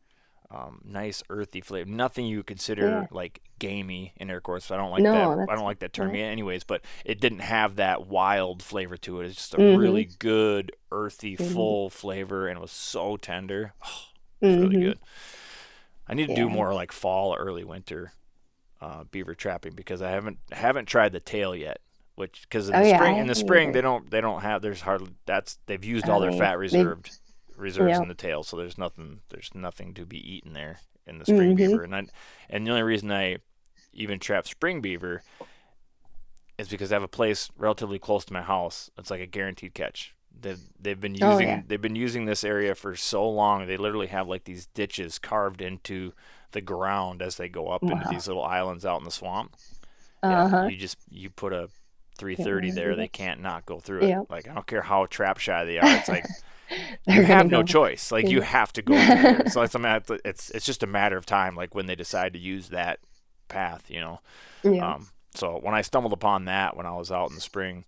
um, 0.50 0.80
nice 0.84 1.22
earthy 1.30 1.60
flavor. 1.62 1.88
Nothing 1.88 2.26
you 2.26 2.38
would 2.38 2.46
consider 2.46 2.86
Yeah. 2.86 3.06
like 3.10 3.40
gamey 3.58 4.12
in. 4.16 4.28
Of 4.30 4.42
course, 4.42 4.70
I 4.70 4.76
don't 4.76 4.90
like 4.90 5.02
No, 5.02 5.12
that. 5.36 5.48
I 5.48 5.54
don't 5.54 5.64
like 5.64 5.78
that 5.78 5.92
term 5.94 6.14
yeah. 6.14 6.24
anyways. 6.24 6.64
But 6.64 6.82
it 7.04 7.18
didn't 7.20 7.38
have 7.40 7.76
that 7.76 8.06
wild 8.06 8.62
flavor 8.62 8.96
to 8.98 9.20
it. 9.20 9.26
It's 9.26 9.36
just 9.36 9.54
a 9.54 9.58
Mhm. 9.58 9.78
really 9.78 10.04
good 10.04 10.72
earthy, 10.92 11.36
Mhm. 11.36 11.52
full 11.54 11.88
flavor, 11.88 12.46
and 12.46 12.58
it 12.58 12.60
was 12.60 12.72
so 12.72 13.16
tender. 13.16 13.72
Oh, 14.42 14.46
it's 14.48 14.56
really 14.62 14.76
Mhm. 14.76 14.82
good. 14.82 14.98
I 16.06 16.14
need 16.14 16.28
to 16.28 16.34
do 16.34 16.48
more 16.48 16.72
like 16.74 16.92
fall, 16.92 17.34
early 17.36 17.62
winter 17.64 18.12
uh, 18.80 19.04
beaver 19.04 19.34
trapping 19.34 19.74
because 19.74 20.00
I 20.00 20.10
haven't 20.10 20.38
haven't 20.52 20.86
tried 20.86 21.12
the 21.12 21.20
tail 21.20 21.54
yet. 21.54 21.80
Which 22.20 22.42
because 22.42 22.68
in 22.68 22.74
Oh, 22.74 22.82
the 22.82 22.88
yeah, 22.88 22.94
I 22.96 22.98
spring 22.98 23.16
in 23.16 23.26
the 23.26 23.34
spring 23.34 23.72
they 23.72 23.80
don't 23.80 24.10
they 24.10 24.20
don't 24.20 24.42
have 24.42 24.60
there's 24.62 24.82
hardly 24.82 25.12
that's 25.26 25.58
they've 25.66 25.82
used 25.84 26.06
Oh, 26.08 26.12
all 26.12 26.20
their 26.20 26.30
they- 26.32 26.38
fat 26.38 26.58
reserved 26.58 27.18
reserves 27.56 27.98
in 27.98 28.08
the 28.08 28.14
tail 28.14 28.42
so 28.42 28.56
there's 28.56 28.76
nothing 28.78 29.20
there's 29.30 29.50
nothing 29.54 29.92
to 29.94 30.04
be 30.06 30.18
eaten 30.18 30.52
there 30.52 30.80
in 31.06 31.18
the 31.18 31.24
spring 31.24 31.52
Mhm. 31.52 31.56
beaver 31.56 31.82
and 31.82 31.94
I, 31.96 32.06
and 32.48 32.66
the 32.66 32.70
only 32.70 32.82
reason 32.82 33.10
I 33.10 33.38
even 33.92 34.18
trap 34.18 34.46
spring 34.46 34.80
beaver 34.80 35.22
is 36.58 36.68
because 36.68 36.92
I 36.92 36.96
have 36.96 37.02
a 37.02 37.08
place 37.08 37.50
relatively 37.56 37.98
close 37.98 38.24
to 38.26 38.32
my 38.32 38.42
house. 38.42 38.90
It's 38.98 39.10
like 39.10 39.20
a 39.22 39.26
guaranteed 39.26 39.72
catch. 39.74 40.14
They've 40.38 40.60
they've 40.78 41.00
been 41.00 41.16
Oh, 41.22 41.32
using 41.32 41.48
yeah. 41.48 41.62
they've 41.66 41.80
been 41.80 41.96
using 41.96 42.24
this 42.26 42.44
area 42.44 42.74
for 42.74 42.94
so 42.96 43.28
long. 43.28 43.66
They 43.66 43.76
literally 43.76 44.06
have 44.08 44.28
like 44.28 44.44
these 44.44 44.66
ditches 44.66 45.18
carved 45.18 45.60
into 45.60 46.12
the 46.52 46.60
ground 46.60 47.22
as 47.22 47.36
they 47.36 47.48
go 47.48 47.68
up 47.68 47.82
into 47.82 48.06
these 48.10 48.26
little 48.28 48.44
islands 48.44 48.84
out 48.84 48.98
in 48.98 49.04
the 49.04 49.10
swamp. 49.10 49.56
Uh 50.22 50.48
huh. 50.48 50.66
you 50.66 50.76
just 50.76 50.98
you 51.10 51.30
put 51.30 51.52
a 51.52 51.68
330 52.20 52.70
there, 52.72 52.94
they 52.94 53.08
can't 53.08 53.40
not 53.40 53.66
go 53.66 53.80
through 53.80 54.02
it. 54.02 54.08
Yep. 54.08 54.26
Like 54.30 54.48
I 54.48 54.54
don't 54.54 54.66
care 54.66 54.82
how 54.82 55.06
trap 55.06 55.38
shy 55.38 55.64
they 55.64 55.78
are. 55.78 55.96
It's 55.96 56.08
like 56.08 56.26
you 57.06 57.22
have 57.22 57.50
no 57.50 57.62
choice. 57.62 58.12
Like 58.12 58.28
you 58.28 58.42
have 58.42 58.72
to 58.74 58.82
go 58.82 58.94
through. 58.94 59.48
So 59.48 59.62
it's 59.62 59.74
a 59.74 59.78
matter, 59.78 60.18
it's 60.24 60.50
it's 60.50 60.66
just 60.66 60.82
a 60.82 60.86
matter 60.86 61.16
of 61.16 61.26
time. 61.26 61.56
Like 61.56 61.74
when 61.74 61.86
they 61.86 61.96
decide 61.96 62.34
to 62.34 62.38
use 62.38 62.68
that 62.68 63.00
path, 63.48 63.90
you 63.90 64.00
know. 64.00 64.20
Yeah. 64.62 64.94
Um, 64.94 65.08
so 65.34 65.58
when 65.58 65.74
I 65.74 65.80
stumbled 65.80 66.12
upon 66.12 66.44
that 66.44 66.76
when 66.76 66.86
I 66.86 66.94
was 66.94 67.10
out 67.10 67.30
in 67.30 67.34
the 67.34 67.40
spring, 67.40 67.84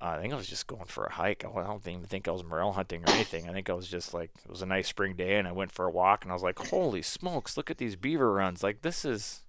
I 0.00 0.18
think 0.18 0.32
I 0.32 0.36
was 0.36 0.48
just 0.48 0.66
going 0.66 0.86
for 0.86 1.04
a 1.04 1.12
hike. 1.12 1.44
I 1.44 1.48
I 1.48 1.64
don't 1.64 1.86
even 1.86 2.04
think 2.04 2.26
I 2.26 2.30
was 2.30 2.44
morel 2.44 2.72
hunting 2.72 3.02
or 3.02 3.10
anything. 3.10 3.48
I 3.48 3.52
think 3.52 3.68
I 3.68 3.74
was 3.74 3.88
just 3.88 4.14
like 4.14 4.30
it 4.44 4.50
was 4.50 4.62
a 4.62 4.66
nice 4.66 4.88
spring 4.88 5.14
day 5.14 5.36
and 5.36 5.46
I 5.46 5.52
went 5.52 5.72
for 5.72 5.84
a 5.84 5.90
walk 5.90 6.24
and 6.24 6.32
I 6.32 6.34
was 6.34 6.42
like, 6.42 6.58
holy 6.58 7.02
smokes, 7.02 7.56
look 7.56 7.70
at 7.70 7.78
these 7.78 7.96
beaver 7.96 8.32
runs! 8.32 8.62
Like 8.62 8.82
this 8.82 9.04
is 9.04 9.42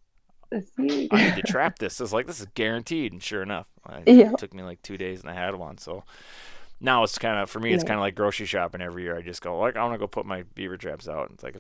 I 0.54 0.82
need 0.82 1.10
to 1.36 1.42
trap 1.46 1.80
this. 1.80 2.00
It's 2.02 2.12
like 2.14 2.28
this 2.28 2.40
is 2.42 2.48
guaranteed, 2.56 3.14
and 3.14 3.24
sure 3.24 3.42
enough, 3.42 3.68
I, 3.86 4.04
Yeah. 4.06 4.32
it 4.34 4.38
took 4.38 4.54
me 4.54 4.64
like 4.64 4.82
two 4.82 4.98
days 4.98 5.22
and 5.22 5.30
I 5.30 5.34
had 5.34 5.56
one. 5.56 5.78
So 5.78 6.04
now 6.80 7.04
it's 7.04 7.18
kind 7.18 7.38
of 7.40 7.50
for 7.50 7.60
me, 7.60 7.74
it's 7.74 7.84
Nice. 7.84 7.88
kind 7.90 8.00
of 8.00 8.02
like 8.02 8.16
grocery 8.16 8.46
shopping 8.46 8.82
every 8.82 9.04
year. 9.04 9.18
I 9.18 9.22
just 9.22 9.42
go 9.42 9.58
like 9.60 9.76
I 9.76 9.84
want 9.84 9.94
to 9.94 10.00
go 10.00 10.08
put 10.08 10.26
my 10.26 10.44
beaver 10.56 10.78
traps 10.78 11.08
out. 11.08 11.30
And 11.30 11.36
it's 11.36 11.44
like 11.44 11.56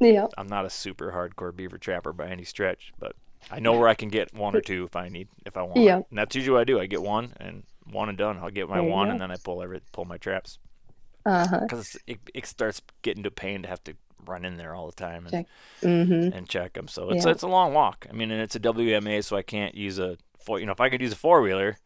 Yeah. 0.00 0.26
I'm 0.38 0.46
not 0.48 0.64
a 0.64 0.70
super 0.70 1.12
hardcore 1.12 1.54
beaver 1.54 1.78
trapper 1.78 2.12
by 2.12 2.28
any 2.28 2.44
stretch, 2.44 2.92
but 2.98 3.16
I 3.50 3.58
know 3.60 3.72
where 3.78 3.88
I 3.88 3.94
can 3.94 4.08
get 4.08 4.34
one 4.34 4.54
or 4.56 4.60
two 4.60 4.84
if 4.84 4.96
I 4.96 5.08
need 5.08 5.28
if 5.44 5.56
I 5.56 5.62
want. 5.62 5.78
Yeah. 5.80 5.96
And 6.08 6.18
that's 6.18 6.34
usually 6.36 6.52
what 6.54 6.60
I 6.60 6.64
do. 6.64 6.78
I 6.80 6.86
get 6.86 7.02
one 7.02 7.32
and 7.38 7.64
one 7.90 8.08
and 8.08 8.18
done. 8.18 8.38
I'll 8.38 8.50
get 8.50 8.68
my 8.68 8.80
There 8.80 8.90
one 8.90 9.10
and 9.10 9.20
then 9.20 9.30
I 9.30 9.36
pull 9.36 9.62
every 9.62 9.80
pull 9.92 10.04
my 10.04 10.18
traps 10.18 10.58
Uh 11.24 11.46
huh. 11.48 11.60
because 11.60 11.96
it, 12.06 12.18
it 12.34 12.46
starts 12.46 12.80
getting 13.02 13.22
to 13.22 13.30
pain 13.30 13.62
to 13.62 13.68
have 13.68 13.82
to 13.84 13.94
run 14.24 14.44
in 14.44 14.56
there 14.56 14.74
all 14.74 14.86
the 14.86 14.92
time 14.96 15.24
and, 15.26 15.30
Check. 15.30 15.46
Mm-hmm. 15.82 16.36
and 16.36 16.48
check 16.48 16.72
them. 16.72 16.88
So 16.88 17.10
it's 17.10 17.24
Yeah. 17.24 17.32
it's 17.32 17.42
a 17.42 17.48
long 17.48 17.74
walk. 17.74 18.06
I 18.08 18.12
mean, 18.12 18.30
and 18.30 18.40
it's 18.40 18.56
a 18.56 18.60
WMA, 18.60 19.22
so 19.24 19.36
I 19.36 19.42
can't 19.42 19.74
use 19.74 19.98
a 19.98 20.16
four. 20.38 20.58
You 20.60 20.66
know, 20.66 20.72
if 20.72 20.80
I 20.80 20.88
could 20.88 21.00
use 21.00 21.12
a 21.12 21.16
four 21.16 21.42
wheeler, 21.42 21.76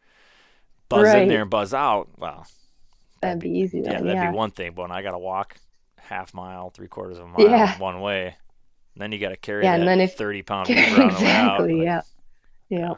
buzz 0.89 1.13
in 1.13 1.27
there 1.27 1.41
and 1.41 1.49
buzz 1.49 1.73
out, 1.73 2.09
well, 2.17 2.45
That'd 3.21 3.39
be 3.39 3.49
easy 3.51 3.79
yeah, 3.81 3.93
that'd 4.01 4.07
Yeah. 4.07 4.31
be 4.31 4.35
one 4.35 4.49
thing. 4.51 4.71
But 4.73 4.83
when 4.83 4.91
I 4.91 5.03
got 5.03 5.11
to 5.11 5.19
walk 5.19 5.55
half 5.97 6.33
mile, 6.33 6.71
three 6.71 6.87
quarters 6.87 7.19
of 7.19 7.25
a 7.25 7.27
mile 7.27 7.41
Yeah. 7.47 7.77
one 7.77 8.01
way, 8.01 8.35
then 8.95 9.11
you 9.11 9.19
got 9.19 9.29
to 9.29 9.37
carry 9.37 9.63
Yeah, 9.63 9.73
that 9.73 9.79
and 9.81 9.87
then 9.87 10.01
if- 10.01 10.15
thirty 10.15 10.41
pound 10.41 10.67
beaver 10.67 10.79
on 11.03 11.09
the 11.13 11.19
way 11.23 11.29
out. 11.29 11.61
exactly. 11.61 11.73
like, 11.75 11.85
Yeah. 11.85 12.01
Yeah. 12.69 12.93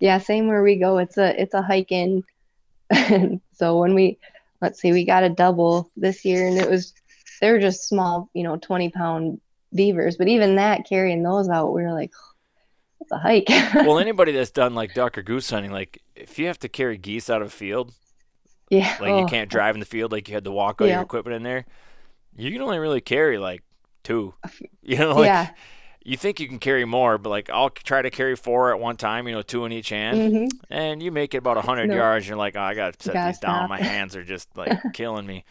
Yeah. 0.00 0.18
Same 0.18 0.48
where 0.48 0.62
we 0.64 0.76
go. 0.76 0.98
It's 0.98 1.16
a 1.16 1.40
it's 1.40 1.54
a 1.54 1.62
hike 1.62 1.92
in. 1.92 2.24
so 3.52 3.78
when 3.78 3.94
we 3.94 4.18
let's 4.60 4.80
see, 4.80 4.92
we 4.92 5.04
got 5.04 5.22
a 5.22 5.28
double 5.28 5.90
this 5.96 6.24
year, 6.24 6.46
and 6.48 6.58
it 6.58 6.68
was 6.68 6.92
they 7.40 7.50
were 7.50 7.60
just 7.60 7.88
small, 7.88 8.30
you 8.34 8.42
know, 8.42 8.56
twenty 8.56 8.90
pound 8.90 9.40
beavers. 9.74 10.16
But 10.16 10.28
even 10.28 10.56
that, 10.56 10.86
carrying 10.88 11.22
those 11.22 11.48
out, 11.48 11.72
we 11.72 11.82
were 11.82 11.92
like, 11.92 12.12
it's 13.00 13.12
a 13.12 13.18
hike. 13.18 13.48
well, 13.74 13.98
anybody 13.98 14.32
that's 14.32 14.50
done 14.50 14.74
like 14.74 14.94
duck 14.94 15.18
or 15.18 15.22
goose 15.22 15.50
hunting, 15.50 15.72
like 15.72 16.00
if 16.14 16.38
you 16.38 16.46
have 16.46 16.58
to 16.60 16.68
carry 16.68 16.96
geese 16.96 17.28
out 17.30 17.42
of 17.42 17.48
a 17.48 17.50
field, 17.50 17.92
yeah. 18.70 18.96
like 19.00 19.10
you 19.10 19.24
oh, 19.24 19.26
can't 19.26 19.50
drive 19.50 19.74
in 19.74 19.80
the 19.80 19.86
field, 19.86 20.12
like 20.12 20.28
you 20.28 20.34
had 20.34 20.44
to 20.44 20.52
walk 20.52 20.80
all 20.80 20.86
your 20.86 21.02
equipment 21.02 21.36
in 21.36 21.42
there, 21.42 21.66
you 22.36 22.50
can 22.52 22.62
only 22.62 22.78
really 22.78 23.00
carry 23.00 23.38
like 23.38 23.62
two. 24.02 24.34
You 24.84 24.98
know, 24.98 25.14
like 25.14 25.26
yeah. 25.26 25.50
you 26.04 26.16
think 26.16 26.40
you 26.40 26.48
can 26.48 26.58
carry 26.58 26.84
more, 26.84 27.16
but 27.16 27.30
like 27.30 27.48
I'll 27.50 27.70
try 27.70 28.02
to 28.02 28.10
carry 28.10 28.34
four 28.34 28.72
at 28.72 28.80
one 28.80 28.96
time, 28.96 29.28
you 29.28 29.34
know, 29.34 29.42
two 29.42 29.64
in 29.64 29.70
each 29.70 29.90
hand, 29.90 30.32
hmm 30.34 30.44
and 30.68 31.00
you 31.00 31.12
make 31.12 31.34
it 31.34 31.38
about 31.38 31.56
a 31.56 31.62
hundred 31.62 31.88
No. 31.88 31.94
yards. 31.94 32.24
And 32.24 32.30
you're 32.30 32.36
like, 32.38 32.56
oh, 32.56 32.60
I 32.62 32.74
gotta 32.74 32.96
set 32.98 33.14
Gotta 33.14 33.30
these 33.30 33.38
down. 33.38 33.68
stop. 33.68 33.68
My 33.68 33.80
hands 33.80 34.16
are 34.16 34.24
just 34.24 34.48
like 34.56 34.76
killing 34.92 35.24
me. 35.24 35.44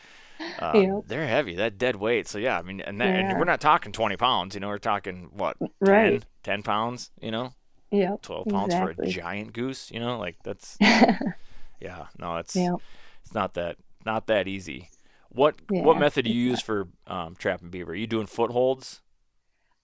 Uh, 0.59 0.73
Yep. 0.75 1.03
They're 1.07 1.27
heavy. 1.27 1.55
That 1.55 1.77
dead 1.77 1.95
weight. 1.95 2.27
So 2.27 2.37
yeah, 2.37 2.57
I 2.57 2.61
mean, 2.61 2.81
and, 2.81 2.99
that, 3.01 3.15
and 3.15 3.39
we're 3.39 3.45
not 3.45 3.61
talking 3.61 3.91
20 3.91 4.17
pounds. 4.17 4.55
You 4.55 4.61
know, 4.61 4.67
we're 4.67 4.77
talking 4.79 5.29
what, 5.33 5.57
10, 5.59 5.69
Right. 5.79 6.25
10 6.43 6.63
pounds. 6.63 7.11
You 7.21 7.31
know, 7.31 7.53
yeah, 7.91 8.15
12 8.21 8.47
pounds 8.47 8.73
for 8.75 8.89
a 8.89 9.07
giant 9.07 9.53
goose. 9.53 9.91
You 9.91 9.99
know, 9.99 10.17
like 10.17 10.37
that's 10.43 10.77
yeah. 11.79 12.07
No, 12.17 12.37
it's 12.37 12.55
Yep. 12.55 12.75
it's 13.23 13.33
not 13.33 13.53
that 13.55 13.77
not 14.05 14.27
that 14.27 14.47
easy. 14.47 14.89
What 15.29 15.55
Yeah, 15.69 15.83
what 15.83 15.97
method 15.97 16.25
do 16.25 16.31
you 16.31 16.49
use 16.49 16.61
for 16.61 16.87
um, 17.07 17.35
trapping 17.35 17.69
beaver? 17.69 17.91
Are 17.91 17.95
you 17.95 18.07
doing 18.07 18.27
footholds? 18.27 19.01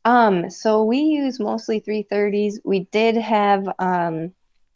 Um, 0.05 0.49
so 0.49 0.83
we 0.83 0.99
use 0.99 1.39
mostly 1.39 1.81
330s. 1.81 2.59
We 2.63 2.81
did 2.91 3.15
have 3.15 3.67
um 3.79 4.33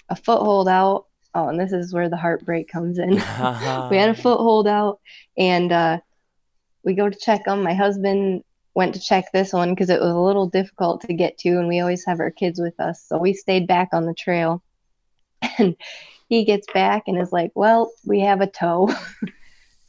a 0.09 0.15
foothold 0.15 0.67
out 0.67 1.05
oh, 1.33 1.47
and 1.47 1.59
this 1.59 1.71
is 1.71 1.93
where 1.93 2.09
the 2.09 2.17
heartbreak 2.17 2.69
comes 2.69 2.97
in. 2.97 3.09
we 3.11 3.17
had 3.19 4.09
a 4.09 4.15
foothold 4.21 4.67
out, 4.67 4.99
and 5.37 5.71
uh, 5.71 5.99
we 6.83 6.93
go 6.93 7.09
to 7.09 7.17
check 7.17 7.45
them. 7.45 7.63
My 7.63 7.73
husband 7.73 8.43
went 8.73 8.93
to 8.95 9.01
check 9.01 9.31
this 9.31 9.51
one 9.51 9.71
because 9.71 9.89
it 9.89 9.99
was 9.99 10.11
a 10.11 10.19
little 10.19 10.47
difficult 10.47 11.01
to 11.01 11.13
get 11.13 11.37
to, 11.39 11.49
and 11.49 11.67
we 11.67 11.79
always 11.79 12.05
have 12.05 12.19
our 12.19 12.31
kids 12.31 12.59
with 12.59 12.79
us, 12.79 13.03
so 13.07 13.17
we 13.17 13.33
stayed 13.33 13.67
back 13.67 13.89
on 13.93 14.05
the 14.05 14.13
trail. 14.13 14.61
And 15.57 15.75
he 16.29 16.45
gets 16.45 16.65
back 16.71 17.03
and 17.07 17.19
is 17.19 17.31
like, 17.33 17.51
"Well, 17.55 17.91
we 18.05 18.21
have 18.21 18.41
a 18.41 18.47
toe." 18.47 18.89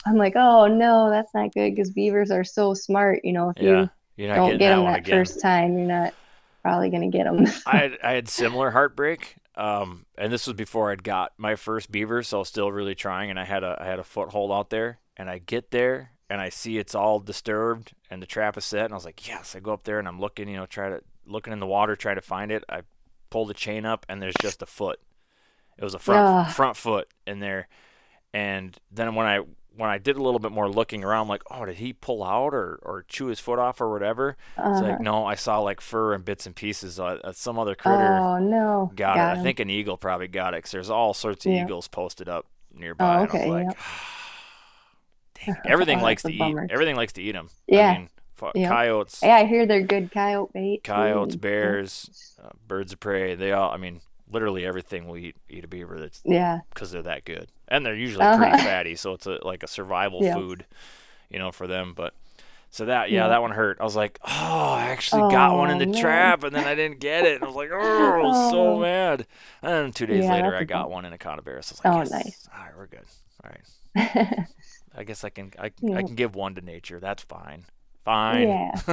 I'm 0.06 0.16
like, 0.16 0.32
"Oh 0.34 0.66
no, 0.66 1.10
that's 1.10 1.32
not 1.34 1.52
good," 1.52 1.70
because 1.70 1.90
beavers 1.90 2.30
are 2.30 2.42
so 2.42 2.74
smart. 2.74 3.20
You 3.22 3.32
know, 3.32 3.50
if 3.50 3.62
yeah, 3.62 3.82
you 3.82 3.90
you're 4.16 4.28
not 4.28 4.34
don't 4.36 4.50
get 4.52 4.58
that 4.58 4.76
them 4.76 4.84
that 4.86 4.98
again. 5.00 5.18
first 5.18 5.40
time, 5.40 5.78
you're 5.78 5.86
not 5.86 6.14
probably 6.62 6.90
gonna 6.90 7.10
get 7.10 7.24
them. 7.24 7.46
I 7.66 7.76
had, 7.76 7.98
I 8.02 8.12
had 8.12 8.28
similar 8.28 8.70
heartbreak, 8.70 9.36
um, 9.54 10.06
and 10.16 10.32
this 10.32 10.46
was 10.46 10.54
before 10.54 10.92
I'd 10.92 11.04
got 11.04 11.32
my 11.36 11.56
first 11.56 11.90
beaver, 11.90 12.22
so 12.22 12.38
I 12.38 12.40
was 12.40 12.48
still 12.48 12.72
really 12.72 12.94
trying. 12.94 13.30
And 13.30 13.38
I 13.38 13.44
had 13.44 13.62
a 13.64 13.76
I 13.80 13.86
had 13.86 13.98
a 13.98 14.04
foothold 14.04 14.50
out 14.50 14.70
there, 14.70 15.00
and 15.16 15.28
I 15.28 15.38
get 15.38 15.70
there 15.70 16.12
and 16.32 16.40
I 16.40 16.48
see 16.48 16.78
it's 16.78 16.94
all 16.94 17.20
disturbed 17.20 17.92
and 18.10 18.22
the 18.22 18.26
trap 18.26 18.56
is 18.56 18.64
set, 18.64 18.86
and 18.86 18.94
I 18.94 18.96
was 18.96 19.04
like, 19.04 19.28
yes. 19.28 19.54
I 19.54 19.60
go 19.60 19.74
up 19.74 19.84
there 19.84 19.98
and 19.98 20.08
I'm 20.08 20.18
looking, 20.18 20.48
you 20.48 20.56
know, 20.56 20.64
try 20.64 20.88
to 20.88 21.02
looking 21.26 21.52
in 21.52 21.60
the 21.60 21.66
water, 21.66 21.94
try 21.94 22.14
to 22.14 22.22
find 22.22 22.50
it. 22.50 22.64
I 22.70 22.82
pull 23.28 23.44
the 23.44 23.52
chain 23.52 23.84
up, 23.84 24.06
and 24.08 24.22
there's 24.22 24.34
just 24.40 24.62
a 24.62 24.66
foot. 24.66 24.98
It 25.76 25.84
was 25.84 25.94
a 25.94 25.98
front 25.98 26.46
Ugh. 26.48 26.54
front 26.54 26.78
foot 26.78 27.08
in 27.26 27.40
there, 27.40 27.68
and 28.32 28.74
then 28.90 29.14
when 29.14 29.26
I 29.26 29.40
when 29.76 29.90
I 29.90 29.98
did 29.98 30.16
a 30.16 30.22
little 30.22 30.40
bit 30.40 30.52
more 30.52 30.68
looking 30.68 31.04
around, 31.04 31.28
like, 31.28 31.42
oh, 31.50 31.64
did 31.64 31.76
he 31.76 31.92
pull 31.92 32.22
out 32.24 32.54
or, 32.54 32.78
or 32.82 33.04
chew 33.08 33.26
his 33.26 33.40
foot 33.40 33.58
off 33.58 33.80
or 33.80 33.90
whatever? 33.90 34.36
It's 34.68 34.80
Uh, 34.80 34.82
like, 34.82 35.00
no, 35.00 35.24
I 35.26 35.34
saw 35.34 35.60
like 35.60 35.80
fur 35.80 36.14
and 36.14 36.24
bits 36.24 36.46
and 36.46 36.54
pieces. 36.56 37.00
Uh, 37.00 37.18
uh, 37.24 37.32
some 37.32 37.58
other 37.58 37.74
critter 37.74 38.24
oh 38.24 38.38
no, 38.38 38.92
got, 38.94 39.20
it. 39.20 39.26
I 39.28 39.36
think 39.36 39.60
an 39.60 39.70
eagle 39.70 39.96
probably 39.98 40.28
got 40.28 40.54
it 40.54 40.58
because 40.58 40.72
there's 40.72 40.90
all 40.90 41.14
sorts 41.14 41.46
of 41.46 41.52
Yeah. 41.52 41.62
eagles 41.62 41.88
posted 41.88 42.28
up 42.28 42.46
nearby. 42.72 43.18
Oh, 43.18 43.22
okay, 43.24 43.38
was 43.38 43.46
like, 43.46 43.68
yep. 43.68 43.78
dang, 45.34 45.56
everything 45.66 45.98
Oh, 45.98 46.02
likes 46.02 46.24
to 46.24 46.32
a 46.32 46.32
eat. 46.32 46.56
Everything 46.68 46.96
likes 46.96 47.12
to 47.14 47.22
eat 47.22 47.32
them. 47.32 47.50
Yeah. 47.66 47.90
I 47.90 47.98
mean, 47.98 48.08
Yep. 48.54 48.68
coyotes, 48.68 49.22
Yeah, 49.22 49.36
I 49.36 49.46
hear 49.46 49.66
they're 49.66 49.82
good 49.82 50.10
coyote 50.10 50.52
bait. 50.52 50.84
coyotes, 50.84 51.36
bears, 51.36 52.12
uh, 52.42 52.50
birds 52.66 52.92
of 52.92 53.00
prey. 53.00 53.34
They 53.34 53.52
all. 53.52 53.70
I 53.70 53.76
mean, 53.76 54.00
literally 54.32 54.66
everything 54.66 55.06
will 55.06 55.16
eat 55.18 55.36
eat 55.48 55.64
a 55.64 55.68
beaver. 55.68 55.98
That's 56.00 56.24
Yeah, 56.24 56.60
because 56.70 56.90
they're 56.92 57.02
that 57.02 57.24
good, 57.24 57.48
and 57.68 57.84
they're 57.86 57.94
usually 57.94 58.26
Uh-huh. 58.26 58.36
pretty 58.36 58.54
fatty. 58.54 58.94
So 58.96 59.12
it's 59.14 59.26
a 59.26 59.38
like 59.44 59.62
a 59.62 59.68
survival 59.68 60.22
Yeah. 60.22 60.34
food, 60.34 60.66
you 61.30 61.38
know, 61.38 61.52
for 61.52 61.66
them. 61.66 61.94
But 61.94 62.14
so 62.70 62.86
that 62.86 63.10
yeah, 63.10 63.24
Yeah. 63.24 63.28
that 63.28 63.42
one 63.42 63.52
hurt. 63.52 63.78
I 63.80 63.84
was 63.84 63.96
like, 63.96 64.18
oh, 64.24 64.28
I 64.72 64.88
actually 64.90 65.24
got 65.24 65.56
one 65.56 65.70
in 65.70 65.78
Oh, 65.78 65.78
the 65.78 65.86
man. 65.86 65.94
trap, 66.00 66.44
and 66.44 66.54
then 66.54 66.66
I 66.66 66.74
didn't 66.74 67.00
get 67.00 67.24
it. 67.26 67.36
And 67.36 67.44
I 67.44 67.46
was 67.48 67.56
like, 67.56 67.70
oh, 67.72 68.24
was 68.26 68.38
so 68.38 68.74
Oh. 68.74 68.76
mad. 68.76 69.26
And 69.62 69.72
then 69.72 69.92
two 69.92 70.06
days 70.06 70.28
Yeah, 70.28 70.30
later, 70.30 70.56
I 70.56 70.64
got 70.64 70.90
bummer. 70.90 70.90
one 70.90 71.04
in 71.04 71.12
a 71.12 71.18
conibear. 71.18 71.62
So 71.64 71.72
I 71.72 71.74
was 71.74 71.80
like, 71.80 71.94
Oh, 71.94 71.96
yes. 71.96 72.10
nice. 72.10 72.48
All 72.56 72.64
right, 72.64 72.76
we're 72.76 72.86
good. 72.86 73.06
All 73.44 73.50
right. 73.50 73.62
I 74.94 75.04
guess 75.04 75.24
I 75.24 75.30
can 75.30 75.52
I, 75.58 75.72
I 75.92 76.02
can 76.02 76.14
give 76.14 76.34
one 76.34 76.54
to 76.54 76.60
nature. 76.60 77.00
That's 77.00 77.22
fine. 77.22 77.66
Fine. 78.04 78.48
Yeah. 78.48 78.72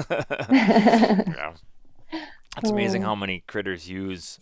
yeah. 1.28 1.54
It's 2.58 2.72
amazing 2.72 3.02
Oh. 3.02 3.04
how 3.04 3.16
many 3.16 3.44
critters 3.48 3.90
use 3.90 4.40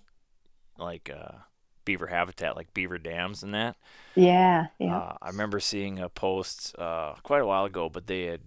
like 0.78 1.10
uh, 1.14 1.38
beaver 1.86 2.08
habitat, 2.08 2.56
like 2.56 2.74
beaver 2.74 2.98
dams 2.98 3.44
and 3.44 3.54
that. 3.54 3.76
yeah, 4.16 4.68
yeah. 4.80 4.96
Uh, 4.98 5.18
I 5.22 5.28
remember 5.30 5.60
seeing 5.60 6.00
a 6.00 6.10
post 6.10 6.76
uh, 6.78 7.14
quite 7.24 7.42
a 7.42 7.46
while 7.46 7.66
ago, 7.66 7.90
but 7.90 8.08
they 8.08 8.24
had 8.24 8.42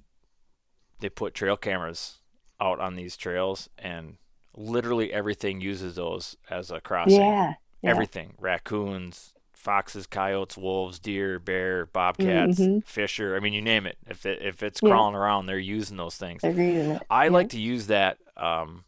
they 1.00 1.08
put 1.08 1.34
trail 1.34 1.56
cameras 1.56 2.18
out 2.60 2.78
on 2.80 2.94
these 2.96 3.16
trails, 3.16 3.68
and 3.78 4.16
literally 4.54 5.12
everything 5.12 5.60
uses 5.60 5.94
those 5.94 6.36
as 6.50 6.70
a 6.70 6.80
crossing. 6.80 7.20
yeah, 7.20 7.54
yeah. 7.82 7.90
Everything: 7.90 8.34
raccoons, 8.38 9.34
foxes, 9.54 10.06
coyotes, 10.06 10.56
wolves, 10.58 10.98
deer, 10.98 11.38
bear, 11.38 11.86
bobcats, 11.86 12.60
Mhm. 12.60 12.84
fisher. 12.86 13.34
I 13.36 13.40
mean, 13.40 13.52
you 13.54 13.62
name 13.62 13.86
it. 13.86 13.96
If 14.06 14.26
it, 14.26 14.42
if 14.42 14.62
it's 14.62 14.80
Yeah. 14.82 14.90
crawling 14.90 15.14
around, 15.14 15.46
they're 15.46 15.58
using 15.58 15.96
those 15.96 16.16
things. 16.16 16.42
They're 16.42 16.52
reading 16.52 16.90
it. 16.90 17.02
I 17.08 17.24
yeah. 17.24 17.30
like 17.30 17.48
to 17.50 17.60
use 17.60 17.86
that 17.86 18.18
um, 18.36 18.84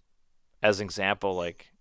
as 0.63 0.81
an 0.81 0.85
example. 0.85 1.35
Like, 1.35 1.72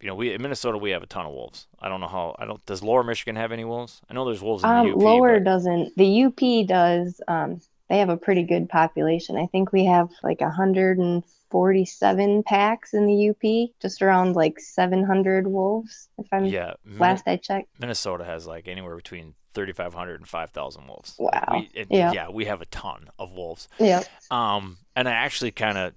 you 0.00 0.08
know, 0.08 0.14
we 0.14 0.32
in 0.32 0.42
Minnesota 0.42 0.78
we 0.78 0.90
have 0.90 1.02
a 1.02 1.06
ton 1.06 1.26
of 1.26 1.32
wolves. 1.32 1.66
I 1.80 1.88
don't 1.88 2.00
know 2.00 2.08
how. 2.08 2.34
I 2.38 2.44
don't. 2.44 2.64
Does 2.66 2.82
Lower 2.82 3.02
Michigan 3.02 3.36
have 3.36 3.52
any 3.52 3.64
wolves? 3.64 4.00
I 4.10 4.14
know 4.14 4.24
there's 4.24 4.42
wolves 4.42 4.64
in 4.64 4.70
Um, 4.70 4.86
the 4.86 4.92
UP. 4.94 5.02
lower 5.02 5.34
but- 5.40 5.44
doesn't. 5.44 5.96
The 5.96 6.24
UP 6.24 6.66
does. 6.66 7.20
Um, 7.28 7.60
they 7.88 7.98
have 7.98 8.08
a 8.08 8.16
pretty 8.16 8.42
good 8.42 8.68
population. 8.68 9.36
I 9.36 9.46
think 9.46 9.72
we 9.72 9.84
have 9.86 10.10
like 10.24 10.40
147 10.40 12.42
packs 12.42 12.94
in 12.94 13.06
the 13.06 13.30
UP, 13.30 13.70
just 13.80 14.02
around 14.02 14.34
like 14.36 14.58
700 14.58 15.46
wolves, 15.46 16.08
if 16.18 16.26
I'm 16.32 16.46
yeah, 16.46 16.74
Min- 16.84 16.98
last 16.98 17.24
I 17.26 17.36
checked. 17.36 17.68
Minnesota 17.78 18.24
has 18.24 18.46
like 18.46 18.68
anywhere 18.68 18.96
between 18.96 19.34
3,500 19.54 20.20
and 20.20 20.28
5,000 20.28 20.86
wolves. 20.86 21.14
Like, 21.18 21.48
Wow. 21.48 21.58
we, 21.58 21.70
it- 21.74 21.88
Yeah. 21.90 22.12
yeah, 22.12 22.28
we 22.28 22.44
have 22.46 22.60
a 22.60 22.66
ton 22.66 23.08
of 23.18 23.32
wolves. 23.32 23.68
Yep. 23.78 24.04
Um, 24.30 24.78
and 24.94 25.08
I 25.08 25.12
actually 25.12 25.50
kind 25.52 25.78
of 25.78 25.94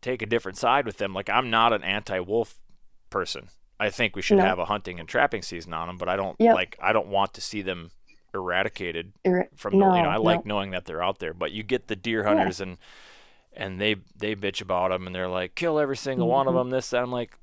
take 0.00 0.22
a 0.22 0.26
different 0.26 0.58
side 0.58 0.86
with 0.86 0.98
them. 0.98 1.14
Like 1.14 1.30
I'm 1.30 1.50
not 1.50 1.72
an 1.72 1.82
anti-wolf 1.84 2.58
person. 3.14 3.48
I 3.80 3.90
think 3.90 4.14
we 4.16 4.22
should 4.22 4.38
No. 4.38 4.44
have 4.44 4.58
a 4.58 4.64
hunting 4.66 4.98
and 5.00 5.08
trapping 5.08 5.42
season 5.42 5.72
on 5.72 5.86
them, 5.86 5.96
but 5.98 6.08
I 6.08 6.16
don't 6.16 6.36
Yep. 6.38 6.54
like. 6.54 6.76
I 6.82 6.92
don't 6.92 7.08
want 7.08 7.32
to 7.34 7.40
see 7.40 7.62
them 7.62 7.90
eradicated 8.34 9.12
Irre- 9.24 9.48
from 9.56 9.72
the. 9.72 9.78
You 9.78 9.84
know, 9.84 10.02
no, 10.02 10.08
I 10.08 10.14
no. 10.14 10.22
like 10.22 10.44
knowing 10.46 10.70
that 10.72 10.84
they're 10.84 11.02
out 11.02 11.18
there. 11.18 11.32
But 11.34 11.52
you 11.52 11.62
get 11.62 11.86
the 11.88 11.96
deer 11.96 12.24
hunters 12.24 12.60
and 12.60 12.78
and 13.56 13.80
they 13.80 13.96
they 14.16 14.34
bitch 14.34 14.60
about 14.60 14.90
them 14.90 15.06
and 15.06 15.14
they're 15.14 15.28
like 15.28 15.54
kill 15.54 15.78
every 15.78 15.96
single 15.96 16.28
one 16.28 16.48
of 16.48 16.54
them. 16.54 16.70
This 16.70 16.90
that. 16.90 17.02
I'm 17.02 17.12
like. 17.12 17.36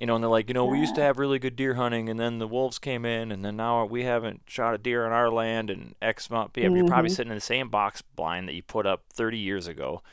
You 0.00 0.06
know, 0.06 0.14
and 0.14 0.22
they're 0.22 0.30
like, 0.30 0.46
you 0.46 0.54
know, 0.54 0.64
we 0.64 0.78
used 0.78 0.94
to 0.94 1.00
have 1.00 1.18
really 1.18 1.40
good 1.40 1.56
deer 1.56 1.74
hunting, 1.74 2.08
and 2.08 2.20
then 2.20 2.38
the 2.38 2.46
wolves 2.46 2.78
came 2.78 3.04
in, 3.04 3.32
and 3.32 3.44
then 3.44 3.56
now 3.56 3.84
we 3.84 4.04
haven't 4.04 4.42
shot 4.46 4.72
a 4.72 4.78
deer 4.78 5.04
on 5.04 5.10
our 5.10 5.28
land 5.28 5.70
and 5.70 5.96
X 6.00 6.30
month. 6.30 6.56
Yeah, 6.56 6.68
you're 6.68 6.86
probably 6.86 7.10
Mhm. 7.10 7.16
sitting 7.16 7.32
in 7.32 7.36
the 7.36 7.40
same 7.40 7.68
box 7.68 8.00
blind 8.00 8.46
that 8.46 8.52
you 8.54 8.62
put 8.62 8.86
up 8.86 9.02
30 9.12 9.38
years 9.38 9.66
ago. 9.66 10.04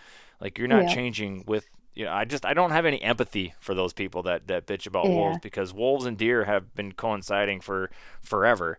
Like 0.42 0.58
you're 0.58 0.68
not 0.68 0.86
Yeah. 0.90 0.96
changing 0.96 1.44
with. 1.46 1.68
You 1.96 2.06
know, 2.06 2.12
I 2.12 2.26
just 2.26 2.46
I 2.46 2.54
don't 2.54 2.72
have 2.72 2.86
any 2.86 3.02
empathy 3.02 3.54
for 3.60 3.74
those 3.74 3.94
people 3.94 4.22
that 4.24 4.48
that 4.48 4.68
bitch 4.68 4.86
about 4.86 5.06
Yeah. 5.06 5.16
wolves 5.16 5.40
because 5.42 5.74
wolves 5.74 6.06
and 6.06 6.18
deer 6.18 6.44
have 6.44 6.76
been 6.76 6.92
coinciding 6.92 7.62
for 7.62 7.90
forever. 8.22 8.78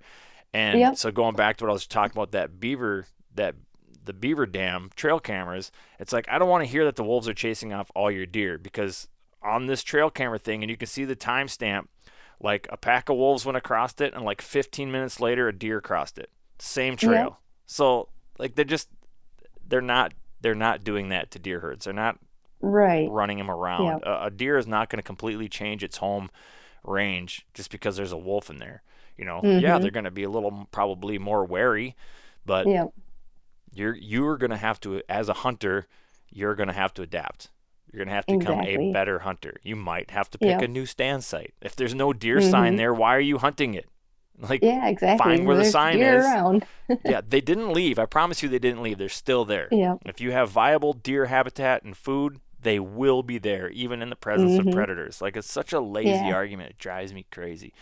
And 0.52 0.78
Yep. 0.80 0.96
so 0.96 1.10
going 1.10 1.34
back 1.34 1.56
to 1.56 1.64
what 1.64 1.70
I 1.70 1.72
was 1.72 1.86
talking 1.86 2.16
about, 2.16 2.32
that 2.32 2.60
beaver, 2.60 3.06
that 3.34 3.54
the 4.04 4.12
beaver 4.12 4.46
dam 4.46 4.90
trail 4.96 5.18
cameras, 5.18 5.72
it's 5.98 6.12
like 6.12 6.26
I 6.28 6.38
don't 6.38 6.48
want 6.48 6.64
to 6.64 6.70
hear 6.70 6.84
that 6.84 6.96
the 6.96 7.04
wolves 7.04 7.26
are 7.28 7.34
chasing 7.34 7.72
off 7.72 7.90
all 7.94 8.10
your 8.10 8.26
deer 8.26 8.58
because 8.58 9.08
on 9.42 9.66
this 9.66 9.82
trail 9.82 10.10
camera 10.10 10.38
thing, 10.38 10.62
and 10.62 10.70
you 10.70 10.76
can 10.76 10.86
see 10.88 11.04
the 11.04 11.16
timestamp, 11.16 11.86
like 12.40 12.66
a 12.70 12.76
pack 12.76 13.08
of 13.08 13.16
wolves 13.16 13.46
went 13.46 13.56
across 13.56 13.98
it, 14.00 14.12
and 14.14 14.24
like 14.24 14.42
15 14.42 14.92
minutes 14.92 15.20
later, 15.20 15.48
a 15.48 15.52
deer 15.56 15.80
crossed 15.80 16.18
it. 16.18 16.30
Same 16.58 16.96
trail. 16.96 17.40
So 17.64 18.08
like 18.38 18.54
they're 18.56 18.64
just 18.64 18.88
they're 19.66 19.80
not 19.80 20.12
they're 20.40 20.54
not 20.54 20.84
doing 20.84 21.08
that 21.08 21.30
to 21.30 21.38
deer 21.38 21.60
herds. 21.60 21.86
They're 21.86 21.94
not 21.94 22.18
Right. 22.70 23.08
running 23.10 23.38
them 23.38 23.50
around. 23.50 24.02
A, 24.02 24.26
a 24.26 24.30
deer 24.30 24.56
is 24.58 24.66
not 24.66 24.88
going 24.90 24.98
to 24.98 25.02
completely 25.02 25.48
change 25.48 25.82
its 25.84 25.98
home 25.98 26.30
range 26.84 27.46
just 27.54 27.70
because 27.70 27.96
there's 27.96 28.12
a 28.12 28.16
wolf 28.18 28.50
in 28.50 28.58
there. 28.58 28.82
You 29.16 29.24
know, 29.24 29.40
yeah, 29.42 29.78
Mhm. 29.78 29.82
they're 29.82 29.90
going 29.90 30.04
to 30.04 30.10
be 30.10 30.24
a 30.24 30.30
little 30.30 30.68
probably 30.70 31.18
more 31.18 31.44
wary, 31.44 31.96
but 32.44 32.66
Yep. 32.66 32.90
you're 33.74 33.96
you're 33.96 34.36
going 34.36 34.50
to 34.50 34.56
have 34.56 34.78
to 34.80 35.02
as 35.08 35.28
a 35.28 35.32
hunter, 35.32 35.86
you're 36.30 36.54
going 36.54 36.68
to 36.68 36.74
have 36.74 36.92
to 36.94 37.02
adapt. 37.02 37.50
You're 37.90 37.98
going 38.04 38.08
to 38.08 38.14
have 38.14 38.26
to 38.26 38.36
become 38.38 38.60
a 38.60 38.92
better 38.92 39.20
hunter. 39.20 39.56
You 39.62 39.74
might 39.76 40.10
have 40.10 40.28
to 40.32 40.38
pick 40.38 40.48
Yep. 40.60 40.62
a 40.62 40.68
new 40.68 40.84
stand 40.86 41.24
site. 41.24 41.54
If 41.62 41.74
there's 41.76 41.94
no 41.94 42.12
deer 42.12 42.40
sign 42.42 42.74
Mhm. 42.74 42.76
there, 42.76 42.92
why 42.92 43.16
are 43.16 43.20
you 43.20 43.38
hunting 43.38 43.74
it? 43.74 43.86
Like 44.38 44.62
Yeah, 44.62 44.86
exactly. 44.88 45.24
find 45.24 45.46
where 45.46 45.56
the 45.56 45.64
sign 45.64 45.96
deer 45.96 46.18
is. 46.18 46.24
around. 46.26 46.66
yeah, 47.06 47.22
they 47.26 47.40
didn't 47.40 47.72
leave. 47.72 47.98
I 47.98 48.04
promise 48.04 48.42
you 48.42 48.50
they 48.50 48.58
didn't 48.58 48.82
leave. 48.82 48.98
They're 48.98 49.08
still 49.08 49.46
there. 49.46 49.68
Yep. 49.70 50.00
If 50.04 50.20
you 50.20 50.32
have 50.32 50.50
viable 50.50 50.92
deer 50.92 51.24
habitat 51.26 51.84
and 51.84 51.96
food, 51.96 52.40
they 52.66 52.80
will 52.80 53.22
be 53.22 53.38
there, 53.38 53.68
even 53.70 54.02
in 54.02 54.10
the 54.10 54.16
presence 54.16 54.58
of 54.58 54.68
Mhm. 54.68 54.70
predators. 54.70 55.20
Like 55.22 55.36
it's 55.36 55.50
such 55.50 55.72
a 55.72 55.80
lazy 55.80 56.30
Yeah. 56.30 56.32
argument. 56.32 56.70
It 56.70 56.78
drives 56.78 57.14
me 57.14 57.26
crazy. 57.30 57.72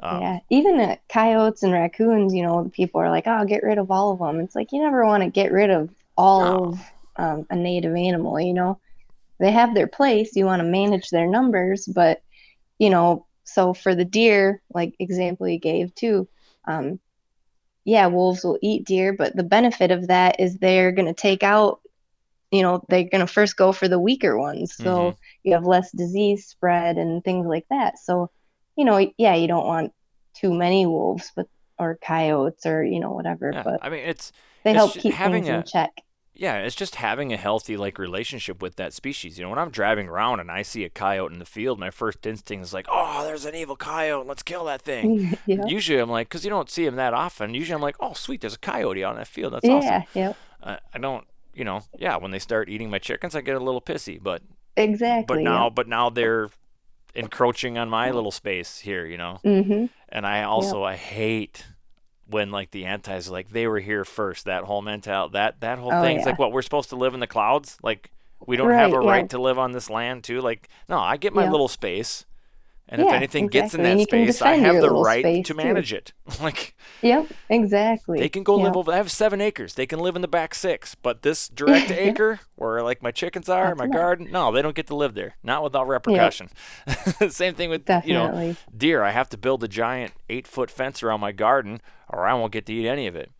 Um, 0.00 0.20
yeah, 0.20 0.40
even 0.50 0.78
uh, 0.80 0.96
coyotes 1.08 1.62
and 1.62 1.72
raccoons, 1.72 2.34
you 2.34 2.42
know, 2.42 2.70
people 2.74 3.00
are 3.00 3.10
like, 3.10 3.26
"Oh, 3.26 3.44
get 3.44 3.62
rid 3.62 3.78
of 3.78 3.90
all 3.90 4.12
of 4.12 4.18
them." 4.18 4.40
It's 4.40 4.54
like 4.54 4.72
you 4.72 4.80
never 4.82 5.04
want 5.06 5.22
to 5.22 5.30
get 5.30 5.52
rid 5.52 5.70
of 5.70 5.90
all 6.16 6.70
of 6.70 6.92
um, 7.16 7.46
a 7.50 7.56
native 7.56 7.94
animal. 7.96 8.38
You 8.40 8.52
know, 8.54 8.80
they 9.40 9.52
have 9.52 9.74
their 9.74 9.88
place. 9.88 10.36
You 10.36 10.46
want 10.46 10.60
to 10.60 10.68
manage 10.68 11.10
their 11.10 11.28
numbers, 11.28 11.86
but 11.86 12.22
you 12.78 12.90
know, 12.90 13.26
so 13.44 13.74
for 13.74 13.94
the 13.94 14.06
deer, 14.06 14.62
like 14.74 14.94
example 15.00 15.48
you 15.48 15.60
gave 15.60 15.94
too, 15.94 16.28
um, 16.66 17.00
yeah, 17.84 18.06
wolves 18.08 18.44
will 18.44 18.58
eat 18.62 18.86
deer, 18.86 19.14
but 19.14 19.36
the 19.36 19.44
benefit 19.44 19.92
of 19.92 20.08
that 20.08 20.40
is 20.40 20.58
they're 20.58 20.92
going 20.92 21.08
to 21.08 21.14
take 21.14 21.44
out. 21.44 21.81
You 22.52 22.62
know, 22.62 22.84
they're 22.88 23.04
going 23.04 23.26
to 23.26 23.26
first 23.26 23.56
go 23.56 23.72
for 23.72 23.88
the 23.88 23.98
weaker 23.98 24.38
ones, 24.38 24.74
so 24.76 25.12
Mhm. 25.12 25.16
you 25.42 25.54
have 25.54 25.64
less 25.64 25.90
disease 25.92 26.46
spread 26.46 26.98
and 26.98 27.24
things 27.24 27.46
like 27.46 27.66
that. 27.70 27.98
So, 27.98 28.30
you 28.76 28.84
know, 28.84 28.98
yeah, 29.18 29.34
you 29.34 29.48
don't 29.48 29.66
want 29.66 29.92
too 30.36 30.52
many 30.54 30.86
wolves, 30.86 31.32
but 31.34 31.46
or 31.78 31.98
coyotes 32.04 32.66
or 32.66 32.84
you 32.84 33.00
know 33.00 33.10
whatever, 33.12 33.50
yeah. 33.52 33.62
but 33.64 33.80
I 33.82 33.88
mean, 33.88 34.04
it's 34.04 34.32
they 34.64 34.72
it's 34.72 34.76
help 34.76 34.92
keep 34.92 35.14
having 35.14 35.44
things 35.44 35.48
in 35.48 35.64
check. 35.64 35.90
yeah, 36.34 36.58
it's 36.58 36.76
just 36.76 36.96
having 36.96 37.32
a 37.32 37.36
healthy 37.36 37.76
like 37.76 37.98
relationship 37.98 38.62
with 38.62 38.76
that 38.76 38.92
species. 38.94 39.38
You 39.38 39.44
know, 39.44 39.50
when 39.50 39.58
I'm 39.58 39.70
driving 39.70 40.08
around 40.08 40.40
and 40.40 40.50
I 40.50 40.62
see 40.62 40.84
a 40.84 40.88
coyote 40.90 41.32
in 41.32 41.38
the 41.38 41.44
field, 41.44 41.78
my 41.78 41.90
first 41.90 42.24
instinct 42.26 42.64
is 42.66 42.72
like, 42.74 42.86
"Oh, 42.90 43.24
there's 43.24 43.44
an 43.46 43.54
evil 43.54 43.76
coyote. 43.76 44.26
Let's 44.26 44.42
kill 44.42 44.64
that 44.66 44.82
thing." 44.82 45.38
yeah. 45.46 45.66
Usually, 45.66 45.98
I'm 45.98 46.10
like, 46.10 46.28
because 46.28 46.44
you 46.44 46.50
don't 46.50 46.70
see 46.70 46.84
them 46.84 46.96
that 46.96 47.14
often. 47.14 47.54
Usually, 47.54 47.74
I'm 47.74 47.82
like, 47.82 47.96
"Oh, 48.00 48.14
sweet, 48.14 48.40
there's 48.42 48.54
a 48.54 48.58
coyote 48.58 49.02
on 49.04 49.12
in 49.12 49.18
that 49.18 49.28
field. 49.28 49.52
That's 49.54 49.64
Yeah. 49.66 49.74
awesome." 49.76 50.04
Yep. 50.14 50.36
I, 50.62 50.78
I 50.94 50.98
don't, 50.98 51.26
you 51.54 51.64
know, 51.64 51.82
yeah. 51.98 52.16
When 52.16 52.30
they 52.30 52.38
start 52.38 52.68
eating 52.68 52.90
my 52.90 52.98
chickens, 52.98 53.34
I 53.34 53.40
get 53.40 53.56
a 53.56 53.60
little 53.60 53.80
pissy. 53.82 54.22
But 54.22 54.42
Exactly. 54.76 55.36
but 55.36 55.42
now, 55.42 55.70
but 55.70 55.86
now 55.88 56.10
they're 56.10 56.48
encroaching 57.14 57.76
on 57.78 57.88
my 57.90 58.10
little 58.10 58.30
space 58.30 58.78
here. 58.78 59.04
You 59.06 59.18
know, 59.18 59.38
Mm-hmm. 59.44 59.86
and 60.08 60.26
I 60.26 60.42
also 60.44 60.82
I 60.82 60.96
hate 60.96 61.66
when 62.26 62.50
like 62.50 62.70
the 62.70 62.86
antis 62.86 63.28
like 63.28 63.50
they 63.50 63.66
were 63.66 63.80
here 63.80 64.04
first. 64.04 64.44
That 64.46 64.64
whole 64.64 64.82
mental 64.82 65.28
that 65.30 65.60
that 65.60 65.78
whole 65.78 65.92
Oh, 65.92 66.02
thing. 66.02 66.16
It's 66.16 66.24
yeah. 66.24 66.30
like 66.30 66.38
what 66.38 66.52
we're 66.52 66.62
supposed 66.62 66.90
to 66.90 66.96
live 66.96 67.14
in 67.14 67.20
the 67.20 67.26
clouds. 67.26 67.76
Like 67.82 68.10
we 68.46 68.56
don't 68.56 68.70
have 68.70 68.92
a 68.92 68.98
Right, 68.98 69.04
yeah. 69.04 69.10
right 69.10 69.30
to 69.30 69.38
live 69.40 69.58
on 69.58 69.72
this 69.72 69.90
land 69.90 70.24
too. 70.24 70.40
Like 70.40 70.68
no, 70.88 70.98
I 70.98 71.16
get 71.16 71.34
my 71.34 71.44
Yeah. 71.44 71.50
little 71.50 71.68
space. 71.68 72.24
And 72.92 73.00
if 73.00 73.08
Yeah, 73.08 73.14
anything 73.14 73.46
gets 73.46 73.72
in 73.74 73.82
that 73.84 73.92
And 73.92 74.00
you 74.00 74.06
can 74.06 74.26
space, 74.26 74.42
I 74.42 74.56
have 74.56 74.82
the 74.82 74.90
right 74.90 75.24
to 75.24 75.42
too. 75.42 75.54
manage 75.54 75.94
it. 75.94 76.12
like 76.42 76.76
Yep. 77.00 77.26
Exactly. 77.48 78.18
they 78.18 78.28
can 78.28 78.42
go 78.42 78.54
live 78.54 78.76
over. 78.76 78.92
I 78.92 78.96
have 78.98 79.10
seven 79.10 79.40
acres. 79.40 79.74
They 79.74 79.86
can 79.86 79.98
live 79.98 80.14
in 80.14 80.20
the 80.20 80.28
back 80.28 80.54
six. 80.54 80.94
But 80.94 81.22
this 81.22 81.48
direct 81.48 81.90
acre, 82.06 82.40
where 82.56 82.82
like 82.82 83.02
my 83.02 83.10
chickens 83.10 83.48
are, 83.48 83.68
That's 83.68 83.78
my 83.78 83.86
garden, 83.86 84.28
no, 84.30 84.52
they 84.52 84.60
don't 84.60 84.76
get 84.76 84.88
to 84.88 84.94
live 84.94 85.14
there. 85.14 85.36
Not 85.42 85.62
without 85.64 85.88
repercussion. 85.88 86.50
Same 87.30 87.54
thing 87.54 87.70
with 87.70 87.88
you 88.04 88.12
know 88.12 88.54
deer. 88.76 89.02
I 89.02 89.10
have 89.12 89.30
to 89.30 89.38
build 89.38 89.64
a 89.64 89.68
giant 89.68 90.12
eight 90.28 90.46
foot 90.46 90.70
fence 90.70 91.02
around 91.02 91.20
my 91.20 91.32
garden, 91.32 91.80
or 92.10 92.26
I 92.26 92.34
won't 92.34 92.52
get 92.52 92.66
to 92.66 92.74
eat 92.74 92.86
any 92.86 93.06
of 93.06 93.16
it. 93.16 93.30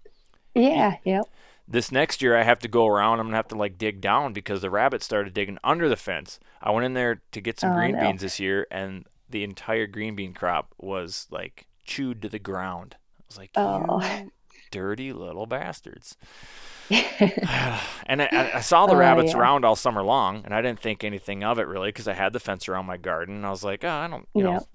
Yeah. 0.54 0.96
Yep. 1.04 1.26
This 1.68 1.92
next 1.92 2.22
year, 2.22 2.36
I 2.36 2.42
have 2.42 2.58
to 2.60 2.68
go 2.68 2.86
around. 2.86 3.20
I'm 3.20 3.26
gonna 3.26 3.36
have 3.36 3.48
to 3.48 3.54
like 3.54 3.76
dig 3.78 4.00
down 4.00 4.32
because 4.32 4.62
the 4.62 4.70
rabbits 4.70 5.04
started 5.04 5.34
digging 5.34 5.58
under 5.62 5.90
the 5.90 5.96
fence. 5.96 6.40
I 6.62 6.70
went 6.70 6.86
in 6.86 6.94
there 6.94 7.20
to 7.32 7.40
get 7.42 7.60
some 7.60 7.72
Oh, 7.72 7.76
green 7.76 7.92
no. 7.92 8.00
beans 8.00 8.22
this 8.22 8.40
year, 8.40 8.66
and 8.70 9.04
the 9.32 9.44
entire 9.44 9.86
green 9.86 10.14
bean 10.14 10.32
crop 10.34 10.72
was 10.78 11.26
like 11.30 11.66
chewed 11.84 12.22
to 12.22 12.28
the 12.28 12.38
ground. 12.38 12.96
I 13.18 13.22
was 13.28 13.38
like, 13.38 13.50
Oh. 13.56 14.00
you 14.22 14.30
dirty 14.70 15.12
little 15.12 15.46
bastards. 15.46 16.16
and 16.90 18.22
I, 18.22 18.50
I- 18.54 18.60
saw 18.60 18.86
the 18.86 18.92
Oh, 18.94 18.96
rabbits 18.96 19.32
yeah. 19.32 19.38
around 19.38 19.64
all 19.64 19.76
summer 19.76 20.02
long, 20.02 20.42
and 20.44 20.54
I 20.54 20.60
didn't 20.62 20.80
think 20.80 21.02
anything 21.04 21.42
of 21.44 21.58
it 21.58 21.66
really 21.66 21.88
because 21.88 22.08
I 22.08 22.12
had 22.14 22.32
the 22.32 22.40
fence 22.40 22.68
around 22.68 22.86
my 22.86 22.96
garden. 22.96 23.36
And 23.36 23.46
I 23.46 23.50
was 23.50 23.64
like, 23.64 23.84
oh, 23.84 23.88
I 23.88 24.08
don't, 24.08 24.28
you 24.34 24.44
Yeah. 24.44 24.56
know, 24.58 24.66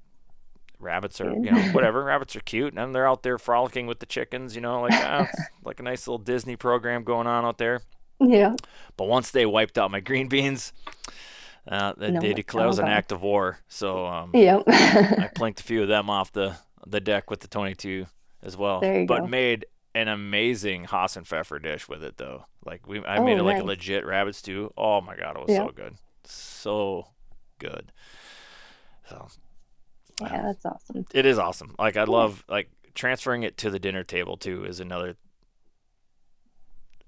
rabbits 0.79 1.19
are, 1.21 1.31
you 1.33 1.51
know, 1.51 1.61
whatever. 1.71 2.03
rabbits 2.03 2.35
are 2.35 2.39
cute, 2.41 2.73
and 2.73 2.93
they're 2.95 3.07
out 3.07 3.23
there 3.23 3.37
frolicking 3.37 3.87
with 3.87 3.99
the 3.99 4.05
chickens. 4.05 4.55
You 4.55 4.61
know, 4.61 4.81
like 4.81 4.93
ah, 4.93 5.27
like 5.63 5.79
a 5.79 5.83
nice 5.83 6.07
little 6.07 6.17
Disney 6.19 6.55
program 6.55 7.03
going 7.03 7.27
on 7.27 7.45
out 7.45 7.57
there. 7.57 7.81
Yeah. 8.19 8.55
But 8.95 9.07
once 9.07 9.29
they 9.31 9.45
wiped 9.45 9.77
out 9.77 9.91
my 9.91 9.99
green 9.99 10.27
beans, 10.27 10.73
uh, 11.68 11.93
they, 11.97 12.11
No, 12.11 12.20
they 12.22 12.30
it's 12.30 12.36
declared 12.38 12.65
it 12.65 12.68
was 12.68 12.80
an 12.80 12.88
act 12.88 13.11
of 13.11 13.22
war. 13.22 13.59
So 13.68 14.05
um, 14.05 14.32
Yep. 14.34 14.63
I 14.68 15.30
plinked 15.36 15.59
a 15.59 15.63
few 15.63 15.82
of 15.82 15.88
them 15.88 16.09
off 16.09 16.32
the 16.32 16.57
the 16.86 16.99
deck 17.01 17.30
with 17.30 17.41
the 17.41 17.47
22 17.49 18.05
as 18.41 18.55
well. 18.55 18.80
But 18.82 19.07
go. 19.22 19.28
made 19.28 19.65
an 19.93 20.07
amazing 20.07 20.86
Hasenpfeffer 20.86 21.61
dish 21.61 21.89
with 21.89 22.03
it 22.03 22.18
though. 22.18 22.45
Like 22.65 22.88
we, 22.88 23.03
I 23.03 23.20
made 23.20 23.34
Oh, 23.38 23.39
it 23.39 23.43
like 23.43 23.61
a 23.61 23.65
legit 23.65 24.05
rabbit 24.05 24.36
stew. 24.36 24.72
Oh 24.78 25.01
my 25.01 25.15
god, 25.18 25.36
it 25.36 25.41
was 25.47 25.49
Yeah. 25.49 25.65
so 25.65 25.72
good, 25.76 25.95
so 26.24 27.07
good. 27.59 27.91
So 29.09 29.28
yeah. 30.22 30.41
That's 30.43 30.65
awesome. 30.65 31.05
it 31.13 31.26
is 31.26 31.38
awesome. 31.39 31.76
Like 31.80 31.97
I 31.97 32.03
love 32.05 32.43
like 32.49 32.70
transferring 32.95 33.43
it 33.43 33.57
to 33.57 33.70
the 33.70 33.80
dinner 33.80 34.03
table 34.03 34.38
too 34.38 34.65
is 34.65 34.80
another. 34.80 35.15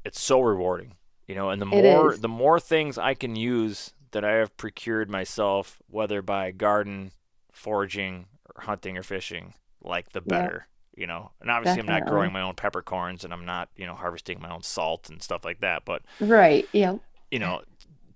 It's 0.06 0.20
so 0.20 0.40
rewarding, 0.42 0.96
you 1.28 1.36
know. 1.36 1.50
And 1.50 1.62
the 1.62 1.66
more 1.66 2.16
the 2.16 2.30
more 2.30 2.60
things 2.60 2.98
I 2.98 3.14
can 3.14 3.36
use 3.36 3.94
that 4.12 4.24
I 4.26 4.32
have 4.34 4.56
procured 4.58 5.10
myself, 5.10 5.82
whether 5.88 6.22
by 6.22 6.52
garden, 6.52 7.12
foraging, 7.52 8.26
or 8.56 8.64
hunting 8.64 8.98
or 8.98 9.04
fishing, 9.04 9.54
like 9.82 10.12
the 10.12 10.22
better. 10.22 10.68
You 10.96 11.08
know, 11.08 11.32
and 11.40 11.50
obviously 11.50 11.80
I'm 11.80 11.86
not 11.86 12.06
growing 12.08 12.34
my 12.34 12.42
own 12.42 12.56
peppercorns 12.56 13.24
and 13.24 13.32
I'm 13.32 13.46
not, 13.46 13.70
you 13.78 13.86
know, 13.86 13.96
harvesting 13.96 14.42
my 14.42 14.50
own 14.50 14.64
salt 14.64 15.10
and 15.10 15.22
stuff 15.24 15.46
like 15.46 15.62
that. 15.62 15.86
But 15.86 16.02
Right. 16.20 16.68
Yep. 16.74 17.00
you 17.32 17.40
know, 17.40 17.62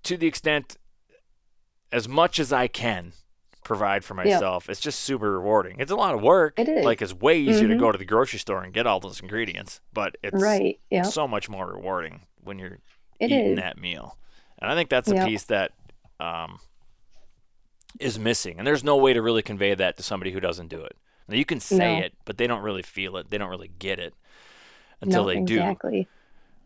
to 0.02 0.18
the 0.18 0.26
extent 0.26 0.76
as 1.90 2.06
much 2.08 2.38
as 2.38 2.52
I 2.52 2.66
can 2.66 3.12
provide 3.62 4.04
for 4.04 4.12
myself, 4.12 4.68
it's 4.68 4.80
just 4.80 5.00
super 5.00 5.32
rewarding. 5.32 5.76
It's 5.78 5.90
a 5.92 5.96
lot 5.96 6.14
of 6.14 6.20
work. 6.20 6.58
It 6.58 6.68
is. 6.68 6.84
Like 6.84 7.00
it's 7.00 7.14
way 7.14 7.38
easier 7.38 7.68
to 7.68 7.74
Mhm. 7.74 7.78
go 7.78 7.90
to 7.92 7.96
the 7.96 8.04
grocery 8.04 8.38
store 8.38 8.62
and 8.62 8.72
get 8.74 8.86
all 8.86 9.00
those 9.00 9.20
ingredients, 9.20 9.80
but 9.94 10.16
it's 10.22 10.42
Right. 10.42 10.78
Yep. 10.90 11.06
so 11.06 11.26
much 11.26 11.48
more 11.48 11.66
rewarding 11.72 12.26
when 12.42 12.58
you're 12.58 12.80
It 13.18 13.30
eating 13.30 13.52
is. 13.52 13.56
that 13.56 13.78
meal. 13.78 14.18
And 14.58 14.70
I 14.70 14.74
think 14.74 14.90
that's 14.90 15.10
a 15.10 15.24
piece 15.24 15.44
that 15.44 15.72
um, 16.20 16.58
is 18.00 18.18
missing. 18.18 18.58
And 18.58 18.66
there's 18.66 18.84
no 18.84 18.96
way 18.96 19.12
to 19.12 19.22
really 19.22 19.42
convey 19.42 19.74
that 19.74 19.96
to 19.96 20.02
somebody 20.02 20.32
who 20.32 20.40
doesn't 20.40 20.68
do 20.68 20.82
it. 20.82 20.96
Now, 21.28 21.36
you 21.36 21.44
can 21.44 21.60
say 21.60 22.00
No. 22.00 22.04
it, 22.06 22.14
but 22.24 22.36
they 22.38 22.46
don't 22.46 22.62
really 22.62 22.82
feel 22.82 23.16
it. 23.16 23.30
They 23.30 23.38
don't 23.38 23.48
really 23.50 23.70
get 23.78 23.98
it 23.98 24.14
until 25.00 25.22
no, 25.24 25.28
they 25.28 25.40
do 25.40 25.56
exactly. 25.56 26.08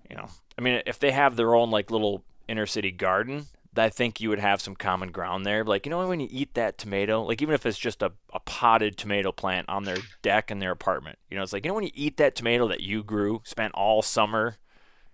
you 0.08 0.14
know 0.14 0.28
i 0.56 0.60
mean 0.60 0.80
if 0.86 0.98
they 1.00 1.10
have 1.10 1.34
their 1.34 1.54
own 1.56 1.70
like 1.72 1.90
little 1.90 2.22
inner 2.46 2.66
city 2.66 2.92
garden 2.92 3.46
i 3.76 3.88
think 3.88 4.20
you 4.20 4.28
would 4.28 4.38
have 4.38 4.60
some 4.60 4.76
common 4.76 5.10
ground 5.10 5.44
there 5.44 5.64
like 5.64 5.84
you 5.86 5.90
know 5.90 6.06
when 6.06 6.20
you 6.20 6.28
eat 6.30 6.54
that 6.54 6.78
tomato 6.78 7.22
like 7.22 7.42
even 7.42 7.54
if 7.54 7.66
it's 7.66 7.78
just 7.78 8.00
a, 8.00 8.12
a 8.32 8.38
potted 8.40 8.96
tomato 8.96 9.32
plant 9.32 9.68
on 9.68 9.84
their 9.84 9.96
deck 10.22 10.52
in 10.52 10.60
their 10.60 10.70
apartment 10.70 11.18
you 11.30 11.36
know 11.36 11.42
it's 11.42 11.52
like 11.52 11.64
you 11.64 11.70
know 11.70 11.74
when 11.74 11.82
you 11.84 11.90
eat 11.94 12.16
that 12.18 12.36
tomato 12.36 12.68
that 12.68 12.80
you 12.80 13.02
grew 13.02 13.40
spent 13.44 13.74
all 13.74 14.02
summer 14.02 14.56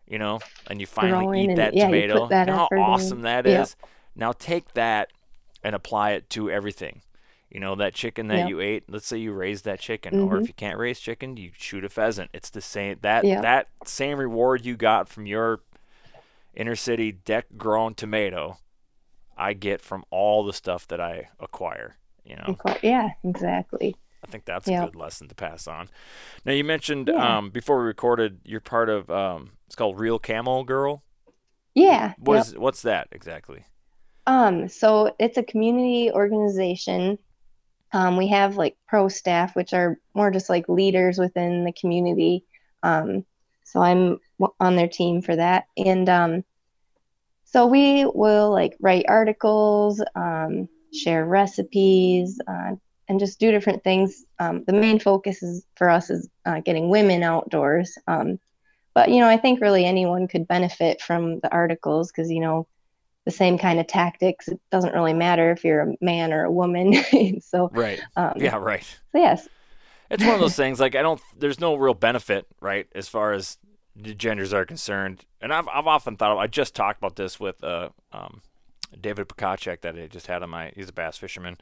you 0.06 0.18
know 0.18 0.38
and 0.66 0.80
you 0.80 0.86
finally 0.86 1.24
Growing 1.24 1.40
eat 1.40 1.48
and- 1.50 1.58
that 1.58 1.72
yeah, 1.74 1.84
you 1.84 1.86
tomato 1.86 2.28
that 2.28 2.46
you 2.48 2.52
know 2.52 2.58
how 2.58 2.68
in. 2.72 2.78
awesome 2.78 3.22
that 3.22 3.46
is. 3.46 3.76
Yep. 3.80 3.90
Now 4.16 4.32
take 4.32 4.74
that 4.74 5.10
and 5.62 5.74
apply 5.74 6.12
it 6.12 6.28
to 6.30 6.50
everything 6.50 7.02
you 7.50 7.60
know 7.60 7.74
that 7.76 7.94
chicken 7.94 8.26
that 8.28 8.38
Yep. 8.40 8.48
you 8.48 8.60
ate 8.60 8.84
let's 8.88 9.06
say 9.06 9.16
you 9.16 9.32
raised 9.32 9.64
that 9.64 9.78
chicken 9.78 10.18
or 10.28 10.38
if 10.38 10.44
Mhm. 10.44 10.48
you 10.48 10.54
can't 10.54 10.78
raise 10.78 10.98
chicken 10.98 11.36
you 11.36 11.52
shoot 11.56 11.84
a 11.84 11.88
pheasant 11.88 12.30
it's 12.34 12.50
the 12.50 12.60
same 12.60 12.98
that 13.02 13.24
Yep. 13.24 13.42
that 13.42 13.68
same 13.84 14.18
reward 14.18 14.64
you 14.66 14.76
got 14.76 15.08
from 15.08 15.24
your 15.26 15.60
inner 16.54 16.74
city 16.74 17.12
deck 17.12 17.46
grown 17.56 17.94
tomato 17.94 18.58
i 19.36 19.52
get 19.52 19.80
from 19.80 20.04
all 20.10 20.42
the 20.44 20.52
stuff 20.52 20.86
that 20.88 21.00
i 21.00 21.28
acquire 21.38 21.96
you 22.24 22.34
know 22.36 22.56
Yeah. 22.82 23.10
Exactly. 23.22 23.94
i 24.22 24.26
think 24.26 24.44
that's 24.46 24.66
Yep. 24.66 24.82
a 24.82 24.86
good 24.86 24.96
lesson 24.96 25.28
to 25.28 25.34
pass 25.34 25.66
on 25.68 25.88
now 26.44 26.52
you 26.52 26.64
mentioned 26.64 27.08
Yeah. 27.12 27.36
um, 27.38 27.50
before 27.50 27.78
we 27.78 27.84
recorded 27.84 28.40
you're 28.44 28.60
part 28.60 28.88
of 28.88 29.08
um, 29.10 29.52
it's 29.66 29.76
called 29.76 29.98
Reel 30.00 30.18
Camo 30.18 30.64
Girl 30.64 31.02
Yeah. 31.74 32.14
what 32.18 32.38
is- 32.38 32.58
what's 32.58 32.82
that 32.82 33.08
exactly 33.12 33.64
Um, 34.26 34.68
so 34.68 35.14
it's 35.18 35.36
a 35.36 35.42
community 35.42 36.10
organization. 36.10 37.18
Um, 37.92 38.16
we 38.16 38.28
have 38.28 38.56
like 38.56 38.76
pro 38.88 39.08
staff, 39.08 39.54
which 39.54 39.72
are 39.72 39.98
more 40.14 40.30
just 40.30 40.48
like 40.48 40.68
leaders 40.68 41.18
within 41.18 41.64
the 41.64 41.72
community. 41.72 42.44
Um, 42.82 43.24
so 43.64 43.80
I'm 43.80 44.18
on 44.60 44.76
their 44.76 44.88
team 44.88 45.22
for 45.22 45.36
that. 45.36 45.66
And 45.76 46.08
um, 46.08 46.44
so 47.44 47.66
we 47.66 48.04
will 48.04 48.50
like 48.50 48.76
write 48.80 49.06
articles, 49.08 50.02
um, 50.14 50.68
share 50.92 51.24
recipes, 51.24 52.40
uh, 52.46 52.72
and 53.08 53.20
just 53.20 53.38
do 53.38 53.50
different 53.50 53.84
things. 53.84 54.24
Um, 54.38 54.64
the 54.66 54.72
main 54.72 54.98
focus 54.98 55.42
is 55.42 55.64
for 55.76 55.90
us 55.90 56.10
is 56.10 56.28
uh, 56.46 56.60
getting 56.60 56.88
women 56.88 57.22
outdoors. 57.22 57.96
Um, 58.06 58.38
but 58.94 59.10
you 59.10 59.20
know, 59.20 59.28
I 59.28 59.36
think 59.36 59.60
really 59.60 59.84
anyone 59.84 60.28
could 60.28 60.48
benefit 60.48 61.00
from 61.00 61.40
the 61.40 61.52
articles 61.52 62.10
because 62.10 62.30
you 62.30 62.40
know 62.40 62.66
the 63.24 63.30
same 63.30 63.58
kind 63.58 63.80
of 63.80 63.86
tactics. 63.86 64.48
It 64.48 64.60
doesn't 64.70 64.94
really 64.94 65.14
matter 65.14 65.50
if 65.50 65.64
you're 65.64 65.80
a 65.80 65.94
man 66.00 66.32
or 66.32 66.44
a 66.44 66.50
woman. 66.50 66.94
so, 67.40 67.70
right 67.72 68.00
um, 68.16 68.34
yeah 68.36 68.56
right 68.56 68.84
so 69.12 69.18
yes, 69.18 69.48
It's 70.10 70.24
one 70.24 70.34
of 70.34 70.40
those 70.40 70.56
things 70.62 70.80
like 70.80 70.94
I 70.94 71.02
don't 71.02 71.20
there's 71.38 71.60
no 71.60 71.74
real 71.74 71.94
benefit, 71.94 72.46
right, 72.60 72.86
as 72.94 73.08
far 73.08 73.32
as 73.32 73.58
the 73.96 74.14
genders 74.14 74.52
are 74.52 74.64
concerned. 74.64 75.24
And 75.40 75.52
I've 75.52 75.68
I've 75.68 75.86
often 75.86 76.16
thought 76.16 76.36
I 76.38 76.46
just 76.46 76.74
talked 76.74 76.98
about 76.98 77.16
this 77.16 77.38
with 77.40 77.62
uh 77.62 77.90
um 78.12 78.42
David 79.00 79.28
Prokacek 79.28 79.80
that 79.80 79.96
I 79.96 80.06
just 80.06 80.26
had 80.26 80.42
on 80.42 80.50
my 80.50 80.72
he's 80.74 80.88
a 80.88 80.92
bass 80.92 81.16
fisherman 81.16 81.58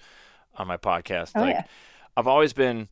on 0.56 0.66
my 0.66 0.76
podcast. 0.76 1.32
Oh, 1.34 1.40
like 1.42 1.54
yeah. 1.54 1.64
I've 2.16 2.26
always 2.26 2.52
been 2.52 2.88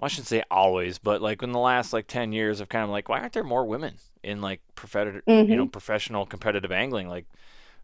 I 0.00 0.08
shouldn't 0.08 0.26
say 0.28 0.42
always, 0.50 0.98
but 0.98 1.22
like 1.22 1.42
in 1.42 1.52
the 1.52 1.58
last 1.58 1.92
like 1.92 2.06
ten 2.06 2.32
years 2.32 2.60
I've 2.60 2.68
kind 2.68 2.84
of 2.84 2.90
like, 2.90 3.08
why 3.08 3.20
aren't 3.20 3.32
there 3.32 3.42
more 3.44 3.64
women 3.64 3.94
in 4.22 4.40
like 4.42 4.60
professional 4.74 5.22
you 5.26 5.44
know, 5.56 5.62
mm-hmm. 5.64 5.70
professional 5.70 6.26
competitive 6.26 6.70
angling? 6.70 7.08
Like 7.08 7.26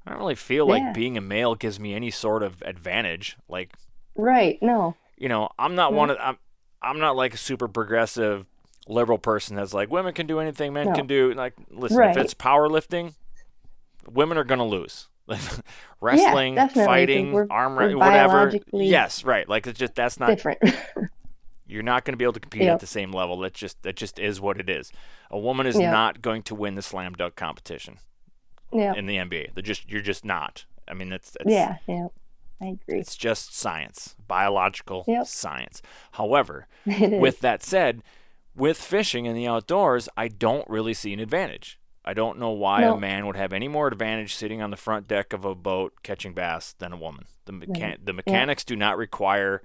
I 0.07 0.11
don't 0.11 0.19
really 0.21 0.35
feel 0.35 0.67
Yeah. 0.67 0.73
like 0.87 0.95
being 0.95 1.17
a 1.17 1.21
male 1.23 1.55
gives 1.55 1.81
me 1.81 1.95
any 1.95 2.11
sort 2.11 2.43
of 2.43 2.63
advantage. 2.67 3.37
Like 3.49 3.73
right. 4.15 4.59
No, 4.63 4.95
you 5.17 5.29
know, 5.29 5.49
I'm 5.59 5.75
not 5.75 5.93
Yeah. 5.93 5.99
one 5.99 6.11
of 6.11 6.19
I'm 6.21 6.37
I'm 6.83 6.99
not 6.99 7.17
like 7.17 7.33
a 7.35 7.39
super 7.39 7.69
progressive 7.69 8.47
liberal 8.89 9.17
person 9.19 9.57
that's 9.57 9.73
like 9.73 9.91
women 9.91 10.13
can 10.13 10.27
do 10.27 10.39
anything 10.41 10.73
men 10.73 10.89
No. 10.89 10.93
can 10.95 11.07
do. 11.07 11.33
Like 11.33 11.55
listen, 11.71 11.97
Right. 11.99 12.11
if 12.11 12.17
it's 12.23 12.35
powerlifting, 12.35 13.15
women 14.11 14.37
are 14.37 14.45
gonna 14.45 14.67
lose. 14.67 15.09
Wrestling, 16.01 16.57
'cause 16.57 16.73
fighting, 16.75 17.33
we're- 17.33 17.47
arm 17.49 17.77
we're 17.77 17.97
whatever. 17.97 18.53
Yes, 18.73 19.25
right. 19.25 19.49
Like 19.49 19.67
it's 19.67 19.79
just 19.79 19.95
that's 19.95 20.19
not 20.21 20.29
different. 20.31 20.59
You're 21.73 21.83
not 21.83 22.05
going 22.05 22.13
to 22.13 22.17
be 22.19 22.25
able 22.25 22.35
to 22.35 22.41
compete 22.41 22.63
at 22.63 22.81
the 22.81 22.87
same 22.87 23.13
level. 23.13 23.39
That 23.41 23.55
just 23.55 23.83
that 23.83 23.97
just 23.97 24.19
is 24.19 24.41
what 24.41 24.61
it 24.61 24.69
is. 24.69 24.93
A 25.31 25.39
woman 25.39 25.67
is 25.67 25.79
not 25.79 26.21
going 26.23 26.43
to 26.45 26.55
win 26.55 26.75
the 26.75 26.83
slam 26.83 27.15
dunk 27.15 27.35
competition 27.37 27.99
Yeah. 28.73 28.95
in 28.95 29.07
the 29.07 29.17
NBA. 29.17 29.55
They're 29.55 29.63
just 29.63 29.91
you're 29.91 30.03
just 30.03 30.25
not. 30.25 30.65
I 30.89 30.95
mean, 30.95 31.09
that's, 31.09 31.31
that's 31.31 31.51
Yeah. 31.51 31.77
Yeah. 31.87 32.09
I 32.61 32.67
agree. 32.67 33.01
It's 33.01 33.17
just 33.17 33.57
science, 33.57 34.15
biological 34.29 35.05
Yep. 35.09 35.27
science. 35.27 35.83
However, 36.13 36.67
with 36.87 37.41
that 37.41 37.63
said, 37.63 38.03
with 38.55 38.77
fishing 38.79 39.25
in 39.25 39.35
the 39.35 39.47
outdoors, 39.49 40.09
I 40.17 40.29
don't 40.29 40.69
really 40.69 40.95
see 40.95 41.13
an 41.13 41.19
advantage. 41.21 41.79
I 42.05 42.15
don't 42.15 42.39
know 42.39 42.51
why 42.51 42.83
a 42.83 42.97
man 42.97 43.27
would 43.27 43.37
have 43.37 43.53
any 43.53 43.69
more 43.69 43.87
advantage 43.87 44.35
sitting 44.35 44.61
on 44.61 44.71
the 44.71 44.77
front 44.77 45.07
deck 45.09 45.33
of 45.33 45.45
a 45.45 45.55
boat 45.55 45.95
catching 46.03 46.35
bass 46.35 46.75
than 46.79 46.93
a 46.93 46.97
woman. 46.97 47.27
The 47.47 47.53
mechan- 47.53 48.05
the 48.05 48.13
mechanics 48.13 48.65
do 48.65 48.77
not 48.77 48.97
require 48.99 49.63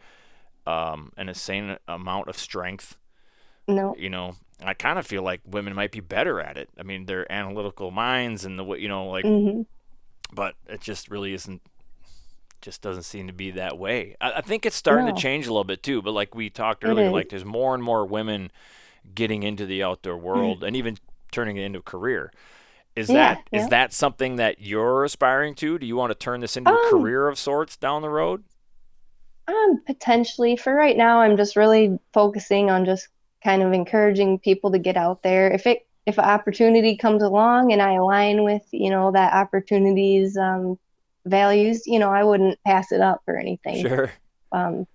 um, 0.68 1.12
an 1.18 1.30
insane 1.30 1.78
amount 1.88 2.28
of 2.28 2.38
strength. 2.38 2.98
no. 3.68 3.96
You 3.98 4.10
know, 4.10 4.36
I 4.64 4.74
kind 4.74 4.98
of 5.00 5.06
feel 5.08 5.24
like 5.24 5.42
women 5.46 5.74
might 5.76 5.92
be 5.92 6.00
better 6.02 6.40
at 6.42 6.58
it. 6.58 6.70
I 6.80 6.84
mean, 6.84 7.06
their 7.06 7.32
analytical 7.32 7.92
minds 7.92 8.44
and 8.46 8.58
the 8.60 8.64
way 8.64 8.80
you 8.80 8.88
know, 8.90 9.06
like, 9.08 9.26
hmm 9.26 9.62
but 10.34 10.56
it 10.68 10.82
just 10.82 11.10
really 11.10 11.34
isn't. 11.34 11.62
Just 12.62 12.82
doesn't 12.82 13.04
seem 13.04 13.28
to 13.28 13.34
be 13.34 13.52
that 13.52 13.78
way. 13.78 14.16
I, 14.20 14.34
I 14.38 14.42
think 14.42 14.66
it's 14.66 14.76
starting 14.76 15.06
No. 15.06 15.14
to 15.16 15.22
change 15.22 15.46
a 15.46 15.52
little 15.52 15.64
bit 15.64 15.84
too. 15.84 16.02
But 16.02 16.12
like 16.12 16.36
we 16.36 16.50
talked 16.50 16.84
earlier, 16.84 17.06
is. 17.08 17.12
like 17.14 17.30
there's 17.30 17.46
more 17.46 17.74
and 17.76 17.82
more 17.84 18.04
women 18.06 18.52
getting 19.16 19.44
into 19.44 19.66
the 19.66 19.84
outdoor 19.84 20.18
world 20.18 20.64
and 20.66 20.76
even 20.76 20.98
turning 21.32 21.56
it 21.56 21.64
into 21.64 21.80
a 21.80 21.84
career. 21.84 22.34
Is. 22.96 23.10
Yeah, 23.10 23.36
that 23.36 23.44
is 23.54 23.62
yeah. 23.64 23.68
that 23.70 23.94
something 23.94 24.36
that 24.38 24.60
you're 24.60 25.06
aspiring 25.06 25.54
to? 25.56 25.78
Do 25.78 25.86
you 25.86 25.96
want 25.96 26.10
to 26.12 26.16
turn 26.16 26.40
this 26.42 26.58
into 26.58 26.72
a 26.72 26.74
Um, 26.74 26.90
career 26.90 27.28
of 27.30 27.38
sorts 27.38 27.78
down 27.78 28.02
the 28.02 28.10
road? 28.10 28.44
Um, 29.48 29.82
potentially. 29.86 30.58
For 30.58 30.74
right 30.74 30.98
now, 30.98 31.22
I'm 31.22 31.38
just 31.38 31.56
really 31.56 31.98
focusing 32.14 32.70
on 32.70 32.86
just 32.86 33.08
kind 33.44 33.62
of 33.62 33.72
encouraging 33.72 34.40
people 34.40 34.72
to 34.72 34.80
get 34.80 34.98
out 34.98 35.24
there. 35.24 35.50
If 35.52 35.66
it 35.66 35.88
if 36.06 36.18
an 36.18 36.26
opportunity 36.26 36.96
comes 36.96 37.22
along 37.22 37.74
and 37.74 37.82
I 37.82 37.94
align 37.94 38.44
with, 38.44 38.64
you 38.72 38.90
know, 38.90 39.12
that 39.12 39.34
opportunity's 39.34 40.38
um, 40.38 40.80
values, 41.26 41.86
you 41.86 42.00
know, 42.00 42.10
I 42.10 42.24
wouldn't 42.24 42.60
pass 42.66 42.94
it 42.94 43.02
up 43.02 43.22
or 43.28 43.38
anything. 43.38 43.86
Sure. 43.86 44.12
Um, 44.54 44.88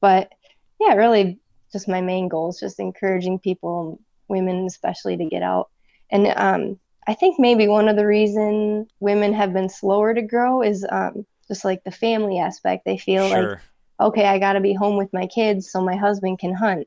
but 0.00 0.32
yeah, 0.80 0.94
really, 0.94 1.40
just 1.72 1.88
my 1.88 2.00
main 2.00 2.28
goal 2.28 2.50
is 2.50 2.60
just 2.60 2.78
encouraging 2.78 3.40
people, 3.40 4.00
women 4.28 4.66
especially, 4.66 5.16
to 5.16 5.24
get 5.24 5.42
out. 5.42 5.68
And 6.10 6.32
um, 6.36 6.78
I 7.06 7.14
think 7.14 7.40
maybe 7.40 7.66
one 7.66 7.88
of 7.88 7.96
the 7.96 8.06
reason 8.06 8.88
women 9.00 9.32
have 9.32 9.52
been 9.52 9.68
slower 9.68 10.14
to 10.14 10.22
grow 10.22 10.62
is 10.62 10.86
um, 10.88 11.26
just 11.48 11.64
like 11.64 11.82
the 11.82 11.90
family 11.90 12.38
aspect. 12.38 12.84
They 12.84 12.98
feel 12.98 13.28
like 13.28 13.42
Sure. 13.42 13.62
Okay, 14.00 14.24
I 14.24 14.38
got 14.38 14.54
to 14.54 14.60
be 14.60 14.74
home 14.74 14.96
with 14.96 15.12
my 15.12 15.26
kids 15.26 15.70
so 15.70 15.80
my 15.80 15.96
husband 15.96 16.38
can 16.38 16.54
hunt. 16.54 16.86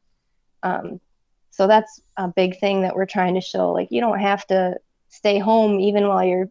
Um, 0.64 1.00
so 1.52 1.68
that's 1.68 2.02
a 2.18 2.28
big 2.28 2.60
thing 2.60 2.82
that 2.82 2.96
we're 2.96 3.06
trying 3.06 3.36
to 3.36 3.42
show. 3.42 3.72
Like, 3.72 3.90
you 3.92 4.02
don't 4.02 4.20
have 4.20 4.46
to 4.48 4.76
stay 5.10 5.40
home 5.40 5.80
even 5.80 6.08
while 6.08 6.24
your 6.24 6.50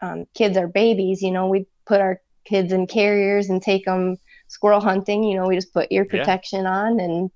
um, 0.00 0.26
kids 0.34 0.56
are 0.56 0.68
babies. 0.68 1.22
You 1.22 1.30
know, 1.30 1.48
we 1.48 1.66
put 1.86 2.00
our 2.00 2.20
kids 2.44 2.72
in 2.72 2.86
carriers 2.86 3.50
and 3.50 3.62
take 3.62 3.84
them 3.84 4.16
squirrel 4.48 4.80
hunting. 4.80 5.22
You 5.22 5.36
know, 5.36 5.46
we 5.46 5.54
just 5.54 5.72
put 5.72 5.88
ear 5.90 6.04
Yeah. 6.04 6.10
protection 6.10 6.66
on 6.66 7.00
and 7.00 7.30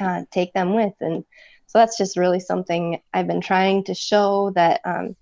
uh, 0.00 0.22
take 0.30 0.52
them 0.52 0.74
with. 0.74 0.94
And 1.00 1.24
so 1.66 1.78
that's 1.78 1.98
just 1.98 2.16
really 2.16 2.40
something 2.40 3.00
I've 3.12 3.26
been 3.26 3.40
trying 3.40 3.84
to 3.84 3.94
show 3.94 4.52
that 4.54 4.80
um, 4.84 5.16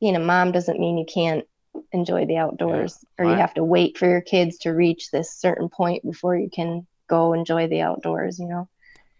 being 0.00 0.16
a 0.16 0.20
mom 0.20 0.52
doesn't 0.52 0.78
mean 0.78 0.98
you 0.98 1.06
can't 1.12 1.44
enjoy 1.92 2.26
the 2.26 2.36
outdoors 2.36 3.04
or 3.18 3.24
you 3.26 3.32
I- 3.32 3.36
have 3.38 3.54
to 3.54 3.64
wait 3.64 3.98
for 3.98 4.06
your 4.08 4.20
kids 4.20 4.58
to 4.58 4.70
reach 4.70 5.10
this 5.10 5.30
certain 5.32 5.68
point 5.68 6.02
before 6.04 6.36
you 6.36 6.48
can 6.50 6.86
go 7.08 7.32
enjoy 7.32 7.66
the 7.68 7.80
outdoors, 7.80 8.38
you 8.38 8.46
know? 8.46 8.68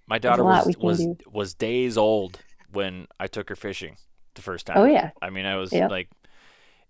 My 0.07 0.19
daughter 0.19 0.45
was 0.45 0.77
was 0.79 1.07
was 1.31 1.55
days 1.55 1.97
old 1.97 2.41
when 2.73 3.07
I 3.19 3.27
took 3.27 3.49
her 3.49 3.57
fishing 3.57 3.97
the 4.35 4.43
first 4.43 4.67
time. 4.67 4.79
Oh, 4.79 4.85
yeah. 4.85 5.11
I 5.23 5.31
mean, 5.31 5.45
I 5.47 5.57
was 5.57 5.73
Yep. 5.73 5.91
like, 5.91 6.09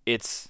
it's 0.07 0.49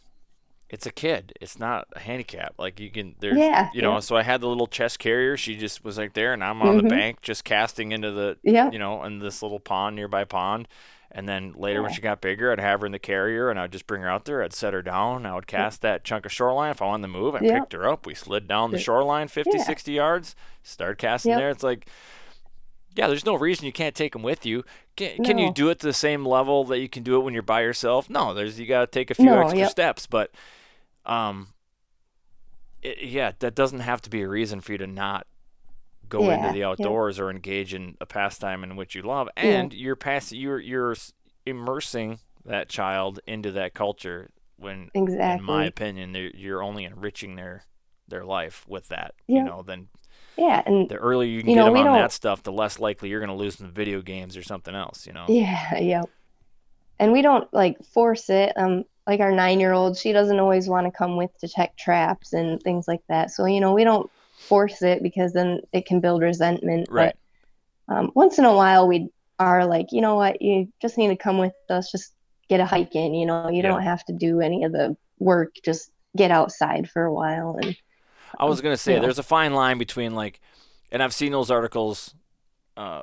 it's 0.69 0.87
a 0.87 0.93
kid. 0.93 1.33
It's 1.41 1.59
not 1.59 1.89
a 1.95 1.99
handicap. 1.99 2.55
Like 2.57 2.79
you 2.79 2.91
can 2.91 3.17
there's 3.19 3.37
Yeah, 3.39 3.71
you 3.75 3.83
know. 3.83 3.95
yeah. 3.95 3.99
So 4.01 4.17
I 4.17 4.23
had 4.23 4.41
the 4.41 4.47
little 4.47 4.69
chest 4.69 5.01
carrier. 5.01 5.37
She 5.37 5.57
just 5.57 5.85
was 5.85 5.99
like 5.99 6.13
there, 6.13 6.33
and 6.33 6.45
I'm 6.45 6.63
on 6.63 6.77
the 6.77 6.85
Mhm. 6.85 6.89
bank 6.91 7.23
just 7.23 7.43
casting 7.45 7.91
into 7.91 8.13
the 8.13 8.39
Yeah. 8.45 8.71
you 8.71 8.79
know 8.79 9.03
in 9.05 9.19
this 9.19 9.43
little 9.43 9.59
pond 9.59 9.97
nearby 9.97 10.25
pond. 10.25 10.69
And 11.13 11.29
then 11.29 11.55
later 11.57 11.83
when 11.83 11.93
she 11.93 12.01
got 12.01 12.21
bigger, 12.21 12.53
I'd 12.53 12.61
have 12.61 12.81
her 12.81 12.87
in 12.87 12.93
the 12.93 12.99
carrier, 13.01 13.51
and 13.51 13.59
I'd 13.59 13.73
just 13.73 13.87
bring 13.89 14.03
her 14.03 14.09
out 14.09 14.27
there. 14.27 14.45
I'd 14.45 14.53
set 14.53 14.73
her 14.75 14.83
down. 14.83 15.27
I 15.27 15.35
would 15.35 15.49
cast 15.49 15.83
that 15.83 16.05
chunk 16.05 16.25
of 16.25 16.31
shoreline. 16.33 16.71
If 16.71 16.81
I 16.81 16.87
wanted 16.87 17.03
to 17.03 17.09
move, 17.09 17.35
I 17.35 17.41
Yep. 17.41 17.53
picked 17.53 17.73
her 17.73 17.89
up. 17.89 18.07
We 18.07 18.15
slid 18.15 18.47
down 18.47 18.71
the 18.71 18.79
shoreline 18.79 19.27
50, 19.27 19.51
Yeah. 19.59 19.65
60 19.65 19.93
yards. 19.93 20.37
Started 20.63 20.99
casting 20.99 21.31
Yep. 21.31 21.39
there. 21.39 21.51
It's 21.51 21.63
like 21.65 21.87
yeah, 22.97 23.07
there's 23.07 23.25
no 23.25 23.37
reason 23.37 23.67
you 23.67 23.73
can't 23.73 23.95
take 23.95 24.13
them 24.15 24.23
with 24.23 24.45
you. 24.45 24.65
Can, 24.97 25.23
can 25.25 25.39
you 25.39 25.53
do 25.55 25.69
it 25.69 25.79
to 25.79 25.87
the 25.87 25.93
same 25.93 26.27
level 26.27 26.65
that 26.65 26.81
you 26.81 26.89
can 26.89 27.05
do 27.05 27.17
it 27.17 27.21
when 27.21 27.33
you're 27.33 27.43
by 27.43 27.61
yourself? 27.63 28.11
No, 28.11 28.35
there's 28.35 28.59
you 28.59 28.67
got 28.67 28.81
to 28.81 28.87
take 28.89 29.13
a 29.13 29.15
few 29.15 29.27
No, 29.27 29.39
extra 29.43 29.59
yep. 29.61 29.71
steps, 29.71 30.07
but 30.09 30.33
um, 31.07 31.49
it, 32.83 32.99
yeah, 33.01 33.31
that 33.39 33.55
doesn't 33.55 33.81
have 33.81 34.03
to 34.03 34.11
be 34.11 34.23
a 34.23 34.29
reason 34.29 34.61
for 34.61 34.73
you 34.73 34.79
to 34.79 34.89
not 34.89 35.27
go 36.11 36.29
into 36.31 36.53
the 36.53 36.65
outdoors 36.65 37.19
or 37.19 37.31
engage 37.31 37.73
in 37.73 37.97
a 38.01 38.07
pastime 38.07 38.63
in 38.63 38.77
which 38.77 38.95
you 38.95 39.01
love, 39.03 39.29
Yeah. 39.37 39.45
and 39.45 39.73
you're 39.73 39.97
pass 39.97 40.31
you're 40.33 40.61
you're 40.61 40.95
immersing 41.47 42.19
that 42.45 42.69
child 42.69 43.21
into 43.27 43.51
that 43.53 43.73
culture. 43.75 44.31
When, 44.57 44.91
exactly. 44.93 45.39
in 45.39 45.45
my 45.45 45.65
opinion, 45.65 46.15
you're 46.35 46.63
only 46.63 46.85
enriching 46.85 47.37
their 47.37 47.65
their 48.09 48.25
life 48.25 48.67
with 48.69 48.89
that. 48.89 49.15
Yeah. 49.27 49.39
You 49.39 49.45
know, 49.45 49.63
then 49.63 49.89
Yeah. 50.37 50.63
And 50.67 50.89
the 50.89 50.97
earlier 50.97 51.31
you 51.31 51.41
can 51.41 51.51
You 51.51 51.55
get 51.57 51.65
know, 51.65 51.73
them 51.73 51.87
on 51.87 51.95
that 51.99 52.13
stuff, 52.13 52.43
the 52.43 52.53
less 52.53 52.79
likely 52.79 53.09
you're 53.09 53.21
going 53.21 53.31
to 53.31 53.43
lose 53.43 53.57
to 53.57 53.67
video 53.69 54.03
games 54.03 54.37
or 54.37 54.43
something 54.43 54.75
else. 54.75 55.07
You 55.07 55.13
know. 55.15 55.25
Yeah, 55.29 55.79
yeah. 55.79 56.03
And 56.99 57.13
we 57.13 57.23
don't 57.23 57.51
like 57.55 57.83
force 57.85 58.29
it. 58.29 58.53
Um, 58.57 58.85
like 59.07 59.21
our 59.21 59.33
nine-year-old, 59.33 59.97
she 59.97 60.13
doesn't 60.13 60.39
always 60.39 60.69
want 60.69 60.87
to 60.87 60.91
come 60.91 61.17
with 61.17 61.31
to 61.39 61.49
check 61.49 61.77
traps 61.77 62.33
and 62.35 62.61
things 62.63 62.87
like 62.87 63.01
that. 63.09 63.31
So, 63.31 63.47
you 63.47 63.59
know, 63.61 63.73
we 63.73 63.83
don't 63.83 64.11
force 64.51 64.83
it 64.83 65.03
because 65.03 65.33
then 65.33 65.61
it 65.73 65.87
can 65.87 66.01
build 66.01 66.23
resentment. 66.23 66.89
Right. 66.91 67.15
But 67.89 67.95
um, 67.95 68.11
once 68.15 68.39
in 68.39 68.45
a 68.45 68.55
while, 68.55 68.87
we 68.87 69.09
are 69.39 69.65
like, 69.65 69.87
you 69.93 70.03
know 70.03 70.17
what, 70.17 70.43
you 70.43 70.69
just 70.83 70.99
need 70.99 71.09
to 71.09 71.17
come 71.17 71.39
with 71.39 71.55
us, 71.71 71.91
just 71.91 72.13
get 72.49 72.61
a 72.61 72.67
hike 72.67 72.95
in. 72.95 73.15
You 73.15 73.27
know, 73.27 73.49
you 73.49 73.63
Yeah. 73.63 73.69
don't 73.71 73.83
have 73.83 74.05
to 74.07 74.13
do 74.13 74.41
any 74.41 74.65
of 74.65 74.73
the 74.73 74.97
work. 75.19 75.55
Just 75.65 75.91
get 76.17 76.31
outside 76.31 76.91
for 76.91 77.05
a 77.05 77.13
while. 77.13 77.57
And 77.63 77.77
I 78.39 78.45
was 78.45 78.61
gonna 78.61 78.77
say 78.77 78.99
there's 78.99 79.19
a 79.21 79.23
fine 79.23 79.55
line 79.55 79.79
between 79.79 80.15
like, 80.15 80.41
and 80.93 81.03
I've 81.03 81.15
seen 81.15 81.33
those 81.33 81.51
articles. 81.51 82.15
Uh, 82.77 83.03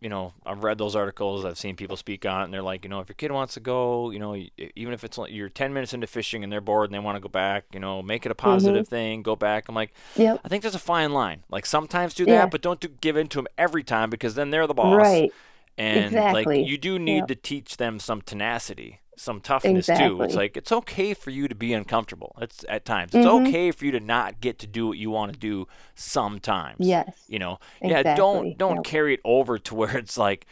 you 0.00 0.08
know, 0.08 0.32
I've 0.46 0.62
read 0.62 0.78
those 0.78 0.94
articles. 0.94 1.44
I've 1.44 1.58
seen 1.58 1.74
people 1.74 1.96
speak 1.96 2.24
on 2.24 2.40
it, 2.40 2.44
and 2.44 2.54
they're 2.54 2.62
like, 2.62 2.84
you 2.84 2.88
know, 2.90 3.00
if 3.00 3.08
your 3.08 3.14
kid 3.14 3.32
wants 3.32 3.54
to 3.54 3.60
go, 3.60 4.10
you 4.10 4.18
know, 4.18 4.36
even 4.76 4.92
if 4.94 5.02
it's 5.02 5.18
like 5.18 5.32
you're 5.32 5.48
10 5.48 5.72
minutes 5.72 5.92
into 5.92 6.06
fishing 6.06 6.44
and 6.44 6.52
they're 6.52 6.60
bored 6.60 6.88
and 6.88 6.94
they 6.94 6.98
want 7.00 7.16
to 7.16 7.20
go 7.20 7.28
back, 7.28 7.64
you 7.72 7.80
know, 7.80 8.00
make 8.02 8.24
it 8.24 8.30
a 8.30 8.34
positive 8.34 8.86
mm-hmm. 8.86 8.94
thing. 8.94 9.22
Go 9.22 9.34
back. 9.34 9.68
I'm 9.68 9.74
like, 9.74 9.92
yep, 10.14 10.40
I 10.44 10.48
think 10.48 10.62
there's 10.62 10.74
a 10.76 10.78
fine 10.78 11.12
line. 11.12 11.42
Like 11.50 11.66
sometimes 11.66 12.14
do 12.14 12.24
Yeah. 12.24 12.42
that, 12.42 12.50
but 12.50 12.62
don't 12.62 12.78
do, 12.80 12.88
give 12.88 13.16
in 13.16 13.26
to 13.28 13.38
them 13.38 13.48
every 13.56 13.82
time 13.82 14.08
because 14.10 14.34
then 14.34 14.50
they're 14.50 14.66
the 14.66 14.74
boss. 14.74 14.96
right. 14.96 15.32
And 15.76 16.06
Exactly. 16.06 16.44
like 16.58 16.66
you 16.66 16.76
do 16.78 16.98
need 16.98 17.18
Yep. 17.18 17.28
to 17.28 17.34
teach 17.36 17.76
them 17.76 17.98
some 18.00 18.20
tenacity, 18.22 19.00
some 19.18 19.40
toughness 19.40 19.86
too. 19.86 20.22
It's 20.22 20.34
like 20.34 20.56
it's 20.56 20.70
okay 20.72 21.12
for 21.12 21.30
you 21.30 21.48
to 21.48 21.54
be 21.54 21.72
uncomfortable. 21.72 22.36
It's 22.40 22.64
at 22.68 22.84
times. 22.84 23.14
It's 23.14 23.26
Mhm. 23.26 23.48
okay 23.48 23.70
for 23.72 23.84
you 23.84 23.90
to 23.92 24.00
not 24.00 24.40
get 24.40 24.58
to 24.60 24.66
do 24.66 24.86
what 24.86 24.96
you 24.98 25.10
want 25.10 25.32
to 25.32 25.38
do 25.38 25.66
sometimes. 25.94 26.76
Yes. 26.86 27.24
You 27.28 27.38
know. 27.38 27.58
Yeah, 27.82 28.14
don't 28.14 28.56
don't 28.56 28.76
Yep. 28.76 28.84
carry 28.84 29.14
it 29.14 29.20
over 29.24 29.58
to 29.58 29.74
where 29.74 29.96
it's 29.98 30.16
like 30.16 30.46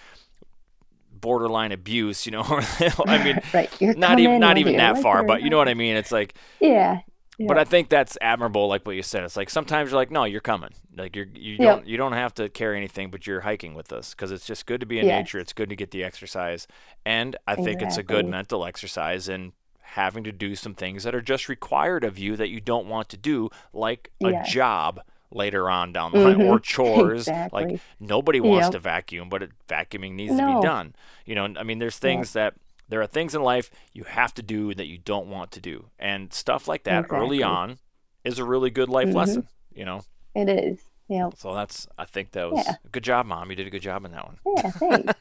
borderline 1.12 1.72
abuse, 1.72 2.26
you 2.26 2.32
know. 2.32 2.42
I 3.06 3.22
mean, 3.24 3.40
right. 3.54 3.70
Not 3.80 4.18
even 4.18 4.40
not 4.40 4.58
even 4.58 4.76
that 4.76 4.98
far, 4.98 5.22
but 5.24 5.42
you 5.42 5.50
know 5.50 5.56
what 5.58 5.68
I 5.68 5.74
mean? 5.74 5.96
It's 5.96 6.12
like 6.12 6.34
Yeah. 6.60 7.00
But 7.38 7.58
I 7.58 7.64
think 7.64 7.88
that's 7.88 8.16
admirable, 8.20 8.68
like 8.68 8.86
what 8.86 8.96
you 8.96 9.02
said. 9.02 9.24
It's 9.24 9.36
like 9.36 9.50
sometimes 9.50 9.90
you're 9.90 10.00
like, 10.00 10.10
no, 10.10 10.24
you're 10.24 10.40
coming. 10.40 10.70
Like 10.96 11.14
you're 11.16 11.26
you 11.34 11.58
don't 11.58 11.86
you 11.86 11.96
don't 11.96 12.12
have 12.12 12.34
to 12.34 12.48
carry 12.48 12.76
anything, 12.76 13.10
but 13.10 13.26
you're 13.26 13.40
hiking 13.42 13.74
with 13.74 13.92
us 13.92 14.10
because 14.14 14.30
it's 14.30 14.46
just 14.46 14.66
good 14.66 14.80
to 14.80 14.86
be 14.86 14.98
in 14.98 15.06
nature. 15.08 15.38
It's 15.38 15.52
good 15.52 15.68
to 15.68 15.76
get 15.76 15.90
the 15.90 16.02
exercise, 16.04 16.66
and 17.04 17.36
I 17.46 17.56
think 17.56 17.82
it's 17.82 17.96
a 17.98 18.02
good 18.02 18.26
mental 18.26 18.64
exercise 18.64 19.28
and 19.28 19.52
having 19.80 20.24
to 20.24 20.32
do 20.32 20.56
some 20.56 20.74
things 20.74 21.04
that 21.04 21.14
are 21.14 21.20
just 21.22 21.48
required 21.48 22.04
of 22.04 22.18
you 22.18 22.36
that 22.36 22.48
you 22.48 22.60
don't 22.60 22.86
want 22.86 23.08
to 23.10 23.16
do, 23.16 23.48
like 23.72 24.10
a 24.24 24.32
job 24.32 25.00
later 25.30 25.68
on 25.70 25.92
down 25.92 26.12
the 26.12 26.18
line 26.18 26.36
or 26.36 26.58
Mhm. 26.58 26.62
chores. 26.62 27.34
Like 27.52 27.80
nobody 28.00 28.40
wants 28.40 28.66
Yep. 28.66 28.72
to 28.72 28.78
vacuum, 28.78 29.28
but 29.28 29.42
it, 29.42 29.50
vacuuming 29.68 30.12
needs 30.12 30.36
to 30.36 30.42
be 30.42 30.54
done. 30.54 30.94
You 31.24 31.34
know, 31.34 31.54
I 31.56 31.62
mean, 31.62 31.78
there's 31.78 31.98
things 31.98 32.32
that 32.32 32.54
there 32.88 33.00
are 33.02 33.06
things 33.06 33.34
in 33.34 33.42
life 33.42 33.70
you 33.92 34.04
have 34.04 34.32
to 34.34 34.42
do 34.42 34.74
that 34.74 34.86
you 34.86 34.98
don't 34.98 35.26
want 35.28 35.50
to 35.52 35.60
do, 35.60 35.86
and 35.98 36.32
stuff 36.32 36.68
like 36.68 36.84
that 36.84 37.06
early 37.10 37.42
on 37.42 37.78
is 38.24 38.38
a 38.38 38.44
really 38.44 38.70
good 38.70 38.88
life 38.88 39.08
Mhm. 39.08 39.14
lesson. 39.14 39.48
You 39.74 39.84
know, 39.84 40.02
It 40.34 40.48
is. 40.48 40.80
Yeah. 41.08 41.30
so 41.36 41.54
that's 41.54 41.86
I 41.98 42.04
think 42.04 42.32
that 42.32 42.50
was 42.50 42.64
Yeah. 42.66 42.74
good 42.90 43.04
job, 43.04 43.26
mom. 43.26 43.50
You 43.50 43.56
did 43.56 43.66
a 43.66 43.70
good 43.70 43.82
job 43.82 44.04
in 44.04 44.10
that 44.12 44.24
one. 44.26 44.38
Yeah, 44.56 44.70
thanks. 44.80 45.14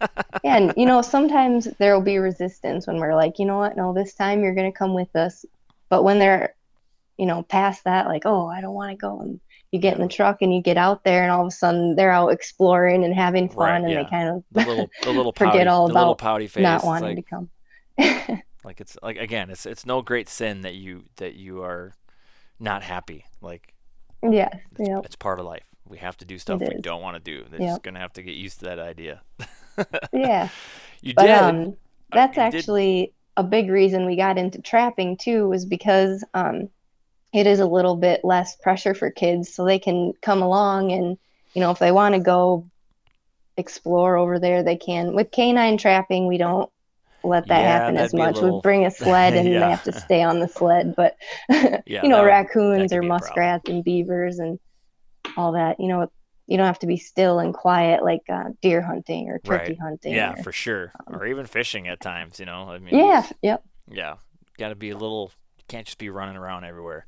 yeah, 0.44 0.56
and 0.58 0.74
you 0.78 0.86
know, 0.86 1.02
sometimes 1.02 1.66
there 1.80 1.94
will 1.94 2.02
be 2.06 2.18
resistance 2.18 2.88
when 2.88 2.98
we're 2.98 3.16
like, 3.16 3.38
you 3.40 3.46
know 3.46 3.58
what, 3.60 3.78
no, 3.78 3.94
this 3.94 4.14
time 4.16 4.42
you're 4.42 4.56
gonna 4.56 4.72
come 4.72 4.94
with 4.94 5.16
us. 5.16 5.46
But 5.90 6.04
when 6.04 6.18
they're, 6.20 6.56
you 7.18 7.26
know, 7.28 7.44
past 7.44 7.84
that, 7.84 8.08
like, 8.08 8.24
oh, 8.26 8.48
I 8.48 8.62
don't 8.62 8.74
want 8.74 8.92
to 8.92 8.98
go, 8.98 9.20
and 9.22 9.40
you 9.76 9.82
get 9.82 9.96
in 9.96 10.02
the 10.02 10.08
truck 10.08 10.42
and 10.42 10.54
you 10.56 10.62
get 10.62 10.78
out 10.78 11.04
there, 11.04 11.22
and 11.24 11.32
all 11.32 11.42
of 11.42 11.48
a 11.48 11.52
sudden 11.52 11.96
they're 11.96 12.12
out 12.12 12.30
exploring 12.30 13.04
and 13.04 13.14
having 13.14 13.50
fun, 13.50 13.58
Right, 13.58 13.82
and 13.82 13.90
yeah. 13.92 14.04
they 14.04 14.10
kind 14.10 14.30
of 14.30 14.44
The 14.52 14.66
little, 14.66 14.90
the 15.04 15.12
little 15.12 15.34
Forget 15.38 15.54
pouty, 15.54 15.68
all 15.68 15.88
the 15.88 15.94
about 15.94 16.18
pouty 16.18 16.48
face. 16.48 16.64
not 16.64 16.84
wanting 16.84 17.16
like, 17.18 17.26
to 17.26 17.30
come. 17.30 17.50
like 18.64 18.82
it's 18.82 18.98
like 19.04 19.18
again, 19.18 19.50
it's 19.50 19.66
it's 19.66 19.86
no 19.86 20.02
great 20.02 20.28
sin 20.30 20.62
that 20.62 20.76
you 20.76 21.04
that 21.18 21.36
you 21.36 21.62
are 21.64 21.94
not 22.60 22.82
happy. 22.84 23.26
Like 23.42 23.74
yeah, 24.24 24.50
it's, 24.78 24.90
yeah, 24.90 25.00
it's 25.04 25.16
part 25.16 25.40
of 25.40 25.46
life. 25.46 25.66
We 25.88 25.98
have 26.00 26.18
to 26.18 26.26
do 26.26 26.40
stuff 26.40 26.62
we 26.62 26.82
don't 26.82 27.02
want 27.02 27.16
to 27.16 27.32
do. 27.32 27.46
They're 27.50 27.62
Yep. 27.62 27.70
just 27.70 27.84
gonna 27.84 28.00
have 28.00 28.14
to 28.14 28.24
get 28.24 28.36
used 28.36 28.60
to 28.60 28.66
that 28.66 28.80
idea. 28.80 29.22
yeah. 30.14 30.50
You 31.02 31.14
But 31.14 31.24
did. 31.28 31.32
um, 31.38 31.78
that's 32.12 32.36
did- 32.36 32.42
actually 32.42 33.14
a 33.38 33.44
big 33.44 33.70
reason 33.70 34.06
we 34.06 34.16
got 34.16 34.38
into 34.38 34.62
trapping 34.62 35.18
too, 35.18 35.48
was 35.48 35.66
because 35.66 36.24
um, 36.34 36.70
it 37.36 37.48
is 37.48 37.60
a 37.60 37.66
little 37.66 37.96
bit 37.96 38.22
less 38.24 38.56
pressure 38.56 38.94
for 38.94 39.12
kids, 39.12 39.54
so 39.54 39.66
they 39.66 39.80
can 39.80 40.14
come 40.22 40.42
along 40.42 40.92
and 40.92 41.18
you 41.54 41.62
know 41.62 41.72
if 41.72 41.80
they 41.80 41.92
want 41.92 42.16
to 42.16 42.20
go 42.22 42.66
explore 43.58 44.18
over 44.18 44.40
there, 44.40 44.64
they 44.64 44.76
can. 44.76 45.14
With 45.16 45.32
canine 45.32 45.78
trapping, 45.78 46.28
we 46.28 46.38
don't 46.38 46.70
let 47.24 47.48
that 47.48 47.62
Yeah, 47.62 47.68
happen 47.80 47.98
as 47.98 48.14
much. 48.14 48.36
little- 48.36 48.58
We 48.58 48.62
bring 48.62 48.86
a 48.86 48.92
sled 48.92 49.34
and 49.38 49.50
Yeah. 49.50 49.60
they 49.62 49.70
have 49.72 49.84
to 49.84 49.94
stay 49.94 50.22
on 50.22 50.40
the 50.40 50.48
sled, 50.48 50.94
but 50.96 51.16
Yeah, 51.50 52.04
you 52.04 52.10
know 52.10 52.20
would- 52.22 52.28
raccoons 52.28 52.92
could 52.92 52.98
or 52.98 53.02
be 53.02 53.08
a 53.08 53.10
problem. 53.10 53.10
muskrats 53.10 53.70
and 53.70 53.84
beavers 53.84 54.40
and 54.40 54.60
all 55.38 55.54
that. 55.54 55.80
You 55.80 55.88
know 55.88 56.12
you 56.48 56.58
don't 56.58 56.68
have 56.68 56.80
to 56.80 56.88
be 56.88 56.98
still 56.98 57.40
and 57.40 57.54
quiet 57.56 58.04
like 58.04 58.22
uh, 58.30 58.50
deer 58.62 58.80
hunting 58.82 59.30
or 59.30 59.40
turkey 59.40 59.72
Right. 59.74 59.80
hunting. 59.80 60.14
Yeah, 60.14 60.34
or- 60.34 60.44
for 60.44 60.52
sure. 60.52 60.92
um, 61.08 61.16
or 61.16 61.26
even 61.26 61.46
fishing 61.48 61.88
at 61.88 62.00
times. 62.00 62.40
You 62.40 62.46
know. 62.46 62.70
I 62.70 62.78
mean. 62.80 62.96
yeah, 62.96 63.26
yep, 63.42 63.64
Yeah. 63.90 64.16
Got 64.58 64.70
to 64.70 64.76
be 64.76 64.90
a 64.92 64.98
little. 64.98 65.32
Can't 65.68 65.86
just 65.86 65.98
be 65.98 66.10
running 66.10 66.38
around 66.38 66.64
everywhere. 66.64 67.06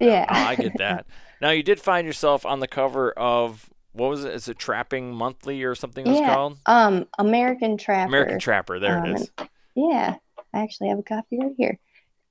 yeah. 0.00 0.26
Oh, 0.28 0.34
I 0.34 0.56
get 0.56 0.76
that. 0.76 1.06
now 1.40 1.50
you 1.50 1.62
did 1.62 1.80
find 1.80 2.06
yourself 2.06 2.46
on 2.46 2.60
the 2.60 2.68
cover 2.68 3.12
of 3.12 3.70
what 3.92 4.10
was 4.10 4.24
it? 4.24 4.32
Is 4.32 4.48
it 4.48 4.58
Trapping 4.58 5.12
Monthly 5.12 5.62
or 5.64 5.74
something 5.74 6.06
it 6.06 6.08
was 6.08 6.20
Yeah, 6.20 6.20
called? 6.20 6.58
Um, 6.66 7.08
American 7.18 7.76
Trapper. 7.76 8.10
American 8.12 8.38
Trapper. 8.38 8.78
There 8.78 8.98
Um, 8.98 9.04
it 9.04 9.06
is. 9.06 9.30
Yeah, 9.74 10.16
I 10.54 10.60
actually 10.62 10.88
have 10.90 10.98
a 10.98 11.02
copy 11.02 11.38
right 11.40 11.54
here. 11.56 11.78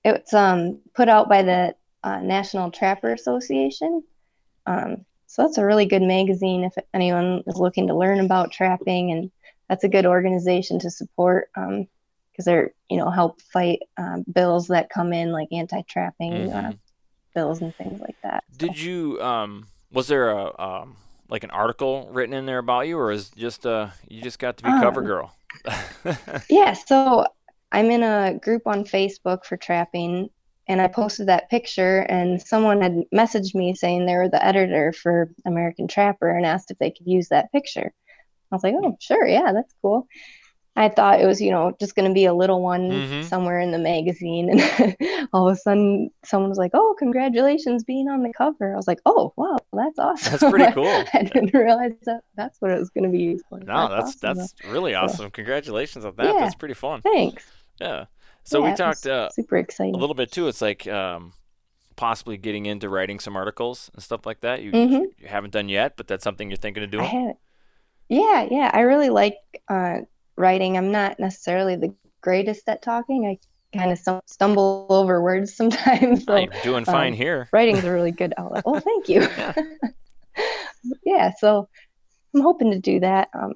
It's 0.06 0.34
um 0.34 0.82
put 0.96 1.10
out 1.10 1.30
by 1.30 1.44
the 1.44 1.76
uh, 2.04 2.22
National 2.22 2.72
Trapper 2.72 3.14
Association. 3.14 4.04
Um, 4.68 5.06
so 5.28 5.44
that's 5.44 5.58
a 5.60 5.66
really 5.66 5.86
good 5.88 6.04
magazine 6.04 6.64
if 6.66 6.74
anyone 6.94 7.44
is 7.48 7.58
looking 7.58 7.88
to 7.88 7.96
learn 7.98 8.20
about 8.22 8.52
trapping, 8.52 9.12
and 9.12 9.32
that's 9.70 9.84
a 9.86 9.90
good 9.90 10.06
organization 10.08 10.80
to 10.80 10.92
support 10.92 11.50
um, 11.58 11.88
because 12.40 12.46
they're 12.46 12.72
you 12.90 12.98
know 12.98 13.10
help 13.10 13.42
fight 13.42 13.80
um, 13.98 14.24
bills 14.32 14.68
that 14.68 14.90
come 14.90 15.12
in 15.12 15.32
like 15.34 15.50
anti-trapping 15.52 16.50
uh, 16.50 16.72
Mhm. 16.72 16.80
bills 17.36 17.62
and 17.62 17.76
things 17.76 18.00
like 18.00 18.16
that. 18.24 18.46
So- 18.52 18.58
Did 18.68 18.80
you 18.80 19.22
um 19.22 19.68
was 19.92 20.08
there 20.08 20.30
a 20.30 20.58
um 20.60 20.96
like 21.28 21.44
an 21.44 21.52
article 21.52 22.08
written 22.12 22.34
in 22.34 22.46
there 22.46 22.60
about 22.60 22.88
you 22.88 22.98
or 22.98 23.12
is 23.12 23.30
just 23.32 23.66
uh 23.66 23.90
you 24.08 24.22
just 24.22 24.40
got 24.40 24.56
to 24.58 24.64
be 24.64 24.70
cover 24.72 25.02
Um, 25.02 25.06
girl? 25.08 25.36
Yeah, 26.50 26.74
so 26.74 27.26
I'm 27.74 27.92
in 27.92 28.04
a 28.04 28.40
group 28.42 28.64
on 28.66 28.84
Facebook 28.86 29.44
for 29.46 29.58
trapping, 29.58 30.30
and 30.68 30.82
I 30.82 30.88
posted 30.88 31.28
that 31.28 31.50
picture, 31.50 32.00
and 32.00 32.42
someone 32.42 32.82
had 32.82 33.04
messaged 33.14 33.54
me 33.54 33.76
saying 33.76 34.06
they 34.06 34.16
were 34.16 34.30
the 34.30 34.44
editor 34.44 34.94
for 34.94 35.30
American 35.46 35.88
Trapper 35.88 36.30
and 36.30 36.46
asked 36.46 36.72
if 36.72 36.78
they 36.80 36.90
could 36.92 37.06
use 37.06 37.28
that 37.30 37.52
picture. 37.52 37.92
I 38.52 38.56
was 38.56 38.64
like, 38.64 38.76
oh, 38.82 38.96
sure, 39.00 39.28
yeah, 39.28 39.52
that's 39.54 39.74
cool. 39.82 40.08
I 40.76 40.88
thought 40.88 41.20
it 41.20 41.26
was, 41.26 41.42
you 41.42 41.52
know, 41.52 41.76
just 41.80 41.96
going 41.96 42.08
to 42.10 42.14
be 42.14 42.24
a 42.26 42.34
little 42.34 42.62
one 42.62 42.90
Mhm. 42.90 43.24
somewhere 43.26 43.60
in 43.60 43.72
the 43.72 43.78
magazine, 43.80 44.50
and 44.50 45.30
all 45.34 45.50
of 45.50 45.54
a 45.54 45.58
sudden, 45.58 46.10
someone 46.24 46.50
was 46.50 46.58
like, 46.58 46.72
"Oh, 46.74 46.96
congratulations 46.98 47.84
being 47.84 48.08
on 48.08 48.24
the 48.24 48.32
cover." 48.32 48.72
I 48.74 48.78
was 48.78 48.88
like, 48.88 49.00
"Oh, 49.06 49.34
wow, 49.36 49.58
that's 49.74 50.00
awesome." 50.00 50.32
That's 50.32 50.50
pretty 50.50 50.72
cool. 50.74 51.04
I 51.14 51.24
didn't 51.24 51.54
realize 51.54 51.94
that 52.06 52.22
that's 52.36 52.62
what 52.62 52.72
it 52.72 52.80
was 52.80 52.90
going 52.92 53.04
to 53.04 53.10
be 53.10 53.20
used 53.20 53.44
for. 53.50 53.60
no, 53.60 53.90
that's 53.90 54.16
awesome, 54.24 54.38
that's 54.38 54.54
really 54.70 54.96
awesome. 54.96 55.30
Congratulations 55.32 56.06
on 56.06 56.14
that. 56.16 56.26
Yeah. 56.28 56.40
That's 56.40 56.56
pretty 56.56 56.76
fun. 56.76 57.02
Thanks. 57.02 57.46
Yeah. 57.82 58.06
So 58.44 58.64
Yeah, 58.64 58.72
we 58.72 58.76
talked 58.78 59.06
uh, 59.06 59.30
super 59.32 59.58
exciting. 59.58 59.96
a 59.96 59.98
little 59.98 60.16
bit 60.16 60.32
too. 60.32 60.48
It's 60.48 60.62
like 60.62 60.88
um 60.88 61.34
possibly 61.98 62.38
getting 62.38 62.66
into 62.66 62.88
writing 62.88 63.20
some 63.20 63.36
articles 63.36 63.92
and 63.94 64.02
stuff 64.02 64.26
like 64.26 64.40
that. 64.42 64.62
You, 64.64 64.72
Mhm. 64.72 65.06
you 65.18 65.28
haven't 65.28 65.52
done 65.52 65.68
yet, 65.68 65.98
but 65.98 66.08
that's 66.08 66.24
something 66.24 66.50
you're 66.50 66.56
thinking 66.58 66.84
of 66.84 66.90
doing. 66.92 67.36
Yeah, 68.08 68.48
yeah. 68.50 68.72
I 68.74 68.82
really 68.82 69.10
like 69.10 69.36
uh, 69.68 70.00
writing. 70.40 70.78
I'm 70.78 70.92
not 70.92 71.20
necessarily 71.20 71.76
the 71.76 71.94
greatest 72.22 72.68
at 72.70 72.82
talking. 72.82 73.28
I 73.28 73.78
kind 73.78 73.92
of 73.92 74.22
stumble 74.26 74.88
over 74.90 75.22
words 75.22 75.54
sometimes. 75.56 76.26
So 76.26 76.36
you're 76.36 76.64
doing 76.64 76.86
fine 76.86 77.14
um, 77.14 77.18
here. 77.18 77.50
writing's 77.52 77.84
a 77.84 77.92
really 77.92 78.12
good 78.12 78.34
outlet. 78.38 78.66
Well, 78.66 78.80
thank 78.80 79.10
you. 79.10 79.28
Yeah. 79.38 79.54
yeah, 81.06 81.32
so 81.38 81.68
I'm 82.34 82.42
hoping 82.42 82.72
to 82.72 82.80
do 82.80 83.02
that. 83.02 83.30
Um, 83.34 83.54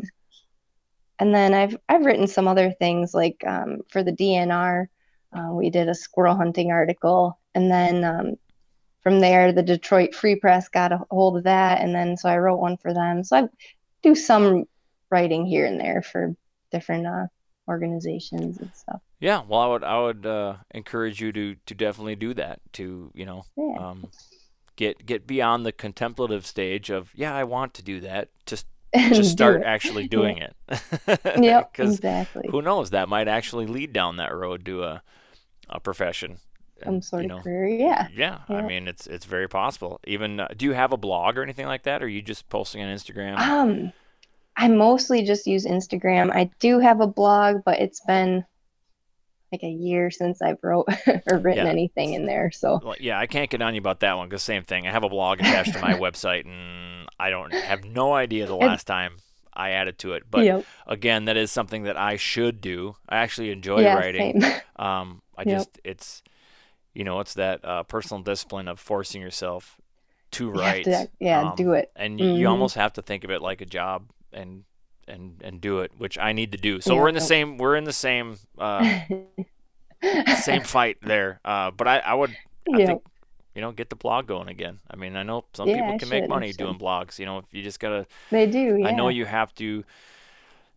and 1.20 1.34
then 1.34 1.54
I've 1.54 1.78
I've 1.88 2.06
written 2.06 2.28
some 2.28 2.48
other 2.48 2.72
things 2.72 3.14
like 3.14 3.42
um, 3.48 3.82
for 3.90 4.04
the 4.04 4.12
DNR, 4.12 4.88
uh, 5.32 5.54
we 5.54 5.70
did 5.70 5.88
a 5.88 5.96
squirrel 5.96 6.36
hunting 6.36 6.72
article, 6.72 7.40
and 7.56 7.72
then 7.72 8.04
um, 8.04 8.36
from 9.02 9.22
there 9.22 9.54
the 9.54 9.64
Detroit 9.64 10.14
Free 10.14 10.36
Press 10.36 10.68
got 10.68 10.92
a 10.92 11.00
hold 11.10 11.38
of 11.38 11.44
that, 11.44 11.80
and 11.80 11.96
then 11.96 12.18
so 12.18 12.28
I 12.28 12.38
wrote 12.38 12.60
one 12.60 12.76
for 12.76 12.94
them. 12.94 13.24
So 13.24 13.38
I 13.38 13.48
do 14.02 14.16
some 14.16 14.66
writing 15.10 15.46
here 15.46 15.66
and 15.66 15.80
there 15.80 16.02
for 16.02 16.36
different 16.74 17.06
uh, 17.08 17.28
organizations 17.70 18.58
and 18.60 18.72
stuff. 18.76 19.02
Yeah, 19.20 19.42
well, 19.48 19.62
I 19.62 19.68
would 19.68 19.84
I 19.84 20.00
would 20.02 20.26
uh, 20.26 20.56
encourage 20.72 21.22
you 21.22 21.32
to 21.32 21.56
to 21.66 21.74
definitely 21.76 22.16
do 22.18 22.34
that. 22.34 22.60
To 22.74 23.12
you 23.14 23.26
know, 23.26 23.44
Yeah. 23.56 23.78
um, 23.80 24.10
get 24.76 25.06
get 25.06 25.26
beyond 25.28 25.66
the 25.66 25.72
contemplative 25.72 26.46
stage 26.46 26.90
of 26.90 27.12
yeah, 27.16 27.34
I 27.34 27.44
want 27.46 27.74
to 27.76 27.84
do 27.84 28.00
that. 28.02 28.30
Just 28.46 28.66
just 28.96 29.32
start 29.32 29.62
it. 29.62 29.66
actually 29.66 30.08
doing 30.08 30.38
it. 30.38 30.56
Yep, 31.42 31.80
exactly. 31.80 32.48
who 32.52 32.62
knows, 32.62 32.90
that 32.92 33.10
might 33.10 33.28
actually 33.28 33.66
lead 33.66 33.92
down 33.94 34.18
that 34.18 34.34
road 34.36 34.66
to 34.66 34.84
a 34.84 35.02
a 35.70 35.80
profession. 35.80 36.38
Some 36.84 36.96
And, 36.96 37.06
sort 37.06 37.24
you 37.26 37.36
of 37.38 37.44
career. 37.44 37.68
Yeah. 37.68 38.08
Yeah, 38.14 38.40
I 38.50 38.62
mean 38.62 38.88
it's 38.88 39.08
it's 39.08 39.26
very 39.26 39.48
possible. 39.48 40.00
Even 40.06 40.40
uh, 40.42 40.48
do 40.58 40.66
you 40.66 40.74
have 40.74 40.92
a 40.92 40.98
blog 40.98 41.38
or 41.38 41.44
anything 41.44 41.66
like 41.68 41.84
that, 41.84 42.02
or 42.04 42.06
are 42.08 42.10
you 42.10 42.22
just 42.22 42.50
posting 42.50 42.82
on 42.84 42.90
Instagram? 42.94 43.38
Um, 43.40 43.94
I 44.56 44.68
mostly 44.68 45.24
just 45.24 45.48
use 45.48 45.66
Instagram. 45.66 46.32
I 46.34 46.50
do 46.60 46.80
have 46.80 47.02
a 47.02 47.08
blog, 47.08 47.64
but 47.66 47.80
it's 47.80 48.02
been 48.02 48.46
like 49.52 49.64
a 49.64 49.70
year 49.70 50.10
since 50.10 50.42
I've 50.42 50.58
wrote 50.64 50.88
or 51.28 51.38
written 51.38 51.66
Yeah. 51.66 51.72
anything 51.72 52.14
in 52.14 52.26
there. 52.26 52.52
So 52.52 52.80
Well, 52.84 52.96
yeah, 53.00 53.20
I 53.20 53.28
can't 53.28 53.50
get 53.50 53.62
on 53.62 53.76
you 53.76 53.80
about 53.80 54.00
that 54.02 54.18
one 54.18 54.28
because 54.30 54.44
same 54.44 54.64
thing. 54.64 54.88
I 54.88 54.92
have 54.92 55.04
a 55.04 55.10
blog 55.10 55.40
attached 55.40 55.74
to 55.74 55.80
my 55.82 55.94
website, 56.00 56.46
and 56.46 57.08
I 57.20 57.30
don't 57.30 57.54
have 57.54 57.84
no 57.84 58.14
idea 58.14 58.48
the 58.48 58.56
last 58.56 58.88
time 58.88 59.18
I 59.54 59.72
added 59.72 60.00
to 60.00 60.14
it. 60.14 60.24
But 60.30 60.46
yep. 60.46 60.66
again, 60.88 61.26
that 61.26 61.38
is 61.38 61.52
something 61.52 61.84
that 61.84 61.98
I 61.98 62.16
should 62.16 62.62
do. 62.62 62.96
I 63.08 63.18
actually 63.18 63.52
enjoy 63.52 63.82
yeah, 63.82 63.96
writing. 63.96 64.42
same. 64.42 64.52
Um, 64.76 65.22
I 65.38 65.44
Yep. 65.44 65.58
just 65.58 65.80
it's 65.84 66.24
you 66.96 67.04
know 67.04 67.20
it's 67.20 67.36
that 67.36 67.64
uh, 67.64 67.84
personal 67.84 68.24
discipline 68.24 68.68
of 68.68 68.80
forcing 68.80 69.22
yourself 69.22 69.78
to 70.32 70.50
write. 70.50 70.86
to, 70.86 71.08
yeah, 71.20 71.42
um, 71.52 71.56
do 71.56 71.74
it. 71.74 71.92
and 71.96 72.20
y- 72.20 72.26
you 72.26 72.48
almost 72.48 72.74
have 72.76 72.94
to 72.94 73.04
think 73.04 73.24
of 73.24 73.30
it 73.30 73.42
like 73.42 73.62
a 73.62 73.66
job 73.68 74.10
and 74.34 74.64
and 75.08 75.42
and 75.44 75.62
do 75.62 75.80
it, 75.80 75.92
which 75.98 76.18
I 76.18 76.34
need 76.34 76.52
to 76.54 76.58
do. 76.58 76.82
So 76.82 76.96
Yeah, 76.96 76.96
we're 76.96 77.10
in 77.10 77.16
the 77.16 77.22
same 77.22 77.58
we're 77.58 77.76
in 77.76 77.84
the 77.86 77.94
same 77.94 78.38
uh, 78.58 78.88
same 80.30 80.64
fight 80.64 80.98
there. 81.02 81.40
Uh, 81.46 81.72
but 81.72 81.88
I 81.88 82.00
I 82.00 82.14
would 82.14 82.36
I 82.72 82.80
Yep. 82.80 82.80
think 82.80 83.02
you 83.56 83.62
know 83.62 83.72
get 83.72 83.90
the 83.90 83.96
blog 83.96 84.28
going 84.28 84.48
again. 84.50 84.80
I 84.90 84.96
mean 84.96 85.16
I 85.16 85.24
know 85.24 85.46
some 85.54 85.70
Yeah, 85.70 85.72
people 85.72 85.94
can 85.94 86.10
make 86.10 86.28
should, 86.28 86.28
money 86.28 86.54
doing 86.54 86.78
blogs. 86.78 87.20
You 87.20 87.26
know 87.26 87.40
if 87.40 87.46
you 87.52 87.62
just 87.64 87.80
gotta 87.80 88.08
They 88.32 88.48
do. 88.48 88.76
Yeah. 88.76 88.88
I 88.88 88.92
know 88.92 89.08
you 89.10 89.26
have 89.26 89.54
to 89.56 89.84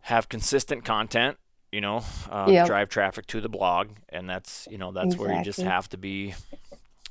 have 0.03 0.29
consistent 0.29 0.85
content, 0.85 1.39
you 1.73 1.81
know, 1.81 2.05
uh, 2.31 2.53
Yep. 2.53 2.63
drive 2.63 2.89
traffic 2.89 3.27
to 3.29 3.41
the 3.41 3.49
blog, 3.49 3.91
and 4.11 4.29
that's 4.29 4.67
you 4.71 4.79
know 4.79 4.93
that's 4.93 5.19
where 5.19 5.31
you 5.33 5.43
just 5.43 5.63
have 5.63 5.89
to 5.91 5.99
be, 5.99 6.35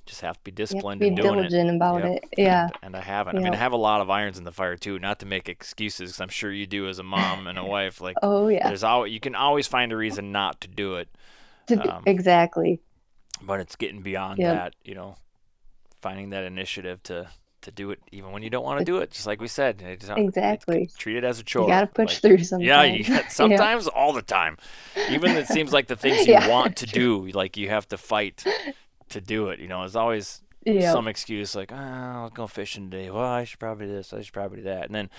just 0.06 0.22
have 0.22 0.38
to 0.38 0.44
be 0.44 0.52
have 0.52 0.56
to 0.56 0.64
disciplined 0.64 1.02
be 1.02 1.08
in 1.08 1.16
doing 1.16 1.38
diligent 1.38 1.70
about 1.76 2.02
Yep. 2.02 2.12
it. 2.12 2.24
Yeah. 2.38 2.64
And, 2.82 2.96
and 2.96 2.96
I 2.96 3.02
haven't. 3.02 3.38
I 3.38 3.42
mean, 3.42 3.54
I 3.54 3.58
have 3.58 3.72
a 3.74 3.78
lot 3.78 4.02
of 4.02 4.10
irons 4.10 4.38
in 4.38 4.44
the 4.44 4.52
fire 4.52 4.76
too. 4.78 5.00
Not 5.00 5.20
to 5.20 5.26
make 5.26 5.50
excuses, 5.50 6.12
'cause 6.14 6.22
I'm 6.22 6.30
sure 6.30 6.52
you 6.52 6.66
do 6.68 6.88
as 6.88 7.00
a 7.00 7.04
mom 7.04 7.48
and 7.48 7.58
a 7.58 7.66
wife. 7.66 8.02
Like 8.02 8.18
Oh 8.22 8.48
yeah. 8.48 8.68
there's 8.68 8.84
always 8.84 9.14
you 9.14 9.20
can 9.20 9.36
always 9.36 9.68
find 9.68 9.92
a 9.92 9.98
reason 9.98 10.32
not 10.32 10.62
to 10.62 10.68
do 10.68 10.96
it, 10.96 11.10
To 11.68 11.96
um, 11.98 12.04
exactly. 12.06 12.82
but 13.42 13.60
it's 13.60 13.76
getting 13.76 14.02
beyond 14.02 14.40
Yep. 14.40 14.54
that. 14.54 14.74
You 14.84 14.96
know, 14.96 15.16
finding 16.02 16.30
that 16.32 16.44
initiative 16.44 17.02
to 17.04 17.28
to 17.62 17.72
do 17.72 17.90
it 17.90 18.00
even 18.12 18.32
when 18.32 18.44
you 18.44 18.50
don't 18.52 18.64
want 18.64 18.78
to 18.80 18.86
do 18.86 18.98
it. 18.98 19.10
Just 19.12 19.26
like 19.26 19.42
we 19.42 19.48
said, 19.48 19.82
it 19.82 20.04
Exactly. 20.18 20.90
treat 21.00 21.18
it 21.18 21.24
as 21.24 21.40
a 21.40 21.44
chore. 21.44 21.64
You 21.64 21.70
gotta 21.74 21.88
push 21.88 22.14
Like, 22.14 22.22
through 22.22 22.44
sometimes. 22.44 22.68
yeah, 22.68 22.84
you 22.84 23.04
got, 23.04 23.32
sometimes 23.42 23.88
all 23.88 24.14
the 24.14 24.22
time. 24.22 24.58
Even 25.10 25.32
it 25.32 25.48
seems 25.48 25.74
like 25.74 25.88
the 25.88 25.96
things 25.96 26.26
you 26.28 26.34
Yeah, 26.34 26.48
want 26.50 26.76
to 26.78 26.86
do, 26.86 27.26
like 27.30 27.58
you 27.58 27.70
have 27.70 27.88
to 27.88 27.98
fight 27.98 28.46
to 29.10 29.22
do 29.22 29.50
it. 29.50 29.60
You 29.60 29.68
know, 29.68 29.80
there's 29.80 29.96
always 29.96 30.42
Yeah. 30.66 30.92
some 30.92 31.08
excuse 31.08 31.56
like, 31.56 31.72
oh, 31.72 31.76
I'll 31.76 32.30
go 32.30 32.48
fishing 32.48 32.90
today. 32.90 33.10
Well, 33.10 33.24
I 33.24 33.44
should 33.44 33.60
probably 33.60 33.86
do 33.88 33.94
this. 33.94 34.14
I 34.14 34.22
should 34.22 34.34
probably 34.34 34.58
do 34.58 34.64
that. 34.64 34.86
And 34.86 34.96
then 34.96 35.10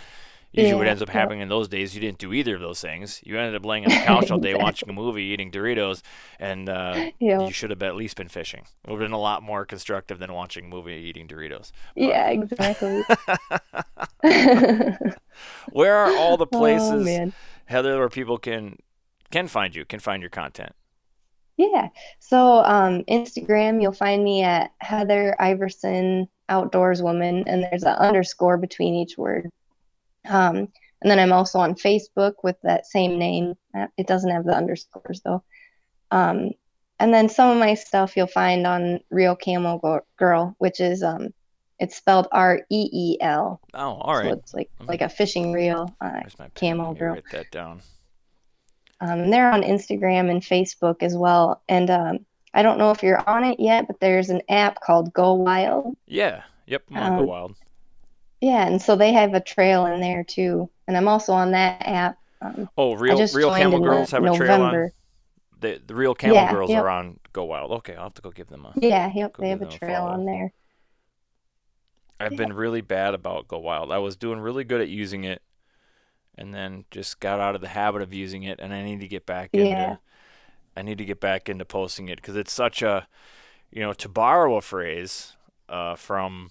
Usually, 0.53 0.75
what 0.79 0.87
ends 0.87 1.03
up 1.03 1.11
happening 1.11 1.41
in 1.41 1.49
those 1.51 1.69
days, 1.69 1.95
you 1.95 2.01
didn't 2.01 2.17
do 2.17 2.33
either 2.33 2.55
of 2.55 2.63
those 2.63 2.81
things. 2.81 3.21
You 3.25 3.37
ended 3.39 3.55
up 3.57 3.67
laying 3.67 3.85
on 3.85 3.91
the 3.91 3.97
couch 4.07 4.31
all 4.31 4.39
day 4.49 4.55
watching 4.55 4.89
a 4.89 4.93
movie, 4.93 5.25
eating 5.25 5.51
Doritos, 5.51 6.01
and 6.39 6.71
uh, 6.71 7.11
Yeah. 7.19 7.45
you 7.47 7.53
should 7.53 7.69
have 7.69 7.83
at 7.83 7.95
least 7.95 8.17
been 8.17 8.29
fishing. 8.29 8.61
It 8.85 8.91
would 8.91 8.99
have 9.03 9.07
been 9.07 9.13
a 9.13 9.19
lot 9.21 9.43
more 9.43 9.67
constructive 9.67 10.19
than 10.19 10.33
watching 10.33 10.65
a 10.65 10.69
movie 10.69 10.93
eating 10.95 11.29
Doritos. 11.29 11.73
Yeah, 11.95 12.29
exactly. 12.31 13.03
Where 15.73 15.95
are 15.97 16.17
all 16.17 16.37
the 16.37 16.47
oh 16.51 16.59
places, 16.59 17.05
man. 17.05 17.33
Heather, 17.67 17.99
where 17.99 18.09
people 18.09 18.39
can 18.39 18.79
can 19.31 19.49
find 19.49 19.75
you, 19.75 19.85
can 19.85 20.01
find 20.01 20.23
your 20.23 20.31
content? 20.31 20.73
Yeah. 21.57 21.89
So 22.19 22.63
um, 22.65 23.05
Instagram, 23.05 23.81
you'll 23.81 23.93
find 23.93 24.23
me 24.23 24.43
at 24.43 24.73
Heather 24.79 25.35
Iverson 25.39 26.29
Outdoors 26.49 27.03
Woman, 27.03 27.45
and 27.47 27.63
there's 27.63 27.83
an 27.83 27.97
underscore 27.97 28.59
between 28.59 28.95
each 28.95 29.17
word. 29.17 29.51
Um, 30.29 30.69
and 31.03 31.11
then 31.11 31.19
I'm 31.19 31.33
also 31.33 31.59
on 31.59 31.75
Facebook 31.75 32.35
with 32.43 32.57
that 32.63 32.87
same 32.87 33.19
name. 33.19 33.55
Uh, 33.75 33.87
It 33.97 34.07
doesn't 34.07 34.31
have 34.31 34.45
the 34.45 34.57
underscores 34.57 35.21
though. 35.25 35.43
Um, 36.11 36.51
and 36.99 37.13
then 37.13 37.29
some 37.29 37.51
of 37.51 37.59
my 37.59 37.75
stuff 37.75 38.17
you'll 38.17 38.27
find 38.27 38.67
on 38.67 39.01
Reel 39.11 39.37
Camo 39.37 40.03
Girl, 40.17 40.55
which 40.59 40.81
is 40.81 41.03
um, 41.03 41.33
it's 41.79 41.97
spelled 41.97 42.29
R 42.33 42.63
E 42.71 42.89
E 42.93 43.19
L. 43.21 43.61
Oh, 43.75 43.95
all 43.95 44.15
right. 44.15 44.25
So 44.25 44.33
it's 44.33 44.55
like 44.55 44.71
like 44.81 45.03
a 45.03 45.09
fishing 45.09 45.53
reel. 45.53 45.95
Uh, 46.01 46.21
There's 46.21 46.39
my 46.39 46.49
pen. 46.49 46.79
Camo 46.79 46.85
Let 46.85 46.93
me 46.93 46.99
Girl. 46.99 47.15
Write 47.15 47.25
that 47.33 47.51
down. 47.51 47.83
Um, 49.01 49.31
they're 49.31 49.51
on 49.53 49.63
Instagram 49.63 50.31
and 50.31 50.43
Facebook 50.43 51.03
as 51.03 51.17
well. 51.17 51.63
And 51.69 51.91
um, 51.91 52.27
I 52.55 52.63
don't 52.63 52.79
know 52.79 52.91
if 52.91 53.03
you're 53.03 53.29
on 53.29 53.45
it 53.45 53.61
yet, 53.61 53.87
but 53.87 54.01
there's 54.01 54.31
an 54.31 54.43
app 54.49 54.81
called 54.81 55.13
Go 55.13 55.35
Wild. 55.35 55.97
Yeah. 56.07 56.43
Yep. 56.67 56.85
I'm 56.91 57.03
on 57.03 57.15
Go 57.15 57.23
Um, 57.23 57.27
Wild. 57.27 57.57
Yeah, 58.41 58.67
and 58.67 58.81
so 58.81 58.97
they 58.97 59.13
have 59.13 59.35
a 59.35 59.41
trail 59.41 59.87
in 59.87 60.01
there 60.01 60.25
too. 60.25 60.71
And 60.87 60.97
I'm 60.97 61.09
also 61.09 61.33
on 61.33 61.53
that 61.53 61.83
app. 61.87 62.19
Um, 62.41 62.69
Oh, 62.77 62.93
real 62.95 63.27
Reel 63.33 63.51
Camo 63.51 63.79
Girls 63.81 64.11
have 64.11 64.25
a 64.25 64.31
trail 64.31 64.63
on. 64.63 64.91
The 65.59 65.81
the 65.85 65.95
Reel 65.95 66.15
Camo 66.15 66.35
Yeah, 66.35 66.47
girls 66.47 66.71
yep. 66.71 66.85
are 66.85 66.89
on 66.89 67.21
Go 67.33 67.45
Wild. 67.45 67.73
Okay, 67.73 67.95
I'll 67.97 68.05
have 68.05 68.15
to 68.15 68.23
go 68.23 68.31
give 68.31 68.49
them 68.49 68.67
a. 68.67 68.75
Yeah, 68.75 69.11
yep, 69.15 69.37
they 69.39 69.51
have 69.51 69.63
a 69.63 69.67
them 69.67 69.71
a 69.71 69.79
trail 69.79 70.05
on 70.05 70.25
there. 70.25 70.53
I've 72.19 72.33
Yeah. 72.33 72.37
been 72.37 72.53
really 72.53 72.81
bad 72.81 73.15
about 73.15 73.49
Go 73.49 73.59
Wild. 73.59 73.93
I 73.93 73.99
was 73.99 74.17
doing 74.17 74.41
really 74.41 74.65
good 74.65 74.81
at 74.81 74.89
using 74.89 75.25
it, 75.25 75.43
and 76.37 76.55
then 76.55 76.85
just 76.91 77.21
got 77.21 77.41
out 77.41 77.55
of 77.55 77.61
the 77.61 77.69
habit 77.69 78.03
of 78.03 78.13
using 78.13 78.43
it. 78.43 78.59
And 78.61 78.73
I 78.73 78.83
need 78.83 79.01
to 79.01 79.09
get 79.09 79.27
back 79.27 79.51
into. 79.53 79.69
Yeah. 79.69 79.97
I 80.77 80.83
need 80.83 80.99
to 80.99 81.05
get 81.05 81.21
back 81.21 81.49
into 81.49 81.65
posting 81.65 82.09
it 82.09 82.17
because 82.17 82.37
it's 82.37 82.53
such 82.53 82.83
a, 82.83 83.09
you 83.71 83.81
know, 83.81 83.95
to 83.95 84.09
borrow 84.09 84.57
a 84.57 84.61
phrase 84.61 85.37
uh, 85.69 85.95
from 85.97 86.51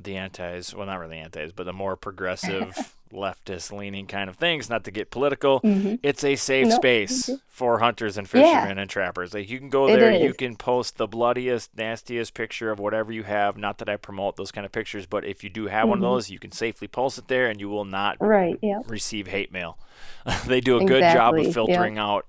the 0.00 0.16
antis, 0.16 0.74
well, 0.74 0.86
not 0.86 0.98
really 1.00 1.18
antis, 1.18 1.52
but 1.52 1.64
the 1.64 1.72
more 1.72 1.96
progressive, 1.96 2.94
leftist 3.12 3.70
leaning 3.76 4.06
kind 4.06 4.30
of 4.30 4.36
things. 4.36 4.70
Not 4.70 4.84
to 4.84 4.90
get 4.90 5.10
political, 5.10 5.60
hmm 5.60 5.94
it's 6.02 6.24
a 6.24 6.34
safe 6.36 6.68
Nope. 6.68 6.76
space 6.76 7.30
for 7.46 7.78
hunters 7.80 8.16
and 8.16 8.26
Yeah. 8.32 8.40
fishermen 8.42 8.78
and 8.78 8.88
trappers. 8.88 9.34
Like 9.34 9.50
you 9.50 9.58
can 9.58 9.68
go 9.68 9.88
It 9.88 9.92
there, 9.92 10.10
you 10.10 10.32
can 10.32 10.56
post 10.56 10.96
the 10.96 11.06
bloodiest, 11.06 11.76
nastiest 11.76 12.32
picture 12.32 12.70
of 12.70 12.78
whatever 12.78 13.12
you 13.12 13.24
have. 13.24 13.56
Not 13.58 13.78
that 13.78 13.88
I 13.88 13.96
promote 13.96 14.36
those 14.36 14.50
kind 14.50 14.64
of 14.64 14.72
pictures, 14.72 15.04
but 15.06 15.24
if 15.26 15.44
you 15.44 15.50
do 15.50 15.66
have 15.66 15.88
one 15.88 15.98
of 15.98 16.02
Mhm. 16.02 16.08
those, 16.14 16.30
you 16.30 16.38
can 16.38 16.52
safely 16.52 16.88
post 16.88 17.18
it 17.18 17.28
there, 17.28 17.48
and 17.48 17.60
you 17.60 17.68
will 17.68 17.84
not 17.84 18.16
Right, 18.18 18.58
yeah. 18.62 18.80
receive 18.86 19.26
hate 19.26 19.52
mail. 19.52 19.78
they 20.46 20.60
do 20.60 20.78
a 20.78 20.84
good 20.84 21.02
job 21.12 21.38
of 21.38 21.46
yeah. 21.46 21.52
filtering 21.52 21.98
out 21.98 22.26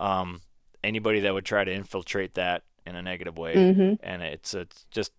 um, 0.00 0.40
anybody 0.82 1.20
that 1.20 1.34
would 1.34 1.44
try 1.44 1.64
to 1.64 1.72
infiltrate 1.72 2.34
that 2.34 2.62
in 2.86 2.96
a 2.96 3.02
negative 3.02 3.36
way, 3.38 3.74
hmm 3.74 3.94
and 4.02 4.22
it's 4.22 4.54
it's 4.54 4.86
just 4.90 5.12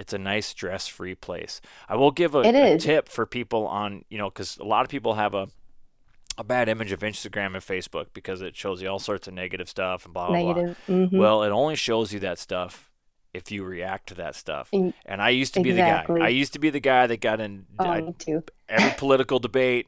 it's 0.00 0.14
a 0.14 0.18
nice 0.18 0.46
stress-free 0.46 1.14
place. 1.16 1.60
I 1.86 1.94
will 1.94 2.10
give 2.10 2.34
a, 2.34 2.40
a 2.40 2.78
tip 2.78 3.06
for 3.08 3.26
people 3.26 3.66
on 3.66 4.04
you 4.08 4.16
know 4.16 4.30
because 4.30 4.56
a 4.56 4.64
lot 4.64 4.82
of 4.82 4.88
people 4.88 5.14
have 5.14 5.34
a 5.34 5.48
a 6.38 6.42
bad 6.42 6.70
image 6.70 6.90
of 6.90 7.00
Instagram 7.00 7.48
and 7.48 7.56
Facebook 7.56 8.06
because 8.14 8.40
it 8.40 8.56
shows 8.56 8.80
you 8.80 8.88
all 8.88 8.98
sorts 8.98 9.28
of 9.28 9.34
negative 9.34 9.68
stuff 9.68 10.06
and 10.06 10.14
blah 10.14 10.28
blah 10.28 10.40
blah. 10.40 10.54
Negative. 10.54 10.78
hmm 10.86 11.18
Well, 11.18 11.42
it 11.42 11.50
only 11.50 11.76
shows 11.76 12.14
you 12.14 12.20
that 12.20 12.38
stuff 12.38 12.90
if 13.34 13.52
you 13.52 13.62
react 13.62 14.08
to 14.08 14.14
that 14.14 14.34
stuff. 14.34 14.70
And 14.72 15.22
I 15.22 15.28
used 15.28 15.52
to 15.54 15.60
be 15.60 15.70
exactly. 15.70 16.14
the 16.14 16.20
guy. 16.20 16.26
I 16.26 16.28
used 16.30 16.54
to 16.54 16.58
be 16.58 16.70
the 16.70 16.80
guy 16.80 17.06
that 17.06 17.20
got 17.20 17.40
in 17.40 17.66
oh, 17.78 17.84
I- 17.84 18.14
every 18.70 18.94
political 18.96 19.38
debate. 19.38 19.86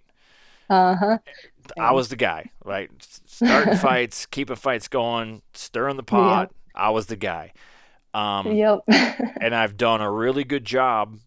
Uh 0.69 0.95
huh. 0.95 1.19
I 1.81 1.93
was 1.93 2.09
the 2.09 2.17
guy, 2.17 2.51
right? 2.65 2.91
Starting 3.27 3.77
fights, 3.89 4.27
keeping 4.27 4.57
fights 4.57 4.89
going, 4.89 5.41
stirring 5.55 5.97
the 5.97 6.03
pot. 6.03 6.53
I 6.75 6.91
was 6.91 7.07
the 7.07 7.17
guy. 7.17 7.53
Um, 8.15 8.47
Yep. 8.57 8.81
And 9.41 9.55
I've 9.55 9.77
done 9.77 10.01
a 10.01 10.11
really 10.11 10.45
good 10.45 10.65
job, 10.65 11.19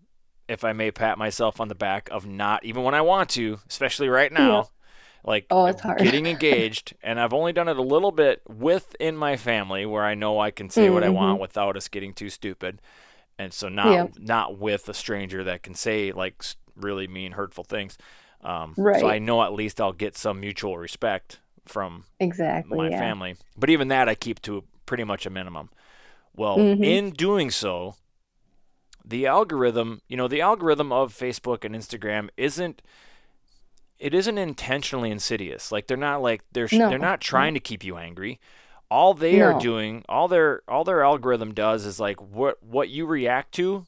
if 0.47 0.63
I 0.63 0.73
may 0.73 0.91
pat 0.91 1.17
myself 1.17 1.59
on 1.61 1.67
the 1.67 1.75
back, 1.75 2.09
of 2.11 2.25
not, 2.25 2.63
even 2.65 2.83
when 2.83 2.95
I 2.95 3.01
want 3.01 3.29
to, 3.31 3.59
especially 3.69 4.09
right 4.09 4.31
now, 4.31 4.69
like 5.23 5.49
Oh, 5.49 5.65
it's 5.65 5.81
hard. 5.81 6.01
getting 6.01 6.25
engaged. 6.27 6.93
And 7.03 7.19
I've 7.19 7.33
only 7.33 7.53
done 7.53 7.67
it 7.67 7.77
a 7.77 7.81
little 7.83 8.11
bit 8.11 8.41
within 8.47 9.17
my 9.17 9.37
family 9.37 9.85
where 9.85 10.03
I 10.05 10.15
know 10.15 10.39
I 10.39 10.51
can 10.51 10.69
say 10.69 10.89
what 10.89 11.03
I 11.03 11.09
Mhm. 11.09 11.13
want 11.15 11.41
without 11.41 11.77
us 11.77 11.87
getting 11.89 12.13
too 12.13 12.29
stupid. 12.29 12.81
And 13.37 13.53
so 13.53 13.69
not 13.69 14.19
not 14.19 14.57
with 14.57 14.89
a 14.89 14.93
stranger 14.93 15.43
that 15.43 15.63
can 15.63 15.75
say 15.75 16.11
like 16.11 16.43
really 16.75 17.07
mean, 17.07 17.33
hurtful 17.33 17.63
things. 17.65 17.97
Um, 18.41 18.77
So 18.91 19.07
I 19.07 19.19
know 19.19 19.43
at 19.43 19.53
least 19.53 19.81
I'll 19.81 19.93
get 19.93 20.17
some 20.17 20.39
mutual 20.39 20.77
respect 20.77 21.39
from 21.65 22.05
exactly. 22.19 22.77
my 22.77 22.89
yeah. 22.91 22.99
family. 22.99 23.35
But 23.57 23.69
even 23.69 23.87
that 23.89 24.09
I 24.09 24.15
keep 24.15 24.41
to 24.43 24.63
pretty 24.85 25.03
much 25.03 25.25
a 25.25 25.29
minimum. 25.29 25.69
Well, 26.35 26.57
Mhm. 26.57 26.83
in 26.83 27.09
doing 27.11 27.49
so, 27.51 27.95
the 29.03 29.25
algorithm, 29.27 30.01
you 30.07 30.17
know, 30.17 30.27
the 30.27 30.41
algorithm 30.41 30.91
of 30.91 31.13
Facebook 31.13 31.63
and 31.63 31.75
Instagram 31.75 32.29
isn't 32.37 32.81
it 33.97 34.13
isn't 34.13 34.37
intentionally 34.37 35.09
insidious. 35.09 35.71
Like 35.71 35.87
they're 35.87 35.95
not 35.97 36.21
like 36.21 36.41
they're 36.51 36.67
no. 36.71 36.89
they're 36.89 36.97
not 36.99 37.21
trying 37.21 37.53
to 37.53 37.59
keep 37.59 37.83
you 37.83 37.97
angry. 37.97 38.39
All 38.91 39.13
they 39.13 39.39
are 39.41 39.53
doing, 39.59 40.03
all 40.09 40.27
their 40.27 40.61
all 40.67 40.83
their 40.83 41.01
algorithm 41.03 41.53
does 41.53 41.85
is 41.85 41.99
like 41.99 42.19
what 42.21 42.61
what 42.61 42.89
you 42.89 43.05
react 43.05 43.53
to, 43.53 43.85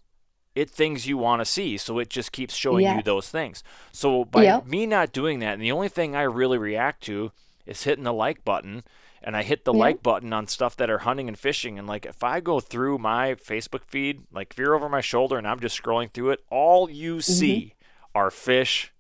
it 0.56 0.70
things 0.70 1.08
you 1.08 1.18
want 1.18 1.42
to 1.42 1.46
see. 1.46 1.78
So 1.78 2.00
it 2.00 2.10
just 2.10 2.32
keeps 2.32 2.56
showing 2.56 2.86
you 2.98 3.04
those 3.04 3.30
things. 3.30 3.64
So 3.92 4.24
by 4.24 4.44
Yep. 4.44 4.66
me 4.66 4.86
not 4.86 5.12
doing 5.12 5.40
that, 5.40 5.54
and 5.54 5.62
the 5.62 5.72
only 5.72 5.90
thing 5.90 6.16
I 6.16 6.22
really 6.24 6.58
react 6.58 7.04
to 7.04 7.32
is 7.66 7.84
hitting 7.84 8.06
the 8.06 8.14
like 8.14 8.46
button 8.46 8.84
and 9.24 9.36
I 9.36 9.44
hit 9.44 9.66
the 9.66 9.74
Yep. 9.74 9.80
like 9.80 10.04
button 10.04 10.32
on 10.34 10.48
stuff 10.48 10.76
that 10.78 10.90
are 10.90 11.00
hunting 11.00 11.28
and 11.28 11.38
fishing 11.38 11.78
and 11.80 11.88
like 11.88 12.06
if 12.06 12.24
I 12.24 12.40
go 12.40 12.60
through 12.60 12.98
my 13.00 13.36
Facebook 13.36 13.84
feed, 13.86 14.24
like 14.32 14.52
if 14.52 14.58
you're 14.60 14.76
over 14.76 14.88
my 14.90 15.02
shoulder 15.02 15.38
and 15.38 15.48
I'm 15.48 15.60
just 15.60 15.82
scrolling 15.82 16.12
through 16.12 16.32
it, 16.32 16.40
all 16.50 16.90
you 16.90 17.16
Mm-hmm. 17.18 17.32
see 17.32 17.74
are 18.16 18.32
fish 18.32 18.94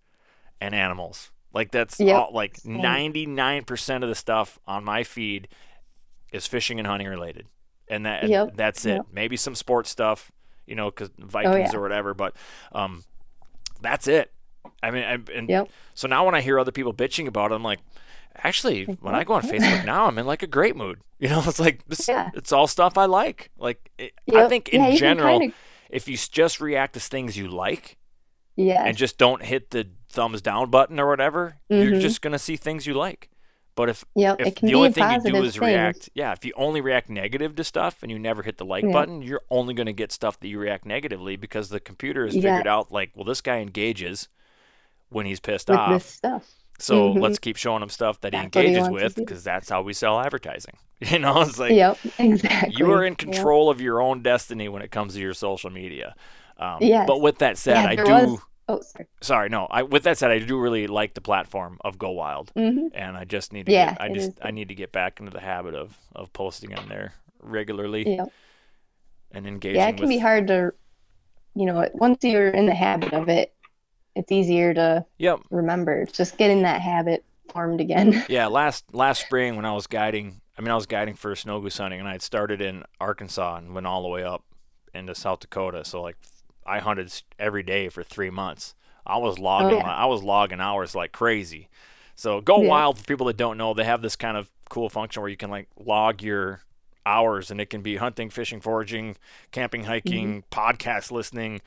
and 0.61 0.73
animals. 0.75 1.31
Like 1.53 1.71
that's 1.71 1.99
Yep. 1.99 2.15
all 2.15 2.31
like 2.33 2.57
Same. 2.57 2.81
99% 2.81 4.03
of 4.03 4.09
the 4.09 4.15
stuff 4.15 4.59
on 4.67 4.83
my 4.83 5.03
feed 5.03 5.47
is 6.31 6.45
fishing 6.47 6.77
and 6.79 6.87
hunting 6.87 7.07
related. 7.07 7.47
And 7.87 8.05
that 8.05 8.23
and 8.23 8.31
Yep. 8.31 8.55
that's 8.55 8.85
it. 8.85 8.89
Yep. 8.95 9.01
Oh, 9.05 9.09
Maybe 9.13 9.37
some 9.37 9.55
sports 9.55 9.89
stuff, 9.89 10.31
you 10.65 10.75
know, 10.75 10.91
cuz 10.91 11.09
Vikings 11.17 11.71
yeah. 11.71 11.77
or 11.79 11.81
whatever, 11.81 12.13
but 12.13 12.35
um 12.73 13.03
that's 13.81 14.07
it. 14.07 14.31
I 14.83 14.91
mean, 14.91 15.03
and, 15.03 15.29
and 15.29 15.67
so 15.93 16.07
now 16.07 16.25
when 16.25 16.35
I 16.35 16.41
hear 16.41 16.59
other 16.59 16.71
people 16.71 16.93
bitching 16.93 17.27
about 17.27 17.51
it, 17.51 17.55
I'm 17.55 17.63
like, 17.63 17.79
actually, 18.43 18.85
when 18.85 19.15
I 19.15 19.23
go 19.23 19.33
on 19.33 19.41
Facebook 19.43 19.85
now, 19.85 20.05
I'm 20.07 20.17
in 20.17 20.25
like 20.25 20.43
a 20.43 20.47
great 20.47 20.75
mood. 20.75 20.99
You 21.19 21.29
know, 21.29 21.41
it's 21.47 21.59
like 21.59 21.83
this, 21.87 22.07
Yeah. 22.07 22.29
it's 22.35 22.51
all 22.51 22.67
stuff 22.67 22.95
I 22.95 23.05
like. 23.05 23.49
Like 23.57 23.89
it, 23.97 24.13
I 24.35 24.47
think 24.47 24.69
in 24.69 24.83
Yeah, 24.83 24.95
general, 24.95 25.39
kinda- 25.39 25.55
if 25.89 26.07
you 26.07 26.15
just 26.15 26.61
react 26.61 26.93
to 26.93 26.99
things 26.99 27.35
you 27.35 27.47
like 27.47 27.97
Yes. 28.55 28.83
and 28.85 28.95
just 28.95 29.17
don't 29.17 29.41
hit 29.41 29.71
the 29.71 29.87
thumbs 30.11 30.43
down 30.43 30.69
button 30.69 30.99
or 30.99 31.07
whatever, 31.09 31.57
you're 31.69 31.93
Mhm. 31.93 32.01
just 32.01 32.21
gonna 32.21 32.37
see 32.37 32.55
things 32.55 32.85
you 32.85 32.93
like. 32.93 33.31
But 33.73 33.89
if 33.89 34.05
Yep. 34.13 34.41
if 34.41 34.55
the 34.61 34.75
only 34.75 34.91
thing 34.91 35.09
you 35.09 35.21
do 35.31 35.43
is 35.43 35.55
thing. 35.57 35.69
react, 35.69 36.09
yeah, 36.13 36.33
if 36.33 36.45
you 36.45 36.53
only 36.55 36.81
react 36.81 37.09
negative 37.09 37.55
to 37.55 37.63
stuff 37.63 38.03
and 38.03 38.11
you 38.11 38.19
never 38.19 38.43
hit 38.43 38.57
the 38.59 38.65
like 38.65 38.83
Yeah. 38.83 38.91
button, 38.91 39.23
you're 39.23 39.41
only 39.49 39.73
going 39.73 39.87
to 39.87 39.93
get 39.93 40.11
stuff 40.11 40.39
that 40.41 40.47
you 40.49 40.59
react 40.59 40.85
negatively 40.85 41.35
because 41.35 41.69
the 41.69 41.79
computer 41.79 42.25
has 42.27 42.35
Yeah. 42.35 42.41
figured 42.57 42.67
out 42.67 42.91
like, 42.91 43.09
well, 43.15 43.25
this 43.25 43.41
guy 43.41 43.57
engages 43.57 44.27
when 45.09 45.25
he's 45.25 45.39
pissed 45.39 45.69
with 45.69 45.79
off. 45.79 46.03
stuff. 46.03 46.45
So 46.79 47.13
Mhm. 47.13 47.21
let's 47.21 47.39
keep 47.39 47.57
showing 47.57 47.81
him 47.83 47.89
stuff 47.89 48.21
that 48.21 48.33
he 48.33 48.39
That's 48.41 48.55
he 48.55 48.61
engages 48.61 48.89
wants 48.89 48.93
with 49.03 49.15
because 49.15 49.43
that's 49.43 49.69
how 49.69 49.81
we 49.81 49.93
sell 49.93 50.19
advertising. 50.19 50.75
You 50.99 51.19
know, 51.19 51.41
it's 51.41 51.59
like 51.59 51.73
yep. 51.73 51.99
Exactly. 52.17 52.73
you 52.75 52.91
are 52.91 53.03
in 53.05 53.13
Yep. 53.13 53.17
control 53.19 53.69
of 53.69 53.79
your 53.81 54.01
own 54.01 54.23
destiny 54.23 54.67
when 54.67 54.81
it 54.81 54.89
comes 54.91 55.13
to 55.13 55.19
your 55.19 55.35
social 55.35 55.69
media. 55.69 56.15
Um, 56.57 56.77
Yes. 56.81 57.05
But 57.07 57.21
with 57.21 57.37
that 57.37 57.57
said, 57.57 57.83
Yeah, 57.83 57.89
I 57.89 57.95
do. 57.95 58.03
was- 58.03 58.39
Oh, 58.69 58.81
sorry. 58.81 59.07
Sorry, 59.21 59.49
no. 59.49 59.67
I 59.69 59.83
with 59.83 60.03
that 60.03 60.17
said, 60.17 60.29
I 60.31 60.39
do 60.39 60.59
really 60.59 60.87
like 60.87 61.13
the 61.13 61.21
platform 61.21 61.77
of 61.85 61.97
Go 61.97 62.09
Wild, 62.11 62.51
hmm 62.55 62.87
and 62.93 63.15
I 63.15 63.23
just 63.25 63.53
need 63.53 63.67
to. 63.67 63.71
Yeah, 63.71 63.91
get, 63.91 64.01
I 64.01 64.09
just 64.09 64.29
is 64.31 64.35
I 64.41 64.51
need 64.51 64.67
to 64.69 64.75
get 64.75 64.91
back 64.91 65.19
into 65.19 65.31
the 65.31 65.39
habit 65.39 65.73
of 65.75 65.97
of 66.15 66.33
posting 66.33 66.73
on 66.75 66.89
there 66.89 67.13
regularly 67.41 68.09
Yep. 68.15 68.29
and 69.31 69.47
engaging. 69.47 69.75
Yeah, 69.77 69.87
it 69.89 69.93
can 69.93 70.01
with, 70.01 70.09
be 70.09 70.17
hard 70.17 70.47
to, 70.47 70.73
you 71.55 71.65
know, 71.65 71.87
once 71.93 72.23
you're 72.23 72.49
in 72.49 72.65
the 72.65 72.73
habit 72.75 73.13
of 73.13 73.29
it, 73.29 73.53
it's 74.17 74.31
easier 74.31 74.73
to 74.73 75.05
Yep. 75.17 75.39
remember. 75.49 76.01
It's 76.01 76.17
just 76.17 76.37
getting 76.37 76.63
that 76.63 76.81
habit 76.81 77.23
formed 77.51 77.81
again. 77.81 78.25
Yeah, 78.29 78.47
last 78.47 78.85
last 78.93 79.21
spring 79.21 79.55
when 79.55 79.65
I 79.65 79.73
was 79.73 79.87
guiding, 79.87 80.41
I 80.57 80.61
mean 80.61 80.71
I 80.71 80.75
was 80.75 80.85
guiding 80.85 81.15
for 81.15 81.35
snow 81.35 81.59
goose 81.61 81.77
hunting, 81.77 81.99
and 81.99 82.07
I 82.09 82.13
had 82.13 82.21
started 82.21 82.61
in 82.61 82.83
Arkansas 82.99 83.57
and 83.57 83.73
went 83.73 83.87
all 83.87 84.01
the 84.01 84.09
way 84.09 84.23
up 84.23 84.43
into 84.93 85.15
South 85.15 85.39
Dakota. 85.39 85.85
So 85.85 86.01
like 86.01 86.17
I 86.65 86.79
hunted 86.79 87.13
every 87.39 87.63
day 87.63 87.89
for 87.89 88.03
three 88.03 88.29
months 88.29 88.75
I 89.07 89.17
was 89.17 89.39
logging 89.39 89.75
Oh, 89.75 89.77
yeah. 89.77 89.95
I 89.95 90.05
was 90.05 90.21
logging 90.21 90.59
hours 90.59 90.93
like 90.93 91.11
crazy. 91.11 91.69
So 92.15 92.41
Go 92.41 92.61
Yeah. 92.61 92.69
Wild 92.69 92.99
for 92.99 93.05
people 93.05 93.25
that 93.27 93.37
don't 93.37 93.57
know, 93.57 93.73
they 93.73 93.85
have 93.85 94.01
this 94.01 94.15
kind 94.15 94.37
of 94.37 94.51
cool 94.69 94.89
function 94.89 95.21
where 95.21 95.29
you 95.29 95.37
can 95.37 95.49
like 95.49 95.69
log 95.79 96.21
your 96.21 96.61
hours 97.05 97.49
and 97.49 97.61
it 97.61 97.69
can 97.69 97.81
be 97.81 97.95
hunting, 97.95 98.29
fishing, 98.29 98.59
foraging, 98.59 99.15
camping, 99.51 99.85
hiking, 99.85 100.43
mm-hmm. 100.43 100.59
podcast 100.59 101.09
listening, 101.09 101.61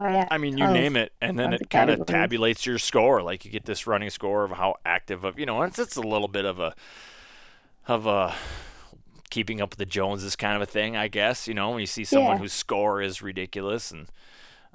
Oh 0.00 0.08
yeah. 0.08 0.28
I 0.30 0.38
mean, 0.38 0.56
you 0.58 0.64
tons. 0.64 0.74
name 0.74 0.96
it, 0.96 1.12
and 1.20 1.38
then 1.38 1.52
it 1.52 1.70
kind 1.70 1.90
of 1.90 2.00
tabulates 2.00 2.66
your 2.66 2.78
score. 2.78 3.22
Like 3.22 3.44
you 3.44 3.50
get 3.50 3.64
this 3.64 3.86
running 3.86 4.10
score 4.10 4.44
of 4.44 4.52
how 4.52 4.76
active 4.84 5.24
of 5.24 5.38
you 5.38 5.46
know. 5.46 5.62
It's 5.62 5.78
it's 5.78 5.96
a 5.96 6.02
little 6.02 6.28
bit 6.28 6.44
of 6.44 6.60
a 6.60 6.74
of 7.88 8.06
a 8.06 8.34
keeping 9.30 9.60
up 9.60 9.70
with 9.70 9.78
the 9.78 9.86
Joneses 9.86 10.36
kind 10.36 10.56
of 10.56 10.62
a 10.62 10.66
thing, 10.66 10.96
I 10.96 11.08
guess. 11.08 11.46
You 11.48 11.54
know, 11.54 11.70
when 11.70 11.80
you 11.80 11.86
see 11.86 12.04
someone 12.04 12.36
Yeah. 12.36 12.42
whose 12.42 12.52
score 12.52 13.00
is 13.02 13.22
ridiculous 13.22 13.90
and 13.90 14.06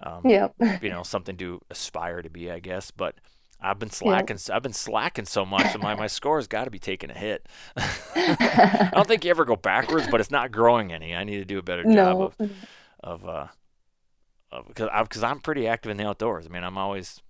um, 0.03 0.21
Yep. 0.25 0.55
you 0.81 0.89
know 0.89 1.03
something 1.03 1.37
to 1.37 1.61
aspire 1.69 2.21
to 2.21 2.29
be, 2.29 2.49
I 2.51 2.59
guess. 2.59 2.91
But 2.91 3.15
I've 3.61 3.77
been 3.77 3.91
slacking. 3.91 4.37
I've 4.51 4.63
been 4.63 4.73
slacking 4.73 5.25
so 5.25 5.45
much, 5.45 5.77
my 5.77 5.93
my 5.95 6.07
score 6.07 6.37
has 6.37 6.47
got 6.47 6.63
to 6.65 6.71
be 6.71 6.79
taking 6.79 7.11
a 7.11 7.17
hit. 7.17 7.47
I 7.77 8.89
don't 8.95 9.07
think 9.07 9.23
you 9.23 9.29
ever 9.29 9.45
go 9.45 9.55
backwards, 9.55 10.07
but 10.09 10.19
it's 10.19 10.31
not 10.31 10.51
growing 10.51 10.91
any. 10.91 11.15
I 11.15 11.23
need 11.23 11.37
to 11.37 11.45
do 11.45 11.59
a 11.59 11.61
better 11.63 11.83
job 11.83 11.93
no. 11.93 12.31
of 12.39 12.51
of 13.03 13.27
uh 13.27 13.47
because 14.67 14.89
I'm 14.91 15.03
because 15.03 15.23
I'm 15.23 15.39
pretty 15.39 15.67
active 15.67 15.91
in 15.91 15.97
the 15.97 16.07
outdoors. 16.07 16.45
I 16.45 16.49
mean, 16.49 16.63
I'm 16.63 16.77
always 16.77 17.21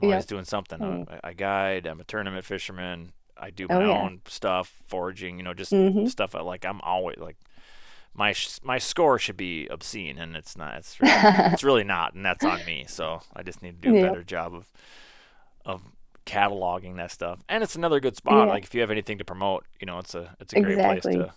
I'm 0.00 0.08
always 0.10 0.26
doing 0.26 0.44
something. 0.44 0.78
Mm. 0.78 1.08
I, 1.22 1.28
I 1.28 1.32
guide. 1.32 1.86
I'm 1.86 2.00
a 2.00 2.04
tournament 2.04 2.44
fisherman. 2.44 3.12
I 3.38 3.50
do 3.50 3.66
my 3.68 3.76
Oh, 3.76 3.80
yeah. 3.80 3.86
own 4.02 4.20
stuff, 4.26 4.72
foraging. 4.86 5.38
You 5.38 5.44
know, 5.44 5.54
just 5.54 5.72
Mhm. 5.72 6.08
stuff 6.10 6.34
I 6.34 6.40
like. 6.40 6.64
I'm 6.64 6.80
always 6.82 7.18
like 7.18 7.36
my 8.14 8.34
my 8.62 8.78
score 8.78 9.18
should 9.18 9.36
be 9.36 9.66
obscene, 9.68 10.18
and 10.18 10.34
it's 10.36 10.56
not. 10.56 10.74
It's 10.78 10.98
really, 11.00 11.12
it's 11.52 11.62
really 11.68 11.84
not, 11.84 12.14
and 12.14 12.24
that's 12.24 12.44
on 12.44 12.64
me. 12.64 12.84
So 12.88 13.20
I 13.34 13.42
just 13.42 13.62
need 13.62 13.80
to 13.82 13.88
do 13.90 13.94
a 13.96 14.00
Yep. 14.00 14.08
better 14.10 14.24
job 14.24 14.54
of 14.54 14.70
of 15.64 15.82
cataloging 16.24 16.96
that 16.96 17.10
stuff. 17.12 17.40
And 17.48 17.62
it's 17.62 17.76
another 17.76 18.00
good 18.00 18.16
spot. 18.16 18.46
Yeah. 18.48 18.52
Like 18.54 18.64
if 18.64 18.74
you 18.74 18.80
have 18.80 18.90
anything 18.90 19.18
to 19.18 19.24
promote, 19.24 19.64
you 19.80 19.86
know, 19.86 19.98
it's 19.98 20.14
a 20.14 20.34
it's 20.40 20.52
a 20.54 20.60
great 20.60 20.78
place 20.78 21.02
to 21.04 21.32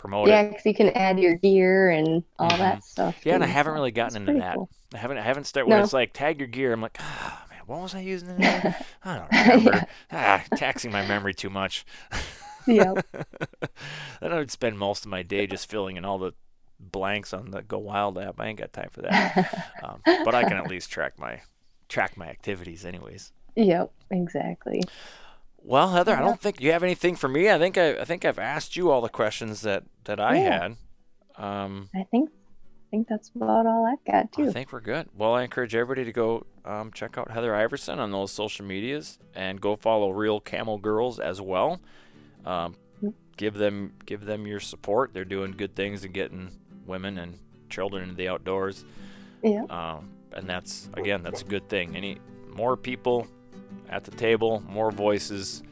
promote 0.00 0.28
it. 0.28 0.32
Yeah, 0.32 0.44
because 0.48 0.64
you 0.64 0.74
can 0.74 0.88
add 0.90 1.18
your 1.20 1.34
gear 1.36 1.90
and 1.90 2.24
all 2.38 2.50
Mhm. 2.50 2.58
that 2.58 2.84
stuff. 2.84 3.16
Yeah, 3.24 3.34
and 3.34 3.44
I 3.44 3.48
haven't 3.48 3.74
really 3.74 3.90
gotten 3.90 4.16
into 4.28 4.40
that. 4.40 4.54
cool. 4.56 4.68
I 4.94 4.98
haven't 4.98 5.18
I 5.18 5.22
haven't 5.22 5.44
started 5.44 5.68
when 5.68 5.78
No. 5.78 5.84
it's 5.84 5.92
like 5.92 6.12
tag 6.12 6.38
your 6.38 6.48
gear. 6.48 6.72
I'm 6.72 6.80
like, 6.80 6.96
ah 7.00 7.44
man, 7.50 7.60
what 7.66 7.80
was 7.82 7.94
I 7.94 8.00
using? 8.00 8.28
In? 8.40 8.74
I 9.04 9.18
don't 9.18 9.30
remember. 9.64 9.84
ah, 10.10 10.42
taxing 10.56 10.90
my 10.90 11.06
memory 11.06 11.34
too 11.34 11.50
much. 11.50 11.84
Yep. 12.66 13.06
then 14.20 14.32
I 14.32 14.36
would 14.38 14.50
spend 14.50 14.78
most 14.78 15.04
of 15.04 15.10
my 15.10 15.22
day 15.22 15.46
just 15.46 15.68
filling 15.70 15.96
in 15.96 16.04
all 16.04 16.18
the 16.18 16.32
blanks 16.78 17.32
on 17.34 17.50
the 17.50 17.62
Go 17.62 17.78
Wild 17.78 18.18
app. 18.18 18.40
I 18.40 18.46
ain't 18.48 18.58
got 18.58 18.72
time 18.72 18.88
for 18.90 19.02
that. 19.02 19.66
um, 19.82 20.00
but 20.24 20.34
I 20.34 20.44
can 20.44 20.54
at 20.56 20.66
least 20.68 20.90
track 20.90 21.18
my 21.18 21.40
track 21.88 22.16
my 22.16 22.26
activities, 22.28 22.84
anyways. 22.84 23.32
Yep. 23.56 23.90
Exactly. 24.10 24.82
Well, 25.62 25.90
Heather, 25.90 26.16
I 26.16 26.20
don't 26.20 26.40
think 26.40 26.60
you 26.60 26.72
have 26.72 26.82
anything 26.82 27.16
for 27.16 27.28
me. 27.28 27.50
I 27.50 27.58
think 27.58 27.76
I, 27.78 27.98
I 28.00 28.04
think 28.04 28.24
I've 28.24 28.38
asked 28.38 28.76
you 28.76 28.90
all 28.90 29.00
the 29.00 29.08
questions 29.08 29.60
that 29.62 29.84
that 30.04 30.18
I 30.20 30.36
Yeah. 30.36 30.60
had. 30.62 30.76
Um, 31.36 31.90
I 31.94 32.04
think 32.10 32.30
I 32.30 32.90
think 32.90 33.08
that's 33.08 33.30
about 33.36 33.66
all 33.66 33.86
I've 33.86 34.04
got 34.10 34.32
too. 34.32 34.48
I 34.48 34.52
think 34.52 34.72
we're 34.72 34.80
good. 34.80 35.08
Well, 35.16 35.34
I 35.34 35.42
encourage 35.42 35.74
everybody 35.74 36.04
to 36.04 36.12
go 36.12 36.44
um, 36.64 36.90
check 36.92 37.16
out 37.18 37.30
Heather 37.30 37.54
Iverson 37.54 37.98
on 38.00 38.10
those 38.10 38.32
social 38.32 38.64
medias 38.66 39.18
and 39.34 39.60
go 39.60 39.76
follow 39.76 40.10
Reel 40.10 40.40
Camo 40.40 40.76
Girls 40.78 41.20
as 41.20 41.40
well. 41.40 41.80
Um, 42.44 42.74
give 43.36 43.54
them 43.54 43.92
give 44.06 44.24
them 44.24 44.46
your 44.46 44.60
support. 44.60 45.12
They're 45.14 45.24
doing 45.24 45.52
good 45.52 45.74
things 45.76 46.04
and 46.04 46.12
getting 46.12 46.50
women 46.86 47.16
and 47.18 47.38
children 47.68 48.02
into 48.04 48.14
the 48.16 48.28
outdoors. 48.28 48.84
Yeah. 49.42 49.64
Um, 49.70 50.10
and 50.32 50.48
that's 50.48 50.88
again, 50.94 51.22
that's 51.22 51.42
a 51.42 51.46
good 51.46 51.68
thing. 51.68 51.94
Any 51.96 52.18
more 52.54 52.76
people 52.76 53.26
at 53.88 54.04
the 54.04 54.10
table, 54.12 54.62
more 54.68 54.90
voices. 54.90 55.62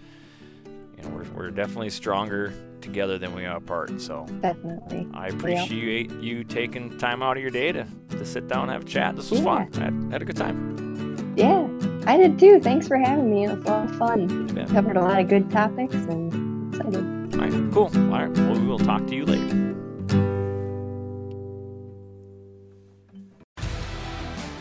You 0.96 1.04
know, 1.04 1.10
we're, 1.10 1.24
we're 1.30 1.50
definitely 1.50 1.90
stronger 1.90 2.52
together 2.80 3.18
than 3.18 3.34
we 3.34 3.44
are 3.44 3.56
apart. 3.56 4.00
So 4.00 4.26
Definitely. 4.40 5.06
I 5.14 5.28
appreciate 5.28 6.10
you 6.12 6.44
taking 6.44 6.96
time 6.98 7.22
out 7.22 7.36
of 7.36 7.42
your 7.42 7.50
day 7.50 7.72
to, 7.72 7.86
to 8.10 8.24
sit 8.24 8.48
down 8.48 8.62
and 8.64 8.72
have 8.72 8.82
a 8.82 8.86
chat. 8.86 9.16
This 9.16 9.30
was 9.30 9.40
fun. 9.40 9.70
I 9.74 9.84
had, 9.84 10.12
had 10.12 10.22
a 10.22 10.24
good 10.24 10.36
time. 10.36 11.34
Yeah. 11.36 11.68
I 12.06 12.16
did 12.16 12.38
too. 12.38 12.60
Thanks 12.60 12.88
for 12.88 12.96
having 12.96 13.30
me. 13.30 13.44
It 13.44 13.56
was 13.56 13.64
a 13.64 13.68
lot 13.68 13.90
of 13.90 13.96
fun. 13.96 14.56
Yeah. 14.56 14.66
Covered 14.66 14.96
a 14.96 15.02
lot 15.02 15.20
of 15.20 15.28
good 15.28 15.50
topics 15.50 15.94
and 15.94 16.74
excited. 16.74 17.04
All 17.34 17.40
right, 17.40 17.72
cool. 17.72 17.90
All 17.94 18.26
right, 18.26 18.30
well, 18.30 18.58
we 18.58 18.66
will 18.66 18.78
talk 18.78 19.06
to 19.06 19.14
you 19.14 19.24
later. 19.24 19.67